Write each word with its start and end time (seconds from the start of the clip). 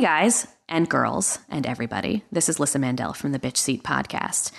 Hey 0.00 0.06
guys, 0.06 0.46
and 0.66 0.88
girls, 0.88 1.40
and 1.50 1.66
everybody. 1.66 2.24
This 2.32 2.48
is 2.48 2.58
Lissa 2.58 2.78
Mandel 2.78 3.12
from 3.12 3.32
the 3.32 3.38
Bitch 3.38 3.58
Seat 3.58 3.82
Podcast. 3.82 4.50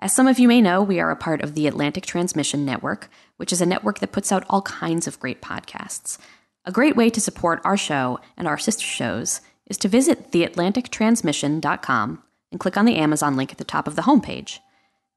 As 0.00 0.12
some 0.12 0.26
of 0.26 0.40
you 0.40 0.48
may 0.48 0.60
know, 0.60 0.82
we 0.82 0.98
are 0.98 1.12
a 1.12 1.16
part 1.16 1.40
of 1.40 1.54
the 1.54 1.68
Atlantic 1.68 2.04
Transmission 2.04 2.64
Network, 2.64 3.08
which 3.36 3.52
is 3.52 3.60
a 3.60 3.64
network 3.64 4.00
that 4.00 4.10
puts 4.10 4.32
out 4.32 4.44
all 4.50 4.62
kinds 4.62 5.06
of 5.06 5.20
great 5.20 5.40
podcasts. 5.40 6.18
A 6.64 6.72
great 6.72 6.96
way 6.96 7.10
to 7.10 7.20
support 7.20 7.60
our 7.62 7.76
show 7.76 8.18
and 8.36 8.48
our 8.48 8.58
sister 8.58 8.84
shows 8.84 9.40
is 9.66 9.78
to 9.78 9.86
visit 9.86 10.32
theatlantictransmission.com 10.32 12.22
and 12.50 12.58
click 12.58 12.76
on 12.76 12.84
the 12.84 12.96
Amazon 12.96 13.36
link 13.36 13.52
at 13.52 13.58
the 13.58 13.64
top 13.64 13.86
of 13.86 13.94
the 13.94 14.02
homepage. 14.02 14.58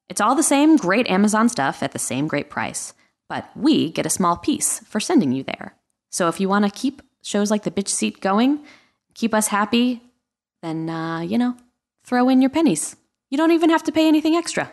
It's 0.10 0.22
all 0.22 0.36
the 0.36 0.44
same 0.44 0.78
great 0.78 1.08
Amazon 1.08 1.50
stuff 1.50 1.82
at 1.82 1.92
the 1.92 1.98
same 1.98 2.28
great 2.28 2.52
price, 2.52 2.94
but 3.28 3.50
we 3.56 3.92
get 3.92 4.06
a 4.06 4.12
small 4.12 4.38
piece 4.38 4.82
for 4.82 5.00
sending 5.00 5.32
you 5.32 5.42
there. 5.42 5.74
So 6.12 6.28
if 6.28 6.40
you 6.40 6.50
want 6.50 6.66
to 6.66 6.72
keep 6.72 7.02
shows 7.24 7.50
like 7.50 7.64
The 7.64 7.72
Bitch 7.72 7.88
Seat 7.88 8.22
going, 8.22 8.64
keep 9.16 9.34
us 9.34 9.48
happy, 9.48 10.02
then, 10.62 10.90
uh, 10.90 11.22
you 11.22 11.38
know, 11.38 11.56
throw 12.04 12.30
in 12.30 12.42
your 12.42 12.52
pennies. 12.52 12.96
You 13.32 13.38
don't 13.38 13.52
even 13.52 13.72
have 13.72 13.84
to 13.84 13.92
pay 13.92 14.08
anything 14.08 14.36
extra. 14.36 14.72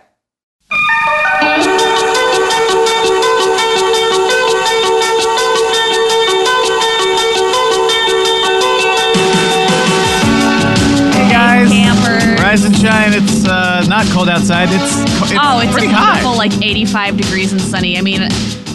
Rise 12.52 12.65
and 12.65 12.77
shine. 12.77 13.12
It's 13.15 13.47
uh, 13.47 13.83
not 13.88 14.05
cold 14.09 14.29
outside. 14.29 14.69
It's, 14.70 15.01
it's 15.23 15.33
oh, 15.41 15.61
it's 15.61 15.73
pretty 15.73 15.87
a 15.87 15.92
hot. 15.92 16.34
like 16.37 16.52
85 16.52 17.16
degrees 17.16 17.51
and 17.51 17.61
sunny. 17.61 17.97
I 17.97 18.02
mean, 18.02 18.20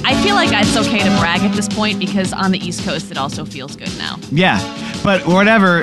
I 0.03 0.19
feel 0.23 0.33
like 0.33 0.49
it's 0.51 0.75
okay 0.75 0.97
to 0.97 1.19
brag 1.19 1.41
at 1.41 1.55
this 1.55 1.67
point 1.69 1.99
because 1.99 2.33
on 2.33 2.49
the 2.49 2.57
East 2.57 2.83
Coast 2.83 3.11
it 3.11 3.17
also 3.19 3.45
feels 3.45 3.75
good 3.75 3.95
now. 3.99 4.17
Yeah, 4.31 4.57
but 5.03 5.27
whatever. 5.27 5.81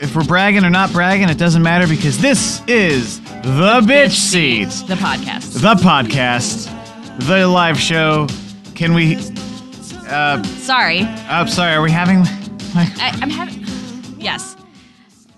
If 0.00 0.14
we're 0.14 0.22
bragging 0.22 0.64
or 0.64 0.70
not 0.70 0.92
bragging, 0.92 1.28
it 1.30 1.38
doesn't 1.38 1.62
matter 1.64 1.88
because 1.88 2.16
this 2.18 2.62
is 2.68 3.20
the 3.42 3.80
bitch 3.82 4.12
seat, 4.12 4.68
The 4.86 4.94
podcast. 4.94 5.60
the 5.60 5.74
podcast, 5.82 7.26
the 7.26 7.48
live 7.48 7.78
show. 7.78 8.28
Can 8.76 8.94
we? 8.94 9.16
Uh, 10.08 10.40
Sorry, 10.44 11.00
I'm 11.00 11.48
sorry. 11.48 11.74
Are 11.74 11.82
we 11.82 11.90
having? 11.90 12.18
I, 12.76 13.18
I'm 13.20 13.30
having. 13.30 13.64
Yes, 14.20 14.54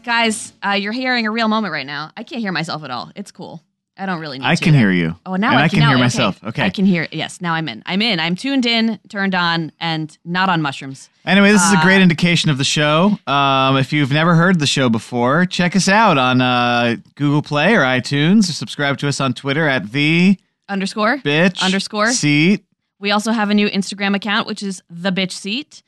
guys, 0.05 0.53
uh, 0.65 0.71
you're 0.73 0.93
hearing 0.93 1.27
a 1.27 1.31
real 1.31 1.49
moment 1.49 1.73
right 1.73 1.87
now. 1.87 2.11
I 2.17 2.23
can't 2.23 2.41
hear 2.41 2.53
myself 2.53 2.85
at 2.85 2.91
all. 2.91 3.11
It's 3.17 3.31
cool. 3.33 3.63
I 3.97 4.07
don't 4.07 4.21
really 4.21 4.41
need 4.41 4.45
I 4.45 4.57
to. 4.57 4.65
can 4.65 4.75
hear 4.75 4.91
you. 4.91 5.15
Oh, 5.25 5.37
now 5.37 5.51
and 5.51 5.59
I 5.61 5.65
I 5.65 5.69
can, 5.69 5.79
now- 5.79 5.91
hear 5.91 5.99
myself. 5.99 6.43
Okay. 6.43 6.65
I 6.65 6.71
can 6.71 6.85
hear. 6.85 7.07
Yes, 7.13 7.41
now 7.41 7.55
I'm 7.55 7.69
in. 7.69 7.81
I'm 7.87 8.03
in. 8.03 8.19
I'm 8.19 8.35
tuned 8.35 8.67
in, 8.67 8.99
turned 9.09 9.37
on, 9.37 9.71
and 9.79 10.17
not 10.25 10.49
on 10.49 10.63
mushrooms. 10.63 11.09
Anyway, 11.25 11.53
this 11.53 11.63
is 11.65 11.73
a 11.73 11.79
Uh, 11.79 11.83
great 11.85 12.03
indication 12.03 12.51
of 12.51 12.59
the 12.59 12.65
show. 12.65 13.17
Um, 13.29 13.77
if 13.77 13.93
you've 13.93 14.11
never 14.11 14.35
heard 14.35 14.59
the 14.59 14.67
show 14.67 14.89
before, 14.89 15.47
check 15.47 15.77
us 15.77 15.89
out 15.89 16.19
on 16.19 16.41
uh, 16.41 16.97
Google 17.15 17.41
Play 17.43 17.75
or 17.77 17.83
iTunes, 17.83 18.49
or 18.51 18.53
subscribe 18.53 18.99
to 18.99 19.07
us 19.09 19.21
on 19.21 19.33
Twitter 19.33 19.69
at 19.69 19.93
the 19.93 20.39
Underscore. 20.69 21.19
bitch 21.19 21.63
Underscore. 21.63 22.11
seat. 22.11 22.65
We 22.99 23.13
also 23.13 23.31
have 23.31 23.51
a 23.51 23.55
new 23.55 23.69
Instagram 23.71 24.17
account, 24.17 24.49
which 24.49 24.63
is 24.63 24.83
the 24.91 25.13
bitch 25.13 25.33
seat. 25.33 25.85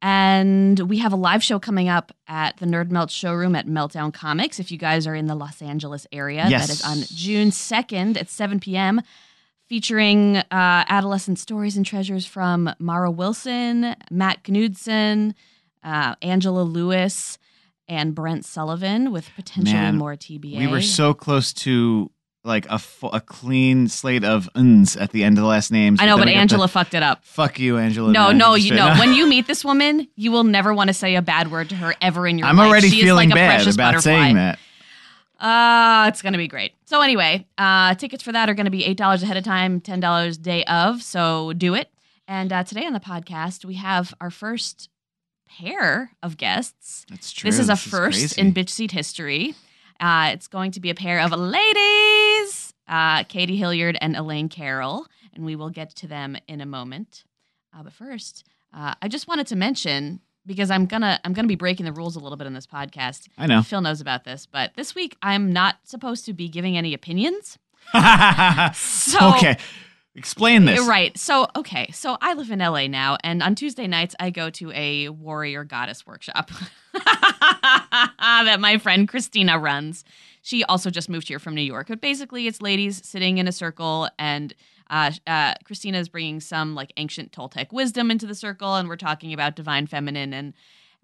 And 0.00 0.78
we 0.88 0.98
have 0.98 1.12
a 1.12 1.16
live 1.16 1.42
show 1.42 1.58
coming 1.58 1.88
up 1.88 2.12
at 2.28 2.56
the 2.58 2.66
Nerd 2.66 2.90
Melt 2.90 3.10
showroom 3.10 3.56
at 3.56 3.66
Meltdown 3.66 4.12
Comics. 4.12 4.60
If 4.60 4.70
you 4.70 4.78
guys 4.78 5.06
are 5.06 5.14
in 5.14 5.26
the 5.26 5.34
Los 5.34 5.60
Angeles 5.60 6.06
area, 6.12 6.46
Yes. 6.48 6.66
that 6.68 6.72
is 6.72 6.82
on 6.84 7.04
June 7.16 7.50
2nd 7.50 8.16
at 8.16 8.28
7 8.28 8.60
p.m., 8.60 9.00
featuring 9.68 10.36
uh, 10.38 10.44
adolescent 10.50 11.38
stories 11.38 11.76
and 11.76 11.84
treasures 11.84 12.24
from 12.24 12.70
Mara 12.78 13.10
Wilson, 13.10 13.94
Matt 14.10 14.42
Knudsen, 14.44 15.34
uh, 15.84 16.14
Angela 16.22 16.62
Lewis, 16.62 17.36
and 17.86 18.14
Brent 18.14 18.44
Sullivan 18.46 19.12
with 19.12 19.28
potentially 19.36 19.74
Man, 19.74 19.96
more 19.98 20.14
TBA. 20.14 20.58
We 20.58 20.66
were 20.68 20.80
so 20.80 21.12
close 21.12 21.52
to 21.54 22.10
like 22.44 22.66
a, 22.70 22.80
a 23.12 23.20
clean 23.20 23.88
slate 23.88 24.24
of 24.24 24.48
uns 24.54 24.96
at 24.96 25.10
the 25.12 25.24
end 25.24 25.36
of 25.38 25.42
the 25.42 25.48
last 25.48 25.70
names. 25.70 26.00
I 26.00 26.06
know, 26.06 26.16
but 26.16 26.28
Angela 26.28 26.68
fucked 26.68 26.94
it 26.94 27.02
up. 27.02 27.24
fuck 27.24 27.58
you, 27.58 27.76
Angela. 27.78 28.12
No, 28.12 28.32
no, 28.32 28.54
you 28.54 28.74
know. 28.74 28.94
When 28.98 29.12
you 29.12 29.26
meet 29.26 29.46
this 29.46 29.64
woman, 29.64 30.08
you 30.16 30.30
will 30.32 30.44
never 30.44 30.72
want 30.72 30.88
to 30.88 30.94
say 30.94 31.14
a 31.16 31.22
bad 31.22 31.50
word 31.50 31.68
to 31.70 31.74
her 31.76 31.94
ever 32.00 32.26
in 32.26 32.38
your 32.38 32.46
I'm 32.48 32.56
life. 32.56 32.68
already 32.68 32.90
she 32.90 33.02
feeling 33.02 33.30
is 33.30 33.34
like 33.34 33.36
a 33.36 33.40
bad 33.48 33.54
precious 33.56 33.74
about 33.74 33.94
butterfly. 33.94 34.12
saying 34.12 34.34
that. 34.36 34.58
Uh, 35.40 36.06
it's 36.08 36.20
gonna 36.22 36.38
be 36.38 36.48
great. 36.48 36.72
So 36.86 37.00
anyway, 37.00 37.46
uh, 37.58 37.94
tickets 37.94 38.22
for 38.24 38.32
that 38.32 38.48
are 38.50 38.54
gonna 38.54 38.70
be 38.70 38.84
eight 38.84 38.96
dollars 38.96 39.22
ahead 39.22 39.36
of 39.36 39.44
time, 39.44 39.80
ten 39.80 40.00
dollars 40.00 40.36
day 40.38 40.64
of. 40.64 41.02
So 41.02 41.52
do 41.52 41.74
it. 41.74 41.90
And 42.26 42.52
uh, 42.52 42.64
today 42.64 42.84
on 42.86 42.92
the 42.92 43.00
podcast, 43.00 43.64
we 43.64 43.74
have 43.74 44.12
our 44.20 44.30
first 44.30 44.88
pair 45.48 46.10
of 46.22 46.36
guests. 46.36 47.06
That's 47.08 47.32
true. 47.32 47.48
This 47.50 47.58
is 47.58 47.68
a 47.68 47.72
This 47.72 47.86
first 47.86 48.18
crazy. 48.18 48.40
in 48.40 48.52
bitch 48.52 48.70
seat 48.70 48.90
history. 48.90 49.54
Uh, 50.00 50.30
it's 50.32 50.46
going 50.48 50.70
to 50.72 50.80
be 50.80 50.90
a 50.90 50.94
pair 50.94 51.20
of 51.20 51.32
ladies, 51.32 52.72
uh, 52.86 53.24
Katie 53.24 53.56
Hilliard 53.56 53.98
and 54.00 54.16
Elaine 54.16 54.48
Carroll, 54.48 55.06
and 55.34 55.44
we 55.44 55.56
will 55.56 55.70
get 55.70 55.94
to 55.96 56.06
them 56.06 56.36
in 56.46 56.60
a 56.60 56.66
moment. 56.66 57.24
Uh, 57.76 57.82
but 57.82 57.92
first, 57.92 58.44
uh, 58.74 58.94
I 59.02 59.08
just 59.08 59.26
wanted 59.28 59.46
to 59.48 59.56
mention 59.56 60.20
because 60.46 60.70
I'm 60.70 60.86
gonna 60.86 61.20
I'm 61.24 61.32
gonna 61.32 61.48
be 61.48 61.56
breaking 61.56 61.84
the 61.84 61.92
rules 61.92 62.16
a 62.16 62.20
little 62.20 62.36
bit 62.36 62.46
in 62.46 62.54
this 62.54 62.66
podcast. 62.66 63.28
I 63.36 63.46
know. 63.46 63.62
Phil 63.62 63.80
knows 63.80 64.00
about 64.00 64.24
this, 64.24 64.46
but 64.46 64.72
this 64.76 64.94
week 64.94 65.16
I'm 65.22 65.52
not 65.52 65.76
supposed 65.84 66.24
to 66.26 66.32
be 66.32 66.48
giving 66.48 66.76
any 66.76 66.94
opinions. 66.94 67.58
So 68.74 69.34
okay, 69.36 69.56
explain 70.14 70.64
this. 70.64 70.86
Right. 70.86 71.16
So, 71.16 71.46
okay. 71.56 71.90
So 71.92 72.18
I 72.20 72.34
live 72.34 72.50
in 72.50 72.58
LA 72.58 72.86
now, 72.86 73.16
and 73.24 73.42
on 73.42 73.54
Tuesday 73.54 73.86
nights, 73.86 74.14
I 74.20 74.30
go 74.30 74.50
to 74.50 74.70
a 74.72 75.08
warrior 75.08 75.64
goddess 75.64 76.06
workshop 76.06 76.50
that 78.18 78.58
my 78.60 78.78
friend 78.78 79.08
Christina 79.08 79.58
runs. 79.58 80.04
She 80.42 80.64
also 80.64 80.90
just 80.90 81.08
moved 81.08 81.28
here 81.28 81.38
from 81.38 81.54
New 81.54 81.62
York. 81.62 81.88
But 81.88 82.00
basically, 82.00 82.46
it's 82.46 82.62
ladies 82.62 83.06
sitting 83.06 83.38
in 83.38 83.48
a 83.48 83.52
circle, 83.52 84.08
and 84.18 84.54
uh, 84.88 85.12
uh, 85.26 85.54
Christina 85.64 85.98
is 85.98 86.08
bringing 86.08 86.40
some 86.40 86.74
like 86.74 86.92
ancient 86.96 87.32
Toltec 87.32 87.72
wisdom 87.72 88.10
into 88.10 88.26
the 88.26 88.34
circle, 88.34 88.76
and 88.76 88.88
we're 88.88 88.96
talking 88.96 89.32
about 89.32 89.56
divine 89.56 89.86
feminine 89.86 90.32
and 90.32 90.54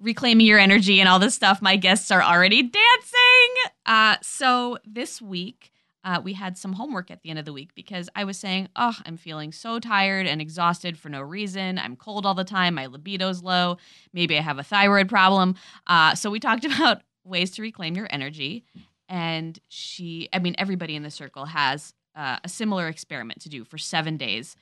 reclaiming 0.00 0.46
your 0.46 0.58
energy 0.58 1.00
and 1.00 1.08
all 1.08 1.18
this 1.18 1.34
stuff. 1.34 1.60
My 1.60 1.76
guests 1.76 2.10
are 2.10 2.22
already 2.22 2.62
dancing. 2.62 3.72
Uh, 3.86 4.16
so 4.22 4.78
this 4.86 5.20
week, 5.20 5.72
uh, 6.04 6.20
we 6.22 6.34
had 6.34 6.58
some 6.58 6.74
homework 6.74 7.10
at 7.10 7.22
the 7.22 7.30
end 7.30 7.38
of 7.38 7.44
the 7.44 7.52
week 7.52 7.70
because 7.74 8.08
I 8.14 8.24
was 8.24 8.38
saying, 8.38 8.68
oh, 8.76 8.96
I'm 9.06 9.16
feeling 9.16 9.52
so 9.52 9.80
tired 9.80 10.26
and 10.26 10.40
exhausted 10.40 10.98
for 10.98 11.08
no 11.08 11.22
reason. 11.22 11.78
I'm 11.78 11.96
cold 11.96 12.26
all 12.26 12.34
the 12.34 12.44
time. 12.44 12.74
My 12.74 12.86
libido's 12.86 13.42
low. 13.42 13.78
Maybe 14.12 14.36
I 14.36 14.42
have 14.42 14.58
a 14.58 14.62
thyroid 14.62 15.08
problem. 15.08 15.54
Uh, 15.86 16.14
so 16.14 16.30
we 16.30 16.40
talked 16.40 16.64
about 16.64 17.02
ways 17.24 17.50
to 17.52 17.62
reclaim 17.62 17.96
your 17.96 18.06
energy. 18.10 18.64
And 19.08 19.58
she, 19.68 20.28
I 20.32 20.38
mean, 20.38 20.54
everybody 20.58 20.94
in 20.94 21.02
the 21.02 21.10
circle 21.10 21.46
has 21.46 21.94
uh, 22.14 22.38
a 22.44 22.48
similar 22.48 22.88
experiment 22.88 23.40
to 23.42 23.48
do 23.48 23.64
for 23.64 23.78
seven 23.78 24.16
days. 24.16 24.56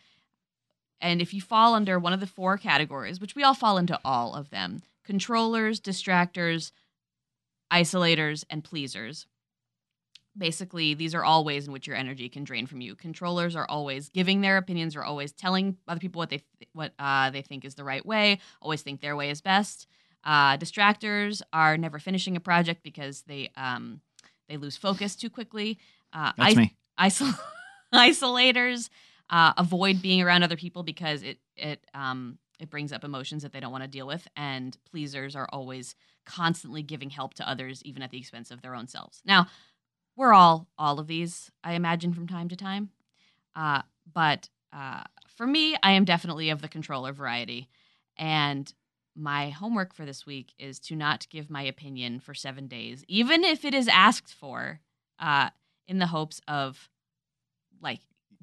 And 1.00 1.20
if 1.20 1.34
you 1.34 1.40
fall 1.40 1.74
under 1.74 1.98
one 1.98 2.12
of 2.12 2.20
the 2.20 2.26
four 2.26 2.56
categories, 2.56 3.20
which 3.20 3.34
we 3.34 3.42
all 3.42 3.54
fall 3.54 3.78
into 3.78 3.98
all 4.04 4.34
of 4.34 4.50
them 4.50 4.82
controllers, 5.04 5.80
distractors, 5.80 6.70
isolators, 7.72 8.44
and 8.48 8.62
pleasers. 8.62 9.26
Basically, 10.36 10.94
these 10.94 11.14
are 11.14 11.24
all 11.24 11.44
ways 11.44 11.66
in 11.66 11.72
which 11.72 11.86
your 11.86 11.96
energy 11.96 12.28
can 12.28 12.44
drain 12.44 12.66
from 12.66 12.80
you. 12.80 12.94
Controllers 12.94 13.54
are 13.54 13.66
always 13.68 14.08
giving 14.08 14.40
their 14.40 14.56
opinions, 14.56 14.96
are 14.96 15.04
always 15.04 15.32
telling 15.32 15.76
other 15.86 16.00
people 16.00 16.20
what 16.20 16.30
they 16.30 16.38
th- 16.38 16.68
what 16.72 16.92
uh, 16.98 17.28
they 17.30 17.42
think 17.42 17.64
is 17.66 17.74
the 17.74 17.84
right 17.84 18.04
way. 18.04 18.38
Always 18.62 18.80
think 18.82 19.00
their 19.00 19.14
way 19.16 19.28
is 19.30 19.40
best. 19.42 19.86
Uh, 20.24 20.56
distractors 20.56 21.42
are 21.52 21.76
never 21.76 21.98
finishing 21.98 22.36
a 22.36 22.40
project 22.40 22.82
because 22.82 23.22
they 23.22 23.50
um, 23.56 24.00
they 24.48 24.56
lose 24.56 24.76
focus 24.76 25.16
too 25.16 25.28
quickly. 25.28 25.78
Uh, 26.14 26.32
That's 26.38 26.52
is- 26.52 26.56
me. 26.58 26.76
isol- 26.98 27.38
isolators 27.94 28.88
uh, 29.30 29.52
avoid 29.56 30.02
being 30.02 30.22
around 30.22 30.42
other 30.42 30.56
people 30.56 30.82
because 30.82 31.22
it 31.22 31.38
it 31.56 31.84
um, 31.94 32.38
it 32.58 32.70
brings 32.70 32.92
up 32.92 33.04
emotions 33.04 33.42
that 33.42 33.52
they 33.52 33.60
don't 33.60 33.72
want 33.72 33.84
to 33.84 33.88
deal 33.88 34.06
with 34.06 34.26
and 34.36 34.76
pleasers 34.90 35.34
are 35.36 35.48
always 35.52 35.94
constantly 36.24 36.82
giving 36.82 37.10
help 37.10 37.34
to 37.34 37.48
others 37.48 37.82
even 37.84 38.02
at 38.02 38.10
the 38.10 38.18
expense 38.18 38.50
of 38.52 38.62
their 38.62 38.74
own 38.76 38.86
selves 38.86 39.20
now 39.24 39.46
we're 40.22 40.32
all 40.32 40.68
all 40.78 41.00
of 41.00 41.08
these 41.08 41.50
i 41.64 41.72
imagine 41.72 42.14
from 42.14 42.28
time 42.28 42.48
to 42.48 42.54
time 42.56 42.90
uh, 43.56 43.82
but 44.14 44.48
uh, 44.72 45.02
for 45.36 45.46
me 45.46 45.76
i 45.82 45.90
am 45.92 46.04
definitely 46.04 46.48
of 46.50 46.62
the 46.62 46.68
controller 46.68 47.12
variety 47.12 47.68
and 48.16 48.72
my 49.16 49.50
homework 49.50 49.92
for 49.92 50.04
this 50.06 50.24
week 50.24 50.54
is 50.58 50.78
to 50.78 50.94
not 50.94 51.26
give 51.28 51.50
my 51.50 51.62
opinion 51.62 52.20
for 52.20 52.34
seven 52.34 52.68
days 52.68 53.04
even 53.08 53.42
if 53.42 53.64
it 53.64 53.74
is 53.74 53.88
asked 53.88 54.32
for 54.32 54.78
uh, 55.18 55.50
in 55.88 55.98
the 55.98 56.06
hopes 56.06 56.40
of 56.46 56.88
like 57.82 57.98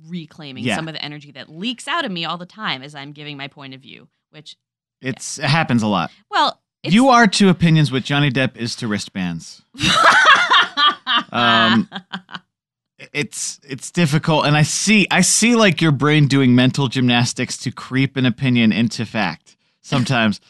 reclaiming 0.10 0.64
Yeah. 0.66 0.76
some 0.76 0.88
of 0.90 0.94
the 0.94 1.04
energy 1.04 1.32
that 1.32 1.50
leaks 1.50 1.88
out 1.88 2.04
of 2.06 2.12
me 2.12 2.26
all 2.26 2.38
the 2.38 2.46
time 2.46 2.84
as 2.84 2.94
I'm 2.94 3.14
giving 3.14 3.38
my 3.38 3.48
point 3.48 3.74
of 3.74 3.82
view. 3.82 4.08
Which, 4.32 4.56
It's 5.02 5.38
it 5.40 5.46
happens 5.46 5.82
a 5.84 5.88
lot. 5.88 6.12
well, 6.30 6.62
it's, 6.84 6.94
You 6.94 7.10
are 7.10 7.28
to 7.28 7.50
opinions 7.50 7.92
what 7.92 8.04
Johnny 8.04 8.30
Depp 8.32 8.56
is 8.58 8.76
to 8.78 8.88
wristbands. 8.88 9.62
Um, 11.32 11.90
it's 13.14 13.60
it's 13.68 13.92
difficult, 13.92 14.46
and 14.46 14.58
I 14.58 14.64
see 14.64 15.08
I 15.12 15.22
see 15.22 15.56
like 15.56 15.82
your 15.82 15.92
brain 15.92 16.28
doing 16.28 16.56
mental 16.56 16.88
gymnastics 16.88 17.58
to 17.60 17.72
creep 17.72 18.18
an 18.18 18.26
opinion 18.26 18.72
into 18.72 19.06
fact. 19.06 19.58
Sometimes, 19.82 20.42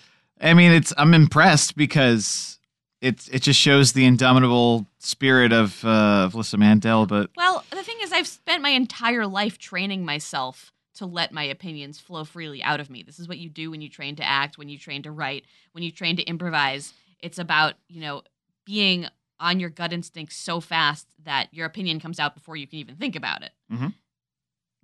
I 0.42 0.54
mean, 0.54 0.72
it's 0.72 0.94
I'm 0.98 1.14
impressed 1.14 1.76
because 1.76 2.60
it 3.02 3.28
it 3.32 3.42
just 3.42 3.60
shows 3.60 3.94
the 3.94 4.06
indomitable 4.06 4.88
spirit 5.00 5.54
of 5.54 5.84
uh, 5.86 6.26
of 6.26 6.36
Lissa 6.36 6.58
Mandel. 6.58 7.06
But 7.06 7.30
Well, 7.38 7.64
the 7.70 7.84
thing 7.84 7.98
is, 8.02 8.12
I've 8.12 8.28
spent 8.28 8.62
my 8.62 8.70
entire 8.70 9.28
life 9.28 9.58
training 9.58 10.06
myself 10.06 10.72
to 10.96 11.06
let 11.06 11.32
my 11.32 11.44
opinions 11.44 12.00
flow 12.00 12.26
freely 12.26 12.62
out 12.62 12.80
of 12.80 12.90
me. 12.90 13.04
This 13.04 13.20
is 13.20 13.28
what 13.28 13.38
you 13.38 13.50
do 13.50 13.72
when 13.72 13.82
you 13.82 13.90
train 13.90 14.16
to 14.18 14.24
act, 14.24 14.58
when 14.58 14.68
you 14.68 14.78
train 14.78 15.04
to 15.04 15.12
write, 15.12 15.46
when 15.72 15.84
you 15.84 15.92
train 15.92 16.18
to 16.18 16.24
improvise. 16.24 16.94
It's 17.22 17.40
about, 17.40 17.76
you 17.88 18.02
know, 18.02 18.24
being 18.66 19.08
on 19.40 19.60
your 19.60 19.70
gut 19.70 19.94
instinct 19.94 20.34
so 20.34 20.60
fast 20.60 21.08
that 21.24 21.54
your 21.54 21.66
opinion 21.66 22.00
comes 22.00 22.20
out 22.20 22.36
before 22.36 22.56
you 22.56 22.68
can 22.68 22.80
even 22.80 22.96
think 22.96 23.16
about 23.16 23.42
it. 23.42 23.52
Mhm. 23.72 23.94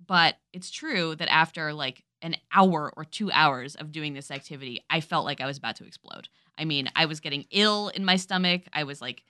But 0.04 0.38
it's 0.52 0.70
true 0.70 1.14
that 1.16 1.28
after 1.32 1.72
like 1.72 2.04
an 2.22 2.36
hour 2.52 2.92
or 2.96 3.04
two 3.04 3.30
hours 3.32 3.74
of 3.76 3.92
doing 3.92 4.14
this 4.14 4.30
activity, 4.30 4.84
I 4.90 5.00
felt 5.00 5.24
like 5.24 5.40
I 5.40 5.46
was 5.46 5.58
about 5.58 5.76
to 5.76 5.84
explode. 5.86 6.28
I 6.58 6.64
mean, 6.64 6.90
I 6.96 7.06
was 7.06 7.20
getting 7.20 7.46
ill 7.50 7.88
in 7.88 8.04
my 8.04 8.16
stomach. 8.16 8.62
I 8.72 8.84
was 8.84 9.00
like 9.00 9.24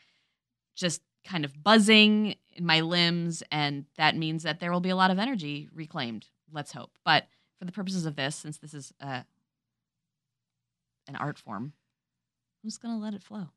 just 0.74 1.02
kind 1.24 1.44
of 1.44 1.62
buzzing 1.62 2.36
in 2.52 2.64
my 2.66 2.80
limbs, 2.80 3.42
and 3.50 3.86
that 3.96 4.16
means 4.16 4.44
that 4.44 4.60
there 4.60 4.72
will 4.72 4.80
be 4.80 4.90
a 4.90 4.96
lot 4.96 5.10
of 5.10 5.18
energy 5.18 5.68
reclaimed. 5.72 6.26
Let's 6.52 6.72
hope. 6.72 6.96
But 7.04 7.26
for 7.58 7.64
the 7.64 7.72
purposes 7.72 8.06
of 8.06 8.16
this, 8.16 8.36
since 8.36 8.58
this 8.58 8.74
is 8.74 8.92
uh, 9.00 9.22
an 11.08 11.16
art 11.16 11.38
form, 11.38 11.72
I'm 12.62 12.68
just 12.70 12.80
gonna 12.80 12.98
let 12.98 13.14
it 13.14 13.22
flow. 13.22 13.48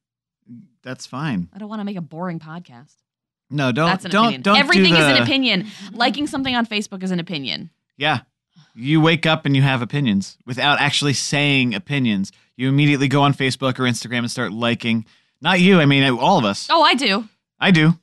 That's 0.84 1.06
fine. 1.06 1.50
I 1.54 1.58
don't 1.58 1.70
want 1.70 1.82
to 1.82 1.86
make 1.86 1.98
a 1.98 2.02
boring 2.02 2.40
podcast. 2.40 2.96
No, 3.50 3.72
don't 3.72 3.90
That's 3.90 4.06
an 4.06 4.12
don't 4.12 4.26
opinion. 4.26 4.42
don't 4.44 4.56
do 4.56 4.60
Everything 4.60 4.94
is 4.94 5.06
an 5.06 5.22
opinion. 5.22 5.68
Liking 5.92 6.28
something 6.28 6.56
on 6.56 6.66
Facebook 6.66 7.04
is 7.04 7.12
an 7.12 7.20
opinion. 7.20 7.72
Yeah. 7.98 8.20
You 8.76 9.02
wake 9.02 9.26
up 9.26 9.46
and 9.46 9.56
you 9.56 9.62
have 9.62 9.82
opinions 9.82 10.38
without 10.46 10.80
actually 10.80 11.14
saying 11.14 11.74
opinions. 11.74 12.32
You 12.56 12.70
immediately 12.70 13.08
go 13.08 13.22
on 13.24 13.34
Facebook 13.34 13.80
or 13.80 13.84
Instagram 13.84 14.20
and 14.20 14.32
start 14.32 14.52
liking. 14.52 15.06
Not 15.42 15.60
you, 15.60 15.80
I 15.80 15.86
mean 15.86 16.04
all 16.12 16.38
of 16.38 16.46
us. 16.46 16.68
Oh, 16.70 16.84
I 16.84 16.94
do. 16.94 17.28
I 17.60 17.72
do. 17.72 17.98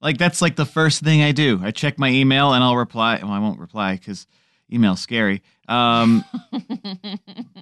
Like 0.00 0.18
that's 0.18 0.40
like 0.40 0.56
the 0.56 0.66
first 0.66 1.02
thing 1.02 1.22
I 1.22 1.32
do. 1.32 1.60
I 1.62 1.70
check 1.72 1.98
my 1.98 2.08
email 2.08 2.52
and 2.52 2.62
I'll 2.62 2.76
reply. 2.76 3.18
Well, 3.22 3.32
I 3.32 3.40
won't 3.40 3.58
reply 3.58 3.94
because 3.94 4.26
email's 4.72 5.00
scary. 5.00 5.42
Um, 5.68 6.24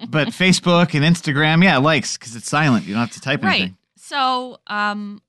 but 0.09 0.29
Facebook 0.29 0.95
and 0.95 1.05
Instagram, 1.05 1.63
yeah, 1.63 1.79
likes 1.79 2.19
because 2.19 2.37
it's 2.37 2.49
silent. 2.49 2.87
You 2.87 2.95
don't 2.95 3.01
have 3.01 3.13
to 3.13 3.21
type 3.21 3.43
right. 3.43 3.61
anything. 3.61 3.77
So, 4.11 4.59
um, 4.67 5.23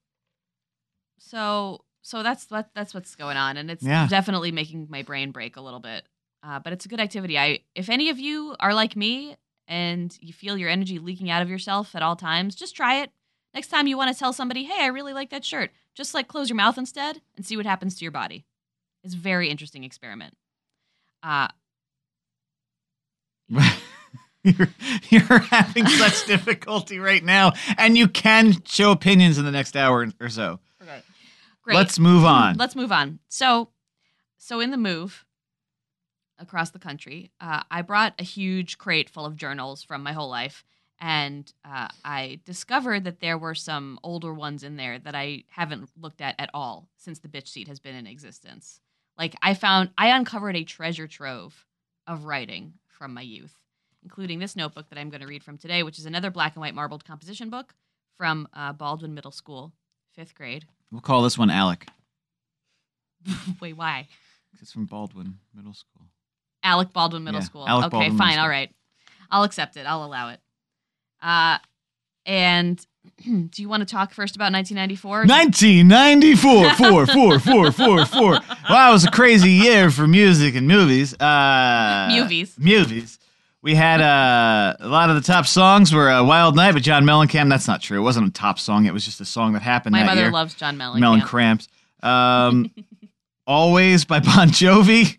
so 1.20 1.84
so 2.02 2.24
that's 2.24 2.46
that's 2.74 2.92
what's 2.94 3.14
going 3.14 3.36
on, 3.36 3.56
and 3.56 3.70
it's 3.70 3.84
Yeah. 3.84 4.08
definitely 4.08 4.50
making 4.50 4.88
my 4.90 5.02
brain 5.02 5.30
break 5.30 5.56
a 5.56 5.60
little 5.60 5.78
bit. 5.78 6.04
Uh, 6.42 6.58
but 6.58 6.72
it's 6.72 6.84
a 6.84 6.88
good 6.88 6.98
activity. 6.98 7.38
I 7.38 7.60
if 7.76 7.88
any 7.88 8.10
of 8.10 8.18
you 8.18 8.56
are 8.58 8.74
like 8.74 8.96
me 8.96 9.36
and 9.68 10.16
you 10.20 10.32
feel 10.32 10.58
your 10.58 10.68
energy 10.68 10.98
leaking 10.98 11.30
out 11.30 11.42
of 11.42 11.48
yourself 11.48 11.94
at 11.94 12.02
all 12.02 12.16
times, 12.16 12.56
just 12.56 12.74
try 12.74 12.96
it. 13.02 13.12
Next 13.54 13.68
time 13.68 13.86
you 13.86 13.96
want 13.96 14.12
to 14.12 14.18
tell 14.18 14.32
somebody, 14.32 14.64
"Hey, 14.64 14.82
I 14.82 14.88
really 14.88 15.12
like 15.12 15.30
that 15.30 15.44
shirt," 15.44 15.70
just 15.94 16.12
like 16.12 16.26
close 16.26 16.48
your 16.48 16.56
mouth 16.56 16.76
instead 16.76 17.22
and 17.36 17.46
see 17.46 17.56
what 17.56 17.66
happens 17.66 17.94
to 17.98 18.04
your 18.04 18.10
body. 18.10 18.46
It's 19.04 19.14
a 19.14 19.18
very 19.18 19.48
interesting 19.48 19.84
experiment. 19.84 20.36
Uh, 21.22 21.46
you're, 24.44 24.68
you're 25.08 25.38
having 25.38 25.86
such 25.86 26.26
difficulty 26.26 26.98
right 26.98 27.22
now, 27.22 27.52
and 27.78 27.96
you 27.96 28.08
can 28.08 28.62
show 28.64 28.90
opinions 28.90 29.38
in 29.38 29.44
the 29.44 29.50
next 29.50 29.76
hour 29.76 30.06
or 30.20 30.28
so. 30.28 30.58
okay. 30.82 31.02
Great. 31.62 31.76
Let's 31.76 31.98
move 31.98 32.24
on. 32.24 32.56
Let's 32.58 32.74
move 32.74 32.90
on. 32.90 33.20
So, 33.28 33.68
so 34.36 34.60
in 34.60 34.70
the 34.70 34.76
move 34.76 35.24
across 36.38 36.70
the 36.70 36.80
country, 36.80 37.30
uh, 37.40 37.62
I 37.70 37.82
brought 37.82 38.14
a 38.18 38.24
huge 38.24 38.78
crate 38.78 39.08
full 39.08 39.24
of 39.24 39.36
journals 39.36 39.84
from 39.84 40.02
my 40.02 40.12
whole 40.12 40.28
life, 40.28 40.64
and 41.00 41.52
uh, 41.64 41.88
I 42.04 42.40
discovered 42.44 43.04
that 43.04 43.20
there 43.20 43.38
were 43.38 43.54
some 43.54 43.98
older 44.02 44.34
ones 44.34 44.64
in 44.64 44.76
there 44.76 44.98
that 44.98 45.14
I 45.14 45.44
haven't 45.50 45.90
looked 46.00 46.20
at 46.20 46.34
at 46.38 46.50
all 46.52 46.88
since 46.96 47.20
the 47.20 47.28
bitch 47.28 47.48
seat 47.48 47.68
has 47.68 47.78
been 47.78 47.94
in 47.94 48.06
existence. 48.06 48.80
Like 49.16 49.36
I 49.40 49.54
found, 49.54 49.90
I 49.96 50.08
uncovered 50.08 50.56
a 50.56 50.64
treasure 50.64 51.06
trove 51.06 51.64
of 52.06 52.24
writing 52.24 52.74
from 52.88 53.14
my 53.14 53.20
youth, 53.20 53.54
including 54.02 54.38
this 54.38 54.56
notebook 54.56 54.88
that 54.90 54.98
I'm 54.98 55.10
going 55.10 55.20
to 55.20 55.26
read 55.26 55.44
from 55.44 55.58
today, 55.58 55.82
which 55.82 55.98
is 55.98 56.06
another 56.06 56.30
black 56.30 56.54
and 56.54 56.60
white 56.60 56.74
marbled 56.74 57.04
composition 57.04 57.50
book 57.50 57.74
from 58.16 58.48
uh, 58.54 58.72
Baldwin 58.72 59.14
Middle 59.14 59.30
School, 59.32 59.72
fifth 60.14 60.34
grade. 60.34 60.66
We'll 60.90 61.00
call 61.00 61.22
this 61.22 61.38
one 61.38 61.50
Alec. 61.50 61.86
Wait, 63.60 63.76
why? 63.76 64.08
It's 64.60 64.72
from 64.72 64.84
Baldwin 64.86 65.38
Middle 65.54 65.74
School. 65.74 66.02
Alec 66.62 66.92
Baldwin 66.92 67.24
Middle 67.24 67.40
Yeah, 67.40 67.46
School. 67.46 67.68
Alec 67.68 67.86
okay, 67.86 67.90
Baldwin 67.90 68.12
Middle 68.12 68.18
fine, 68.18 68.32
School. 68.34 68.42
all 68.42 68.48
right. 68.48 68.70
I'll 69.30 69.42
accept 69.44 69.76
it. 69.76 69.86
I'll 69.86 70.04
allow 70.04 70.28
it. 70.30 70.40
Uh, 71.22 71.58
and 72.26 72.84
do 73.24 73.62
you 73.62 73.68
want 73.68 73.80
to 73.80 73.86
talk 73.86 74.12
first 74.12 74.36
about 74.36 74.52
1994? 74.52 75.24
1994, 75.26 76.70
four, 76.74 77.06
four, 77.06 77.38
four, 77.40 77.72
four, 77.72 78.04
four. 78.06 78.38
Wow, 78.68 78.90
it 78.90 78.92
was 78.92 79.04
a 79.04 79.10
crazy 79.10 79.50
year 79.50 79.90
for 79.90 80.06
music 80.06 80.54
and 80.54 80.68
movies. 80.68 81.14
Uh, 81.18 82.08
Movies. 82.12 82.54
Movies. 82.58 83.18
We 83.62 83.76
had 83.76 84.00
uh, 84.00 84.74
a 84.80 84.88
lot 84.88 85.08
of 85.10 85.14
the 85.16 85.22
top 85.22 85.46
songs 85.46 85.94
were 85.94 86.10
uh, 86.10 86.24
"Wild 86.24 86.56
Night" 86.56 86.72
by 86.72 86.80
John 86.80 87.04
Mellencamp. 87.04 87.48
That's 87.48 87.68
not 87.68 87.80
true. 87.80 87.98
It 87.98 88.02
wasn't 88.02 88.26
a 88.28 88.32
top 88.32 88.58
song. 88.58 88.86
It 88.86 88.92
was 88.92 89.04
just 89.04 89.20
a 89.20 89.24
song 89.24 89.52
that 89.52 89.62
happened 89.62 89.92
My 89.92 90.00
that 90.00 90.06
mother 90.06 90.20
year. 90.22 90.32
loves 90.32 90.54
John 90.54 90.76
Mellencamp. 90.76 90.98
Melon 90.98 91.20
Cramps. 91.20 91.68
Um, 92.02 92.70
Always 93.46 94.04
by 94.04 94.18
Bon 94.20 94.48
Jovi. 94.48 95.16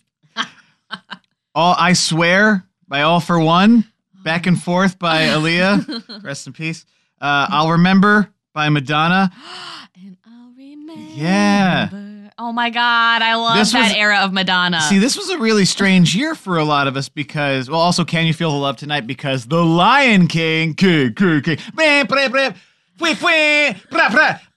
All 1.55 1.75
I 1.77 1.93
Swear 1.93 2.65
by 2.87 3.01
All 3.03 3.19
for 3.19 3.39
One. 3.39 3.85
Back 4.23 4.45
and 4.47 4.61
Forth 4.61 4.97
by 4.99 5.21
Aaliyah. 5.27 6.23
Rest 6.23 6.47
in 6.47 6.53
peace. 6.53 6.85
Uh, 7.21 7.47
I'll 7.49 7.71
Remember 7.71 8.29
by 8.53 8.69
Madonna. 8.69 9.31
and 9.95 10.17
I'll 10.25 10.51
remember. 10.57 11.01
Yeah. 11.13 11.89
Oh 12.38 12.51
my 12.51 12.69
God, 12.69 13.21
I 13.21 13.35
love 13.35 13.56
This 13.57 13.71
that 13.74 13.89
was- 13.89 13.94
era 13.95 14.19
of 14.19 14.33
Madonna. 14.33 14.81
See, 14.81 14.97
this 15.00 15.18
was 15.18 15.30
a 15.30 15.38
really 15.38 15.65
strange 15.65 16.15
year 16.15 16.35
for 16.35 16.57
a 16.57 16.63
lot 16.63 16.88
of 16.88 16.97
us 16.97 17.09
because, 17.09 17.69
well, 17.69 17.80
also, 17.80 18.03
Can 18.03 18.25
You 18.25 18.33
Feel 18.33 18.51
the 18.51 18.57
Love 18.57 18.77
Tonight? 18.77 19.06
Because 19.07 19.45
The 19.45 19.63
Lion 19.63 20.27
King, 20.27 20.74
king, 20.74 21.13
king, 21.13 21.41
king, 21.41 21.57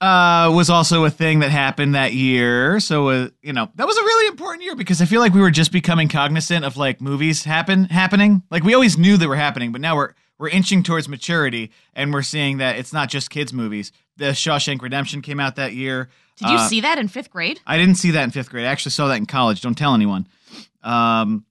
uh, 0.00 0.52
was 0.54 0.68
also 0.70 1.04
a 1.04 1.10
thing 1.10 1.40
that 1.40 1.50
happened 1.50 1.94
that 1.94 2.12
year. 2.12 2.78
So, 2.80 3.08
uh, 3.08 3.28
you 3.42 3.52
know, 3.52 3.70
that 3.76 3.86
was 3.86 3.96
a 3.96 4.02
really 4.02 4.28
important 4.28 4.62
year 4.64 4.76
because 4.76 5.00
I 5.00 5.06
feel 5.06 5.20
like 5.20 5.32
we 5.34 5.40
were 5.40 5.50
just 5.50 5.72
becoming 5.72 6.08
cognizant 6.08 6.64
of 6.64 6.76
like 6.76 7.00
movies 7.00 7.44
happen 7.44 7.84
happening. 7.86 8.42
Like 8.50 8.62
we 8.62 8.74
always 8.74 8.98
knew 8.98 9.16
they 9.16 9.26
were 9.26 9.36
happening, 9.36 9.72
but 9.72 9.80
now 9.80 9.96
we're 9.96 10.12
we're 10.38 10.50
inching 10.50 10.82
towards 10.82 11.08
maturity 11.08 11.70
and 11.94 12.12
we're 12.12 12.20
seeing 12.22 12.58
that 12.58 12.76
it's 12.76 12.92
not 12.92 13.08
just 13.08 13.30
kids 13.30 13.54
movies. 13.54 13.90
The 14.18 14.26
Shawshank 14.26 14.82
Redemption 14.82 15.22
came 15.22 15.40
out 15.40 15.56
that 15.56 15.72
year. 15.72 16.10
Did 16.38 16.50
you 16.50 16.56
Uh, 16.56 16.68
see 16.68 16.80
that 16.82 16.98
in 16.98 17.08
fifth 17.08 17.30
grade? 17.30 17.60
I 17.66 17.76
didn't 17.78 17.94
see 17.96 18.10
that 18.12 18.24
in 18.24 18.30
fifth 18.30 18.50
grade. 18.50 18.66
I 18.66 18.68
actually 18.68 18.90
saw 18.92 19.08
that 19.08 19.16
in 19.16 19.26
college. 19.26 19.60
Don't 19.62 19.76
tell 19.76 19.94
anyone. 19.94 20.26
Um, 20.82 21.44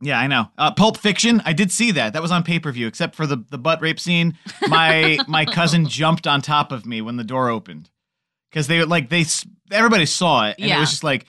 yeah, 0.00 0.18
I 0.18 0.26
know. 0.26 0.48
Uh, 0.58 0.70
Pulp 0.72 0.98
Fiction. 0.98 1.40
I 1.44 1.52
did 1.52 1.70
see 1.70 1.92
that. 1.92 2.12
That 2.12 2.20
was 2.22 2.30
on 2.30 2.42
pay 2.42 2.58
per 2.58 2.70
view, 2.72 2.86
except 2.86 3.14
for 3.14 3.26
the 3.26 3.38
the 3.50 3.58
butt 3.58 3.80
rape 3.80 3.98
scene. 4.00 4.36
My 4.68 5.18
my 5.28 5.44
cousin 5.44 5.86
jumped 5.88 6.26
on 6.26 6.42
top 6.42 6.72
of 6.72 6.84
me 6.84 7.00
when 7.00 7.16
the 7.16 7.24
door 7.24 7.48
opened 7.48 7.90
because 8.50 8.66
they 8.66 8.80
were 8.80 8.86
like 8.86 9.08
they 9.08 9.24
everybody 9.70 10.06
saw 10.06 10.48
it, 10.48 10.56
and 10.58 10.70
it 10.70 10.80
was 10.80 10.90
just 10.90 11.04
like 11.04 11.26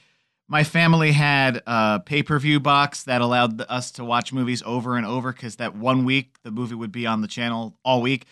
my 0.48 0.64
family 0.64 1.12
had 1.12 1.62
a 1.66 2.02
pay 2.06 2.22
per 2.24 2.38
view 2.40 2.60
box 2.60 3.04
that 3.04 3.22
allowed 3.22 3.62
us 3.62 3.92
to 3.92 4.04
watch 4.04 4.34
movies 4.34 4.62
over 4.66 4.98
and 4.98 5.06
over 5.06 5.32
because 5.32 5.56
that 5.58 5.76
one 5.76 6.04
week 6.04 6.36
the 6.44 6.52
movie 6.52 6.76
would 6.76 6.92
be 6.92 7.06
on 7.08 7.22
the 7.22 7.28
channel 7.28 7.78
all 7.86 8.02
week. 8.02 8.26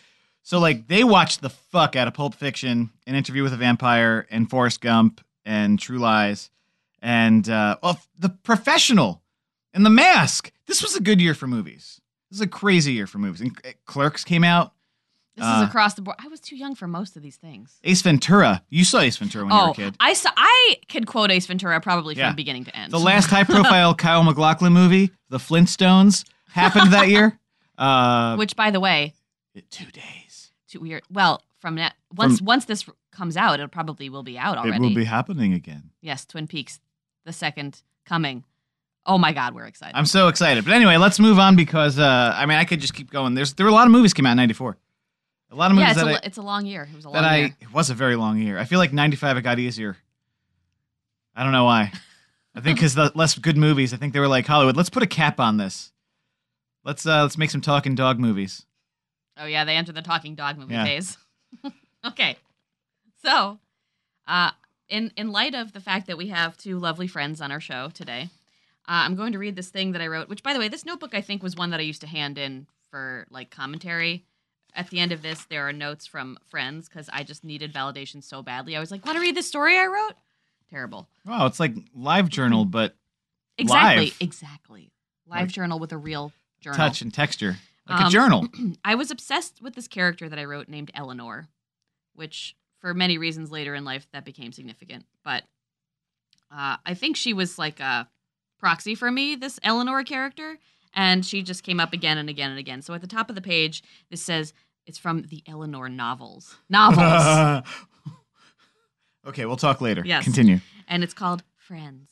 So 0.43 0.59
like 0.59 0.87
they 0.87 1.03
watched 1.03 1.41
the 1.41 1.49
fuck 1.49 1.95
out 1.95 2.07
of 2.07 2.13
Pulp 2.13 2.35
Fiction, 2.35 2.89
An 3.07 3.15
Interview 3.15 3.43
with 3.43 3.53
a 3.53 3.57
Vampire, 3.57 4.27
and 4.29 4.49
Forrest 4.49 4.81
Gump, 4.81 5.21
and 5.45 5.79
True 5.79 5.97
Lies, 5.99 6.49
and 7.01 7.47
uh, 7.49 7.77
well, 7.81 7.99
The 8.19 8.29
Professional, 8.29 9.21
and 9.73 9.85
The 9.85 9.89
Mask. 9.89 10.51
This 10.67 10.83
was 10.83 10.95
a 10.95 11.01
good 11.01 11.19
year 11.21 11.33
for 11.33 11.47
movies. 11.47 11.99
This 12.29 12.37
is 12.37 12.41
a 12.41 12.47
crazy 12.47 12.93
year 12.93 13.07
for 13.07 13.17
movies. 13.19 13.41
And 13.41 13.57
uh, 13.65 13.69
Clerks 13.85 14.23
came 14.23 14.43
out. 14.43 14.73
This 15.35 15.45
uh, 15.45 15.61
is 15.63 15.69
across 15.69 15.95
the 15.95 16.01
board. 16.01 16.17
I 16.23 16.27
was 16.27 16.39
too 16.39 16.55
young 16.55 16.75
for 16.75 16.87
most 16.87 17.15
of 17.15 17.23
these 17.23 17.37
things. 17.37 17.79
Ace 17.83 18.01
Ventura. 18.01 18.61
You 18.69 18.83
saw 18.85 18.99
Ace 18.99 19.17
Ventura 19.17 19.45
when 19.45 19.53
you 19.53 19.59
were 19.61 19.67
Oh, 19.67 19.71
a 19.71 19.75
kid. 19.75 19.95
I 19.99 20.13
saw. 20.13 20.29
I 20.35 20.75
could 20.89 21.07
quote 21.07 21.31
Ace 21.31 21.45
Ventura 21.47 21.79
probably 21.81 22.15
Yeah. 22.15 22.29
from 22.29 22.35
beginning 22.35 22.65
to 22.65 22.75
end. 22.77 22.91
The 22.91 22.99
last 22.99 23.29
high-profile 23.29 23.95
Kyle 23.95 24.23
MacLachlan 24.23 24.73
movie, 24.73 25.09
The 25.29 25.39
Flintstones, 25.39 26.23
happened 26.49 26.93
that 26.93 27.07
year. 27.09 27.39
Uh, 27.75 28.35
which, 28.35 28.55
by 28.55 28.69
the 28.69 28.79
way, 28.79 29.15
two 29.71 29.85
days. 29.85 30.22
Weird. 30.81 31.03
Well, 31.11 31.41
from 31.59 31.75
that 31.75 31.95
once 32.15 32.41
once 32.41 32.65
this 32.65 32.85
comes 33.11 33.37
out, 33.37 33.59
it 33.59 33.71
probably 33.71 34.09
will 34.09 34.23
be 34.23 34.37
out 34.37 34.57
already. 34.57 34.75
It 34.75 34.81
will 34.81 34.95
be 34.95 35.05
happening 35.05 35.53
again. 35.53 35.91
Yes, 36.01 36.25
Twin 36.25 36.47
Peaks, 36.47 36.79
the 37.25 37.33
second 37.33 37.81
coming. 38.05 38.43
Oh 39.05 39.17
my 39.17 39.33
God, 39.33 39.53
we're 39.53 39.65
excited. 39.65 39.95
I'm 39.95 40.05
so 40.05 40.27
excited. 40.27 40.65
But 40.65 40.73
anyway, 40.73 40.97
let's 40.97 41.19
move 41.19 41.39
on 41.39 41.55
because 41.55 41.99
uh, 41.99 42.33
I 42.35 42.45
mean 42.45 42.57
I 42.57 42.65
could 42.65 42.79
just 42.79 42.93
keep 42.93 43.11
going. 43.11 43.33
There's 43.33 43.53
there 43.53 43.65
were 43.65 43.71
a 43.71 43.75
lot 43.75 43.87
of 43.87 43.91
movies 43.91 44.13
came 44.13 44.25
out 44.25 44.31
in 44.31 44.37
'94. 44.37 44.77
A 45.51 45.55
lot 45.55 45.71
of 45.71 45.77
yeah, 45.77 45.83
movies 45.83 45.91
it's 45.91 46.01
a, 46.01 46.05
that, 46.05 46.11
lo- 46.11 46.17
I, 46.17 46.25
it's 46.25 46.37
a 46.37 46.41
long 46.41 46.65
year. 46.65 46.87
It 46.91 46.95
was 46.95 47.05
a 47.05 47.09
long 47.09 47.23
I 47.23 47.37
year. 47.37 47.55
it 47.61 47.73
was 47.73 47.89
a 47.89 47.93
very 47.93 48.15
long 48.15 48.39
year. 48.39 48.57
I 48.57 48.65
feel 48.65 48.79
like 48.79 48.91
'95 48.91 49.37
it 49.37 49.41
got 49.41 49.59
easier. 49.59 49.97
I 51.35 51.43
don't 51.43 51.51
know 51.51 51.65
why. 51.65 51.91
I 52.55 52.61
think 52.61 52.77
because 52.77 52.95
the 52.95 53.11
less 53.15 53.37
good 53.37 53.57
movies. 53.57 53.93
I 53.93 53.97
think 53.97 54.13
they 54.13 54.19
were 54.19 54.27
like 54.27 54.45
Hollywood. 54.45 54.77
Let's 54.77 54.89
put 54.89 55.03
a 55.03 55.07
cap 55.07 55.39
on 55.39 55.57
this. 55.57 55.91
Let's 56.83 57.05
uh, 57.05 57.21
let's 57.21 57.37
make 57.37 57.49
some 57.49 57.61
talking 57.61 57.95
dog 57.95 58.19
movies. 58.19 58.65
Oh 59.37 59.45
yeah, 59.45 59.65
they 59.65 59.75
entered 59.75 59.95
the 59.95 60.01
talking 60.01 60.35
dog 60.35 60.57
movie 60.57 60.73
Yeah. 60.73 60.85
phase. 60.85 61.17
Okay. 62.05 62.35
So, 63.23 63.59
uh, 64.27 64.51
in 64.89 65.11
in 65.15 65.31
light 65.31 65.55
of 65.55 65.71
the 65.71 65.79
fact 65.79 66.07
that 66.07 66.17
we 66.17 66.27
have 66.27 66.57
two 66.57 66.77
lovely 66.77 67.07
friends 67.07 67.39
on 67.39 67.49
our 67.51 67.61
show 67.61 67.89
today, 67.93 68.23
uh, 68.87 69.07
I'm 69.07 69.15
going 69.15 69.31
to 69.31 69.39
read 69.39 69.55
this 69.55 69.69
thing 69.69 69.93
that 69.93 70.01
I 70.01 70.07
wrote. 70.07 70.27
Which, 70.27 70.43
by 70.43 70.53
the 70.53 70.59
way, 70.59 70.67
this 70.67 70.85
notebook 70.85 71.15
I 71.15 71.21
think 71.21 71.41
was 71.41 71.55
one 71.55 71.69
that 71.69 71.79
I 71.79 71.83
used 71.83 72.01
to 72.01 72.07
hand 72.07 72.37
in 72.37 72.67
for 72.91 73.25
like 73.29 73.49
commentary. 73.51 74.25
At 74.75 74.89
the 74.89 74.99
end 74.99 75.11
of 75.13 75.21
this, 75.21 75.45
there 75.45 75.65
are 75.67 75.71
notes 75.71 76.05
from 76.05 76.37
friends 76.49 76.89
because 76.89 77.09
I 77.13 77.23
just 77.23 77.43
needed 77.45 77.73
validation 77.73 78.21
so 78.23 78.41
badly. 78.41 78.75
I 78.75 78.79
was 78.81 78.91
like, 78.91 79.05
"Want 79.05 79.15
to 79.15 79.21
read 79.21 79.37
the 79.37 79.43
story 79.43 79.77
I 79.77 79.85
wrote?" 79.85 80.15
Terrible. 80.69 81.07
Wow, 81.25 81.45
it's 81.45 81.59
like 81.59 81.73
live 81.95 82.27
journal, 82.27 82.65
but 82.65 82.95
Exactly. 83.57 84.05
Live. 84.07 84.17
Exactly. 84.19 84.91
Live 85.25 85.39
Like 85.41 85.49
journal 85.51 85.79
with 85.79 85.93
a 85.93 85.97
real 85.97 86.33
journal. 86.59 86.77
touch 86.77 87.01
and 87.01 87.13
texture. 87.13 87.57
Like 87.87 88.01
a 88.01 88.03
Um, 88.05 88.11
journal. 88.11 88.47
I 88.85 88.95
was 88.95 89.11
obsessed 89.11 89.61
with 89.61 89.75
this 89.75 89.87
character 89.87 90.29
that 90.29 90.39
I 90.39 90.45
wrote 90.45 90.69
named 90.69 90.91
Eleanor, 90.93 91.47
which 92.13 92.55
for 92.79 92.93
many 92.93 93.17
reasons 93.17 93.51
later 93.51 93.75
in 93.75 93.83
life 93.85 94.07
that 94.13 94.25
became 94.25 94.51
significant. 94.51 95.05
But 95.23 95.43
uh, 96.51 96.77
I 96.85 96.93
think 96.93 97.15
she 97.17 97.33
was 97.33 97.57
like 97.59 97.79
a 97.79 98.07
proxy 98.59 98.95
for 98.95 99.11
me, 99.11 99.35
this 99.35 99.59
Eleanor 99.63 100.03
character, 100.03 100.59
and 100.93 101.25
she 101.25 101.41
just 101.43 101.63
came 101.63 101.79
up 101.79 101.91
again 101.93 102.17
and 102.17 102.29
again 102.29 102.51
and 102.51 102.59
again. 102.59 102.81
So 102.81 102.93
at 102.93 103.01
the 103.01 103.07
top 103.07 103.29
of 103.29 103.35
the 103.35 103.41
page, 103.41 103.83
this 104.09 104.21
says 104.21 104.53
it's 104.85 104.97
from 104.97 105.23
the 105.23 105.41
Eleanor 105.47 105.89
novels. 105.89 106.55
Novels. 106.69 107.65
okay, 109.27 109.45
we'll 109.45 109.55
talk 109.57 109.81
later. 109.81 110.03
Yes. 110.05 110.23
Continue. 110.23 110.59
and 110.87 111.03
it's 111.03 111.13
called 111.13 111.43
Friends. 111.55 112.09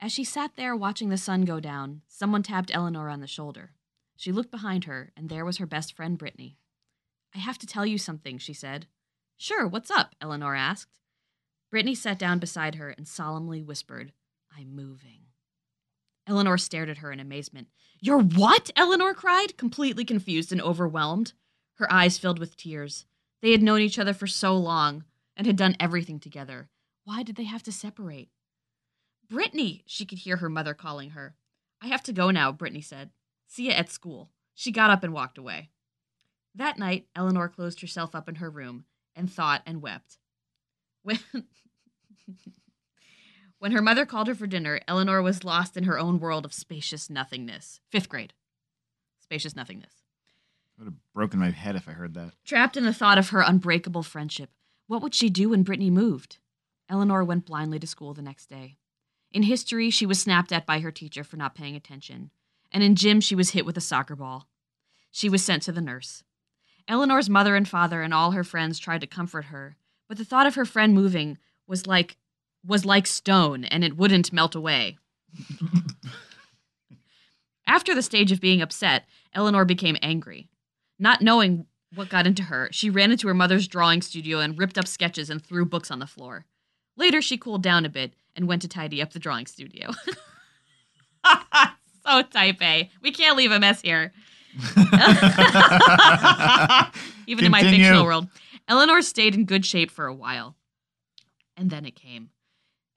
As 0.00 0.12
she 0.12 0.24
sat 0.24 0.52
there 0.56 0.74
watching 0.74 1.08
the 1.10 1.18
sun 1.18 1.42
go 1.44 1.60
down, 1.60 2.02
someone 2.08 2.42
tapped 2.42 2.70
Eleanor 2.74 3.08
on 3.10 3.20
the 3.20 3.26
shoulder. 3.26 3.72
She 4.20 4.32
looked 4.32 4.50
behind 4.50 4.84
her, 4.84 5.12
and 5.16 5.30
there 5.30 5.46
was 5.46 5.56
her 5.56 5.66
best 5.66 5.96
friend, 5.96 6.18
Brittany. 6.18 6.58
I 7.34 7.38
have 7.38 7.56
to 7.56 7.66
tell 7.66 7.86
you 7.86 7.96
something, 7.96 8.36
she 8.36 8.52
said. 8.52 8.86
Sure, 9.38 9.66
what's 9.66 9.90
up? 9.90 10.14
Eleanor 10.20 10.54
asked. 10.54 11.00
Brittany 11.70 11.94
sat 11.94 12.18
down 12.18 12.38
beside 12.38 12.74
her 12.74 12.90
and 12.90 13.08
solemnly 13.08 13.62
whispered, 13.62 14.12
I'm 14.54 14.76
moving. 14.76 15.22
Eleanor 16.26 16.58
stared 16.58 16.90
at 16.90 16.98
her 16.98 17.10
in 17.10 17.18
amazement. 17.18 17.68
You're 17.98 18.20
what? 18.20 18.70
Eleanor 18.76 19.14
cried, 19.14 19.56
completely 19.56 20.04
confused 20.04 20.52
and 20.52 20.60
overwhelmed. 20.60 21.32
Her 21.76 21.90
eyes 21.90 22.18
filled 22.18 22.38
with 22.38 22.58
tears. 22.58 23.06
They 23.40 23.52
had 23.52 23.62
known 23.62 23.80
each 23.80 23.98
other 23.98 24.12
for 24.12 24.26
so 24.26 24.54
long 24.54 25.04
and 25.34 25.46
had 25.46 25.56
done 25.56 25.76
everything 25.80 26.20
together. 26.20 26.68
Why 27.04 27.22
did 27.22 27.36
they 27.36 27.44
have 27.44 27.62
to 27.62 27.72
separate? 27.72 28.28
Brittany, 29.30 29.82
she 29.86 30.04
could 30.04 30.18
hear 30.18 30.36
her 30.36 30.50
mother 30.50 30.74
calling 30.74 31.12
her. 31.12 31.36
I 31.80 31.86
have 31.86 32.02
to 32.02 32.12
go 32.12 32.30
now, 32.30 32.52
Brittany 32.52 32.82
said. 32.82 33.12
See 33.50 33.66
you 33.66 33.72
at 33.72 33.90
school. 33.90 34.30
She 34.54 34.70
got 34.70 34.90
up 34.90 35.02
and 35.02 35.12
walked 35.12 35.36
away. 35.36 35.70
That 36.54 36.78
night, 36.78 37.08
Eleanor 37.16 37.48
closed 37.48 37.80
herself 37.80 38.14
up 38.14 38.28
in 38.28 38.36
her 38.36 38.48
room 38.48 38.84
and 39.16 39.30
thought 39.30 39.62
and 39.66 39.82
wept. 39.82 40.18
When, 41.02 41.18
when 43.58 43.72
her 43.72 43.82
mother 43.82 44.06
called 44.06 44.28
her 44.28 44.36
for 44.36 44.46
dinner, 44.46 44.80
Eleanor 44.86 45.20
was 45.20 45.42
lost 45.42 45.76
in 45.76 45.82
her 45.82 45.98
own 45.98 46.20
world 46.20 46.44
of 46.44 46.54
spacious 46.54 47.10
nothingness. 47.10 47.80
Fifth 47.90 48.08
grade. 48.08 48.34
Spacious 49.20 49.56
nothingness. 49.56 49.94
I 50.78 50.82
would 50.82 50.92
have 50.92 51.12
broken 51.12 51.40
my 51.40 51.50
head 51.50 51.74
if 51.74 51.88
I 51.88 51.92
heard 51.92 52.14
that. 52.14 52.34
Trapped 52.44 52.76
in 52.76 52.84
the 52.84 52.94
thought 52.94 53.18
of 53.18 53.30
her 53.30 53.40
unbreakable 53.40 54.04
friendship, 54.04 54.50
what 54.86 55.02
would 55.02 55.14
she 55.14 55.28
do 55.28 55.48
when 55.48 55.64
Brittany 55.64 55.90
moved? 55.90 56.38
Eleanor 56.88 57.24
went 57.24 57.46
blindly 57.46 57.80
to 57.80 57.86
school 57.88 58.14
the 58.14 58.22
next 58.22 58.46
day. 58.46 58.76
In 59.32 59.42
history, 59.42 59.90
she 59.90 60.06
was 60.06 60.20
snapped 60.20 60.52
at 60.52 60.66
by 60.66 60.78
her 60.78 60.92
teacher 60.92 61.24
for 61.24 61.36
not 61.36 61.56
paying 61.56 61.74
attention, 61.74 62.30
and 62.72 62.82
in 62.82 62.94
gym, 62.94 63.20
she 63.20 63.34
was 63.34 63.50
hit 63.50 63.66
with 63.66 63.76
a 63.76 63.80
soccer 63.80 64.16
ball. 64.16 64.48
She 65.10 65.28
was 65.28 65.44
sent 65.44 65.62
to 65.64 65.72
the 65.72 65.80
nurse. 65.80 66.22
Eleanor's 66.88 67.30
mother 67.30 67.56
and 67.56 67.68
father 67.68 68.02
and 68.02 68.12
all 68.12 68.32
her 68.32 68.44
friends 68.44 68.78
tried 68.78 69.00
to 69.00 69.06
comfort 69.06 69.46
her, 69.46 69.76
but 70.08 70.18
the 70.18 70.24
thought 70.24 70.46
of 70.46 70.54
her 70.54 70.64
friend 70.64 70.94
moving 70.94 71.38
was 71.66 71.86
like 71.86 72.16
was 72.66 72.84
like 72.84 73.06
stone 73.06 73.64
and 73.64 73.84
it 73.84 73.96
wouldn't 73.96 74.32
melt 74.32 74.54
away. 74.54 74.98
After 77.66 77.94
the 77.94 78.02
stage 78.02 78.32
of 78.32 78.40
being 78.40 78.60
upset, 78.60 79.04
Eleanor 79.32 79.64
became 79.64 79.96
angry. 80.02 80.48
Not 80.98 81.22
knowing 81.22 81.66
what 81.94 82.08
got 82.08 82.26
into 82.26 82.44
her, 82.44 82.68
she 82.72 82.90
ran 82.90 83.12
into 83.12 83.28
her 83.28 83.34
mother's 83.34 83.68
drawing 83.68 84.02
studio 84.02 84.40
and 84.40 84.58
ripped 84.58 84.76
up 84.76 84.86
sketches 84.86 85.30
and 85.30 85.42
threw 85.42 85.64
books 85.64 85.90
on 85.90 86.00
the 86.00 86.06
floor. 86.06 86.44
Later, 86.96 87.22
she 87.22 87.38
cooled 87.38 87.62
down 87.62 87.84
a 87.84 87.88
bit 87.88 88.12
and 88.36 88.46
went 88.46 88.62
to 88.62 88.68
tidy 88.68 89.00
up 89.00 89.12
the 89.12 89.18
drawing 89.18 89.46
studio. 89.46 89.90
so 92.10 92.22
type 92.22 92.60
A. 92.62 92.90
We 93.02 93.12
can't 93.12 93.36
leave 93.36 93.52
a 93.52 93.60
mess 93.60 93.80
here. 93.80 94.12
Even 97.26 97.44
in 97.44 97.52
my 97.52 97.62
fictional 97.62 98.04
world. 98.04 98.28
Eleanor 98.68 99.02
stayed 99.02 99.34
in 99.34 99.44
good 99.44 99.64
shape 99.64 99.90
for 99.90 100.06
a 100.06 100.14
while. 100.14 100.56
And 101.56 101.70
then 101.70 101.84
it 101.84 101.94
came. 101.94 102.30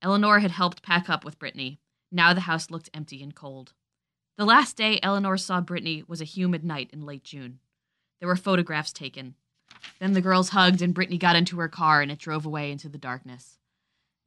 Eleanor 0.01 0.39
had 0.39 0.51
helped 0.51 0.83
pack 0.83 1.09
up 1.09 1.23
with 1.23 1.39
Brittany. 1.39 1.79
Now 2.11 2.33
the 2.33 2.41
house 2.41 2.69
looked 2.69 2.89
empty 2.93 3.23
and 3.23 3.33
cold. 3.33 3.73
The 4.37 4.45
last 4.45 4.75
day 4.75 4.99
Eleanor 5.01 5.37
saw 5.37 5.61
Brittany 5.61 6.03
was 6.07 6.21
a 6.21 6.25
humid 6.25 6.63
night 6.63 6.89
in 6.91 7.05
late 7.05 7.23
June. 7.23 7.59
There 8.19 8.27
were 8.27 8.35
photographs 8.35 8.91
taken. 8.91 9.35
Then 9.99 10.13
the 10.13 10.21
girls 10.21 10.49
hugged 10.49 10.81
and 10.81 10.93
Brittany 10.93 11.17
got 11.17 11.35
into 11.35 11.59
her 11.59 11.69
car 11.69 12.01
and 12.01 12.11
it 12.11 12.19
drove 12.19 12.45
away 12.45 12.71
into 12.71 12.89
the 12.89 12.97
darkness. 12.97 13.57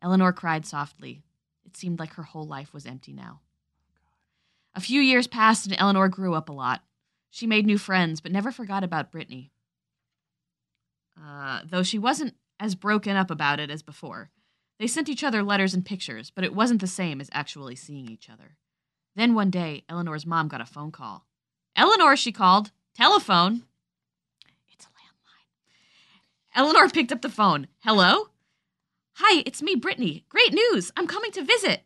Eleanor 0.02 0.32
cried 0.32 0.66
softly. 0.66 1.22
It 1.64 1.76
seemed 1.76 1.98
like 1.98 2.14
her 2.14 2.22
whole 2.22 2.46
life 2.46 2.72
was 2.72 2.86
empty 2.86 3.12
now. 3.12 3.40
A 4.76 4.80
few 4.80 5.00
years 5.00 5.26
passed 5.26 5.66
and 5.66 5.74
Eleanor 5.78 6.08
grew 6.08 6.34
up 6.34 6.50
a 6.50 6.52
lot. 6.52 6.82
She 7.30 7.46
made 7.46 7.64
new 7.64 7.78
friends, 7.78 8.20
but 8.20 8.30
never 8.30 8.52
forgot 8.52 8.84
about 8.84 9.10
Brittany. 9.10 9.50
Uh, 11.20 11.62
though 11.64 11.82
she 11.82 11.98
wasn't 11.98 12.34
as 12.60 12.74
broken 12.74 13.16
up 13.16 13.30
about 13.30 13.58
it 13.58 13.70
as 13.70 13.82
before. 13.82 14.30
They 14.78 14.86
sent 14.86 15.08
each 15.08 15.24
other 15.24 15.42
letters 15.42 15.72
and 15.72 15.84
pictures, 15.84 16.30
but 16.30 16.44
it 16.44 16.54
wasn't 16.54 16.82
the 16.82 16.86
same 16.86 17.22
as 17.22 17.30
actually 17.32 17.74
seeing 17.74 18.10
each 18.10 18.28
other. 18.28 18.58
Then 19.14 19.34
one 19.34 19.50
day, 19.50 19.84
Eleanor's 19.88 20.26
mom 20.26 20.48
got 20.48 20.60
a 20.60 20.66
phone 20.66 20.92
call. 20.92 21.24
Eleanor, 21.74 22.14
she 22.14 22.30
called. 22.30 22.70
Telephone. 22.94 23.62
It's 24.74 24.84
a 24.84 24.88
landline. 24.88 26.54
Eleanor 26.54 26.90
picked 26.90 27.12
up 27.12 27.22
the 27.22 27.30
phone. 27.30 27.68
Hello? 27.78 28.28
Hi, 29.14 29.42
it's 29.46 29.62
me, 29.62 29.74
Brittany. 29.74 30.26
Great 30.28 30.52
news. 30.52 30.92
I'm 30.98 31.06
coming 31.06 31.32
to 31.32 31.42
visit. 31.42 31.80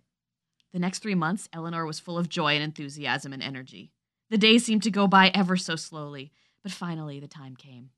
The 0.72 0.78
next 0.78 1.00
three 1.00 1.14
months, 1.14 1.48
Eleanor 1.52 1.84
was 1.84 1.98
full 1.98 2.16
of 2.16 2.28
joy 2.28 2.54
and 2.54 2.62
enthusiasm 2.62 3.32
and 3.32 3.42
energy. 3.42 3.90
The 4.30 4.38
days 4.38 4.64
seemed 4.64 4.84
to 4.84 4.90
go 4.90 5.08
by 5.08 5.30
ever 5.34 5.56
so 5.56 5.74
slowly, 5.74 6.32
but 6.62 6.70
finally 6.70 7.18
the 7.18 7.26
time 7.26 7.56
came. 7.56 7.90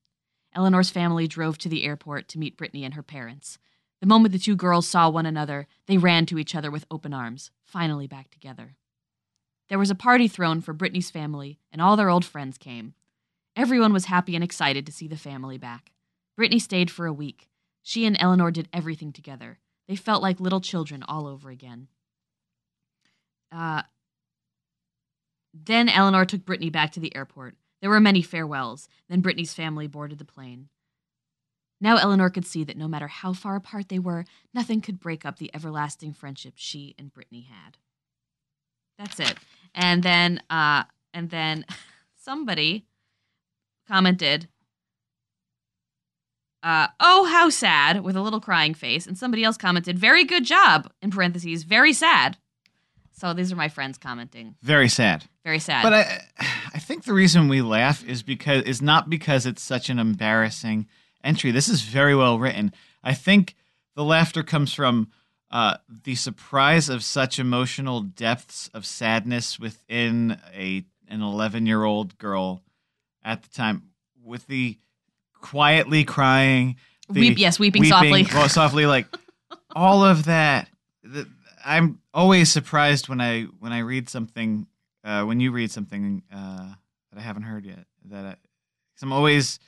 Eleanor's 0.54 0.90
family 0.90 1.26
drove 1.26 1.58
to 1.58 1.68
the 1.68 1.84
airport 1.84 2.28
to 2.28 2.38
meet 2.38 2.56
Brittany 2.56 2.84
and 2.84 2.94
her 2.94 3.02
parents. 3.02 3.58
The 4.00 4.06
moment 4.06 4.32
the 4.32 4.38
two 4.38 4.56
girls 4.56 4.88
saw 4.88 5.08
one 5.08 5.26
another, 5.26 5.66
they 5.86 5.98
ran 5.98 6.26
to 6.26 6.38
each 6.38 6.54
other 6.54 6.70
with 6.70 6.86
open 6.90 7.12
arms, 7.12 7.50
finally 7.62 8.06
back 8.06 8.30
together. 8.30 8.76
There 9.68 9.78
was 9.78 9.90
a 9.90 9.94
party 9.94 10.28
thrown 10.28 10.60
for 10.60 10.72
Brittany's 10.72 11.10
family, 11.10 11.58
and 11.70 11.80
all 11.80 11.96
their 11.96 12.10
old 12.10 12.24
friends 12.24 12.58
came. 12.58 12.94
Everyone 13.54 13.92
was 13.92 14.06
happy 14.06 14.34
and 14.34 14.42
excited 14.42 14.86
to 14.86 14.92
see 14.92 15.06
the 15.06 15.16
family 15.16 15.58
back. 15.58 15.92
Brittany 16.36 16.58
stayed 16.58 16.90
for 16.90 17.06
a 17.06 17.12
week. 17.12 17.48
She 17.82 18.06
and 18.06 18.16
Eleanor 18.18 18.50
did 18.50 18.68
everything 18.72 19.12
together. 19.12 19.58
They 19.88 19.96
felt 19.96 20.22
like 20.22 20.40
little 20.40 20.60
children 20.60 21.02
all 21.02 21.26
over 21.26 21.50
again. 21.50 21.88
Uh, 23.52 23.82
then 25.52 25.88
Eleanor 25.88 26.25
took 26.25 26.44
Brittany 26.44 26.71
back 26.71 26.92
to 26.92 27.00
the 27.00 27.14
airport. 27.14 27.56
There 27.80 27.90
were 27.90 28.00
many 28.00 28.23
farewells. 28.23 28.88
Then 29.09 29.21
Brittany's 29.21 29.54
family 29.54 29.87
boarded 29.87 30.18
the 30.18 30.25
plane. 30.25 30.68
Now 31.80 31.97
Eleanor 31.97 32.30
could 32.30 32.47
see 32.47 32.62
that 32.64 32.76
no 32.76 32.87
matter 32.87 33.09
how 33.09 33.32
far 33.32 33.56
apart 33.56 33.88
they 33.88 33.99
were, 33.99 34.25
nothing 34.54 34.80
could 34.80 35.00
break 35.00 35.26
up 35.26 35.38
the 35.38 35.50
everlasting 35.52 36.14
friendship 36.14 36.54
she 36.56 36.94
and 36.97 37.12
Brittany 37.12 37.49
had. 37.50 37.76
That's 38.99 39.18
it. 39.18 39.37
And 39.75 40.04
then, 40.04 40.40
uh, 40.49 40.85
and 41.12 41.30
then 41.30 41.66
somebody 42.16 42.87
commented, 43.88 44.49
uh, 46.62 46.87
"Oh, 47.00 47.25
how 47.25 47.49
sad!" 47.49 48.04
with 48.04 48.14
a 48.14 48.23
little 48.23 48.40
crying 48.40 48.75
face, 48.75 49.06
and 49.06 49.18
somebody 49.18 49.42
else 49.42 49.56
commented, 49.56 49.99
"Very 49.99 50.23
good 50.23 50.44
job!" 50.44 50.92
in 51.02 51.11
parentheses, 51.11 51.64
"Very 51.64 51.92
sad." 51.92 52.38
So 53.22 53.32
these 53.34 53.52
are 53.52 53.56
my 53.56 53.68
friends 53.68 53.98
commenting. 53.98 54.56
Very 54.62 54.88
sad. 54.88 55.26
Very 55.44 55.60
sad. 55.60 55.84
But 55.84 55.92
I, 55.92 56.24
I 56.74 56.80
think 56.80 57.04
the 57.04 57.12
reason 57.12 57.46
we 57.46 57.62
laugh 57.62 58.04
is 58.04 58.20
because 58.24 58.64
is 58.64 58.82
not 58.82 59.08
because 59.08 59.46
it's 59.46 59.62
such 59.62 59.88
an 59.88 60.00
embarrassing 60.00 60.88
entry. 61.22 61.52
This 61.52 61.68
is 61.68 61.82
very 61.82 62.16
well 62.16 62.40
written. 62.40 62.72
I 63.04 63.14
think 63.14 63.54
the 63.94 64.02
laughter 64.02 64.42
comes 64.42 64.74
from 64.74 65.12
uh, 65.52 65.76
the 66.02 66.16
surprise 66.16 66.88
of 66.88 67.04
such 67.04 67.38
emotional 67.38 68.00
depths 68.00 68.68
of 68.74 68.84
sadness 68.84 69.56
within 69.56 70.40
a 70.52 70.84
an 71.06 71.22
11 71.22 71.64
year 71.64 71.84
old 71.84 72.18
girl 72.18 72.64
at 73.22 73.44
the 73.44 73.50
time, 73.50 73.84
with 74.20 74.48
the 74.48 74.78
quietly 75.40 76.02
crying, 76.02 76.74
the 77.08 77.20
Weep, 77.20 77.38
yes, 77.38 77.60
weeping 77.60 77.84
softly. 77.84 78.26
well, 78.34 78.48
softly, 78.48 78.84
like 78.84 79.06
all 79.76 80.04
of 80.04 80.24
that. 80.24 80.68
The, 81.04 81.28
I'm 81.64 82.00
always 82.14 82.50
surprised 82.52 83.09
when 83.09 83.21
I 83.21 83.45
when 83.59 83.73
I 83.73 83.81
read 83.81 84.09
something 84.09 84.66
uh, 85.04 85.25
when 85.25 85.40
you 85.40 85.50
read 85.52 85.71
something 85.71 86.23
uh, 86.33 86.69
that 87.12 87.19
I 87.19 87.21
haven't 87.23 87.42
heard 87.42 87.64
yet. 87.66 87.87
That 88.07 88.25
I, 88.25 88.31
'cause 88.31 89.02
I'm 89.02 89.12
always 89.12 89.59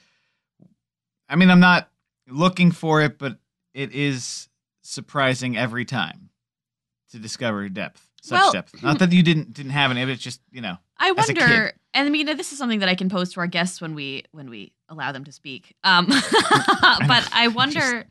I 1.29 1.37
mean, 1.37 1.51
I'm 1.51 1.61
not 1.61 1.91
looking 2.29 2.71
for 2.71 3.03
it, 3.03 3.19
but 3.19 3.39
it 3.73 3.93
is 3.93 4.49
surprising 4.83 5.57
every 5.57 5.85
time 5.85 6.31
to 7.11 7.19
discover 7.19 7.69
depth, 7.69 8.09
such 8.23 8.39
Well- 8.39 8.53
depth. 8.53 8.83
Not 8.83 8.99
that 8.99 9.13
you 9.13 9.23
didn't 9.23 9.53
didn't 9.53 9.73
have 9.73 9.91
any, 9.91 10.05
but 10.05 10.11
it's 10.13 10.23
just 10.23 10.41
you 10.53 10.61
know. 10.61 10.77
I 10.97 11.11
wonder, 11.13 11.73
and 11.93 12.07
I 12.07 12.11
mean, 12.11 12.27
this 12.27 12.53
is 12.53 12.59
something 12.59 12.79
that 12.79 12.89
I 12.89 12.95
can 12.95 13.09
pose 13.09 13.33
to 13.33 13.41
our 13.41 13.47
guests 13.49 13.81
when 13.81 13.95
we 13.95 14.25
when 14.31 14.49
we 14.49 14.73
allow 14.89 15.11
them 15.13 15.25
to 15.25 15.33
speak. 15.33 15.75
Um, 15.83 16.07
but 17.07 17.29
I 17.33 17.51
wonder. 17.53 18.05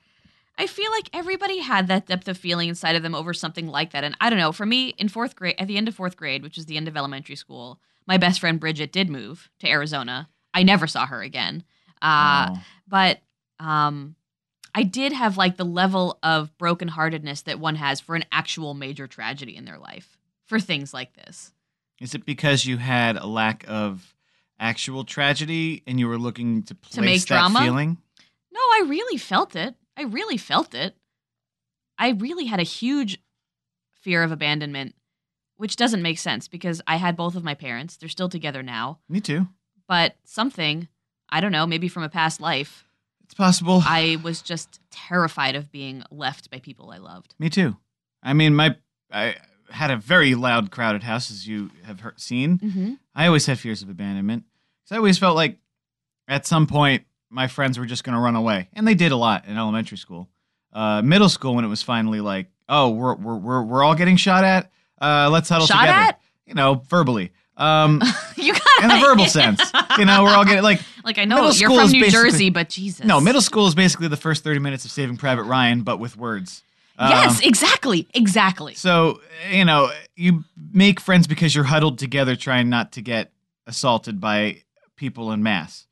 I 0.58 0.68
feel 0.68 0.92
like 0.92 1.10
everybody 1.14 1.60
had 1.60 1.88
that 1.88 2.06
depth 2.06 2.28
of 2.28 2.38
feeling 2.38 2.70
inside 2.70 2.96
of 2.96 3.04
them 3.04 3.16
over 3.16 3.34
something 3.34 3.68
like 3.68 3.92
that, 3.92 4.04
and 4.04 4.16
I 4.22 4.30
don't 4.30 4.40
know. 4.40 4.52
For 4.52 4.66
me, 4.66 4.90
in 4.98 5.10
fourth 5.10 5.36
grade, 5.36 5.56
at 5.58 5.68
the 5.68 5.78
end 5.78 5.88
of 5.88 5.96
fourth 5.96 6.16
grade, 6.16 6.44
which 6.44 6.58
is 6.58 6.68
the 6.68 6.78
end 6.78 6.88
of 6.88 6.96
elementary 6.96 7.36
school, 7.36 7.80
my 8.06 8.18
best 8.18 8.40
friend 8.40 8.60
Bridget 8.60 8.92
did 8.92 9.10
move 9.10 9.50
to 9.60 9.70
Arizona. 9.70 10.30
I 10.54 10.64
never 10.64 10.88
saw 10.88 11.06
her 11.08 11.22
again. 11.22 11.64
Uh, 12.02 12.50
oh. 12.52 12.64
but 12.88 13.20
um 13.60 14.16
I 14.76 14.84
did 14.84 15.14
have 15.14 15.38
like 15.38 15.58
the 15.58 15.66
level 15.66 16.18
of 16.24 16.52
brokenheartedness 16.58 17.44
that 17.44 17.60
one 17.60 17.76
has 17.76 18.02
for 18.02 18.16
an 18.16 18.26
actual 18.32 18.74
major 18.74 19.08
tragedy 19.08 19.56
in 19.56 19.66
their 19.66 19.78
life 19.78 20.18
for 20.46 20.60
things 20.60 20.94
like 20.94 21.14
this. 21.14 21.54
Is 22.02 22.16
it 22.16 22.26
because 22.26 22.66
you 22.66 22.78
had 22.78 23.16
a 23.16 23.28
lack 23.28 23.66
of 23.68 24.16
actual 24.60 25.04
tragedy 25.04 25.84
and 25.86 26.00
you 26.00 26.08
were 26.08 26.18
looking 26.18 26.64
to 26.64 26.76
place 26.76 27.06
make 27.06 27.22
that 27.28 27.28
drama? 27.28 27.60
feeling? 27.60 27.98
No, 28.52 28.60
I 28.60 28.86
really 28.88 29.18
felt 29.18 29.56
it. 29.56 29.76
I 29.98 30.04
really 30.04 30.38
felt 30.38 30.74
it. 30.74 30.96
I 31.98 32.10
really 32.12 32.46
had 32.46 32.60
a 32.60 32.64
huge 32.64 33.20
fear 34.02 34.24
of 34.24 34.32
abandonment, 34.32 34.96
which 35.58 35.76
doesn't 35.76 36.02
make 36.02 36.18
sense 36.20 36.48
because 36.48 36.82
I 36.88 36.96
had 36.98 37.16
both 37.16 37.36
of 37.36 37.44
my 37.44 37.54
parents. 37.54 37.98
They're 37.98 38.10
still 38.10 38.30
together 38.30 38.64
now, 38.64 39.00
Me 39.08 39.22
too. 39.22 39.48
but 39.88 40.16
something, 40.26 40.88
I 41.30 41.40
don't 41.42 41.52
know, 41.52 41.66
maybe 41.68 41.88
from 41.88 42.04
a 42.04 42.10
past 42.10 42.42
life, 42.42 42.86
It's 43.24 43.34
possible. 43.34 43.82
I 43.86 44.18
was 44.24 44.42
just 44.42 44.80
terrified 44.92 45.56
of 45.56 45.72
being 45.72 46.04
left 46.12 46.50
by 46.52 46.60
people 46.60 46.92
I 46.92 46.98
loved. 46.98 47.36
Me 47.40 47.50
too. 47.50 47.78
I 48.22 48.34
mean, 48.34 48.56
my 48.56 48.76
I 49.12 49.36
had 49.70 49.92
a 49.92 49.98
very 49.98 50.36
loud, 50.36 50.72
crowded 50.72 51.04
house, 51.04 51.32
as 51.32 51.48
you 51.48 51.70
have 51.84 52.00
heard, 52.02 52.20
seen. 52.20 52.58
Mm-hmm. 52.60 52.94
I 53.16 53.28
always 53.28 53.46
had 53.46 53.60
fears 53.60 53.82
of 53.82 53.90
abandonment 53.90 54.44
because 54.84 54.96
I 54.96 54.98
always 54.98 55.18
felt 55.18 55.36
like 55.36 55.60
at 56.28 56.46
some 56.46 56.68
point 56.68 57.06
my 57.34 57.48
friends 57.48 57.78
were 57.80 57.86
just 57.86 58.04
going 58.04 58.14
to 58.16 58.20
run 58.22 58.36
away, 58.36 58.70
and 58.74 58.88
they 58.88 58.96
did 58.96 59.12
a 59.12 59.18
lot 59.18 59.46
in 59.46 59.58
elementary 59.58 59.98
school. 59.98 60.30
Uh, 60.72 61.02
middle 61.02 61.30
school, 61.30 61.56
when 61.56 61.66
it 61.66 61.68
was 61.68 61.82
finally 61.84 62.22
like, 62.22 62.48
oh, 62.70 62.90
we're 62.90 63.16
we're 63.16 63.38
we're, 63.38 63.62
we're 63.64 63.84
all 63.84 63.96
getting 63.96 64.16
shot 64.18 64.44
at. 64.44 64.72
Uh, 65.02 65.30
let's 65.32 65.50
huddle 65.50 65.68
Shot 65.68 65.82
together. 65.82 65.98
at? 66.00 66.20
You 66.46 66.54
know, 66.54 66.84
verbally. 66.88 67.32
Um, 67.58 68.02
You 68.38 68.54
got 68.54 68.84
in 68.84 68.92
a 68.92 69.00
verbal 69.06 69.26
sense. 69.28 69.62
You 69.98 70.06
know, 70.06 70.24
we're 70.24 70.34
all 70.34 70.44
getting 70.46 70.64
like 70.64 70.82
Like 71.04 71.18
I 71.20 71.26
know 71.26 71.50
you're 71.52 71.70
from 71.70 71.92
New 71.92 72.10
Jersey, 72.10 72.50
but 72.50 72.70
Jesus. 72.70 73.06
no 73.06 73.20
middle 73.22 73.42
school 73.42 73.68
is 73.68 73.76
basically 73.76 74.08
the 74.08 74.18
first 74.18 74.44
thirty 74.44 74.60
minutes 74.60 74.86
of 74.86 74.92
Saving 74.92 75.18
Private 75.18 75.44
Ryan, 75.44 75.84
but 75.84 75.98
with 76.00 76.18
words. 76.18 76.64
Um, 76.98 77.10
Yes, 77.10 77.40
exactly, 77.42 78.08
exactly. 78.14 78.74
So, 78.76 79.20
you 79.52 79.66
know, 79.66 79.92
you 80.16 80.44
make 80.72 81.00
friends 81.00 81.26
because 81.28 81.54
you're 81.56 81.64
huddled 81.64 81.98
together 82.00 82.36
trying 82.36 82.70
not 82.70 82.92
to 82.94 83.02
get 83.02 83.32
assaulted 83.68 84.20
by 84.22 84.62
people 84.96 85.32
in 85.32 85.42
mass. 85.44 85.88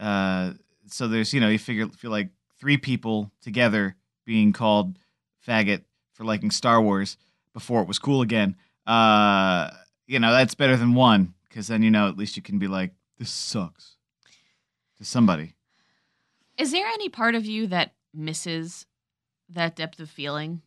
Uh, 0.00 0.52
so 0.92 1.08
there's, 1.08 1.32
you 1.32 1.40
know, 1.40 1.48
you 1.48 1.58
figure 1.58 1.88
feel 1.88 2.10
like 2.10 2.28
three 2.58 2.76
people 2.76 3.30
together 3.42 3.96
being 4.24 4.52
called 4.52 4.96
faggot 5.46 5.82
for 6.12 6.24
liking 6.24 6.50
Star 6.50 6.80
Wars 6.80 7.16
before 7.52 7.82
it 7.82 7.88
was 7.88 7.98
cool 7.98 8.22
again. 8.22 8.56
Uh, 8.86 9.70
you 10.06 10.18
know, 10.18 10.32
that's 10.32 10.54
better 10.54 10.76
than 10.76 10.94
one 10.94 11.34
because 11.48 11.68
then 11.68 11.82
you 11.82 11.90
know 11.90 12.08
at 12.08 12.16
least 12.16 12.36
you 12.36 12.42
can 12.42 12.58
be 12.58 12.68
like, 12.68 12.92
this 13.18 13.30
sucks 13.30 13.96
to 14.98 15.04
somebody. 15.04 15.54
Is 16.58 16.72
there 16.72 16.86
any 16.86 17.08
part 17.08 17.34
of 17.34 17.46
you 17.46 17.66
that 17.68 17.92
misses 18.14 18.86
that 19.48 19.76
depth 19.76 20.00
of 20.00 20.10
feeling? 20.10 20.62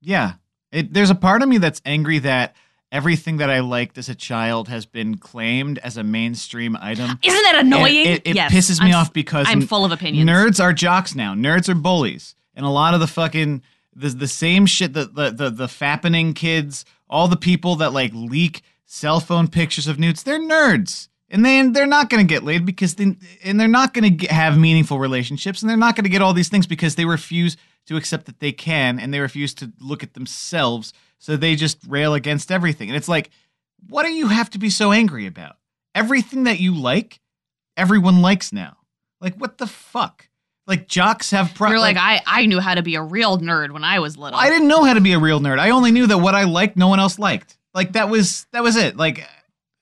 Yeah. 0.00 0.34
It, 0.70 0.92
there's 0.92 1.10
a 1.10 1.14
part 1.14 1.42
of 1.42 1.48
me 1.48 1.58
that's 1.58 1.82
angry 1.84 2.18
that 2.20 2.54
everything 2.90 3.36
that 3.38 3.50
I 3.50 3.60
liked 3.60 3.98
as 3.98 4.08
a 4.08 4.14
child 4.14 4.68
has 4.68 4.86
been 4.86 5.18
claimed 5.18 5.78
as 5.78 5.96
a 5.96 6.02
mainstream 6.02 6.76
item. 6.80 7.18
Isn't 7.22 7.42
that 7.42 7.56
And 7.58 7.72
annoying? 7.72 8.06
It, 8.06 8.22
it 8.24 8.34
Yes, 8.36 8.52
pisses 8.52 8.80
me 8.80 8.92
I'm- 8.92 9.00
off 9.00 9.12
because 9.12 9.46
I'm 9.48 9.60
full 9.62 9.84
of 9.84 9.92
opinions. 9.92 10.28
nerds 10.28 10.62
are 10.62 10.72
jocks 10.72 11.14
now. 11.14 11.34
Nerds 11.34 11.68
are 11.68 11.74
bullies. 11.74 12.34
And 12.54 12.64
a 12.66 12.70
lot 12.70 12.94
of 12.94 13.00
the 13.00 13.06
fucking 13.06 13.62
the, 13.94 14.08
the 14.10 14.28
same 14.28 14.66
shit 14.66 14.92
that 14.94 15.14
the, 15.14 15.30
the 15.30 15.50
the 15.50 15.66
fappening 15.66 16.34
kids, 16.34 16.84
all 17.10 17.28
the 17.28 17.36
people 17.36 17.76
that 17.76 17.92
like 17.92 18.12
leak 18.14 18.62
cell 18.86 19.20
phone 19.20 19.48
pictures 19.48 19.86
of 19.86 19.98
nudes, 19.98 20.22
they're 20.22 20.40
nerds. 20.40 21.08
And 21.30 21.44
then 21.44 21.72
they're 21.74 21.86
not 21.86 22.08
going 22.08 22.26
to 22.26 22.34
get 22.34 22.42
laid 22.42 22.64
because 22.64 22.94
they, 22.94 23.14
and 23.44 23.60
they're 23.60 23.68
not 23.68 23.92
going 23.92 24.16
to 24.16 24.26
have 24.28 24.56
meaningful 24.56 24.98
relationships 24.98 25.60
and 25.60 25.68
they're 25.68 25.76
not 25.76 25.94
going 25.94 26.04
to 26.04 26.10
get 26.10 26.22
all 26.22 26.32
these 26.32 26.48
things 26.48 26.66
because 26.66 26.94
they 26.94 27.04
refuse 27.04 27.58
to 27.88 27.96
accept 27.96 28.26
that 28.26 28.38
they 28.38 28.52
can 28.52 28.98
and 28.98 29.12
they 29.12 29.20
refuse 29.20 29.52
to 29.54 29.72
look 29.80 30.02
at 30.02 30.14
themselves 30.14 30.92
so 31.18 31.36
they 31.36 31.56
just 31.56 31.78
rail 31.86 32.14
against 32.14 32.52
everything. 32.52 32.88
And 32.88 32.96
it's 32.96 33.08
like 33.08 33.30
what 33.88 34.04
do 34.04 34.10
you 34.10 34.28
have 34.28 34.50
to 34.50 34.58
be 34.58 34.70
so 34.70 34.92
angry 34.92 35.26
about? 35.26 35.56
Everything 35.94 36.44
that 36.44 36.60
you 36.60 36.74
like, 36.74 37.20
everyone 37.76 38.22
likes 38.22 38.52
now. 38.52 38.76
Like 39.20 39.36
what 39.36 39.58
the 39.58 39.66
fuck? 39.66 40.28
Like 40.66 40.86
jocks 40.86 41.30
have 41.30 41.54
pro- 41.54 41.70
You're 41.70 41.80
like, 41.80 41.96
I, 41.96 42.20
I 42.26 42.46
knew 42.46 42.60
how 42.60 42.74
to 42.74 42.82
be 42.82 42.96
a 42.96 43.02
real 43.02 43.38
nerd 43.38 43.72
when 43.72 43.84
I 43.84 44.00
was 44.00 44.18
little. 44.18 44.38
I 44.38 44.50
didn't 44.50 44.68
know 44.68 44.84
how 44.84 44.94
to 44.94 45.00
be 45.00 45.12
a 45.12 45.18
real 45.18 45.40
nerd. 45.40 45.58
I 45.58 45.70
only 45.70 45.90
knew 45.90 46.06
that 46.06 46.18
what 46.18 46.34
I 46.34 46.44
liked, 46.44 46.76
no 46.76 46.88
one 46.88 47.00
else 47.00 47.18
liked. 47.18 47.56
Like 47.72 47.92
that 47.92 48.10
was 48.10 48.46
that 48.52 48.62
was 48.62 48.76
it. 48.76 48.96
Like 48.96 49.26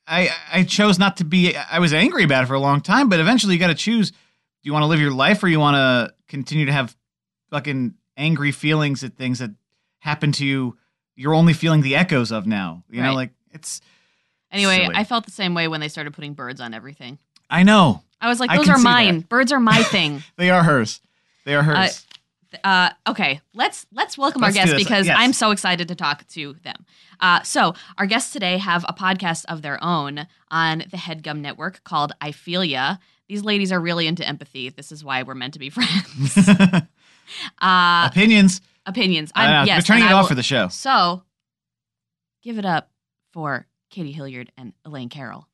I 0.07 0.31
I 0.53 0.63
chose 0.63 0.99
not 0.99 1.17
to 1.17 1.25
be. 1.25 1.57
I 1.57 1.81
was 1.81 1.93
angry 1.93 2.23
about 2.23 2.45
it 2.45 2.47
for 2.47 2.55
a 2.55 2.61
long 2.61 2.81
time, 2.81 3.09
but 3.09 3.19
eventually 3.19 3.55
you 3.55 3.61
got 3.61 3.69
to 3.69 3.75
choose. 3.75 4.11
Do 4.11 4.17
you 4.63 4.73
want 4.73 4.85
to 4.85 4.87
live 4.87 5.01
your 5.01 5.13
life, 5.13 5.43
or 5.43 5.49
you 5.49 5.59
want 5.59 5.77
to 5.77 6.15
continue 6.29 6.67
to 6.67 6.73
have 6.73 6.97
fucking 7.51 7.95
angry 8.17 8.53
feelings 8.53 9.05
at 9.05 9.17
things 9.17 9.39
that 9.39 9.51
happen 10.01 10.33
to 10.33 10.47
you? 10.47 10.77
You're 11.15 11.35
only 11.35 11.53
feeling 11.53 11.81
the 11.81 11.97
echoes 11.97 12.31
of 12.33 12.47
now. 12.47 12.85
You 12.91 13.03
know, 13.03 13.15
like 13.15 13.31
it's. 13.53 13.81
anyway, 14.53 14.83
silly. 14.83 14.95
I 14.95 15.05
felt 15.05 15.25
the 15.25 15.31
same 15.31 15.55
way 15.55 15.69
when 15.69 15.81
they 15.81 15.89
started 15.89 16.13
putting 16.13 16.35
birds 16.35 16.61
on 16.61 16.75
everything. 16.75 17.19
I 17.49 17.63
know 17.63 18.03
I 18.21 18.29
was 18.29 18.41
like, 18.41 18.51
those 18.51 18.69
are 18.69 18.79
mine. 18.79 19.21
that. 19.21 19.29
Birds 19.29 19.53
are 19.53 19.61
my 19.61 19.83
thing. 19.85 20.23
they 20.37 20.51
are 20.51 20.63
hers. 20.63 21.01
They 21.45 21.55
are 21.55 21.63
hers. 21.63 22.07
Uh, 22.65 22.91
okay, 23.07 23.41
let's 23.55 23.87
let's 23.93 24.17
welcome 24.17 24.41
Let's 24.41 24.57
our 24.57 24.65
guests 24.65 24.83
because 24.83 25.07
Yes. 25.07 25.17
I'm 25.19 25.33
so 25.33 25.51
excited 25.51 25.89
to 25.89 25.95
talk 25.95 26.27
to 26.29 26.55
them. 26.65 26.87
Uh, 27.21 27.43
so 27.43 27.75
our 27.99 28.07
guests 28.07 28.33
today 28.33 28.59
have 28.59 28.85
a 28.89 28.93
podcast 28.93 29.45
of 29.47 29.63
their 29.63 29.83
own 29.83 30.27
on 30.51 30.79
the 30.91 30.97
Headgum 30.97 31.41
Network 31.41 31.83
called 31.85 32.13
I 32.21 32.33
Feel 32.33 32.65
Ya. 32.65 32.97
These 33.29 33.43
ladies 33.43 33.73
are 33.73 33.81
really 33.81 34.07
into 34.07 34.27
empathy. 34.27 34.71
This 34.71 34.93
is 34.93 35.05
why 35.05 35.23
we're 35.23 35.35
meant 35.35 35.55
to 35.55 35.59
be 35.59 35.71
friends. 35.71 36.49
uh, 37.61 38.09
Opinions. 38.11 38.61
opinions. 38.87 39.33
I'm, 39.35 39.67
yes, 39.67 39.79
we're 39.79 39.83
turning 39.95 40.05
it 40.09 40.13
off 40.13 40.25
will- 40.25 40.29
for 40.29 40.35
the 40.35 40.43
show. 40.43 40.69
So, 40.69 41.23
give 42.43 42.59
it 42.59 42.65
up 42.65 42.91
for 43.33 43.67
Katie 43.91 44.13
Hilliard 44.13 44.53
and 44.57 44.73
Elaine 44.85 45.09
Carroll. 45.09 45.47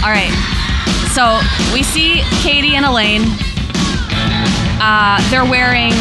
All 0.00 0.14
right. 0.14 0.32
So 1.12 1.40
we 1.74 1.82
see 1.82 2.22
Katie 2.42 2.76
and 2.76 2.86
Elaine. 2.86 3.22
Uh, 4.80 5.18
they're 5.30 5.44
wearing 5.44 5.92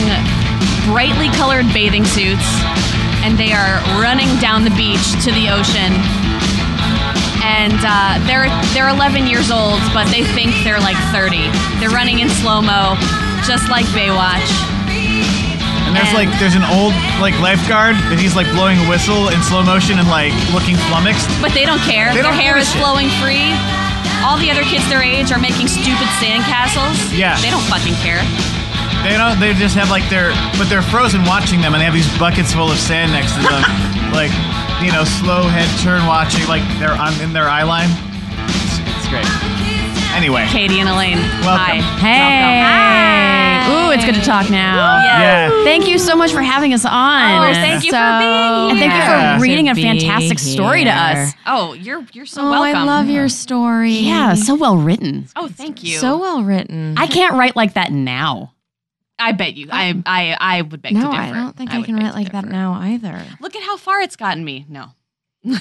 brightly 0.86 1.30
colored 1.36 1.66
bathing 1.74 2.06
suits, 2.06 2.46
and 3.26 3.38
they 3.38 3.52
are 3.52 3.82
running 4.00 4.30
down 4.40 4.64
the 4.64 4.70
beach 4.78 5.02
to 5.26 5.32
the 5.34 5.50
ocean. 5.50 5.92
And 7.48 7.80
uh, 7.80 8.20
they're 8.28 8.52
they're 8.76 8.92
11 8.92 9.26
years 9.26 9.50
old, 9.52 9.80
but 9.96 10.06
they 10.12 10.24
think 10.36 10.52
they're 10.68 10.84
like 10.84 11.00
30. 11.16 11.48
They're 11.80 11.90
running 11.96 12.20
in 12.20 12.28
slow 12.30 12.60
mo, 12.62 13.00
just 13.48 13.72
like 13.72 13.88
Baywatch. 13.96 14.52
And 15.88 15.96
there's 15.96 16.12
And- 16.12 16.20
like 16.20 16.32
there's 16.44 16.56
an 16.60 16.68
old 16.68 16.92
like 17.24 17.34
lifeguard 17.40 17.96
that 18.12 18.20
he's 18.20 18.36
like 18.36 18.48
blowing 18.52 18.76
a 18.84 18.86
whistle 18.92 19.32
in 19.32 19.40
slow 19.48 19.64
motion 19.64 19.98
and 20.00 20.08
like 20.12 20.36
looking 20.52 20.76
flummoxed. 20.92 21.32
But 21.40 21.56
they 21.56 21.64
don't 21.64 21.82
care. 21.88 22.12
They 22.12 22.20
Their 22.20 22.28
don't 22.28 22.36
hair 22.40 22.60
is 22.60 22.68
shit. 22.68 22.84
flowing 22.84 23.08
free. 23.24 23.56
All 24.28 24.36
the 24.36 24.52
other 24.52 24.68
kids 24.68 24.84
their 24.92 25.00
age 25.02 25.32
are 25.32 25.40
making 25.40 25.72
stupid 25.72 26.10
sandcastles. 26.20 27.00
Yeah. 27.16 27.40
They 27.40 27.50
don't 27.50 27.64
fucking 27.72 27.96
care. 28.04 28.20
They 29.04 29.16
don't. 29.16 29.40
They 29.40 29.54
just 29.54 29.76
have 29.76 29.90
like 29.90 30.08
their, 30.10 30.32
but 30.58 30.68
they're 30.70 30.82
frozen 30.82 31.24
watching 31.26 31.62
them, 31.62 31.74
and 31.74 31.82
they 31.82 31.86
have 31.86 31.94
these 31.94 32.10
buckets 32.20 32.54
full 32.54 32.72
of 32.72 32.78
sand 32.78 33.12
next 33.12 33.34
to 33.36 33.42
them, 33.42 33.64
like 34.12 34.32
you 34.84 34.92
know, 34.92 35.04
slow 35.04 35.44
head 35.48 35.68
turn 35.82 36.06
watching, 36.06 36.46
like 36.48 36.64
they're 36.80 36.92
on 36.98 37.14
in 37.22 37.34
their 37.34 37.48
eye 37.48 37.64
line. 37.64 37.90
It's, 38.50 38.80
it's 38.84 39.08
great. 39.10 39.26
Anyway, 40.16 40.46
Katie 40.50 40.80
and 40.80 40.90
Elaine. 40.90 41.18
Welcome. 41.46 41.80
Hi. 41.80 41.82
Hey. 42.02 42.62
Welcome. 42.64 42.98
Ooh, 43.68 43.92
it's 43.92 44.06
good 44.06 44.16
to 44.16 44.22
talk 44.22 44.50
now. 44.50 44.76
Yeah. 45.04 45.50
yeah, 45.50 45.64
Thank 45.64 45.88
you 45.88 46.00
so 46.00 46.16
much 46.16 46.32
for 46.32 46.42
having 46.42 46.74
us 46.74 46.86
on. 46.86 47.50
Oh, 47.50 47.54
thank 47.54 47.84
you 47.84 47.92
for 47.92 47.98
So- 47.98 48.20
being 48.20 48.72
And 48.72 48.80
thank 48.80 48.94
you 48.94 49.38
for 49.40 49.44
reading 49.44 49.70
a 49.70 49.76
fantastic 49.76 50.40
story 50.40 50.86
to 50.86 50.90
us. 50.90 51.34
Oh, 51.46 51.74
you're 51.74 52.06
you're 52.14 52.26
so 52.26 52.42
oh, 52.48 52.52
welcome. 52.52 52.82
I 52.82 52.84
love 52.86 53.10
your 53.10 53.30
story. 53.30 53.92
Yeah, 53.94 54.34
so 54.36 54.56
well 54.56 54.78
written. 54.78 55.28
Oh, 55.36 55.48
thank 55.50 55.84
you. 55.84 55.98
So 55.98 56.18
well 56.18 56.44
written. 56.44 56.96
I 56.98 57.08
can't 57.08 57.36
write 57.36 57.56
like 57.56 57.74
that 57.74 57.92
now. 57.92 58.54
I 59.20 59.32
bet 59.32 59.56
you. 59.56 59.68
I 59.72 60.02
I 60.06 60.38
I 60.40 60.62
would 60.62 60.82
beg 60.82 60.94
to 60.94 61.00
no, 61.00 61.12
differ. 61.12 61.22
I 61.22 61.32
don't 61.34 61.56
think 61.56 61.72
I, 61.72 61.78
would 61.78 61.86
can 61.86 61.96
beg 61.96 62.04
write 62.04 62.12
to 62.12 62.18
like 62.18 62.32
that 62.32 62.46
now 62.46 62.74
either. 62.74 63.24
Look 63.40 63.56
at 63.56 63.64
how 63.64 63.78
far 63.78 64.02
it's 64.02 64.16
gotten 64.16 64.44
me. 64.46 64.66
No. 64.70 64.90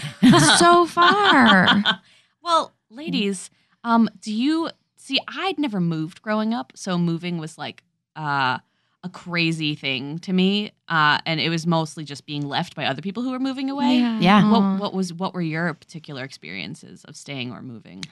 so 0.59 0.87
far. 0.87 1.69
Well, 2.47 2.73
ladies, 2.91 3.51
um, 3.83 4.09
do 4.21 4.33
you 4.33 4.71
see? 4.95 5.19
I'd 5.27 5.59
never 5.59 5.81
moved 5.81 6.23
growing 6.23 6.55
up, 6.55 6.73
so 6.77 6.97
moving 6.97 7.39
was 7.39 7.59
like 7.59 7.83
uh, 8.15 8.59
a 9.03 9.09
crazy 9.09 9.75
thing 9.75 10.21
to 10.21 10.33
me, 10.33 10.71
uh, 10.89 11.19
and 11.27 11.41
it 11.41 11.49
was 11.49 11.67
mostly 11.67 12.05
just 12.05 12.25
being 12.25 12.47
left 12.47 12.77
by 12.77 12.85
other 12.85 13.03
people 13.03 13.25
who 13.25 13.33
were 13.33 13.41
moving 13.41 13.69
away. 13.69 13.97
Yeah. 13.97 14.43
Aw. 14.45 14.51
What, 14.53 14.81
what 14.81 14.95
was 14.95 15.13
what 15.13 15.35
were 15.35 15.43
your 15.43 15.75
particular 15.75 16.23
experiences 16.23 17.05
of 17.05 17.17
staying 17.17 17.51
or 17.51 17.63
moving? 17.63 18.05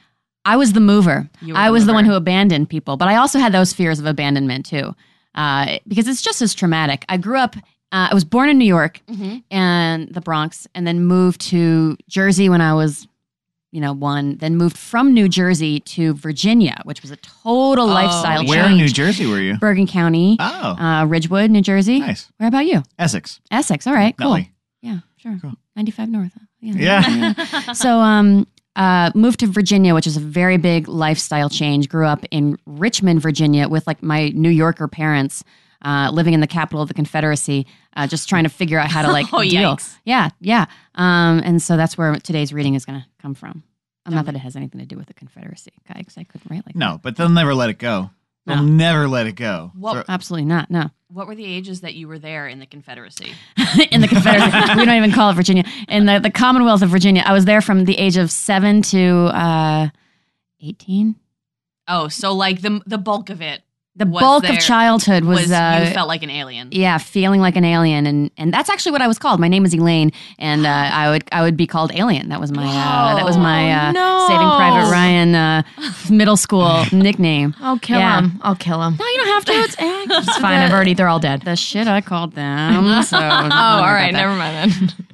I 0.45 0.57
was 0.57 0.73
the 0.73 0.81
mover. 0.81 1.31
I 1.55 1.69
the 1.69 1.73
was 1.73 1.87
the 1.87 1.93
one 1.93 2.05
who 2.05 2.15
abandoned 2.15 2.69
people, 2.69 2.97
but 2.97 3.07
I 3.07 3.15
also 3.15 3.39
had 3.39 3.53
those 3.53 3.73
fears 3.73 4.01
of 4.01 4.07
abandonment 4.07 4.67
too, 4.67 4.97
uh, 5.35 5.79
because 5.89 6.07
it's 6.09 6.23
just 6.23 6.41
as 6.43 6.55
traumatic. 6.55 7.05
I 7.09 7.17
grew 7.17 7.39
up. 7.39 7.57
Uh, 7.93 8.09
I 8.11 8.15
was 8.15 8.25
born 8.25 8.49
in 8.49 8.59
New 8.59 8.65
York 8.65 9.01
Mm-hmm. 9.09 9.39
and 9.51 10.09
the 10.13 10.21
Bronx, 10.21 10.67
and 10.75 10.87
then 10.87 11.05
moved 11.05 11.41
to 11.51 11.97
Jersey 12.09 12.49
when 12.49 12.61
I 12.61 12.75
was, 12.75 13.07
you 13.71 13.81
know, 13.81 13.93
one. 13.93 14.37
Then 14.39 14.57
moved 14.57 14.77
from 14.77 15.15
New 15.15 15.29
Jersey 15.29 15.79
to 15.81 16.15
Virginia, 16.15 16.81
which 16.85 17.03
was 17.03 17.11
a 17.13 17.17
total 17.17 17.85
Oh, 17.85 17.93
lifestyle 17.93 18.43
yeah. 18.43 18.49
Where 18.49 18.67
in. 18.71 18.77
New 18.77 18.89
Jersey 18.89 19.27
were 19.27 19.39
you? 19.41 19.59
Bergen 19.59 19.87
County, 19.87 20.37
Oh, 20.41 20.77
uh, 20.77 21.05
Ridgewood, 21.07 21.51
New 21.51 21.61
Jersey. 21.63 22.01
nice. 22.01 22.31
Where 22.39 22.49
about 22.49 22.67
you? 22.67 22.83
Essex. 22.99 23.41
Essex. 23.51 23.87
All 23.87 23.95
right, 23.95 24.17
cool. 24.19 24.29
Nutley. 24.31 24.51
Yeah, 24.83 24.99
sure. 25.17 25.39
Cool. 25.41 25.55
95 25.77 26.09
North. 26.09 26.33
Yeah. 26.61 27.03
Yeah. 27.07 27.73
so 27.75 27.99
um 28.01 28.47
uh 28.77 29.11
moved 29.15 29.41
to 29.41 29.47
Virginia, 29.47 29.95
which 29.95 30.07
is 30.07 30.17
a 30.17 30.21
very 30.21 30.57
big 30.57 30.89
lifestyle 30.89 31.49
change. 31.51 31.89
Grew 31.89 32.07
up 32.07 32.25
in 32.31 32.59
Richmond, 32.67 33.23
Virginia 33.23 33.69
with 33.69 33.87
like 33.87 34.03
my 34.03 34.29
New 34.31 34.51
Yorker 34.51 34.89
parents. 34.89 35.45
Uh, 35.83 36.11
living 36.11 36.33
in 36.33 36.41
the 36.41 36.47
capital 36.47 36.81
of 36.81 36.89
the 36.89 36.95
Confederacy, 36.95 37.67
uh, 37.95 38.07
just 38.07 38.27
trying 38.27 38.45
to 38.45 38.49
figure 38.49 38.79
out 38.79 38.91
how 38.91 39.03
to 39.03 39.13
like 39.13 39.27
Oh, 39.35 39.43
deal. 39.43 39.77
yikes. 39.77 39.95
Yeah, 40.07 40.31
yeah. 40.41 40.65
Um, 40.95 41.43
and 41.45 41.61
so 41.61 41.77
that's 41.77 41.99
where 41.99 42.15
today's 42.21 42.55
reading 42.55 42.73
is 42.73 42.87
going 42.87 43.01
to 43.03 43.07
come 43.21 43.35
from. 43.35 43.63
Um, 44.07 44.15
not 44.15 44.25
that 44.25 44.35
it 44.35 44.39
has 44.39 44.57
anything 44.57 44.81
to 44.81 44.87
do 44.87 44.97
with 44.97 45.09
the 45.09 45.13
Confederacy, 45.13 45.73
because 45.87 46.17
I 46.17 46.25
couldn't 46.25 46.51
write 46.51 46.65
like 46.65 46.75
No, 46.75 46.99
but 47.03 47.17
they'll 47.17 47.29
never 47.29 47.55
let 47.55 47.69
it 47.69 47.77
go. 47.79 48.09
They'll 48.47 48.57
No. 48.57 48.63
never 48.65 49.09
let 49.09 49.27
it 49.27 49.37
go. 49.37 49.73
What- 49.75 49.93
So- 49.93 49.97
that. 49.99 50.11
absolutely 50.11 50.45
not. 50.47 50.71
No, 50.71 50.91
What 51.09 51.27
were 51.27 51.35
the 51.35 51.45
ages 51.47 51.81
that 51.81 51.95
you 51.95 52.09
were 52.09 52.19
there 52.19 52.47
in 52.47 52.59
the 52.59 52.67
Confederacy? 52.67 53.33
in 53.91 54.01
the 54.03 54.09
Confederacy. 54.09 54.75
we 54.77 54.85
don't 54.85 54.97
even 54.97 55.13
call 55.13 55.31
it 55.31 55.35
Virginia. 55.35 55.65
In 55.89 56.05
the, 56.07 56.19
the 56.21 56.31
Commonwealth 56.31 56.83
of 56.83 56.91
Virginia, 56.91 57.23
I 57.25 57.33
was 57.33 57.45
there 57.47 57.61
from 57.63 57.85
the 57.87 57.97
age 57.99 58.17
of 58.19 58.31
seven 58.31 58.83
to 58.83 59.31
uh, 59.35 59.89
eighteen. 60.61 61.17
Oh, 61.89 62.09
so 62.09 62.33
like 62.35 62.61
the 62.63 62.81
the 62.87 62.99
bulk 62.99 63.29
of 63.31 63.41
it 63.43 63.63
The 63.97 64.07
bulk 64.07 64.43
there- 64.43 64.53
of 64.55 64.59
childhood 64.59 65.23
was, 65.25 65.43
was, 65.43 65.53
uh, 65.53 65.85
you 65.87 65.95
felt 65.95 66.09
like 66.09 66.25
an 66.25 66.31
alien. 66.31 66.69
yeah, 66.73 66.99
feeling 66.99 67.41
like 67.41 67.55
an 67.55 67.65
alien, 67.65 68.07
and 68.09 68.29
and 68.37 68.53
that's 68.53 68.69
actually 68.69 68.91
what 68.91 69.03
I 69.03 69.07
was 69.07 69.21
called. 69.21 69.39
My 69.39 69.47
name 69.47 69.65
is 69.65 69.73
Elaine, 69.73 70.11
and 70.37 70.67
uh, 70.67 70.69
I 70.93 71.11
would 71.11 71.23
I 71.31 71.43
would 71.43 71.57
be 71.57 71.69
called 71.69 71.93
Alien. 71.95 72.29
That 72.31 72.41
was 72.41 72.51
my 72.51 72.67
uh, 72.67 73.15
that 73.15 73.25
was 73.25 73.37
my 73.39 73.71
uh, 73.73 73.93
no. 73.93 74.25
Saving 74.27 74.49
Private 74.49 74.91
Ryan 74.91 75.35
uh, 75.37 75.63
middle 76.11 76.37
school 76.37 76.85
nickname. 76.93 77.55
I'll 77.61 77.79
kill 77.79 78.01
Yeah. 78.01 78.23
him. 78.23 78.41
I'll 78.43 78.57
kill 78.57 78.83
him. 78.83 78.97
No, 78.99 79.07
you 79.07 79.17
don't 79.19 79.29
have 79.29 79.45
to. 79.45 79.53
It's, 79.53 79.77
It's 80.29 80.39
fine. 80.39 80.59
I've 80.59 80.73
already. 80.73 80.95
They're 80.95 81.09
all 81.09 81.21
dead. 81.21 81.43
the 81.43 81.55
shit 81.55 81.87
I 81.87 82.01
called 82.01 82.33
them. 82.35 83.03
So 83.05 83.17
Oh, 83.17 83.21
all 83.23 83.95
right. 83.95 84.13
Never 84.13 84.35
mind 84.35 84.73
then. 84.73 85.07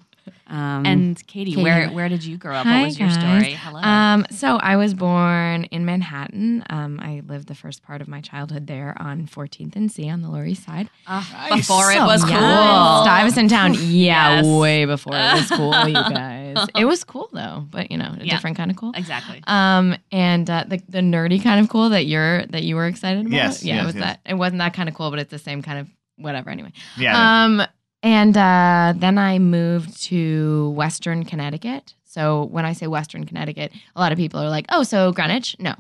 Um, 0.51 0.85
And 0.85 1.27
Katie, 1.29 1.53
Katie. 1.53 1.63
where 1.63 1.89
where 1.91 2.09
did 2.09 2.25
you 2.25 2.37
grow 2.37 2.57
up? 2.57 2.67
Hi, 2.67 2.81
what 2.81 2.87
was 2.87 2.99
your 2.99 3.09
guys. 3.09 3.19
story? 3.21 3.53
Hello. 3.55 3.81
Um, 3.81 4.27
so 4.31 4.57
I 4.57 4.77
was 4.77 4.95
born 4.95 5.65
in 5.65 5.85
Manhattan. 5.85 6.65
Um, 6.69 6.99
I 7.01 7.23
lived 7.25 7.47
the 7.47 7.55
first 7.55 7.83
part 7.85 8.01
of 8.01 8.09
my 8.09 8.21
childhood 8.21 8.67
there 8.67 8.95
on 8.99 9.27
14th 9.29 9.77
and 9.77 9.91
C 9.93 10.11
on 10.11 10.23
the 10.23 10.29
Lower 10.29 10.45
East 10.45 10.65
Side. 10.67 10.91
Ah, 11.07 11.47
Nice. 11.51 11.61
Before 11.69 11.91
it 11.93 11.97
So, 11.99 12.05
was 12.05 12.25
cool. 12.25 12.33
yes, 12.33 13.03
Stuyvesant 13.05 13.51
Town. 13.51 13.75
Yeah, 13.81 14.41
Yes. 14.41 14.45
way 14.47 14.85
before 14.87 15.15
it 15.17 15.33
was 15.35 15.49
cool, 15.51 15.87
you 15.87 15.95
guys. 16.21 16.57
It 16.77 16.85
was 16.85 17.05
cool 17.05 17.29
though, 17.33 17.65
but 17.71 17.91
you 17.93 17.97
know, 17.99 18.13
a 18.21 18.25
Yeah. 18.25 18.35
different 18.35 18.57
kind 18.57 18.71
of 18.73 18.77
cool. 18.77 18.93
Exactly. 18.97 19.41
Um, 19.47 19.95
and 20.11 20.51
uh, 20.51 20.65
the 20.67 20.83
the 20.89 20.99
nerdy 21.01 21.41
kind 21.43 21.61
of 21.61 21.69
cool 21.69 21.91
that 21.91 22.07
you're 22.07 22.45
that 22.47 22.65
you 22.65 22.75
were 22.75 22.87
excited 22.89 23.21
about. 23.27 23.33
Yes, 23.37 23.63
yeah, 23.63 23.75
yes, 23.77 23.83
it 23.83 23.87
was 23.87 23.95
yes. 23.95 24.05
that. 24.05 24.21
It 24.29 24.35
wasn't 24.35 24.59
that 24.59 24.75
kind 24.75 24.89
of 24.89 24.97
cool, 24.97 25.11
but 25.11 25.21
it's 25.21 25.31
the 25.31 25.39
same 25.39 25.63
kind 25.63 25.79
of 25.79 25.89
whatever. 26.17 26.51
Anyway. 26.51 26.73
yeah. 26.99 27.45
Um, 27.45 27.63
and 28.03 28.37
uh, 28.37 28.95
then 28.97 29.19
I 29.19 29.39
moved 29.39 30.03
to 30.05 30.71
Western 30.71 31.25
Connecticut. 31.25 31.95
So 32.05 32.45
when 32.47 32.65
I 32.65 32.73
say 32.73 32.87
Western 32.87 33.25
Connecticut, 33.25 33.73
a 33.95 34.01
lot 34.01 34.11
of 34.13 34.19
people 34.19 34.41
are 34.41 34.49
like, 34.51 34.67
"Oh, 34.71 34.83
so 34.83 35.13
Greenwich?" 35.13 35.57
No. 35.59 35.75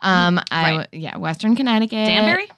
Um, 0.00 0.40
I 0.50 0.76
Right. 0.76 0.88
yeah, 0.92 1.16
Western 1.16 1.54
Connecticut, 1.56 2.06
Danbury? 2.06 2.48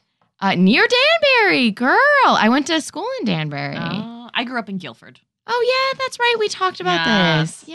uh, 0.40 0.55
near 0.55 0.87
Danbury, 0.87 1.70
girl. 1.70 1.98
I 2.27 2.48
went 2.48 2.66
to 2.68 2.81
school 2.81 3.07
in 3.20 3.27
Danbury. 3.27 3.77
Uh, 3.77 4.29
I 4.35 4.44
grew 4.44 4.59
up 4.59 4.68
in 4.68 4.79
Guilford. 4.79 5.20
Oh 5.46 5.90
yeah, 5.92 5.98
that's 6.03 6.18
right. 6.18 6.37
We 6.38 6.48
talked 6.48 6.81
about 6.81 7.05
this. 7.05 7.64
Yes. 7.66 7.66
this. 7.66 7.68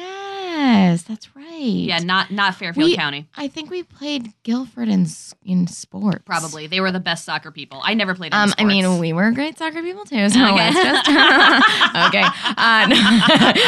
Yes, 0.60 1.04
that's 1.04 1.36
right. 1.36 1.45
Yeah, 1.60 2.00
not 2.00 2.32
not 2.32 2.56
Fairfield 2.56 2.89
We- 2.89 2.95
County. 2.95 3.28
I 3.38 3.48
think 3.48 3.69
we 3.69 3.84
played 3.84 4.34
Guilford 4.43 4.89
in 4.89 5.08
in 5.43 5.67
sports. 5.67 6.24
Probably 6.26 6.67
they 6.67 6.82
were 6.82 6.91
the 6.91 7.00
best 7.00 7.24
soccer 7.26 7.52
people. 7.52 7.80
I 7.84 7.93
never 7.93 8.13
played. 8.15 8.34
Um, 8.34 8.54
I 8.58 8.63
mean, 8.65 9.00
we 9.00 9.13
were 9.13 9.32
great 9.32 9.58
soccer 9.58 9.82
people 9.82 10.04
too. 10.06 10.30
So 10.30 10.54
Okay. 10.54 10.72
just 10.72 11.08
okay. 12.08 12.24
Uh, 12.58 12.88
no, 12.89 12.98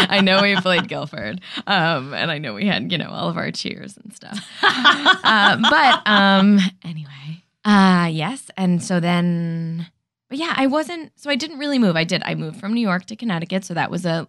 I 0.10 0.20
know 0.24 0.42
we 0.42 0.56
played 0.58 0.88
Guilford, 0.88 1.42
um, 1.68 2.14
and 2.14 2.30
I 2.32 2.38
know 2.38 2.54
we 2.54 2.66
had 2.68 2.92
you 2.92 2.98
know 2.98 3.10
all 3.10 3.30
of 3.30 3.38
our 3.38 3.52
cheers 3.52 3.98
and 3.98 4.14
stuff. 4.14 4.40
uh, 4.64 5.58
but 5.70 6.02
um, 6.08 6.60
anyway, 6.84 7.44
uh, 7.66 8.10
yes, 8.12 8.50
and 8.58 8.84
so 8.84 9.00
then, 9.00 9.88
but 10.30 10.38
yeah, 10.38 10.54
I 10.58 10.68
wasn't. 10.68 11.12
So 11.16 11.30
I 11.30 11.36
didn't 11.36 11.60
really 11.60 11.80
move. 11.80 11.96
I 11.96 12.04
did. 12.04 12.22
I 12.26 12.36
moved 12.36 12.60
from 12.60 12.74
New 12.74 12.82
York 12.82 13.06
to 13.06 13.16
Connecticut, 13.16 13.64
so 13.64 13.74
that 13.76 13.90
was 13.92 14.06
a, 14.06 14.28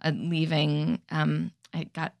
a 0.00 0.12
leaving. 0.12 1.00
Um, 1.10 1.50
I 1.74 1.84
got 1.92 2.12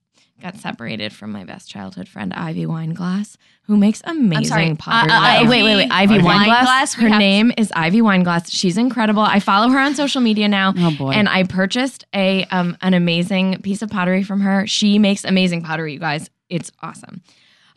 got 0.42 0.56
separated 0.56 1.12
from 1.12 1.30
my 1.30 1.44
best 1.44 1.70
childhood 1.70 2.08
friend 2.08 2.34
Ivy 2.34 2.66
Wineglass, 2.66 3.36
who 3.62 3.76
makes 3.76 4.02
amazing 4.04 4.44
sorry, 4.46 4.74
pottery. 4.74 5.12
uh, 5.12 5.16
uh, 5.16 5.20
Ivy- 5.20 5.48
wait, 5.48 5.62
wait, 5.62 5.76
wait. 5.76 5.90
Ivy 5.92 6.14
Ivy 6.16 6.24
Wineglass. 6.24 6.46
Wineglass? 6.66 6.94
Her 6.96 7.08
have- 7.08 7.18
name 7.18 7.52
is 7.56 7.72
Ivy 7.74 8.00
Wineglass. 8.02 8.50
She's 8.50 8.76
incredible. 8.76 9.22
I 9.22 9.38
follow 9.38 9.68
her 9.70 9.78
on 9.78 9.94
social 9.94 10.20
media 10.20 10.48
now. 10.48 10.74
Oh 10.76 10.90
boy. 10.96 11.12
And 11.12 11.28
I 11.28 11.44
purchased 11.44 12.04
a 12.14 12.44
um, 12.46 12.76
an 12.82 12.94
amazing 12.94 13.62
piece 13.62 13.80
of 13.80 13.90
pottery 13.90 14.22
from 14.24 14.40
her. 14.40 14.66
She 14.66 14.98
makes 14.98 15.24
amazing 15.24 15.62
pottery, 15.62 15.92
you 15.94 16.00
guys. 16.00 16.28
It's 16.50 16.70
awesome. 16.82 17.22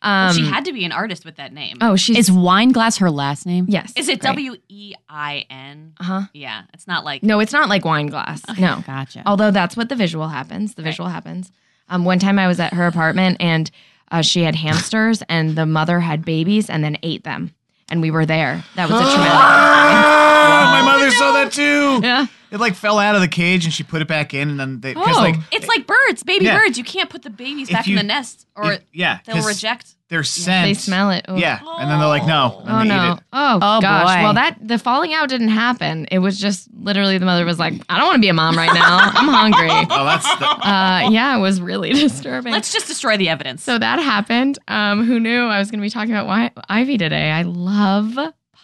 Um, 0.01 0.35
she 0.35 0.45
had 0.45 0.65
to 0.65 0.73
be 0.73 0.85
an 0.85 0.91
artist 0.91 1.25
with 1.25 1.37
that 1.37 1.53
name. 1.53 1.77
oh, 1.81 1.95
she's 1.95 2.17
is 2.17 2.31
wine 2.31 2.71
glass 2.71 2.97
her 2.97 3.09
last 3.09 3.45
name? 3.47 3.65
yes. 3.67 3.93
Is 3.95 4.07
it 4.09 4.19
great. 4.19 4.29
W 4.29 4.55
E 4.69 4.93
I 5.09 5.45
N? 5.49 5.93
Uh-huh. 5.99 6.21
Yeah, 6.33 6.63
it's 6.73 6.85
not 6.87 7.03
like 7.05 7.23
No, 7.23 7.39
it's 7.39 7.51
not 7.53 7.67
like 7.69 7.83
wine 7.85 8.07
glass. 8.07 8.43
No. 8.59 8.83
Gotcha. 8.85 9.23
Although 9.25 9.49
that's 9.51 9.75
what 9.77 9.89
the 9.89 9.95
visual 9.95 10.27
happens. 10.27 10.75
The 10.75 10.83
visual 10.83 11.09
happens. 11.09 11.51
Um, 11.89 12.05
one 12.05 12.19
time 12.19 12.37
I 12.39 12.47
was 12.47 12.59
at 12.59 12.73
her 12.73 12.85
apartment 12.87 13.37
and 13.39 13.69
uh, 14.11 14.21
she 14.21 14.43
had 14.43 14.55
hamsters 14.55 15.21
and 15.29 15.55
the 15.55 15.65
mother 15.65 15.99
had 15.99 16.23
babies 16.25 16.69
and 16.69 16.83
then 16.83 16.97
ate 17.03 17.23
them. 17.23 17.53
And 17.89 18.01
we 18.01 18.11
were 18.11 18.25
there. 18.25 18.63
That 18.75 18.89
was 18.89 18.99
a 18.99 19.03
traumatic. 19.03 19.31
Ah, 19.39 20.36
my 20.49 20.81
mother 20.83 21.11
saw 21.11 21.31
that 21.33 21.51
too. 21.51 21.99
Yeah. 22.03 22.25
It 22.49 22.61
like 22.61 22.75
fell 22.75 22.97
out 22.97 23.13
of 23.15 23.19
the 23.21 23.27
cage 23.27 23.65
and 23.65 23.73
she 23.73 23.83
put 23.83 24.01
it 24.01 24.07
back 24.07 24.33
in, 24.33 24.49
and 24.49 24.57
then 24.59 24.79
they 24.79 24.93
because 24.93 25.17
Oh. 25.17 25.19
like 25.19 25.35
it's 25.51 25.67
like 25.67 25.85
birds, 25.85 26.23
baby 26.23 26.45
Yeah. 26.45 26.57
birds. 26.57 26.77
You 26.77 26.83
can't 26.85 27.09
put 27.09 27.23
the 27.23 27.29
babies 27.29 27.67
If 27.67 27.73
back 27.73 27.87
you- 27.87 27.97
in 27.99 28.07
the 28.07 28.07
nest, 28.13 28.47
or 28.55 28.73
if- 28.73 28.81
yeah, 28.93 29.19
they'll 29.25 29.35
'cause 29.35 29.45
reject. 29.47 29.93
Their 30.09 30.23
scent. 30.23 30.65
They 30.65 30.73
smell 30.73 31.11
it. 31.11 31.25
Ooh. 31.29 31.35
Yeah, 31.37 31.59
and 31.79 31.91
then 31.91 31.99
they're 31.99 32.07
like, 32.07 32.25
no. 32.25 32.63
and 32.65 32.69
Oh 32.73 32.77
they 32.79 32.85
eat 32.85 32.87
no! 32.87 33.11
it. 33.15 33.19
Oh, 33.33 33.59
Oh, 33.61 33.81
gosh! 33.81 34.15
boy. 34.15 34.23
Well, 34.23 34.33
that 34.35 34.55
the 34.65 34.79
falling 34.79 35.13
out 35.13 35.27
didn't 35.27 35.49
happen. 35.49 36.07
It 36.09 36.19
was 36.19 36.39
just 36.39 36.69
literally 36.79 37.17
the 37.17 37.25
mother 37.25 37.43
was 37.43 37.59
like, 37.59 37.73
"I 37.89 37.97
don't 37.97 38.07
want 38.07 38.15
to 38.15 38.21
be 38.21 38.29
a 38.29 38.33
mom 38.33 38.57
right 38.57 38.73
now. 38.73 38.99
I'm 39.01 39.27
hungry." 39.27 39.67
Oh, 39.89 40.05
that's 40.05 40.33
the, 40.37 40.45
Uh, 40.47 41.09
yeah, 41.11 41.35
it 41.35 41.41
was 41.41 41.59
really 41.59 41.89
disturbing. 41.93 42.53
Let's 42.53 42.71
just 42.71 42.87
destroy 42.87 43.17
the 43.17 43.27
evidence. 43.27 43.63
so 43.63 43.77
that 43.77 43.99
happened. 43.99 44.57
Um, 44.69 45.03
who 45.05 45.19
knew 45.19 45.43
I 45.47 45.59
was 45.59 45.69
going 45.69 45.79
to 45.81 45.85
be 45.85 45.89
talking 45.89 46.11
about 46.13 46.25
why, 46.27 46.51
Ivy 46.69 46.97
today? 46.97 47.29
I 47.31 47.41
love 47.41 48.17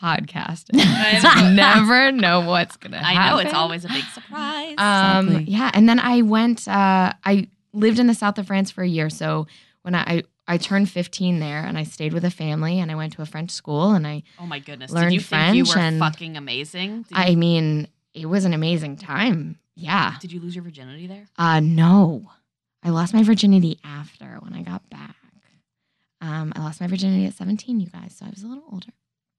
podcasting. 0.03 0.79
I 0.81 1.51
never 1.55 2.11
know 2.11 2.41
what's 2.41 2.75
going 2.77 2.91
to 2.91 2.97
happen. 2.97 3.17
I 3.17 3.29
know 3.29 3.37
it's 3.37 3.53
always 3.53 3.85
a 3.85 3.87
big 3.87 4.03
surprise. 4.05 4.75
Um, 4.77 5.27
Exactly. 5.27 5.51
yeah, 5.53 5.71
and 5.73 5.87
then 5.87 5.99
I 5.99 6.21
went. 6.21 6.67
Uh, 6.67 7.13
I 7.23 7.47
lived 7.73 7.99
in 7.99 8.07
the 8.07 8.13
south 8.13 8.37
of 8.37 8.47
France 8.47 8.69
for 8.71 8.83
a 8.83 8.87
year. 8.87 9.09
So 9.09 9.47
when 9.83 9.95
I, 9.95 10.01
I 10.01 10.23
I 10.45 10.57
turned 10.57 10.89
15 10.89 11.39
there, 11.39 11.59
and 11.63 11.77
I 11.77 11.83
stayed 11.83 12.11
with 12.13 12.25
a 12.25 12.31
family, 12.31 12.79
and 12.79 12.91
I 12.91 12.95
went 12.95 13.13
to 13.13 13.21
a 13.21 13.25
French 13.25 13.51
school, 13.51 13.91
and 13.93 14.05
I 14.05 14.23
oh 14.39 14.45
my 14.45 14.59
goodness! 14.59 14.91
learned 14.91 15.11
Did 15.11 15.15
you 15.15 15.21
think 15.21 15.55
you 15.55 15.65
French 15.65 15.75
were 15.75 15.81
and- 15.81 15.99
fucking 15.99 16.35
amazing? 16.37 17.03
Did, 17.03 17.17
I 17.17 17.27
you, 17.29 17.37
mean, 17.37 17.87
it 18.13 18.25
was 18.25 18.43
an 18.45 18.53
amazing 18.53 18.97
time. 18.97 19.57
Yeah. 19.75 20.17
did 20.21 20.31
you 20.31 20.39
lose 20.39 20.53
your 20.55 20.63
virginity 20.63 21.07
there? 21.07 21.25
Uh, 21.35 21.59
no, 21.59 22.29
I 22.83 22.89
lost 22.89 23.11
my 23.13 23.23
virginity 23.23 23.79
after 23.83 24.37
when 24.41 24.53
I 24.53 24.61
got 24.61 24.87
back. 24.89 25.15
Um, 26.21 26.53
I 26.55 26.59
lost 26.61 26.79
my 26.79 26.85
virginity 26.87 27.25
at 27.25 27.33
17, 27.33 27.79
you 27.79 27.87
guys. 27.87 28.15
So 28.17 28.25
I 28.25 28.29
was 28.29 28.43
a 28.43 28.47
little 28.47 28.63
older. 28.71 28.93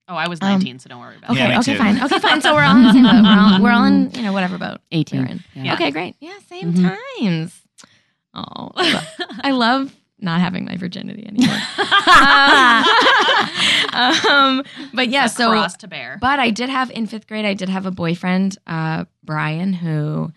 Oh, 0.07 0.15
I 0.15 0.27
was 0.27 0.39
Um, 0.41 0.49
19, 0.49 0.79
so 0.79 0.89
don't 0.89 0.99
worry 0.99 1.15
about 1.17 1.31
Okay, 1.31 1.39
Yeah, 1.39 1.47
me 1.49 1.57
okay, 1.57 1.75
fine. 1.77 2.01
Okay, 2.03 2.19
fine. 2.19 2.39
So 2.41 2.53
we're 2.53 2.63
all 2.67 2.75
in 2.77 2.83
the 2.83 2.93
same 2.93 3.03
boat. 3.03 3.23
We're 3.23 3.39
all, 3.39 3.61
we're 3.61 3.71
all 3.71 3.85
in, 3.85 4.11
you 4.15 4.21
know, 4.21 4.33
whatever 4.33 4.57
boat. 4.57 4.79
we're 4.91 4.99
18. 4.99 5.25
in. 5.27 5.43
Yeah. 5.55 5.73
Okay, 5.73 5.89
great. 5.91 6.15
Yeah, 6.19 6.37
same 6.47 6.73
Mhm. 6.73 6.97
times. 7.19 7.61
Oh, 8.35 8.69
I 9.41 9.51
love 9.51 9.95
not 10.19 10.41
having 10.41 10.65
my 10.65 10.77
virginity 10.77 11.25
anymore. 11.27 11.55
um, 13.93 14.63
but 14.93 15.09
yeah, 15.09 15.25
It's 15.25 15.33
a 15.33 15.37
so 15.37 15.49
cross 15.51 15.75
to 15.77 15.87
bear. 15.87 16.17
But 16.21 16.39
I 16.39 16.49
did 16.51 16.69
have 16.69 16.91
in 16.91 17.07
fifth 17.07 17.27
grade, 17.27 17.45
I 17.45 17.53
did 17.53 17.69
have 17.69 17.85
a 17.85 17.91
boyfriend, 17.91 18.57
uh, 18.67 19.05
Brian, 19.23 19.73
who 19.73 20.31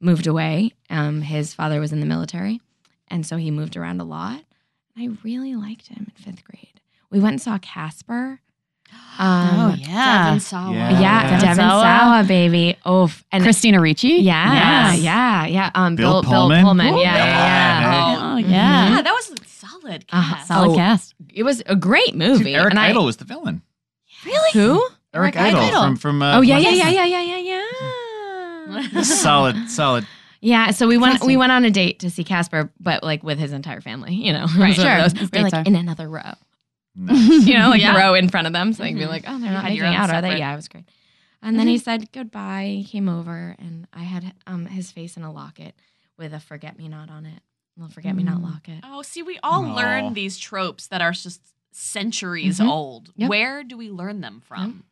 moved 0.00 0.26
away. 0.26 0.72
Um, 0.90 1.22
his 1.22 1.54
father 1.54 1.80
was 1.80 1.92
in 1.92 2.00
the 2.00 2.06
military, 2.06 2.60
and 3.08 3.26
so 3.26 3.36
he 3.36 3.50
moved 3.50 3.76
around 3.76 4.00
a 4.00 4.04
lot. 4.04 4.42
I 4.96 5.10
really 5.22 5.54
liked 5.54 5.88
him 5.88 6.10
in 6.16 6.22
fifth 6.32 6.44
grade. 6.44 6.80
We 7.10 7.20
went 7.20 7.34
and 7.34 7.42
saw 7.42 7.58
Casper. 7.58 8.40
Oh 9.18 9.24
Um, 9.24 9.76
yeah, 9.78 10.24
Devon 10.26 10.40
Sawa. 10.40 10.72
Yeah. 10.74 11.00
yeah, 11.00 11.22
Devon 11.22 11.40
Devon 11.40 11.56
Sawa. 11.56 11.82
Sawa, 11.82 12.24
baby. 12.26 12.76
Oh, 12.84 13.12
and 13.30 13.42
Christina 13.44 13.80
Ricci. 13.80 14.08
yeah, 14.08 14.92
Yes. 14.92 15.00
yeah, 15.02 15.46
yeah. 15.46 15.70
Um, 15.74 15.96
Bill 15.96 16.22
Bill, 16.22 16.30
Pullman? 16.30 16.58
Bill 16.58 16.64
Pullman. 16.66 16.94
Ooh, 16.94 16.98
Yeah, 17.00 17.12
Bill 17.14 17.24
yeah, 17.26 17.80
yeah. 17.80 18.32
Oh 18.32 18.36
yeah, 18.38 18.88
Yeah, 18.96 19.02
that 19.02 19.12
was 19.12 19.30
a 19.30 19.48
solid 19.48 20.04
Uh-huh. 20.12 20.34
cast. 20.34 20.48
solid 20.48 20.70
Oh. 20.70 20.74
cast. 20.76 21.14
It 21.32 21.42
was 21.42 21.62
a 21.66 21.76
great 21.76 22.14
movie. 22.14 22.44
Dude, 22.44 22.54
Eric 22.54 22.70
and 22.70 22.78
I- 22.80 22.88
Idle 22.88 23.04
was 23.04 23.16
the 23.18 23.24
villain. 23.24 23.62
Really? 24.24 24.50
Who? 24.54 24.82
Eric, 25.14 25.36
Eric 25.36 25.54
Idle, 25.54 25.60
Idle. 25.60 25.82
from 25.82 25.96
from. 25.96 26.22
Uh, 26.22 26.38
oh 26.38 26.40
yeah, 26.40 26.58
yeah, 26.58 26.70
yeah, 26.70 26.88
yeah, 26.88 27.04
yeah, 27.04 27.36
yeah, 27.38 27.64
yeah. 28.86 29.02
solid, 29.02 29.68
solid. 29.68 30.06
Yeah, 30.40 30.70
so 30.70 30.88
we 30.88 30.96
went 30.98 31.22
we 31.24 31.36
went 31.36 31.52
on 31.52 31.64
a 31.64 31.70
date 31.70 32.00
to 32.00 32.10
see 32.10 32.24
Casper, 32.24 32.70
but 32.80 33.02
like 33.04 33.22
with 33.22 33.38
his 33.38 33.52
entire 33.52 33.80
family, 33.80 34.14
you 34.14 34.32
know. 34.32 34.46
Right, 34.56 34.74
sure. 34.74 35.02
Those, 35.02 35.30
we're 35.30 35.42
like 35.42 35.54
are- 35.54 35.62
in 35.64 35.76
another 35.76 36.08
row. 36.08 36.32
Nice. 36.94 37.46
You 37.46 37.54
know, 37.58 37.70
like 37.70 37.80
Yeah. 37.80 37.92
the 37.94 37.98
row 37.98 38.14
in 38.14 38.28
front 38.28 38.46
of 38.46 38.52
them. 38.52 38.72
So 38.72 38.82
they 38.82 38.90
can 38.90 38.98
be 38.98 39.06
like, 39.06 39.24
oh, 39.26 39.38
they're 39.38 39.48
You 39.48 39.54
not 39.54 39.62
had 39.64 39.70
making 39.70 39.84
own 39.86 39.94
out, 39.94 40.10
are 40.10 40.20
they? 40.22 40.38
Yeah, 40.38 40.52
it 40.52 40.56
was 40.56 40.68
great. 40.68 40.84
And 41.42 41.58
then 41.58 41.66
he 41.66 41.78
said 41.78 42.12
goodbye. 42.12 42.76
He 42.78 42.84
came 42.84 43.08
over 43.08 43.56
and 43.58 43.86
I 43.92 44.02
had 44.04 44.34
um 44.46 44.66
his 44.66 44.92
face 44.92 45.16
in 45.16 45.22
a 45.22 45.32
locket 45.32 45.74
with 46.18 46.32
a 46.34 46.40
forget 46.40 46.76
me 46.78 46.88
not 46.88 47.10
on 47.10 47.26
it. 47.26 47.40
A 47.76 47.80
little 47.80 47.92
forget 47.92 48.14
me 48.14 48.22
not 48.22 48.38
Mm. 48.38 48.44
locket. 48.44 48.80
Oh, 48.84 49.02
see, 49.02 49.22
we 49.22 49.38
all 49.42 49.64
Aw. 49.64 49.74
learn 49.74 50.12
these 50.12 50.38
tropes 50.38 50.86
that 50.88 51.00
are 51.00 51.12
just 51.12 51.40
centuries 51.72 52.60
Mhm. 52.60 52.68
old. 52.68 53.12
Yep. 53.16 53.30
Where 53.30 53.64
do 53.64 53.76
we 53.78 53.90
learn 53.90 54.20
them 54.20 54.42
from? 54.44 54.84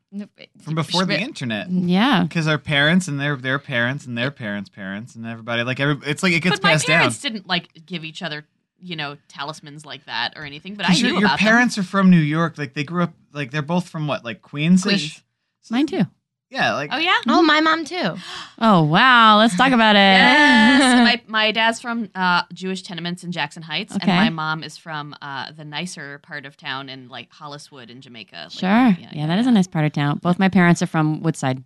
From 0.65 0.75
before 0.75 1.05
the 1.05 1.21
internet. 1.21 1.71
Yeah, 1.71 2.25
Because 2.25 2.49
our 2.49 2.59
parents 2.59 3.07
and 3.07 3.21
their 3.21 3.37
their 3.37 3.61
parents 3.61 4.07
and 4.07 4.19
their 4.19 4.33
parents' 4.33 4.69
parents 4.69 5.15
and 5.15 5.25
everybody 5.25 5.63
like 5.63 5.79
every 5.79 5.99
it's 6.05 6.23
like 6.25 6.33
it 6.33 6.41
gets 6.41 6.57
but 6.57 6.65
my 6.65 6.73
passed 6.73 6.87
down. 6.89 6.99
parents 7.01 7.21
didn't 7.21 7.47
like 7.47 7.87
give 7.87 8.03
each 8.05 8.21
other, 8.23 8.45
you 8.83 8.97
know, 8.97 9.17
talismans 9.29 9.85
like 9.87 10.05
that 10.07 10.35
or 10.37 10.45
anything. 10.45 10.75
But 10.75 10.87
I 10.87 10.89
'Cause 10.91 11.03
knew 11.03 11.09
your, 11.11 11.19
your 11.21 11.27
about 11.29 11.39
parents 11.39 11.79
are 11.79 11.83
from 11.83 12.11
New 12.11 12.19
York. 12.21 12.59
Like 12.59 12.75
they 12.75 12.85
grew 12.85 13.03
up 13.03 13.15
like 13.33 13.51
they're 13.51 13.63
both 13.63 13.89
from 13.89 14.07
what 14.07 14.25
like 14.25 14.43
Queens. 14.43 14.83
Queens. 14.83 15.23
mine 15.71 15.87
too. 15.87 16.05
Yeah, 16.51 16.75
like. 16.75 16.91
Oh 16.93 16.99
yeah. 16.99 17.17
Oh, 17.29 17.43
my 17.43 17.61
mom 17.61 17.85
too. 17.85 18.17
Oh 18.63 18.83
wow, 18.83 19.39
let's 19.39 19.57
talk 19.57 19.73
about 19.73 19.97
it. 19.97 20.01
Yes. 20.01 21.23
my 21.29 21.39
my 21.47 21.51
dad's 21.51 21.81
from 21.81 22.11
uh, 22.15 22.43
Jewish 22.53 22.83
tenements 22.83 23.25
in 23.25 23.33
Jackson 23.33 23.63
Heights, 23.63 23.95
and 23.97 24.07
my 24.07 24.29
mom 24.29 24.63
is 24.63 24.77
from 24.77 25.15
uh, 25.23 25.51
the 25.53 25.65
nicer 25.65 26.19
part 26.19 26.45
of 26.45 26.59
town 26.59 26.91
in 26.91 27.09
like 27.09 27.31
Holliswood 27.31 27.89
in 27.89 28.03
Jamaica. 28.03 28.37
Like, 28.37 28.51
Sure. 28.51 28.97
Yeah, 29.13 29.27
that 29.29 29.39
is 29.39 29.47
a 29.47 29.51
nice 29.51 29.67
part 29.67 29.87
of 29.87 29.93
town. 29.93 30.19
Both 30.19 30.39
my 30.39 30.51
parents 30.51 30.83
are 30.83 30.87
from 30.87 31.23
Woodside, 31.23 31.65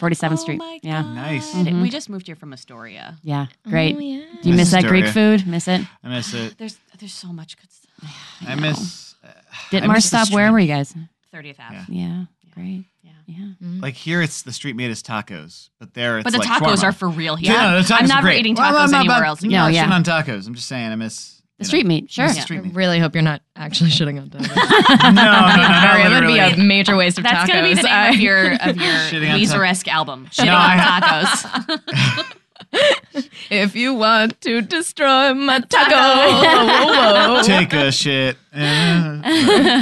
47th 0.00 0.32
Oh 0.32 0.36
Street. 0.36 0.58
my 0.58 0.78
Yeah. 0.82 1.02
God. 1.02 1.14
Nice. 1.14 1.52
Mhm. 1.54 1.82
We 1.82 1.90
just 1.90 2.08
moved 2.08 2.26
here 2.26 2.36
from 2.36 2.52
Astoria. 2.52 3.18
Yeah, 3.22 3.46
great. 3.68 3.96
Oh, 3.96 4.00
yeah. 4.00 4.24
Do 4.42 4.48
you 4.50 4.54
miss 4.56 4.70
that 4.72 4.84
Greek 4.84 5.06
food? 5.06 5.46
Miss 5.46 5.68
it? 5.68 5.82
I 6.04 6.08
miss 6.08 6.32
it. 6.34 6.54
There's 6.58 6.78
there's 6.98 7.14
so 7.14 7.32
much 7.32 7.56
good 7.56 7.70
stuff. 7.72 8.14
I 8.48 8.54
miss. 8.54 9.14
Uh, 9.24 9.28
Did 9.70 9.84
I 9.84 9.86
Mars 9.86 9.96
miss 9.98 10.06
stop? 10.06 10.32
Where 10.32 10.50
were 10.52 10.58
you 10.58 10.68
guys? 10.68 10.94
30th 11.34 11.56
Ave. 11.60 11.76
Yeah. 11.76 11.84
Yeah, 11.88 12.24
great. 12.54 12.84
Yeah. 13.02 13.10
Yeah. 13.26 13.46
Like 13.80 13.94
here, 13.94 14.20
it's 14.22 14.42
the 14.42 14.52
street 14.52 14.74
made 14.76 14.90
as 14.90 15.02
tacos, 15.02 15.68
but 15.78 15.94
there 15.94 16.18
it's 16.18 16.24
But 16.24 16.32
the 16.32 16.38
like 16.40 16.48
tacos 16.48 16.76
shawarma. 16.78 16.82
are 16.84 16.92
for 16.92 17.08
real 17.08 17.36
here. 17.36 17.52
Yeah, 17.52 17.70
no, 17.70 17.82
the 17.82 17.88
tacos 17.88 17.96
I'm 17.98 18.04
are 18.06 18.08
never 18.08 18.22
great. 18.22 18.40
eating 18.40 18.54
Well, 18.56 18.72
tacos 18.74 18.84
I'm 18.86 18.90
not 18.90 18.98
anywhere 19.00 19.16
about- 19.18 19.26
else. 19.28 19.42
I'm 19.42 19.48
again. 19.50 19.58
not 19.60 19.66
No, 19.68 19.72
yeah. 19.74 19.92
on 19.94 20.04
tacos. 20.04 20.46
I'm 20.48 20.54
just 20.54 20.66
saying 20.68 20.90
I 20.90 20.96
miss 20.96 21.39
The 21.60 21.64
street 21.66 21.84
know. 21.84 21.88
meat, 21.88 22.10
sure. 22.10 22.24
Miss 22.24 22.34
the 22.34 22.40
I 22.40 22.44
street 22.44 22.64
meat. 22.64 22.74
really 22.74 22.98
hope 22.98 23.14
you're 23.14 23.22
not 23.22 23.42
actually 23.54 23.90
shitting 23.90 24.20
on 24.20 24.30
tacos. 24.30 24.48
no, 25.02 25.08
no, 25.10 25.12
no, 25.12 25.22
not 25.22 25.82
Sorry, 25.82 26.02
that 26.02 26.20
would 26.22 26.26
be 26.26 26.38
a 26.38 26.56
major 26.56 26.96
waste 26.96 27.18
of 27.18 27.24
That's 27.24 27.48
tacos. 27.50 27.54
gonna 27.54 27.68
be 27.68 27.74
the 27.74 27.82
name 27.82 27.92
I- 27.92 28.08
of 28.08 28.16
your 28.20 28.52
of 28.54 28.76
your 28.76 28.94
Shitting 29.10 29.32
on 29.32 29.38
Weezer-esque 29.40 29.88
album. 29.88 30.26
Shitting 30.32 30.46
No, 30.46 30.56
on 30.56 31.02
tacos. 31.02 32.34
if 33.50 33.74
you 33.74 33.94
want 33.94 34.40
to 34.42 34.60
destroy 34.62 35.34
my 35.34 35.60
taco, 35.60 35.94
whoa, 35.94 36.66
whoa, 36.66 37.34
whoa. 37.34 37.42
Take 37.42 37.72
a 37.72 37.90
shit. 37.92 38.36
Uh, 38.54 39.20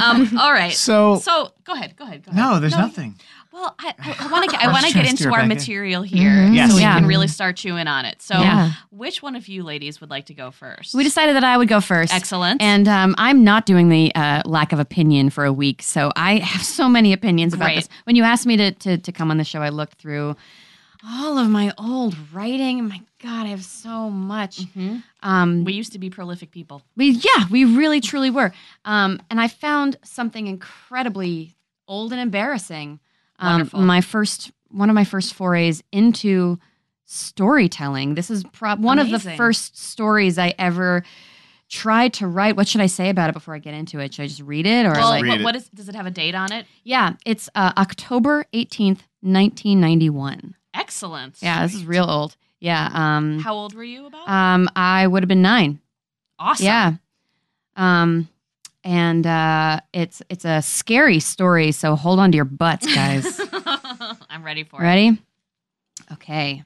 um, 0.03 0.37
all 0.39 0.51
right. 0.51 0.73
so 0.73 1.17
So 1.17 1.53
go 1.63 1.73
ahead. 1.73 1.95
Go 1.95 2.03
ahead. 2.05 2.23
Go 2.25 2.31
ahead. 2.31 2.35
no, 2.53 2.59
there's 2.59 2.75
nothing. 2.75 3.19
Well, 3.59 3.75
I, 3.79 3.93
I 4.21 4.27
want 4.31 4.45
to 4.45 4.51
get 4.55 4.65
I 4.65 4.71
want 4.71 4.85
to 4.85 4.93
get 4.93 5.05
into 5.09 5.25
our 5.31 5.39
back 5.39 5.47
material 5.49 6.01
here, 6.01 6.29
Mhm. 6.29 6.55
Yes. 6.55 6.69
so 6.69 6.75
we 6.77 6.81
Yeah. 6.81 6.95
can 6.97 7.05
really 7.07 7.27
start 7.27 7.57
chewing 7.57 7.87
on 7.87 8.05
it. 8.05 8.21
So, 8.21 8.39
Yeah. 8.39 8.71
which 8.89 9.21
one 9.21 9.35
of 9.35 9.47
you 9.47 9.63
ladies 9.63 9.99
would 10.01 10.09
like 10.09 10.25
to 10.27 10.33
go 10.33 10.51
first? 10.51 10.93
We 10.93 11.03
decided 11.03 11.35
that 11.35 11.43
I 11.43 11.57
would 11.57 11.67
go 11.67 11.81
first. 11.81 12.13
Excellent. 12.13 12.61
And 12.61 12.87
um, 12.87 13.15
I'm 13.17 13.43
not 13.43 13.65
doing 13.65 13.89
the 13.89 14.13
uh, 14.15 14.43
lack 14.45 14.71
of 14.71 14.79
opinion 14.79 15.29
for 15.29 15.43
a 15.45 15.51
week, 15.53 15.81
so 15.81 16.11
I 16.15 16.37
have 16.37 16.63
so 16.63 16.87
many 16.87 17.11
opinions 17.13 17.53
about 17.53 17.65
Great. 17.65 17.75
this. 17.75 17.89
When 18.05 18.15
you 18.15 18.23
asked 18.23 18.45
me 18.45 18.55
to, 18.57 18.71
to 18.71 18.97
to 18.97 19.11
come 19.11 19.29
on 19.31 19.37
the 19.37 19.43
show, 19.43 19.61
I 19.61 19.69
looked 19.69 19.99
through 19.99 20.35
all 21.05 21.37
of 21.37 21.49
my 21.49 21.73
old 21.77 22.15
writing. 22.33 22.87
My 22.87 23.01
God, 23.21 23.45
I 23.45 23.49
have 23.49 23.63
so 23.65 24.09
much. 24.09 24.59
Mhm. 24.75 25.03
Um, 25.23 25.63
we 25.65 25.73
used 25.73 25.91
to 25.93 25.99
be 25.99 26.09
prolific 26.09 26.51
people. 26.51 26.81
we 26.95 27.11
yeah, 27.11 27.45
we 27.49 27.65
really 27.65 27.99
truly 28.01 28.29
were. 28.29 28.53
Um, 28.85 29.21
and 29.29 29.39
I 29.41 29.47
found 29.49 29.97
something 30.03 30.47
incredibly 30.47 31.55
old 31.87 32.11
and 32.13 32.21
embarrassing. 32.21 32.99
Um, 33.39 33.69
my 33.73 34.01
first 34.01 34.51
one 34.69 34.89
of 34.89 34.93
my 34.95 35.03
first 35.05 35.33
forays 35.33 35.81
into 35.91 36.59
storytelling. 37.05 38.15
This 38.15 38.29
is 38.29 38.43
prob 38.43 38.83
one 38.83 38.99
of 38.99 39.09
the 39.09 39.19
first 39.19 39.77
stories 39.77 40.37
I 40.37 40.53
ever 40.59 41.03
tried 41.69 42.13
to 42.13 42.27
write. 42.27 42.55
What 42.55 42.67
should 42.67 42.81
I 42.81 42.85
say 42.87 43.09
about 43.09 43.29
it 43.29 43.33
before 43.33 43.55
I 43.55 43.59
get 43.59 43.73
into 43.73 43.99
it? 43.99 44.13
Should 44.13 44.23
I 44.23 44.27
just 44.27 44.41
read 44.41 44.65
it 44.67 44.85
or 44.85 44.91
Well, 44.91 45.09
like 45.09 45.23
Read 45.23 45.29
what, 45.29 45.39
it. 45.39 45.43
what 45.43 45.55
is? 45.55 45.69
Does 45.69 45.89
it 45.89 45.95
have 45.95 46.05
a 46.05 46.11
date 46.11 46.35
on 46.35 46.51
it? 46.51 46.65
Yeah, 46.83 47.13
it's 47.25 47.49
uh, 47.55 47.71
October 47.77 48.45
18th, 48.53 49.01
1991. 49.21 50.55
Excellent. 50.73 51.37
Yeah, 51.41 51.63
this 51.65 51.73
is 51.75 51.85
real 51.85 52.09
old. 52.09 52.35
Yeah. 52.59 52.89
Um 52.93 53.39
How 53.39 53.53
old 53.53 53.73
were 53.73 53.83
you 53.83 54.05
about? 54.05 54.27
um 54.27 54.69
I 54.75 55.07
would 55.07 55.23
have 55.23 55.27
been 55.29 55.41
9. 55.41 55.79
awesome. 56.37 56.65
Yeah. 56.65 56.93
Um 57.75 58.27
and 58.83 59.25
uh 59.27 59.81
it's 59.93 60.21
it's 60.29 60.45
a 60.45 60.61
scary 60.61 61.19
story, 61.19 61.71
so 61.71 61.95
hold 61.95 62.19
on 62.19 62.31
to 62.31 62.35
your 62.35 62.45
butts, 62.45 62.85
guys. 62.93 63.39
I'm 64.29 64.43
ready 64.43 64.63
for 64.63 64.79
it. 64.79 64.83
Ready? 64.83 65.21
Okay. 66.13 66.63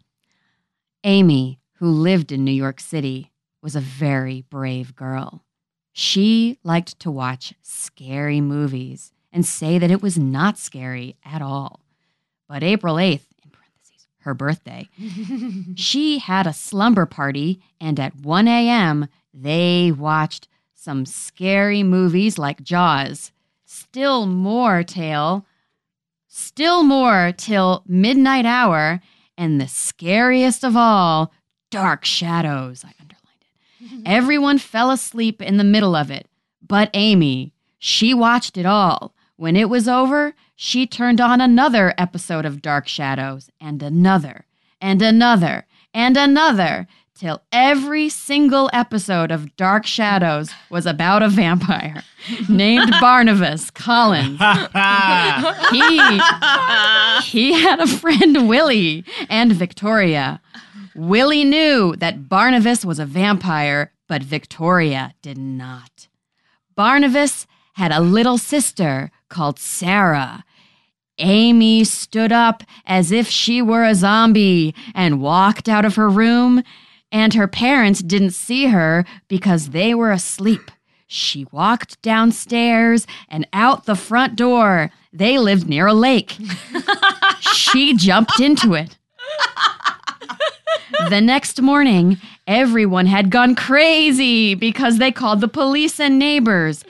Amy, 1.03 1.59
who 1.79 1.89
lived 1.89 2.31
in 2.31 2.45
New 2.45 2.51
York 2.51 2.79
City, 2.79 3.31
was 3.61 3.75
a 3.75 3.81
very 3.81 4.45
brave 4.49 4.95
girl. 4.95 5.43
She 5.91 6.57
liked 6.63 6.99
to 6.99 7.11
watch 7.11 7.53
scary 7.61 8.41
movies 8.41 9.11
and 9.31 9.45
say 9.45 9.77
that 9.79 9.91
it 9.91 10.01
was 10.01 10.17
not 10.17 10.57
scary 10.57 11.17
at 11.25 11.41
all. 11.41 11.81
But 12.47 12.63
April 12.63 12.95
8th, 12.95 13.25
in 13.43 13.51
parentheses, 13.51 14.07
her 14.19 14.33
birthday, 14.33 14.89
she 15.75 16.19
had 16.19 16.47
a 16.47 16.53
slumber 16.53 17.05
party, 17.05 17.61
and 17.81 17.99
at 17.99 18.15
1 18.15 18.47
a.m., 18.47 19.07
they 19.33 19.91
watched 19.91 20.47
some 20.83 21.05
scary 21.05 21.81
movies 21.81 22.37
like 22.37 22.61
Jaws. 22.61 23.31
Still 23.63 24.25
more 24.25 24.83
tale, 24.83 25.45
still 26.27 26.83
more 26.83 27.33
till 27.37 27.83
midnight 27.87 28.45
hour, 28.45 28.99
and 29.37 29.61
the 29.61 29.67
scariest 29.69 30.61
of 30.61 30.75
all, 30.75 31.31
Dark 31.71 32.03
Shadows. 32.03 32.83
I 32.83 32.91
underlined 32.99 33.45
it. 33.79 34.01
Everyone 34.05 34.57
fell 34.57 34.91
asleep 34.91 35.41
in 35.41 35.55
the 35.55 35.63
middle 35.63 35.95
of 35.95 36.11
it, 36.11 36.27
but 36.61 36.89
Amy, 36.93 37.53
she 37.79 38.13
watched 38.13 38.57
it 38.57 38.65
all. 38.65 39.15
When 39.37 39.55
it 39.55 39.69
was 39.69 39.87
over, 39.87 40.35
she 40.53 40.85
turned 40.85 41.21
on 41.21 41.39
another 41.39 41.93
episode 41.97 42.43
of 42.43 42.61
Dark 42.61 42.89
Shadows, 42.89 43.49
and 43.61 43.81
another, 43.81 44.45
and 44.81 45.01
another, 45.01 45.65
and 45.93 46.17
another, 46.17 46.87
till 47.23 47.41
every 47.53 48.09
single 48.09 48.69
episode 48.73 49.31
of 49.31 49.55
Dark 49.55 49.85
Shadows 49.85 50.51
was 50.69 50.85
about 50.85 51.23
a 51.23 51.29
vampire 51.29 52.03
named 52.49 52.93
Barnabas 52.99 53.71
Collins. 53.71 54.41
He, 55.71 56.19
he 57.23 57.53
had 57.53 57.79
a 57.79 57.87
friend, 57.87 58.49
Willie, 58.49 59.05
and 59.29 59.53
Victoria. 59.53 60.41
Willie 60.95 61.45
knew 61.45 61.95
that 61.95 62.27
Barnabas 62.27 62.83
was 62.83 62.99
a 62.99 63.05
vampire, 63.05 63.93
but 64.09 64.21
Victoria 64.21 65.13
did 65.21 65.37
not. 65.37 66.09
Barnabas 66.75 67.47
had 67.75 67.93
a 67.93 68.01
little 68.01 68.37
sister 68.37 69.11
called 69.29 69.59
Sarah. 69.59 70.43
Amy 71.19 71.85
stood 71.85 72.33
up 72.33 72.63
as 72.85 73.13
if 73.13 73.29
she 73.29 73.61
were 73.61 73.85
a 73.85 73.95
zombie 73.95 74.75
and 74.93 75.21
walked 75.21 75.69
out 75.69 75.85
of 75.85 75.95
her 75.95 76.09
room, 76.09 76.63
and 77.13 77.35
her 77.35 77.47
parents 77.47 78.01
didn't 78.01 78.31
see 78.31 78.65
her 78.65 79.05
because 79.27 79.69
they 79.69 79.93
were 79.93 80.11
asleep. 80.11 80.71
She 81.07 81.45
walked 81.51 82.01
downstairs 82.01 83.05
and 83.29 83.47
out 83.53 83.85
the 83.85 83.95
front 83.95 84.35
door. 84.35 84.89
They 85.13 85.37
lived 85.37 85.69
near 85.69 85.85
a 85.85 85.93
lake. 85.93 86.35
she 87.39 87.95
jumped 87.95 88.39
into 88.39 88.73
it. 88.73 88.97
The 91.09 91.21
next 91.21 91.61
morning, 91.61 92.17
everyone 92.47 93.05
had 93.05 93.29
gone 93.29 93.55
crazy 93.55 94.55
because 94.55 94.97
they 94.97 95.11
called 95.11 95.41
the 95.41 95.47
police 95.47 95.99
and 95.99 96.17
neighbors. 96.17 96.83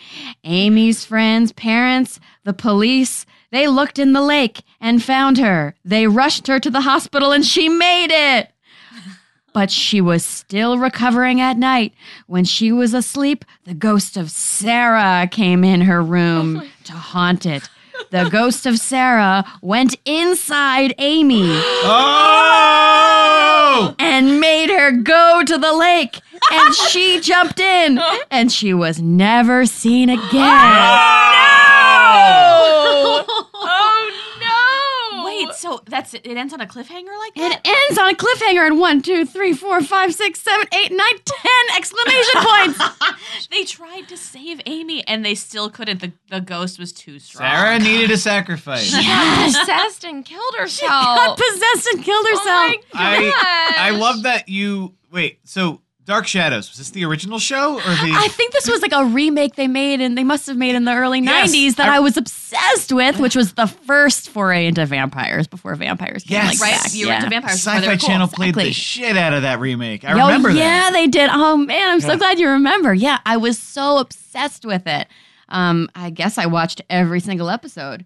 Amy's 0.45 1.03
friends, 1.03 1.51
parents, 1.51 2.19
the 2.45 2.53
police, 2.53 3.25
they 3.51 3.67
looked 3.67 3.99
in 3.99 4.13
the 4.13 4.21
lake 4.21 4.63
and 4.79 5.03
found 5.03 5.37
her. 5.37 5.75
They 5.83 6.07
rushed 6.07 6.47
her 6.47 6.59
to 6.59 6.69
the 6.69 6.81
hospital 6.81 7.31
and 7.31 7.45
she 7.45 7.67
made 7.67 8.11
it. 8.11 8.52
But 9.53 9.69
she 9.71 10.01
was 10.01 10.25
still 10.25 10.77
recovering 10.79 11.39
at 11.39 11.57
night. 11.57 11.93
When 12.27 12.43
she 12.43 12.71
was 12.71 12.93
asleep, 12.93 13.45
the 13.65 13.73
ghost 13.75 14.17
of 14.17 14.31
Sarah 14.31 15.27
came 15.31 15.63
in 15.63 15.81
her 15.81 16.01
room 16.01 16.61
oh 16.63 16.67
to 16.85 16.93
haunt 16.93 17.45
it. 17.45 17.69
The 18.09 18.27
ghost 18.29 18.65
of 18.65 18.79
Sarah 18.79 19.45
went 19.61 19.95
inside 20.05 20.95
Amy 20.97 21.43
Oh! 22.65 23.95
and 23.99 24.39
made 24.39 24.69
her 24.71 24.91
go 24.91 25.43
to 25.45 25.57
the 25.57 25.73
lake. 25.73 26.19
And 26.51 26.73
she 26.75 27.19
jumped 27.21 27.59
in, 27.59 27.99
and 28.31 28.51
she 28.51 28.73
was 28.73 28.99
never 29.01 29.65
seen 29.67 30.09
again. 30.09 30.23
Oh 30.33 30.39
that's 35.93 36.13
it 36.15 36.25
It 36.25 36.37
ends 36.37 36.53
on 36.53 36.59
a 36.59 36.65
cliffhanger 36.65 37.15
like 37.19 37.35
that. 37.35 37.61
It 37.63 37.67
ends 37.89 37.99
on 37.99 38.09
a 38.09 38.15
cliffhanger 38.15 38.65
and 38.65 38.79
one, 38.79 39.01
two, 39.03 39.25
three, 39.25 39.53
four, 39.53 39.79
five, 39.81 40.13
six, 40.13 40.41
seven, 40.41 40.65
eight, 40.73 40.91
nine, 40.91 41.17
ten 41.23 41.77
exclamation 41.77 42.33
points. 42.41 43.47
they 43.51 43.63
tried 43.63 44.07
to 44.09 44.17
save 44.17 44.59
Amy 44.65 45.07
and 45.07 45.23
they 45.23 45.35
still 45.35 45.69
couldn't. 45.69 46.01
The 46.01 46.11
the 46.29 46.41
ghost 46.41 46.79
was 46.79 46.91
too 46.91 47.19
strong. 47.19 47.47
Sarah 47.47 47.79
needed 47.79 48.09
a 48.09 48.17
sacrifice. 48.17 48.85
She 48.85 49.03
got 49.03 49.45
possessed 49.45 50.03
and 50.03 50.25
killed 50.25 50.55
herself. 50.57 50.69
She 50.69 50.87
Got 50.87 51.37
possessed 51.37 51.87
and 51.93 52.03
killed 52.03 52.25
oh 52.27 52.31
herself. 52.31 52.85
Oh 52.95 52.97
I 52.99 53.73
I 53.77 53.89
love 53.91 54.23
that 54.23 54.49
you 54.49 54.95
wait. 55.11 55.39
So 55.43 55.81
Dark 56.05 56.27
Shadows 56.27 56.69
was 56.69 56.77
this 56.77 56.89
the 56.89 57.05
original 57.05 57.39
show 57.39 57.75
or 57.77 57.81
the? 57.81 58.11
I 58.13 58.27
think 58.29 58.51
this 58.51 58.67
was 58.69 58.81
like 58.81 58.91
a 58.91 59.05
remake 59.05 59.55
they 59.55 59.67
made, 59.69 60.01
and 60.01 60.17
they 60.17 60.23
must 60.25 60.47
have 60.47 60.57
made 60.57 60.75
in 60.75 60.83
the 60.83 60.93
early 60.93 61.21
Yes, 61.21 61.51
90s 61.55 61.75
that 61.75 61.87
I- 61.87 61.95
I, 61.95 61.99
was 62.01 62.17
obsessed 62.17 62.91
with, 62.91 63.19
which 63.19 63.35
was 63.37 63.53
the 63.53 63.67
first 63.67 64.29
foray 64.29 64.67
into 64.67 64.85
vampires 64.85 65.47
before 65.47 65.75
vampires 65.75 66.23
came 66.23 66.33
Yes. 66.35 66.59
like 66.59 66.71
Right? 66.71 66.83
back. 66.83 66.93
You 66.93 67.07
were 67.07 67.13
into 67.13 67.29
vampires. 67.29 67.63
before 67.63 67.73
they 67.73 67.79
Sci-Fi 67.79 67.93
were 67.93 67.97
cool. 67.99 68.07
Channel 68.09 68.27
played 68.27 68.49
exactly. 68.49 68.69
the 68.69 68.73
shit 68.73 69.15
out 69.17 69.33
of 69.33 69.43
that 69.43 69.59
remake. 69.61 70.03
I 70.03 70.11
Oh, 70.11 70.25
remember 70.27 70.49
yeah, 70.49 70.81
that. 70.81 70.93
they 70.93 71.07
did. 71.07 71.29
Oh 71.31 71.55
man, 71.55 71.89
I'm 71.89 72.01
so 72.01 72.17
glad 72.17 72.37
you 72.37 72.49
remember. 72.49 72.93
Yeah, 72.93 73.19
I 73.25 73.37
was 73.37 73.57
so 73.57 73.97
obsessed 73.99 74.65
with 74.65 74.85
it. 74.87 75.07
Um, 75.49 75.89
I 75.95 76.09
guess 76.09 76.37
I 76.37 76.47
watched 76.47 76.81
every 76.89 77.19
single 77.21 77.49
episode. 77.49 78.05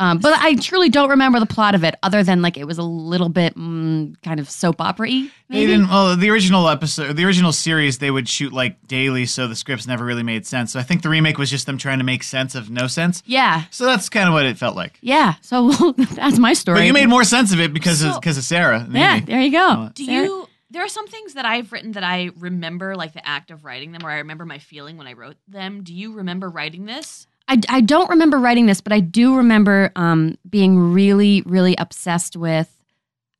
Um, 0.00 0.18
but 0.18 0.32
I 0.38 0.54
truly 0.54 0.88
don't 0.90 1.10
remember 1.10 1.40
the 1.40 1.46
plot 1.46 1.74
of 1.74 1.82
it, 1.82 1.96
other 2.02 2.22
than 2.22 2.40
like 2.40 2.56
it 2.56 2.64
was 2.66 2.78
a 2.78 2.82
little 2.84 3.28
bit 3.28 3.56
mm, 3.56 4.14
kind 4.22 4.38
of 4.38 4.48
soap 4.48 4.80
opera-y. 4.80 5.28
They 5.50 5.66
didn't. 5.66 5.88
Well, 5.88 6.16
the 6.16 6.30
original 6.30 6.68
episode, 6.68 7.16
the 7.16 7.24
original 7.24 7.52
series, 7.52 7.98
they 7.98 8.10
would 8.10 8.28
shoot 8.28 8.52
like 8.52 8.86
daily, 8.86 9.26
so 9.26 9.48
the 9.48 9.56
scripts 9.56 9.86
never 9.86 10.04
really 10.04 10.22
made 10.22 10.46
sense. 10.46 10.72
So 10.72 10.78
I 10.78 10.82
think 10.84 11.02
the 11.02 11.08
remake 11.08 11.36
was 11.38 11.50
just 11.50 11.66
them 11.66 11.78
trying 11.78 11.98
to 11.98 12.04
make 12.04 12.22
sense 12.22 12.54
of 12.54 12.70
no 12.70 12.86
sense. 12.86 13.22
Yeah, 13.26 13.64
So 13.70 13.86
that's 13.86 14.08
kind 14.08 14.28
of 14.28 14.34
what 14.34 14.46
it 14.46 14.56
felt 14.58 14.76
like. 14.76 14.98
yeah. 15.00 15.34
So 15.40 15.70
that's 16.14 16.38
my 16.38 16.52
story. 16.52 16.78
But 16.80 16.86
you 16.86 16.92
made 16.92 17.08
more 17.08 17.24
sense 17.24 17.52
of 17.52 17.60
it 17.60 17.72
because 17.72 18.02
of 18.02 18.12
So- 18.14 18.20
because 18.20 18.38
of 18.38 18.44
Sarah. 18.44 18.80
than 18.88 18.94
Yeah, 19.00 19.14
me. 19.16 19.20
there 19.22 19.40
you 19.40 19.50
go. 19.52 19.90
Do 19.94 20.04
Sarah- 20.04 20.24
you? 20.26 20.48
There 20.70 20.84
are 20.84 20.88
some 20.88 21.06
things 21.06 21.32
that 21.32 21.46
I've 21.46 21.72
written 21.72 21.92
that 21.92 22.04
I 22.04 22.28
remember, 22.36 22.94
like 22.94 23.14
the 23.14 23.26
act 23.26 23.50
of 23.50 23.64
writing 23.64 23.92
them, 23.92 24.04
or 24.04 24.10
I 24.10 24.18
remember 24.18 24.44
my 24.44 24.58
feeling 24.58 24.98
when 24.98 25.06
I 25.06 25.14
wrote 25.14 25.36
them. 25.48 25.82
Do 25.82 25.94
you 25.94 26.12
remember 26.12 26.50
writing 26.50 26.84
this? 26.84 27.26
I, 27.48 27.58
I 27.68 27.80
don't 27.80 28.10
remember 28.10 28.38
writing 28.38 28.66
this, 28.66 28.80
but 28.80 28.92
I 28.92 29.00
do 29.00 29.36
remember 29.36 29.90
um, 29.96 30.36
being 30.48 30.92
really, 30.92 31.42
really 31.46 31.74
obsessed 31.78 32.36
with 32.36 32.70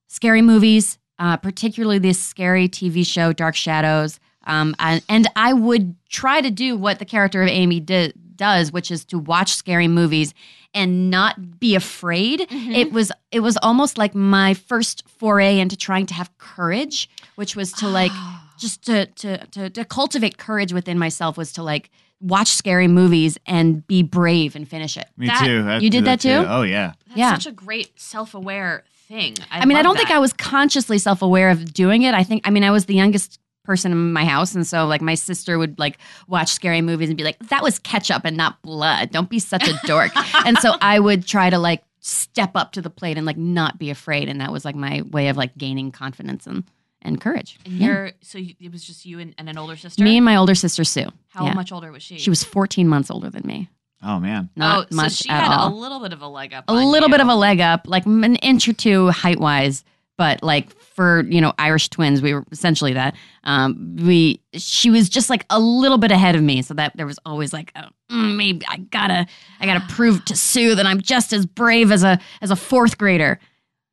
scary 0.09 0.43
movies, 0.43 0.99
uh, 1.19 1.37
particularly 1.37 1.99
this 1.99 2.23
scary 2.23 2.69
TV 2.69 3.07
show, 3.07 3.33
Dark 3.33 3.55
Shadows. 3.55 4.19
Um, 4.47 4.75
and, 4.79 5.03
and 5.09 5.29
I 5.37 5.53
would 5.53 5.95
try 6.09 6.41
to 6.41 6.51
do 6.51 6.77
what 6.77 6.99
the 6.99 7.05
character 7.05 7.43
of 7.43 7.49
Amy 7.49 7.81
di- 7.81 8.15
does, 8.35 8.73
which 8.73 8.91
is 8.91 9.05
to 9.07 9.19
watch 9.19 9.53
scary 9.55 9.89
movies 9.89 10.33
and 10.73 11.11
not 11.11 11.61
be 11.61 11.75
afraid. 11.75 12.47
It 12.51 12.93
was 12.93 13.13
it 13.31 13.41
was 13.41 13.59
almost 13.59 13.99
like 13.99 14.15
my 14.15 14.55
first 14.55 15.07
foray 15.09 15.59
into 15.59 15.77
trying 15.77 16.07
to 16.07 16.15
have 16.15 16.37
courage, 16.39 17.11
which 17.35 17.57
was 17.57 17.73
to 17.75 17.89
like 17.89 18.13
just 18.59 18.85
to, 18.87 19.07
to 19.07 19.47
to 19.47 19.71
to 19.71 19.85
cultivate 19.85 20.37
courage 20.39 20.73
within 20.73 20.99
myself 20.99 21.37
was 21.39 21.53
to 21.55 21.63
like 21.63 21.91
watch 22.21 22.49
scary 22.49 22.89
movies 22.89 23.39
and 23.47 23.87
be 23.87 24.03
brave 24.03 24.57
and 24.57 24.69
finish 24.69 24.97
it. 24.97 25.07
Me 25.17 25.27
That- 25.29 25.45
too. 25.45 25.65
I 25.69 25.79
You 25.79 25.89
did 25.91 26.01
do 26.01 26.05
that 26.07 26.21
too? 26.21 26.45
Oh 26.49 26.63
yeah. 26.63 26.93
That's 27.07 27.19
Yeah. 27.19 27.35
such 27.35 27.47
a 27.47 27.53
great 27.53 27.99
self-aware 27.99 28.85
thing. 29.07 29.37
I, 29.51 29.61
I 29.61 29.65
mean, 29.65 29.77
I 29.79 29.83
don't 29.83 29.97
think. 29.97 30.11
I 30.11 30.19
was 30.19 30.33
consciously 30.33 30.99
self 30.99 31.23
aware 31.23 31.51
of 31.51 31.73
doing 31.73 32.03
it. 32.03 32.15
I 32.15 32.25
think, 32.25 32.47
I 32.47 32.51
mean, 32.51 32.65
I 32.65 32.71
was 32.71 32.87
the 32.87 32.95
youngest 32.95 33.39
person 33.65 33.93
in 33.93 34.13
my 34.13 34.25
house. 34.25 34.55
And 34.55 34.67
so, 34.67 34.87
like, 34.87 35.01
my 35.01 35.15
sister 35.15 35.59
would 35.59 35.79
like 35.79 35.99
watch 36.27 36.49
scary 36.51 36.81
movies 36.83 37.09
and 37.09 37.17
be 37.17 37.23
like, 37.25 37.39
that 37.51 37.63
was 37.63 37.79
ketchup 37.79 38.23
and 38.25 38.37
not 38.37 38.61
blood. 38.63 39.11
Don't 39.13 39.31
be 39.31 39.39
such 39.39 39.67
a 39.69 39.79
dork. 39.87 40.11
and 40.47 40.59
so 40.59 40.75
I 40.81 40.99
would 40.99 41.27
try 41.27 41.51
to 41.51 41.59
like 41.59 41.83
step 42.01 42.53
up 42.55 42.73
to 42.73 42.83
the 42.83 42.91
plate 42.91 43.17
and 43.17 43.27
like 43.27 43.37
not 43.37 43.79
be 43.79 43.91
afraid. 43.91 44.29
And 44.29 44.41
that 44.41 44.51
was 44.53 44.65
like 44.65 44.75
my 44.75 45.03
way 45.11 45.29
of 45.29 45.37
like 45.37 45.57
gaining 45.57 45.93
confidence 45.93 46.47
and, 46.47 46.65
and 47.03 47.21
courage. 47.21 47.59
And 47.65 47.75
Yeah. 47.75 47.87
you're 47.87 48.11
so 48.23 48.39
you, 48.39 48.55
it 48.61 48.73
was 48.73 48.83
just 48.85 49.05
you 49.07 49.19
and, 49.19 49.35
and 49.39 49.49
an 49.49 49.57
older 49.59 49.77
sister. 49.77 50.03
Me 50.03 50.17
and 50.17 50.25
my 50.25 50.37
older 50.37 50.55
sister, 50.55 50.85
Sue. 50.85 51.07
How 51.29 51.47
Yeah. 51.47 51.55
much 51.55 51.73
older 51.73 51.91
was 51.93 52.03
she? 52.03 52.19
She 52.19 52.31
was 52.31 52.43
14 52.45 52.89
months 52.89 53.11
older 53.11 53.31
than 53.31 53.47
me. 53.47 53.69
Oh 54.03 54.21
man. 54.21 54.49
Not 54.57 54.89
oh, 54.91 54.95
much 54.95 55.13
so 55.13 55.23
she 55.25 55.29
at 55.31 55.43
had 55.45 55.57
all. 55.57 55.73
a 55.73 55.75
little 55.75 56.01
bit 56.01 56.13
of 56.13 56.23
a 56.23 56.29
leg 56.29 56.53
up. 56.53 56.65
a 56.69 56.73
on 56.73 56.85
little 56.93 57.09
you. 57.09 57.15
bit 57.15 57.21
of 57.21 57.29
a 57.29 57.35
leg 57.35 57.61
up, 57.61 57.87
like 57.87 58.07
an 58.07 58.37
inch 58.37 58.69
or 58.69 58.73
two 58.73 59.11
height 59.11 59.41
wise, 59.41 59.83
but 60.17 60.43
like 60.43 60.71
for 60.81 61.25
you 61.29 61.41
know 61.41 61.53
Irish 61.59 61.89
twins, 61.89 62.21
we 62.23 62.33
were 62.35 62.45
essentially 62.53 62.93
that. 62.95 63.15
Um, 63.45 63.97
we 64.01 64.41
she 64.55 64.91
was 64.91 65.09
just 65.09 65.31
like 65.31 65.45
a 65.51 65.59
little 65.61 65.99
bit 65.99 66.11
ahead 66.13 66.35
of 66.37 66.43
me, 66.43 66.63
so 66.63 66.75
that 66.75 66.97
there 66.97 67.07
was 67.07 67.19
always 67.25 67.53
like, 67.53 67.73
oh, 67.77 67.89
maybe 68.11 68.65
I 68.69 68.77
gotta 68.79 69.27
I 69.61 69.67
gotta 69.67 69.85
prove 69.93 70.25
to 70.27 70.37
Sue 70.37 70.75
that 70.77 70.87
I'm 70.87 71.01
just 71.01 71.33
as 71.33 71.45
brave 71.47 71.91
as 71.93 72.03
a 72.05 72.19
as 72.41 72.51
a 72.51 72.57
fourth 72.57 72.99
grader. 72.99 73.39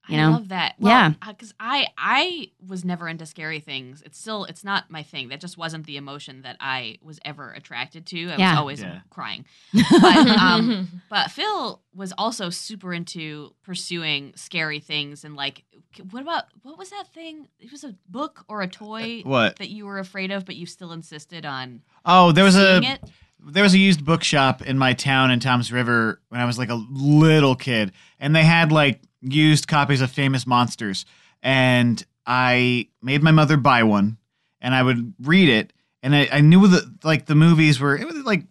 You 0.08 0.20
I 0.20 0.26
love 0.28 0.50
that. 0.50 0.76
Well, 0.80 0.92
Yeah. 0.92 1.14
because 1.32 1.54
I 1.60 1.88
I 1.98 2.52
was 2.66 2.86
never 2.86 3.08
into 3.08 3.26
scary 3.26 3.60
things. 3.60 4.02
It's 4.06 4.20
still 4.20 4.46
it's 4.46 4.64
not 4.64 4.90
my 4.92 5.04
thing. 5.04 5.30
That 5.30 5.40
just 5.42 5.58
wasn't 5.58 5.86
the 5.86 5.98
emotion 5.98 6.42
that 6.44 6.58
I 6.60 6.98
was 7.02 7.20
ever 7.26 7.52
attracted 7.52 8.06
to. 8.08 8.32
I 8.32 8.36
Yeah. 8.38 8.52
was 8.52 8.60
always 8.60 8.82
Yeah. 8.82 9.00
crying. 9.10 9.46
But 9.74 10.28
um, 10.28 11.02
but 11.10 11.32
Phil 11.32 11.82
was 11.94 12.14
also 12.18 12.50
super 12.50 12.94
into 12.94 13.54
pursuing 13.64 14.34
scary 14.36 14.80
things 14.80 15.24
and 15.24 15.36
like 15.36 15.64
what 16.12 16.22
about 16.22 16.44
what 16.64 16.78
was 16.78 16.90
that 16.90 17.08
thing? 17.14 17.48
It 17.60 17.72
was 17.72 17.84
a 17.84 17.96
book 18.10 18.44
or 18.48 18.62
a 18.62 18.68
toy 18.68 19.22
What? 19.24 19.56
that 19.58 19.70
you 19.70 19.86
were 19.86 20.00
afraid 20.00 20.30
of, 20.32 20.46
but 20.46 20.56
you 20.56 20.66
still 20.66 20.92
insisted 20.92 21.46
on 21.46 21.82
Oh, 22.06 22.32
there 22.32 22.44
was 22.44 22.56
a 22.58 22.82
it. 22.84 23.00
there 23.48 23.64
was 23.64 23.74
a 23.74 23.80
used 23.80 24.04
bookshop 24.04 24.62
in 24.62 24.78
my 24.78 24.94
town 24.94 25.32
in 25.32 25.40
Toms 25.40 25.72
River 25.72 26.22
when 26.30 26.42
I 26.42 26.46
was 26.46 26.58
like 26.58 26.70
a 26.70 26.76
little 26.92 27.56
kid, 27.56 27.92
and 28.20 28.36
they 28.36 28.44
had 28.44 28.72
like 28.72 29.02
used 29.28 29.68
copies 29.68 30.02
of 30.02 30.12
famous 30.12 30.46
monsters, 30.48 31.06
and 31.42 32.04
I 32.26 32.88
made 33.02 33.24
my 33.24 33.32
mother 33.32 33.58
buy 33.58 33.84
one, 33.84 34.18
and 34.62 34.74
I 34.76 34.82
would 34.84 35.14
read 35.22 35.50
it, 35.50 35.74
and 36.04 36.16
I, 36.16 36.28
I 36.32 36.42
knew 36.42 36.68
that 36.68 37.04
like 37.04 37.26
the 37.26 37.36
movies 37.36 37.80
were 37.80 37.96
it 37.98 38.06
was 38.08 38.16
like 38.24 38.44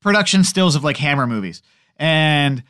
production 0.00 0.44
stills 0.44 0.74
of 0.76 0.84
like 0.84 0.96
Hammer 0.98 1.26
movies, 1.26 1.62
and 1.96 2.62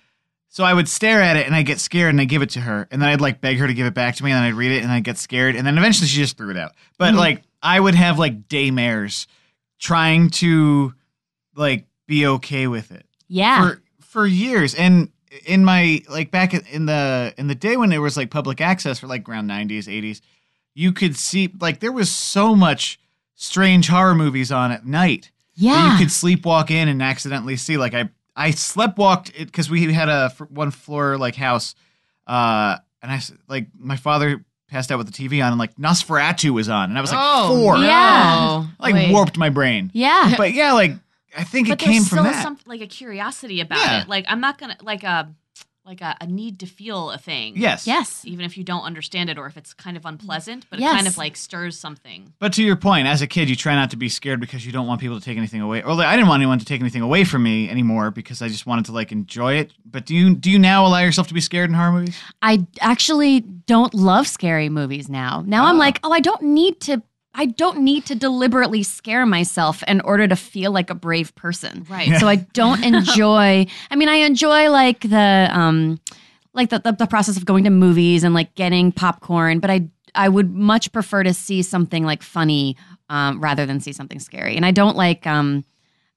so 0.49 0.65
I 0.65 0.75
would 0.75 0.89
stare 0.89 1.23
at 1.23 1.37
it 1.37 1.47
and 1.47 1.55
I'd 1.57 1.65
get 1.65 1.81
scared 1.81 2.11
and 2.11 2.21
I'd 2.21 2.29
give 2.29 2.43
it 2.43 2.51
to 2.51 2.61
her, 2.61 2.87
and 2.91 3.01
then 3.01 3.09
I'd 3.09 3.21
like 3.21 3.41
beg 3.41 3.59
her 3.59 3.67
to 3.67 3.75
give 3.75 3.87
it 3.87 3.95
back 3.95 4.17
to 4.17 4.25
me, 4.25 4.31
and 4.31 4.37
then 4.39 4.45
I'd 4.45 4.55
read 4.55 4.73
it 4.73 4.83
and 4.83 4.93
I'd 4.93 5.05
get 5.05 5.17
scared, 5.19 5.57
and 5.57 5.67
then 5.67 5.79
eventually 5.79 6.07
she 6.09 6.19
just 6.19 6.37
threw 6.37 6.51
it 6.51 6.57
out. 6.57 6.73
But 6.99 7.15
Mhm. 7.15 7.19
like 7.19 7.43
I 7.63 7.79
would 7.81 7.95
have 7.95 8.19
like 8.19 8.49
daymares 8.49 9.27
trying 9.79 10.31
to 10.31 10.95
like 11.57 11.87
be 12.07 12.27
okay 12.27 12.67
with 12.67 12.91
it 12.93 13.07
Yeah, 13.29 13.63
for 13.63 13.83
for 14.01 14.27
years 14.27 14.75
and 14.75 15.09
in 15.47 15.65
my 15.65 16.03
like 16.11 16.31
back 16.31 16.53
in 16.55 16.87
the 16.87 17.33
in 17.39 17.47
the 17.49 17.55
day 17.55 17.77
when 17.77 17.91
there 17.91 18.03
was 18.03 18.17
like 18.17 18.31
public 18.31 18.61
access 18.61 18.99
for 18.99 19.07
like 19.07 19.29
around 19.29 19.49
90s 19.49 19.85
80s 19.87 20.21
you 20.75 20.93
could 20.93 21.17
see 21.17 21.53
like 21.61 21.81
there 21.81 21.93
was 21.93 22.11
so 22.11 22.55
much 22.55 22.99
strange 23.35 23.89
horror 23.89 24.15
movies 24.15 24.53
on 24.53 24.73
at 24.73 24.85
night 24.87 25.31
that 25.57 25.63
yeah. 25.65 25.93
you 25.93 25.99
could 25.99 26.09
sleepwalk 26.09 26.71
in 26.71 26.89
and 26.89 27.03
accidentally 27.03 27.57
see 27.57 27.77
like 27.77 27.95
i 27.95 28.09
i 28.37 28.51
sleptwalked 28.51 29.33
it 29.35 29.47
because 29.47 29.71
we 29.71 29.93
had 29.93 30.09
a 30.09 30.29
one 30.51 30.71
floor 30.71 31.17
like 31.17 31.35
house 31.35 31.75
uh 32.27 32.77
and 33.03 33.11
i 33.11 33.17
s- 33.17 33.33
like 33.49 33.69
my 33.79 33.97
father 33.97 34.45
passed 34.69 34.91
out 34.93 34.99
with 34.99 35.13
the 35.13 35.29
tv 35.29 35.45
on 35.45 35.53
and 35.53 35.59
like 35.59 35.75
nosferatu 35.77 36.51
was 36.51 36.69
on 36.69 36.89
and 36.91 36.99
i 36.99 37.01
was 37.01 37.11
like 37.11 37.21
Oh, 37.23 37.57
four. 37.57 37.77
Yeah. 37.79 38.67
like 38.79 38.95
Wait. 38.95 39.11
warped 39.13 39.37
my 39.39 39.49
brain 39.51 39.91
yeah. 39.95 40.35
but 40.37 40.53
yeah 40.53 40.73
like 40.73 40.93
i 41.37 41.45
think 41.45 41.69
But 41.69 41.81
it 41.81 41.85
came 41.85 41.93
there's 41.95 42.09
from 42.09 42.19
still 42.19 42.25
that 42.25 42.43
some 42.43 42.59
like 42.67 42.81
a 42.81 42.87
curiosity 42.87 43.61
about 43.61 43.79
Yeah. 43.79 44.03
it. 44.03 44.09
Like 44.09 44.25
I'm 44.29 44.41
not 44.41 44.59
gonna 44.59 44.77
like 44.83 45.03
a 45.05 45.35
like 45.85 46.01
a, 46.01 46.17
a 46.21 46.27
need 46.29 46.61
to 46.61 46.67
feel 46.67 47.11
a 47.11 47.19
thing. 47.19 47.55
yes 47.57 47.89
yes. 47.89 48.23
even 48.25 48.45
if 48.45 48.57
you 48.57 48.63
don't 48.63 48.85
understand 48.85 49.29
it 49.29 49.37
or 49.37 49.47
if 49.47 49.57
it's 49.57 49.75
kind 49.75 49.97
of 49.97 50.05
unpleasant, 50.07 50.65
but 50.71 50.79
Yes. 50.79 50.93
it 50.93 50.97
kind 50.97 51.07
of 51.09 51.19
like 51.19 51.37
stirs 51.37 51.77
something. 51.77 52.33
But 52.39 52.53
to 52.53 52.63
your 52.63 52.77
point, 52.77 53.09
as 53.09 53.21
a 53.21 53.27
kid, 53.27 53.51
you 53.51 53.57
try 53.57 53.75
not 53.75 53.91
to 53.91 53.97
be 53.97 54.09
scared 54.09 54.39
because 54.39 54.65
you 54.65 54.71
don't 54.71 54.87
want 54.87 55.01
people 55.01 55.19
to 55.19 55.25
take 55.25 55.37
anything 55.37 55.61
away. 55.61 55.83
Or 55.83 55.93
like, 55.95 56.07
I 56.07 56.15
didn't 56.15 56.29
want 56.29 56.41
anyone 56.41 56.61
to 56.61 56.65
take 56.65 56.81
anything 56.81 57.03
away 57.03 57.25
from 57.25 57.43
me 57.43 57.69
anymore 57.69 58.13
because 58.13 58.43
I 58.43 58.47
just 58.47 58.65
wanted 58.65 58.85
to 58.87 58.93
like 58.93 59.11
enjoy 59.11 59.55
it. 59.55 59.73
But 59.85 60.07
do 60.07 60.15
you 60.15 60.37
do 60.37 60.53
you 60.53 60.59
now 60.61 60.87
allow 60.87 61.01
yourself 61.01 61.27
to 61.29 61.35
be 61.35 61.41
scared 61.41 61.69
in 61.69 61.75
horror 61.75 61.91
movies? 61.93 62.17
I 62.43 62.65
actually 62.81 63.41
don't 63.41 63.93
love 63.93 64.29
scary 64.29 64.69
movies 64.69 65.09
now. 65.09 65.43
Now 65.45 65.65
I'm 65.67 65.75
Oh. 65.75 65.79
like, 65.81 65.99
oh, 66.05 66.13
I 66.13 66.21
don't 66.21 66.43
need 66.43 66.81
to. 66.83 67.03
I 67.35 67.47
don't 67.47 67.81
need 67.81 68.05
to 68.07 68.15
deliberately 68.15 68.83
scare 68.83 69.25
myself 69.25 69.83
in 69.85 70.01
order 70.03 70.29
to 70.29 70.37
feel 70.37 70.71
like 70.71 70.91
a 70.91 70.95
brave 70.95 71.35
person. 71.35 71.87
Right. 71.89 72.19
So 72.19 72.29
I 72.29 72.37
don't 72.53 72.85
enjoy. 72.85 73.67
I 73.91 73.97
mean, 73.97 74.09
I 74.09 74.17
enjoy 74.17 74.71
like 74.71 75.01
the 75.01 75.49
um, 75.51 76.01
like 76.53 76.71
the, 76.71 76.81
the 76.81 76.93
the 76.93 77.07
process 77.07 77.37
of 77.37 77.45
going 77.45 77.65
to 77.65 77.71
movies 77.71 78.25
and 78.25 78.35
like 78.35 78.55
getting 78.55 78.93
popcorn, 78.93 79.61
but 79.61 79.71
I 79.71 79.89
I 80.15 80.29
would 80.29 80.55
much 80.55 80.93
prefer 80.93 81.23
to 81.23 81.33
see 81.33 81.63
something 81.63 82.05
like 82.05 82.23
funny 82.23 82.77
um, 83.09 83.41
rather 83.41 83.67
than 83.67 83.81
see 83.81 83.93
something 83.93 84.21
scary. 84.21 84.57
And 84.57 84.67
I 84.67 84.71
don't 84.71 84.97
like 84.97 85.27
um, 85.27 85.65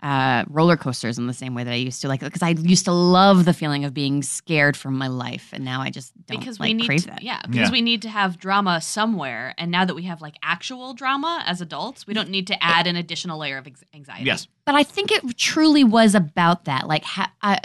uh, 0.03 0.43
roller 0.49 0.77
coasters 0.77 1.17
in 1.17 1.25
the 1.27 1.33
same 1.33 1.55
way 1.55 1.63
that 1.63 1.71
I 1.71 1.75
used 1.77 2.01
to 2.01 2.07
like 2.07 2.19
because 2.19 2.41
I 2.43 2.49
used 2.49 2.85
to 2.85 2.91
love 2.91 3.45
the 3.45 3.53
feeling 3.53 3.85
of 3.85 3.93
being 3.93 4.21
scared 4.23 4.75
for 4.77 4.91
my 4.91 5.07
life, 5.07 5.49
and 5.53 5.63
now 5.65 5.81
I 5.81 5.89
just 5.89 6.13
don't 6.27 6.39
because 6.39 6.59
like 6.59 6.67
we 6.67 6.73
need 6.73 6.85
crave 6.85 7.01
to, 7.03 7.07
that. 7.07 7.23
yeah 7.23 7.41
because 7.43 7.69
Yeah. 7.69 7.71
we 7.71 7.81
need 7.81 8.01
to 8.03 8.09
have 8.09 8.37
drama 8.37 8.81
somewhere 8.81 9.55
and 9.57 9.71
now 9.71 9.85
that 9.85 9.95
we 9.95 10.03
have 10.03 10.21
like 10.21 10.35
actual 10.43 10.93
drama 10.93 11.43
as 11.47 11.61
adults 11.61 12.05
we 12.05 12.13
don't 12.13 12.29
need 12.29 12.47
to 12.47 12.63
add 12.63 12.87
an 12.87 12.95
additional 12.95 13.39
layer 13.39 13.57
of 13.57 13.67
anxiety 13.93 14.25
Yes. 14.25 14.47
But 14.65 14.75
I 14.75 14.83
think 14.83 15.11
it 15.11 15.37
truly 15.37 15.83
was 15.83 16.13
about 16.15 16.65
that, 16.65 16.87
like 16.87 17.03
ha- 17.03 17.31
I, 17.41 17.59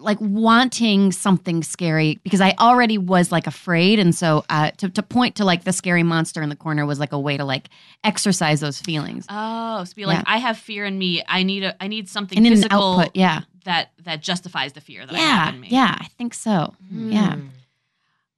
like 0.00 0.18
wanting 0.20 1.12
something 1.12 1.62
scary 1.62 2.18
because 2.24 2.40
I 2.40 2.54
already 2.58 2.98
was 2.98 3.30
like 3.30 3.46
afraid, 3.46 3.98
and 3.98 4.14
so 4.14 4.44
uh, 4.48 4.70
to 4.78 4.88
to 4.88 5.02
point 5.02 5.36
to 5.36 5.44
like 5.44 5.64
the 5.64 5.72
scary 5.72 6.02
monster 6.02 6.42
in 6.42 6.48
the 6.48 6.56
corner 6.56 6.84
was 6.86 6.98
like 6.98 7.12
a 7.12 7.18
way 7.20 7.36
to 7.36 7.44
like 7.44 7.68
exercise 8.02 8.60
those 8.60 8.80
feelings. 8.80 9.26
oh 9.28 9.84
so 9.84 9.94
be 9.94 10.06
like 10.06 10.18
Yeah. 10.18 10.24
i 10.26 10.38
have 10.38 10.56
fear 10.58 10.84
in 10.86 10.98
me 10.98 11.22
i 11.28 11.42
need 11.42 11.62
a 11.64 11.82
i 11.82 11.86
need 11.86 12.08
something 12.08 12.38
and 12.38 12.46
in 12.46 12.52
an 12.54 12.56
physical 12.58 12.98
output, 13.00 13.14
yeah, 13.14 13.42
that 13.64 13.90
that 14.04 14.22
justifies 14.22 14.72
the 14.72 14.80
fear 14.80 15.04
that 15.06 15.14
i 15.14 15.18
have 15.18 15.48
yeah, 15.48 15.54
in 15.54 15.60
me 15.60 15.68
yeah, 15.70 15.96
I 16.00 16.06
think 16.18 16.32
so. 16.34 16.74
Yeah, 16.90 17.34
Mm. 17.34 17.48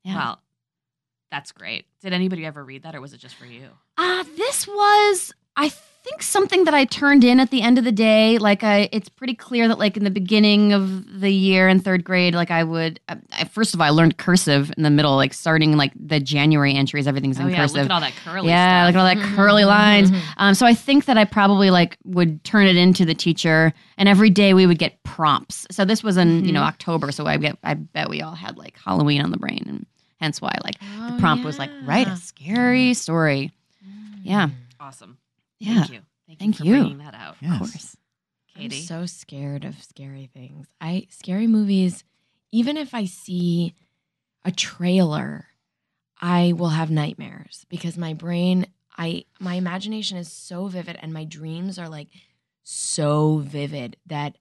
yeah. 0.05 0.15
well 0.17 0.41
that's 1.31 1.53
great 1.53 1.87
did 2.01 2.13
anybody 2.13 2.45
ever 2.45 2.65
read 2.65 2.83
that 2.83 2.95
or 2.97 3.01
was 3.01 3.13
it 3.15 3.19
just 3.19 3.37
for 3.37 3.47
you 3.47 3.69
Uh, 3.97 4.25
this 4.37 4.67
was, 4.67 5.33
I 5.57 5.69
think, 5.69 6.21
something 6.21 6.65
that 6.65 6.75
I 6.75 6.85
turned 6.85 7.23
in 7.23 7.39
at 7.39 7.51
the 7.51 7.63
end 7.63 7.79
of 7.79 7.85
the 7.85 7.93
day. 7.93 8.37
Like, 8.39 8.65
I, 8.65 8.89
it's 8.91 9.09
pretty 9.09 9.35
clear 9.35 9.69
that, 9.69 9.79
like, 9.79 9.97
in 9.97 10.03
the 10.03 10.11
beginning 10.11 10.73
of 10.73 11.21
the 11.21 11.31
year 11.31 11.69
in 11.69 11.79
third 11.79 12.03
grade, 12.03 12.35
like, 12.35 12.51
I 12.51 12.65
would, 12.65 12.99
uh, 13.09 13.17
I, 13.33 13.45
first 13.45 13.73
of 13.73 13.81
all, 13.81 13.87
I 13.87 13.91
learned 13.91 14.17
cursive 14.19 14.73
in 14.77 14.83
the 14.83 14.91
middle, 14.91 15.15
like, 15.15 15.33
starting 15.33 15.77
like 15.77 15.93
the 15.95 16.19
January 16.19 16.75
entries, 16.75 17.07
everything's 17.07 17.39
oh 17.39 17.45
in 17.45 17.51
yeah 17.51 17.57
cursive. 17.59 17.77
look 17.77 17.85
at 17.85 17.91
all 17.93 18.01
that 18.01 18.15
curly 18.25 18.49
yeah, 18.49 18.83
stuff. 18.83 18.95
look 18.95 19.01
at 19.01 19.17
all 19.19 19.23
that 19.23 19.37
curly 19.37 19.65
lines. 19.65 20.11
Um, 20.39 20.55
so 20.55 20.67
I 20.67 20.75
think 20.75 21.05
that 21.05 21.17
I 21.17 21.25
probably 21.25 21.71
like 21.71 21.99
would 22.05 22.43
turn 22.43 22.67
it 22.67 22.75
into 22.77 23.05
the 23.05 23.15
teacher, 23.15 23.73
and 23.97 24.09
every 24.09 24.31
day 24.31 24.55
we 24.55 24.67
would 24.67 24.79
get 24.79 25.01
prompts. 25.05 25.67
So 25.71 25.85
this 25.85 26.03
was 26.03 26.17
in 26.17 26.45
you 26.45 26.53
know 26.53 26.63
October, 26.63 27.13
so 27.13 27.27
I 27.27 27.37
get 27.37 27.59
I 27.63 27.75
bet 27.75 28.09
we 28.09 28.23
all 28.23 28.35
had 28.35 28.57
like 28.57 28.77
Halloween 28.85 29.21
on 29.21 29.31
the 29.31 29.37
brain, 29.37 29.63
and 29.69 29.87
hence 30.21 30.41
why 30.41 30.57
like 30.65 30.79
the 30.81 31.15
Oh, 31.15 31.17
prompt 31.21 31.45
was 31.45 31.59
like 31.59 31.71
write 31.85 32.09
a 32.09 32.17
scary 32.17 32.95
story. 32.95 33.53
Yeah, 34.25 34.49
awesome 34.81 35.19
yeah, 35.63 35.75
thank 35.75 35.91
you 35.91 36.01
thank, 36.27 36.39
Thank 36.39 36.55
you 36.61 36.65
for 36.65 36.65
you. 36.69 36.81
bringing 36.83 36.99
that 36.99 37.15
out 37.15 37.37
Yes. 37.41 37.53
of 37.53 37.59
course. 37.59 37.97
katie 38.55 38.77
I'm 38.81 38.83
so 38.87 39.07
scared 39.07 39.65
of 39.65 39.83
scary 39.83 40.31
things. 40.33 40.67
I 40.81 41.07
scary 41.11 41.47
movies, 41.47 42.05
even 42.51 42.77
if 42.77 42.95
I 42.95 43.05
see 43.07 43.75
a 44.45 44.51
trailer, 44.51 45.47
I 46.21 46.53
will 46.53 46.71
have 46.71 46.91
nightmares 46.91 47.65
because 47.69 47.97
my 47.97 48.13
brain, 48.15 48.67
I 48.97 49.25
my 49.41 49.55
imagination 49.55 50.19
is 50.19 50.31
so 50.31 50.67
vivid 50.69 50.97
and 51.01 51.13
my 51.13 51.25
dreams 51.25 51.79
are 51.79 51.89
like 51.89 52.09
so 52.63 53.39
vivid 53.39 53.97
that 54.07 54.37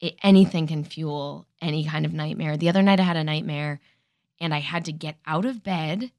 it, 0.00 0.14
anything 0.22 0.66
can 0.66 0.84
fuel 0.84 1.46
any 1.60 1.84
kind 1.84 2.06
of 2.06 2.12
nightmare. 2.12 2.56
The 2.56 2.68
other 2.68 2.82
night 2.82 3.00
I 3.00 3.04
had 3.04 3.16
a 3.18 3.24
nightmare 3.24 3.80
and 4.40 4.54
I 4.54 4.60
had 4.60 4.84
to 4.86 4.92
get 4.92 5.16
out 5.26 5.44
of 5.44 5.62
bed, 5.62 6.10